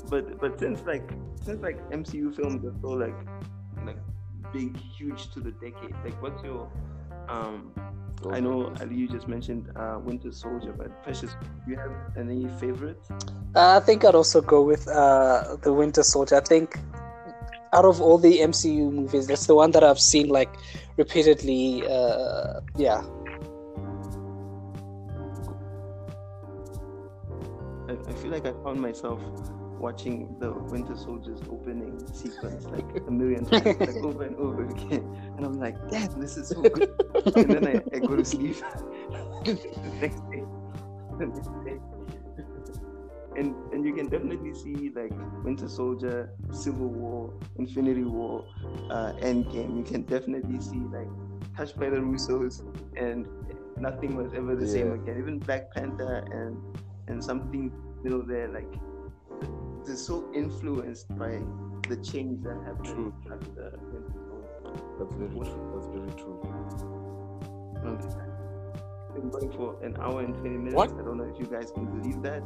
but 0.08 0.38
but 0.40 0.58
since 0.58 0.84
like 0.86 1.10
since 1.44 1.60
like 1.60 1.78
MCU 1.90 2.34
films 2.34 2.64
are 2.64 2.74
so 2.80 2.90
like 2.90 3.14
like 3.14 3.47
big, 4.52 4.76
huge 4.76 5.30
to 5.32 5.40
the 5.40 5.52
decade, 5.52 5.94
like 6.04 6.20
what's 6.22 6.42
your 6.42 6.70
um 7.28 7.72
I 8.32 8.40
know 8.40 8.72
Ali 8.80 8.96
you 8.96 9.08
just 9.08 9.28
mentioned 9.28 9.70
uh 9.76 9.98
Winter 10.02 10.32
Soldier, 10.32 10.72
but 10.72 11.02
Precious, 11.02 11.32
do 11.64 11.70
you 11.70 11.76
have 11.76 11.92
any 12.16 12.48
favorites? 12.60 13.08
Uh, 13.54 13.76
I 13.76 13.80
think 13.80 14.04
I'd 14.04 14.14
also 14.14 14.40
go 14.40 14.62
with 14.62 14.86
uh, 14.88 15.56
the 15.62 15.72
Winter 15.72 16.02
Soldier. 16.02 16.36
I 16.36 16.40
think 16.40 16.78
out 17.72 17.84
of 17.84 18.00
all 18.00 18.18
the 18.18 18.38
MCU 18.40 18.92
movies, 18.92 19.26
that's 19.26 19.46
the 19.46 19.54
one 19.54 19.70
that 19.72 19.82
I've 19.82 20.00
seen 20.00 20.28
like 20.28 20.54
repeatedly. 20.96 21.86
Uh, 21.86 22.60
yeah, 22.76 23.02
I, 27.88 27.92
I 27.92 28.12
feel 28.14 28.30
like 28.30 28.46
I 28.46 28.52
found 28.64 28.80
myself 28.80 29.20
watching 29.78 30.36
the 30.40 30.52
Winter 30.52 30.96
Soldier's 30.96 31.40
opening 31.50 31.98
sequence 32.12 32.64
like 32.66 32.84
a 33.06 33.10
million 33.10 33.44
times, 33.50 33.78
like 33.80 33.96
over 34.04 34.24
and 34.24 34.36
over 34.36 34.64
again. 34.64 35.04
And 35.36 35.44
I'm 35.44 35.58
like, 35.58 35.76
damn, 35.90 36.20
this 36.20 36.36
is 36.36 36.48
so 36.48 36.62
good. 36.62 36.90
and 37.36 37.50
then 37.50 37.66
I, 37.66 37.96
I 37.96 37.98
go 38.00 38.16
to 38.16 38.24
sleep 38.24 38.56
the 39.44 39.92
next 40.00 40.20
day. 40.30 40.42
The 41.18 41.26
next 41.26 41.50
day. 41.64 41.78
And 43.36 43.54
and 43.72 43.84
you 43.84 43.94
can 43.94 44.08
definitely 44.08 44.52
see 44.54 44.90
like 44.94 45.12
Winter 45.44 45.68
Soldier, 45.68 46.32
Civil 46.50 46.88
War, 46.88 47.32
Infinity 47.56 48.02
War, 48.02 48.44
uh, 48.90 49.12
Endgame. 49.20 49.76
You 49.76 49.84
can 49.84 50.02
definitely 50.02 50.60
see 50.60 50.80
like 50.92 51.08
touched 51.56 51.78
by 51.78 51.88
the 51.90 51.98
Russos, 51.98 52.64
and 52.96 53.28
nothing 53.78 54.16
was 54.16 54.32
ever 54.34 54.56
the 54.56 54.66
same 54.66 54.92
again. 54.92 55.18
Even 55.18 55.38
Black 55.38 55.72
Panther 55.72 56.26
and 56.32 56.56
and 57.06 57.22
something 57.22 57.72
middle 58.02 58.22
there, 58.22 58.48
like 58.48 58.68
they're 59.88 59.96
so 59.96 60.30
influenced 60.34 61.08
by 61.18 61.40
the 61.88 61.96
change 61.96 62.42
that 62.44 62.58
have 62.66 62.76
happened 62.76 62.84
True. 62.84 63.14
after. 63.32 63.78
That's 64.98 65.14
very 65.14 65.30
true. 65.30 65.72
That's 65.74 65.86
very 65.96 66.12
true. 66.20 66.36
Okay. 67.86 68.08
Been 69.14 69.30
going 69.30 69.50
for 69.52 69.82
an 69.82 69.96
hour 69.98 70.20
and 70.20 70.34
twenty 70.34 70.58
minutes. 70.58 70.74
What? 70.74 70.90
I 70.90 71.02
don't 71.02 71.16
know 71.16 71.24
if 71.24 71.38
you 71.40 71.46
guys 71.46 71.70
can 71.70 71.86
believe 71.86 72.22
that. 72.22 72.42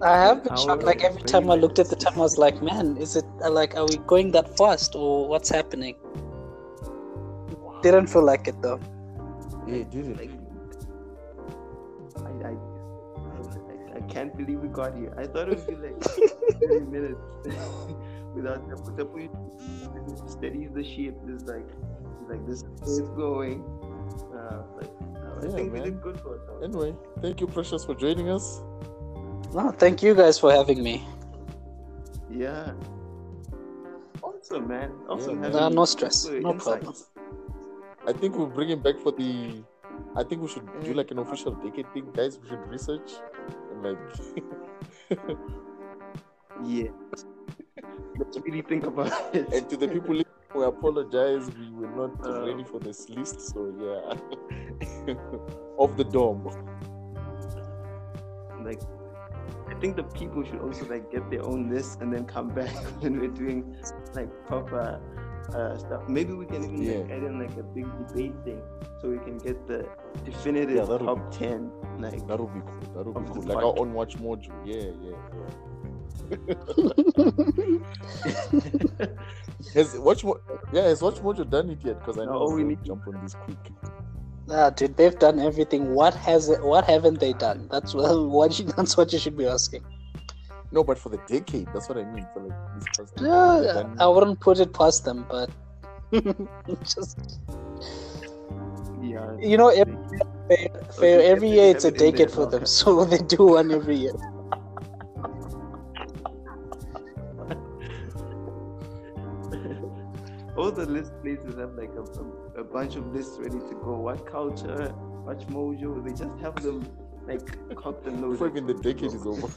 I 0.02 0.16
have 0.16 0.44
been 0.44 0.52
Hour 0.52 0.58
shocked. 0.58 0.84
Like 0.84 1.04
every 1.04 1.20
and 1.20 1.28
time 1.28 1.50
I 1.50 1.56
looked 1.56 1.78
at 1.78 1.90
the 1.90 1.96
time, 1.96 2.14
I 2.14 2.20
was 2.20 2.38
like, 2.38 2.62
"Man, 2.62 2.96
is 2.96 3.14
it 3.16 3.26
uh, 3.44 3.50
like 3.50 3.76
are 3.76 3.84
we 3.84 3.98
going 4.06 4.30
that 4.32 4.56
fast 4.56 4.94
or 4.94 5.28
what's 5.28 5.50
happening?" 5.50 5.96
Didn't 7.82 8.06
feel 8.06 8.24
like 8.24 8.48
it 8.48 8.62
though. 8.62 8.80
Yeah, 9.66 9.82
did 9.84 10.06
it? 10.06 10.16
like, 10.16 10.30
can't 14.08 14.36
believe 14.36 14.60
we 14.60 14.68
got 14.68 14.96
here. 14.96 15.12
I 15.18 15.26
thought 15.26 15.48
it 15.52 15.58
would 15.58 15.66
be 15.66 15.74
like 15.86 16.02
30 16.62 16.80
minutes 16.86 17.20
without 18.34 18.68
Tapu. 18.68 18.96
Tapu 18.96 20.28
steadies 20.28 20.70
the 20.74 20.84
ship. 20.84 21.16
Is 21.28 21.42
like, 21.44 21.66
he's 22.20 22.28
like 22.28 22.46
this 22.46 22.64
is 22.86 23.08
going. 23.10 23.62
Uh, 24.34 24.62
like, 24.76 24.90
uh, 25.16 25.40
I 25.40 25.44
Yeah, 25.44 25.50
think 25.56 25.72
we 25.72 25.78
man. 25.80 25.82
did 25.84 26.02
good 26.02 26.20
for 26.20 26.38
ourselves. 26.38 26.64
Anyway, 26.64 26.94
thank 27.20 27.40
you, 27.40 27.46
Precious, 27.46 27.84
for 27.84 27.94
joining 27.94 28.28
us. 28.30 28.60
No, 29.54 29.70
thank 29.70 30.02
you 30.02 30.14
guys 30.14 30.38
for 30.38 30.52
having 30.52 30.82
me. 30.82 31.06
Yeah. 32.30 32.72
Awesome, 34.22 34.68
man. 34.68 34.90
Awesome. 35.08 35.36
Yeah, 35.38 35.44
having 35.46 35.60
Nah, 35.60 35.68
no 35.68 35.84
stress. 35.84 36.26
No 36.28 36.52
insights. 36.52 36.82
problem. 36.84 36.94
I 38.06 38.12
think 38.12 38.36
we'll 38.36 38.46
bring 38.46 38.70
him 38.70 38.80
back 38.80 38.98
for 38.98 39.12
the. 39.12 39.62
I 40.16 40.22
think 40.24 40.42
we 40.42 40.48
should 40.48 40.66
do 40.80 40.92
Mm. 40.92 40.96
like 40.96 41.10
an 41.10 41.18
official 41.18 41.52
decade 41.52 41.92
thing, 41.92 42.06
guys. 42.14 42.38
We 42.40 42.48
should 42.48 42.66
research 42.68 43.10
and 43.18 43.27
like. 43.82 43.98
Yeah. 46.64 46.90
Let's 48.18 48.36
really 48.40 48.62
think 48.62 48.84
about 48.84 49.12
it. 49.34 49.52
and 49.52 49.68
to 49.70 49.76
the 49.76 49.86
people, 49.88 50.20
we 50.54 50.64
apologize. 50.64 51.48
We 51.56 51.70
were 51.70 51.88
not 51.94 52.26
Uh. 52.26 52.46
ready 52.46 52.64
for 52.64 52.80
this 52.80 53.08
list, 53.08 53.40
so 53.40 53.70
yeah. 53.78 55.14
Off 55.78 55.96
the 55.96 56.04
dome. 56.04 56.44
like 58.64 58.80
I 59.70 59.74
think 59.80 59.94
the 59.96 60.02
people 60.02 60.42
should 60.44 60.60
also 60.60 60.84
like 60.88 61.10
get 61.12 61.30
their 61.30 61.44
own 61.46 61.70
list 61.70 62.00
and 62.02 62.12
then 62.12 62.24
come 62.26 62.48
back 62.48 62.74
when 63.00 63.20
we're 63.20 63.30
doing 63.30 63.76
like 64.14 64.28
proper 64.46 65.00
uh, 65.54 65.76
stuff. 65.78 66.08
Maybe 66.08 66.32
we 66.32 66.46
can 66.46 66.64
even 66.64 67.02
like, 67.02 67.10
add 67.10 67.22
in 67.22 67.38
like 67.38 67.56
a 67.56 67.62
big 67.62 67.86
debate 68.08 68.34
thing 68.44 68.60
so 69.00 69.08
we 69.10 69.18
can 69.18 69.38
get 69.38 69.66
the 69.66 69.86
definitive 70.24 70.76
Yeah, 70.76 70.84
that 70.84 71.00
would 71.00 71.06
top 71.06 71.30
ten. 71.30 71.70
Like 71.98 72.26
That 72.26 72.40
would 72.40 72.52
be 72.54 72.60
cool. 72.60 72.80
That 72.94 73.04
would 73.06 73.16
Of 73.16 73.24
be 73.26 73.32
cool. 73.32 73.42
Like 73.42 73.56
our 73.56 73.62
podcast. 73.72 73.80
own 73.80 73.92
WatchMojo. 73.94 74.50
Yeah, 74.64 74.92
yeah, 75.02 75.16
yeah. 75.36 75.50
Has 79.74 79.96
watch 79.98 80.22
mo- 80.24 80.40
yeah, 80.72 80.82
has 80.82 81.00
WatchMojo 81.00 81.48
done 81.50 81.70
it 81.70 81.78
yet? 81.84 81.98
Because 81.98 82.18
I 82.18 82.24
know 82.26 82.32
all 82.32 82.52
we 82.52 82.62
we 82.62 82.68
need- 82.70 82.84
jump 82.84 83.06
on 83.08 83.20
this 83.22 83.34
quick. 83.34 83.58
Ah, 84.50 84.70
dude, 84.70 84.96
they've 84.96 85.18
done 85.18 85.38
everything. 85.40 85.92
What 85.94 86.14
has 86.14 86.48
it? 86.48 86.62
What 86.64 86.84
haven't 86.84 87.18
they 87.20 87.32
done? 87.34 87.68
That's 87.70 87.92
what. 87.98 88.14
What 88.28 88.58
you, 88.58 88.64
that's 88.66 88.96
what 88.96 89.12
you 89.12 89.18
should 89.18 89.36
be 89.36 89.46
asking. 89.46 89.84
No, 90.70 90.84
but 90.84 90.98
for 90.98 91.08
the 91.08 91.18
decade, 91.26 91.66
that's 91.72 91.88
what 91.88 91.96
I 91.98 92.04
mean. 92.04 92.26
For 92.34 92.40
like 92.42 92.74
this 92.74 92.84
past 92.96 93.12
Yeah, 93.20 93.84
I 93.98 94.06
wouldn't 94.06 94.38
put 94.40 94.60
it 94.60 94.72
past 94.74 95.04
them, 95.04 95.24
but 95.28 95.50
just 96.82 97.18
yeah, 99.02 99.36
you 99.40 99.56
know, 99.56 99.68
every, 99.68 99.96
fair, 100.48 100.68
fair, 100.98 101.20
Okay, 101.20 101.26
every 101.26 101.50
year 101.50 101.70
it's 101.70 101.84
a 101.84 101.88
have 101.88 101.94
it 101.94 102.00
in 102.02 102.10
decade 102.12 102.28
there, 102.28 102.34
for 102.34 102.42
okay. 102.42 102.58
them, 102.58 102.66
so 102.78 103.04
they 103.04 103.18
do 103.18 103.46
one 103.46 103.70
every 103.70 103.96
year. 103.96 104.12
all 110.56 110.70
the 110.70 110.84
list 110.86 111.12
places 111.22 111.54
have 111.56 111.72
like 111.74 111.92
a, 111.94 112.02
a, 112.02 112.60
a 112.60 112.64
bunch 112.64 112.96
of 112.96 113.06
lists 113.14 113.38
ready 113.38 113.58
to 113.58 113.74
go. 113.82 114.00
What 114.00 114.26
culture? 114.26 114.92
WatchMojo? 115.24 116.04
They 116.04 116.10
just 116.10 116.38
have 116.40 116.56
them 116.62 116.86
like 117.26 117.74
cocked 117.76 118.06
and 118.06 118.20
loaded. 118.20 118.32
Before 118.32 118.48
even 118.48 118.66
the 118.66 118.74
decade 118.74 119.12
is 119.14 119.26
over. 119.26 119.48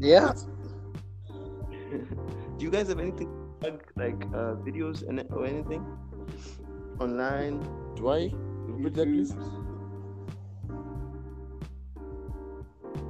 Yeah, 0.00 0.32
Do 2.58 2.64
you 2.64 2.70
guys 2.70 2.88
have 2.88 2.98
anything 3.00 3.30
like 3.62 3.82
like 3.96 4.20
uh, 4.34 4.54
videos 4.66 5.06
and 5.08 5.22
or 5.32 5.44
anything 5.46 5.84
online? 7.00 7.60
Do 7.96 8.08
I 8.08 8.30
repeat 8.66 8.94
that, 8.94 9.06
please? 9.06 9.34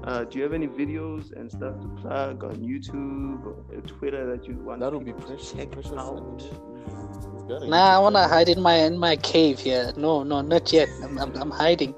Uh, 0.05 0.24
do 0.24 0.39
you 0.39 0.43
have 0.44 0.55
any 0.55 0.66
videos 0.66 1.32
and 1.39 1.51
stuff 1.51 1.78
to 1.81 1.89
plug 2.01 2.43
on 2.44 2.56
YouTube 2.56 3.44
or 3.44 3.81
Twitter 3.82 4.24
that 4.35 4.47
you 4.48 4.55
want? 4.56 4.81
That 4.81 4.93
would 4.93 5.05
be 5.05 5.12
people 5.12 5.23
to 5.23 5.27
precious. 5.35 5.52
check 5.52 5.70
Precious. 5.70 5.93
out? 5.93 6.40
He's 6.40 7.43
got 7.48 7.62
a 7.62 7.69
nah, 7.69 7.97
I 7.97 7.98
wanna 7.98 8.27
hide 8.27 8.48
in 8.48 8.62
my 8.62 8.74
in 8.77 8.97
my 8.97 9.16
cave 9.16 9.59
here. 9.59 9.93
No, 9.97 10.23
no, 10.23 10.40
not 10.40 10.73
yet. 10.73 10.89
I'm 11.02 11.19
I'm, 11.19 11.35
I'm 11.36 11.51
hiding. 11.51 11.94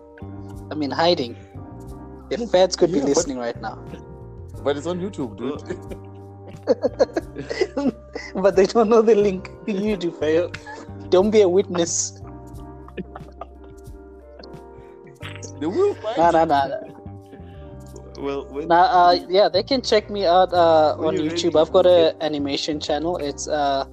I 0.70 0.74
mean, 0.74 0.90
hiding. 0.90 1.36
The 2.30 2.46
feds 2.46 2.74
could 2.76 2.90
Yeah, 2.90 2.96
be 2.96 3.00
but- 3.00 3.08
listening 3.10 3.38
right 3.38 3.60
now, 3.60 3.78
But 4.62 4.77
it's 4.77 4.87
on 4.87 5.01
YouTube, 5.01 5.37
dude. 5.37 5.62
but 8.35 8.57
they 8.57 8.66
don't 8.66 8.89
know 8.89 9.03
the 9.03 9.15
link. 9.15 9.51
You 9.66 9.97
do, 9.97 10.11
fail. 10.11 10.53
Don't 11.09 11.31
be 11.31 11.41
a 11.41 11.49
witness. 11.49 12.20
they 15.59 15.66
will 15.66 15.95
find 15.95 16.16
Nah, 16.16 16.31
nah, 16.31 16.45
nah. 16.45 16.66
nah. 16.66 16.77
Well, 18.19 18.45
when, 18.51 18.69
Nah, 18.69 18.82
uh, 18.82 19.19
yeah, 19.28 19.49
they 19.49 19.62
can 19.62 19.81
check 19.81 20.11
me 20.11 20.27
out 20.27 20.53
uh, 20.53 20.95
on 20.99 21.16
you're 21.16 21.32
YouTube. 21.32 21.55
ready, 21.55 21.59
I've 21.66 21.73
got 21.73 21.87
an 21.87 22.15
animation 22.20 22.78
channel. 22.78 23.16
It's 23.16 23.49
uh, 23.49 23.87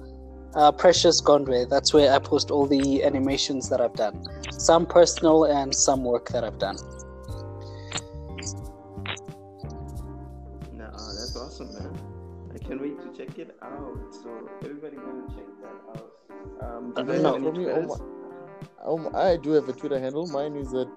uh, 0.54 0.72
Precious 0.72 1.22
Gondwe. 1.22 1.68
That's 1.68 1.94
where 1.94 2.12
I 2.12 2.18
post 2.18 2.50
all 2.50 2.66
the 2.66 3.02
animations 3.04 3.70
that 3.70 3.80
I've 3.80 3.94
done. 3.94 4.22
Some 4.52 4.84
personal 4.86 5.44
and 5.44 5.74
some 5.74 6.04
work 6.04 6.28
that 6.30 6.44
I've 6.44 6.58
done. 6.58 6.76
Can't 12.68 12.80
wait 12.80 12.98
to 13.00 13.08
check 13.16 13.38
it 13.38 13.56
out. 13.62 13.98
So 14.22 14.48
everybody 14.64 14.96
gonna 14.96 15.26
check 15.34 15.46
that 15.62 15.76
out. 15.96 16.12
Um, 16.60 16.92
do 16.94 17.02
you 17.02 17.18
Uh, 17.18 17.22
no, 17.22 17.38
for 17.40 17.52
me, 17.52 17.66
oh 17.66 17.82
my- 17.82 18.00
Um, 18.84 19.08
I 19.14 19.36
do 19.36 19.50
have 19.52 19.68
a 19.68 19.72
Twitter 19.72 19.98
handle. 19.98 20.26
Mine 20.28 20.54
is 20.56 20.72
at 20.74 20.88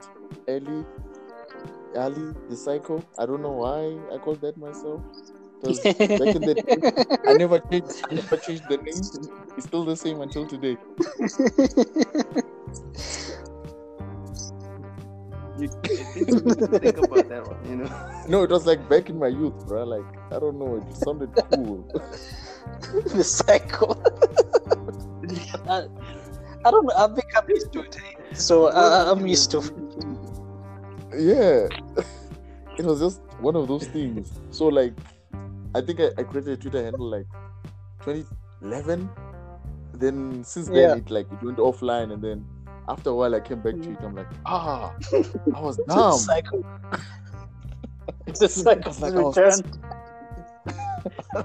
Ali 0.48 0.85
Ali 1.95 2.34
the 2.49 2.56
Psycho. 2.56 3.02
I 3.18 3.26
don't 3.26 3.41
know 3.41 3.52
why 3.64 3.98
I 4.14 4.18
called 4.18 4.41
that 4.41 4.57
myself. 4.57 5.02
'Cause 5.61 5.80
back 6.19 6.35
in 6.35 6.43
the 6.43 6.56
day, 6.56 6.81
I 7.27 7.34
never 7.34 7.60
changed. 7.60 8.06
I 8.10 8.14
never 8.15 8.38
changed 8.38 8.68
the 8.68 8.77
name. 8.77 9.02
It's 9.57 9.65
still 9.68 9.85
the 9.85 9.95
same 9.95 10.22
until 10.22 10.45
today. 10.48 10.77
You, 15.59 15.69
I 15.83 15.87
think 15.87 16.29
you 16.29 16.35
need 16.41 16.59
to 16.59 16.67
think 16.79 16.97
about 16.97 17.29
that 17.29 17.47
one. 17.47 17.57
You 17.69 17.75
know. 17.83 18.07
No, 18.27 18.43
it 18.43 18.49
was 18.49 18.65
like 18.65 18.87
back 18.89 19.09
in 19.09 19.19
my 19.19 19.27
youth, 19.27 19.67
bro. 19.67 19.83
Like 19.83 20.05
I 20.31 20.39
don't 20.39 20.57
know. 20.57 20.75
It 20.77 20.95
sounded 20.95 21.31
cool. 21.51 21.87
the 23.15 23.23
cycle. 23.23 24.01
I, 25.69 25.87
I 26.65 26.71
don't 26.71 26.85
know. 26.85 26.93
I've 26.97 27.15
become 27.15 27.45
used 27.49 27.71
to 27.73 27.81
it. 27.81 27.97
So 28.33 28.67
uh, 28.67 29.11
I'm 29.11 29.25
used 29.27 29.51
to 29.51 29.59
it. 29.59 29.73
yeah, 31.19 31.67
it 32.77 32.85
was 32.85 32.99
just 33.01 33.21
one 33.39 33.55
of 33.55 33.67
those 33.67 33.85
things. 33.87 34.31
So 34.51 34.67
like, 34.67 34.93
I 35.75 35.81
think 35.81 35.99
I, 35.99 36.09
I 36.17 36.23
created 36.23 36.53
a 36.53 36.57
Twitter 36.57 36.83
handle 36.83 37.09
like 37.09 37.25
2011. 38.03 39.09
Then 39.95 40.43
since 40.43 40.67
then 40.67 40.75
Yeah. 40.77 40.95
it 40.95 41.09
like 41.11 41.27
it 41.31 41.43
went 41.43 41.57
offline, 41.57 42.13
and 42.13 42.21
then 42.23 42.45
after 42.89 43.09
a 43.11 43.15
while 43.15 43.35
I 43.35 43.39
came 43.39 43.61
back 43.61 43.75
to 43.75 43.91
it. 43.91 43.97
I'm 44.01 44.15
like, 44.15 44.27
ah, 44.45 44.93
I 45.55 45.61
was 45.61 45.77
The 45.85 45.85
dumb. 45.87 46.17
cycle. 46.17 46.65
The 48.25 48.47
cycle 48.47 48.91
It's 48.91 48.99
like 49.01 49.13
I 49.13 49.21
was- 49.21 49.37
returned. 49.37 49.77
I 51.35 51.43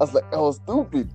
was 0.00 0.14
like, 0.14 0.24
I 0.34 0.38
was 0.38 0.56
stupid. 0.56 1.10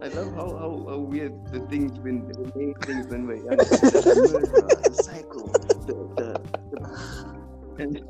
I 0.00 0.08
love 0.08 0.34
how, 0.34 0.48
how, 0.56 0.86
how 0.88 0.98
weird 0.98 1.32
the 1.52 1.60
things 1.68 1.98
when 2.00 2.28
the 2.28 2.52
main 2.56 2.74
things 2.82 3.06
when 3.08 3.26
we're 3.26 3.36
young. 3.36 3.56
the, 3.56 4.80
the 4.84 5.02
cycle, 5.02 5.46
the, 5.48 5.94
the, 6.16 6.40
the 7.76 7.82
and, 7.82 8.00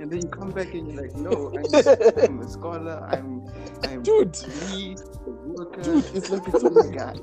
and 0.00 0.10
then 0.10 0.22
you 0.22 0.28
come 0.28 0.50
back 0.50 0.74
and 0.74 0.90
you're 0.92 1.02
like, 1.02 1.14
no, 1.16 1.52
I'm, 1.54 1.64
I'm 2.24 2.40
a 2.40 2.48
scholar, 2.48 3.06
I'm 3.10 3.42
I'm 3.84 4.02
Dude. 4.02 4.36
lead, 4.70 4.98
a 5.26 5.30
worker, 5.30 5.82
Dude, 5.82 6.04
it's 6.14 6.30
like 6.30 6.46
it's 6.48 6.62
a 6.62 6.66
a 6.68 6.90
guy. 6.92 7.14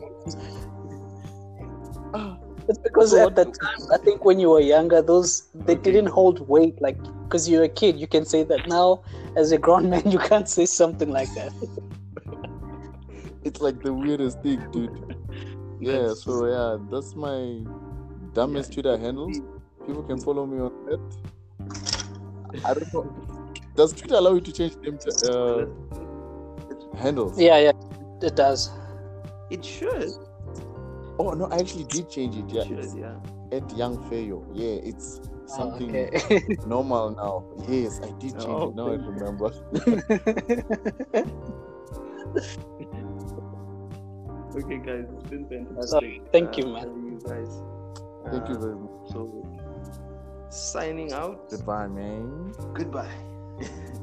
ah, 2.14 2.38
It's 2.68 2.78
because 2.80 3.14
at 3.14 3.36
the 3.36 3.46
time, 3.46 3.82
I 3.94 3.98
think 3.98 4.24
when 4.26 4.40
you 4.40 4.50
were 4.50 4.62
younger, 4.62 5.02
those 5.02 5.48
they 5.54 5.74
Okay. 5.74 5.92
didn't 5.92 6.08
hold 6.10 6.48
weight. 6.48 6.82
Like, 6.82 6.98
because 7.24 7.50
you're 7.50 7.64
a 7.64 7.70
kid, 7.70 8.00
you 8.00 8.08
can 8.08 8.26
say 8.26 8.44
that 8.44 8.68
now. 8.68 9.04
As 9.36 9.52
a 9.52 9.58
grown 9.58 9.90
man, 9.90 10.04
you 10.16 10.20
can't 10.20 10.48
say 10.50 10.66
something 10.66 11.10
like 11.10 11.34
that. 11.36 11.54
it's 13.44 13.62
like 13.62 13.82
the 13.82 13.94
weirdest 13.94 14.42
thing, 14.42 14.62
dude. 14.72 14.92
Yeah, 15.80 15.94
That's- 15.94 16.24
so 16.24 16.46
yeah, 16.46 16.78
that's 16.92 17.16
my 17.16 17.64
dumbest 18.34 18.70
Yeah. 18.70 18.74
Twitter 18.82 18.98
handle. 18.98 19.32
People 19.88 20.04
can 20.04 20.20
follow 20.20 20.46
me 20.46 20.60
on 20.60 20.72
that. 20.86 21.02
I 22.66 22.74
don't 22.74 22.94
know. 22.94 23.06
Does 23.76 23.94
Twitter 23.94 24.16
allow 24.16 24.34
you 24.34 24.42
to 24.42 24.52
change 24.52 24.78
name 24.84 24.98
to, 25.00 25.12
uh, 25.14 25.66
handles? 26.98 27.40
Yeah, 27.40 27.58
yeah, 27.60 27.72
it 28.22 28.36
does. 28.36 28.70
It 29.50 29.64
should. 29.64 30.10
Oh 31.20 31.32
no, 31.34 31.46
I 31.46 31.58
actually 31.60 31.86
did 31.86 32.10
change 32.10 32.36
it. 32.38 32.50
Yeah, 32.50 32.64
It 32.64 32.72
it's 32.72 32.94
should, 32.94 33.00
yeah. 33.00 33.16
at 33.52 33.70
Young 33.76 33.98
Feyo. 34.10 34.46
Yeah, 34.54 34.80
it's 34.90 35.22
Oh, 35.54 35.58
something 35.58 35.96
okay. 35.96 36.10
normal 36.66 37.12
now. 37.12 37.46
Yes, 37.68 38.00
I 38.04 38.12
did 38.20 38.40
change 38.40 38.64
Oh, 38.64 38.70
it. 38.70 38.76
Now 38.76 38.90
I 38.92 38.96
okay. 38.96 39.06
remember. 39.06 39.52
Okay, 44.56 44.78
guys, 44.80 45.06
it's 45.14 45.24
been 45.30 45.46
fantastic. 45.48 46.22
thank 46.32 46.58
you, 46.58 46.66
uh, 46.66 46.74
man. 46.74 46.88
having 46.88 47.06
You 47.06 47.20
guys. 47.26 47.64
Thank 48.32 48.50
you 48.50 48.56
Uh, 48.56 48.60
very 48.60 48.76
much. 48.76 48.92
So, 49.12 49.51
signing 50.54 51.14
out. 51.14 51.50
Goodbye, 51.50 51.88
man. 51.88 52.54
Goodbye. 52.74 53.14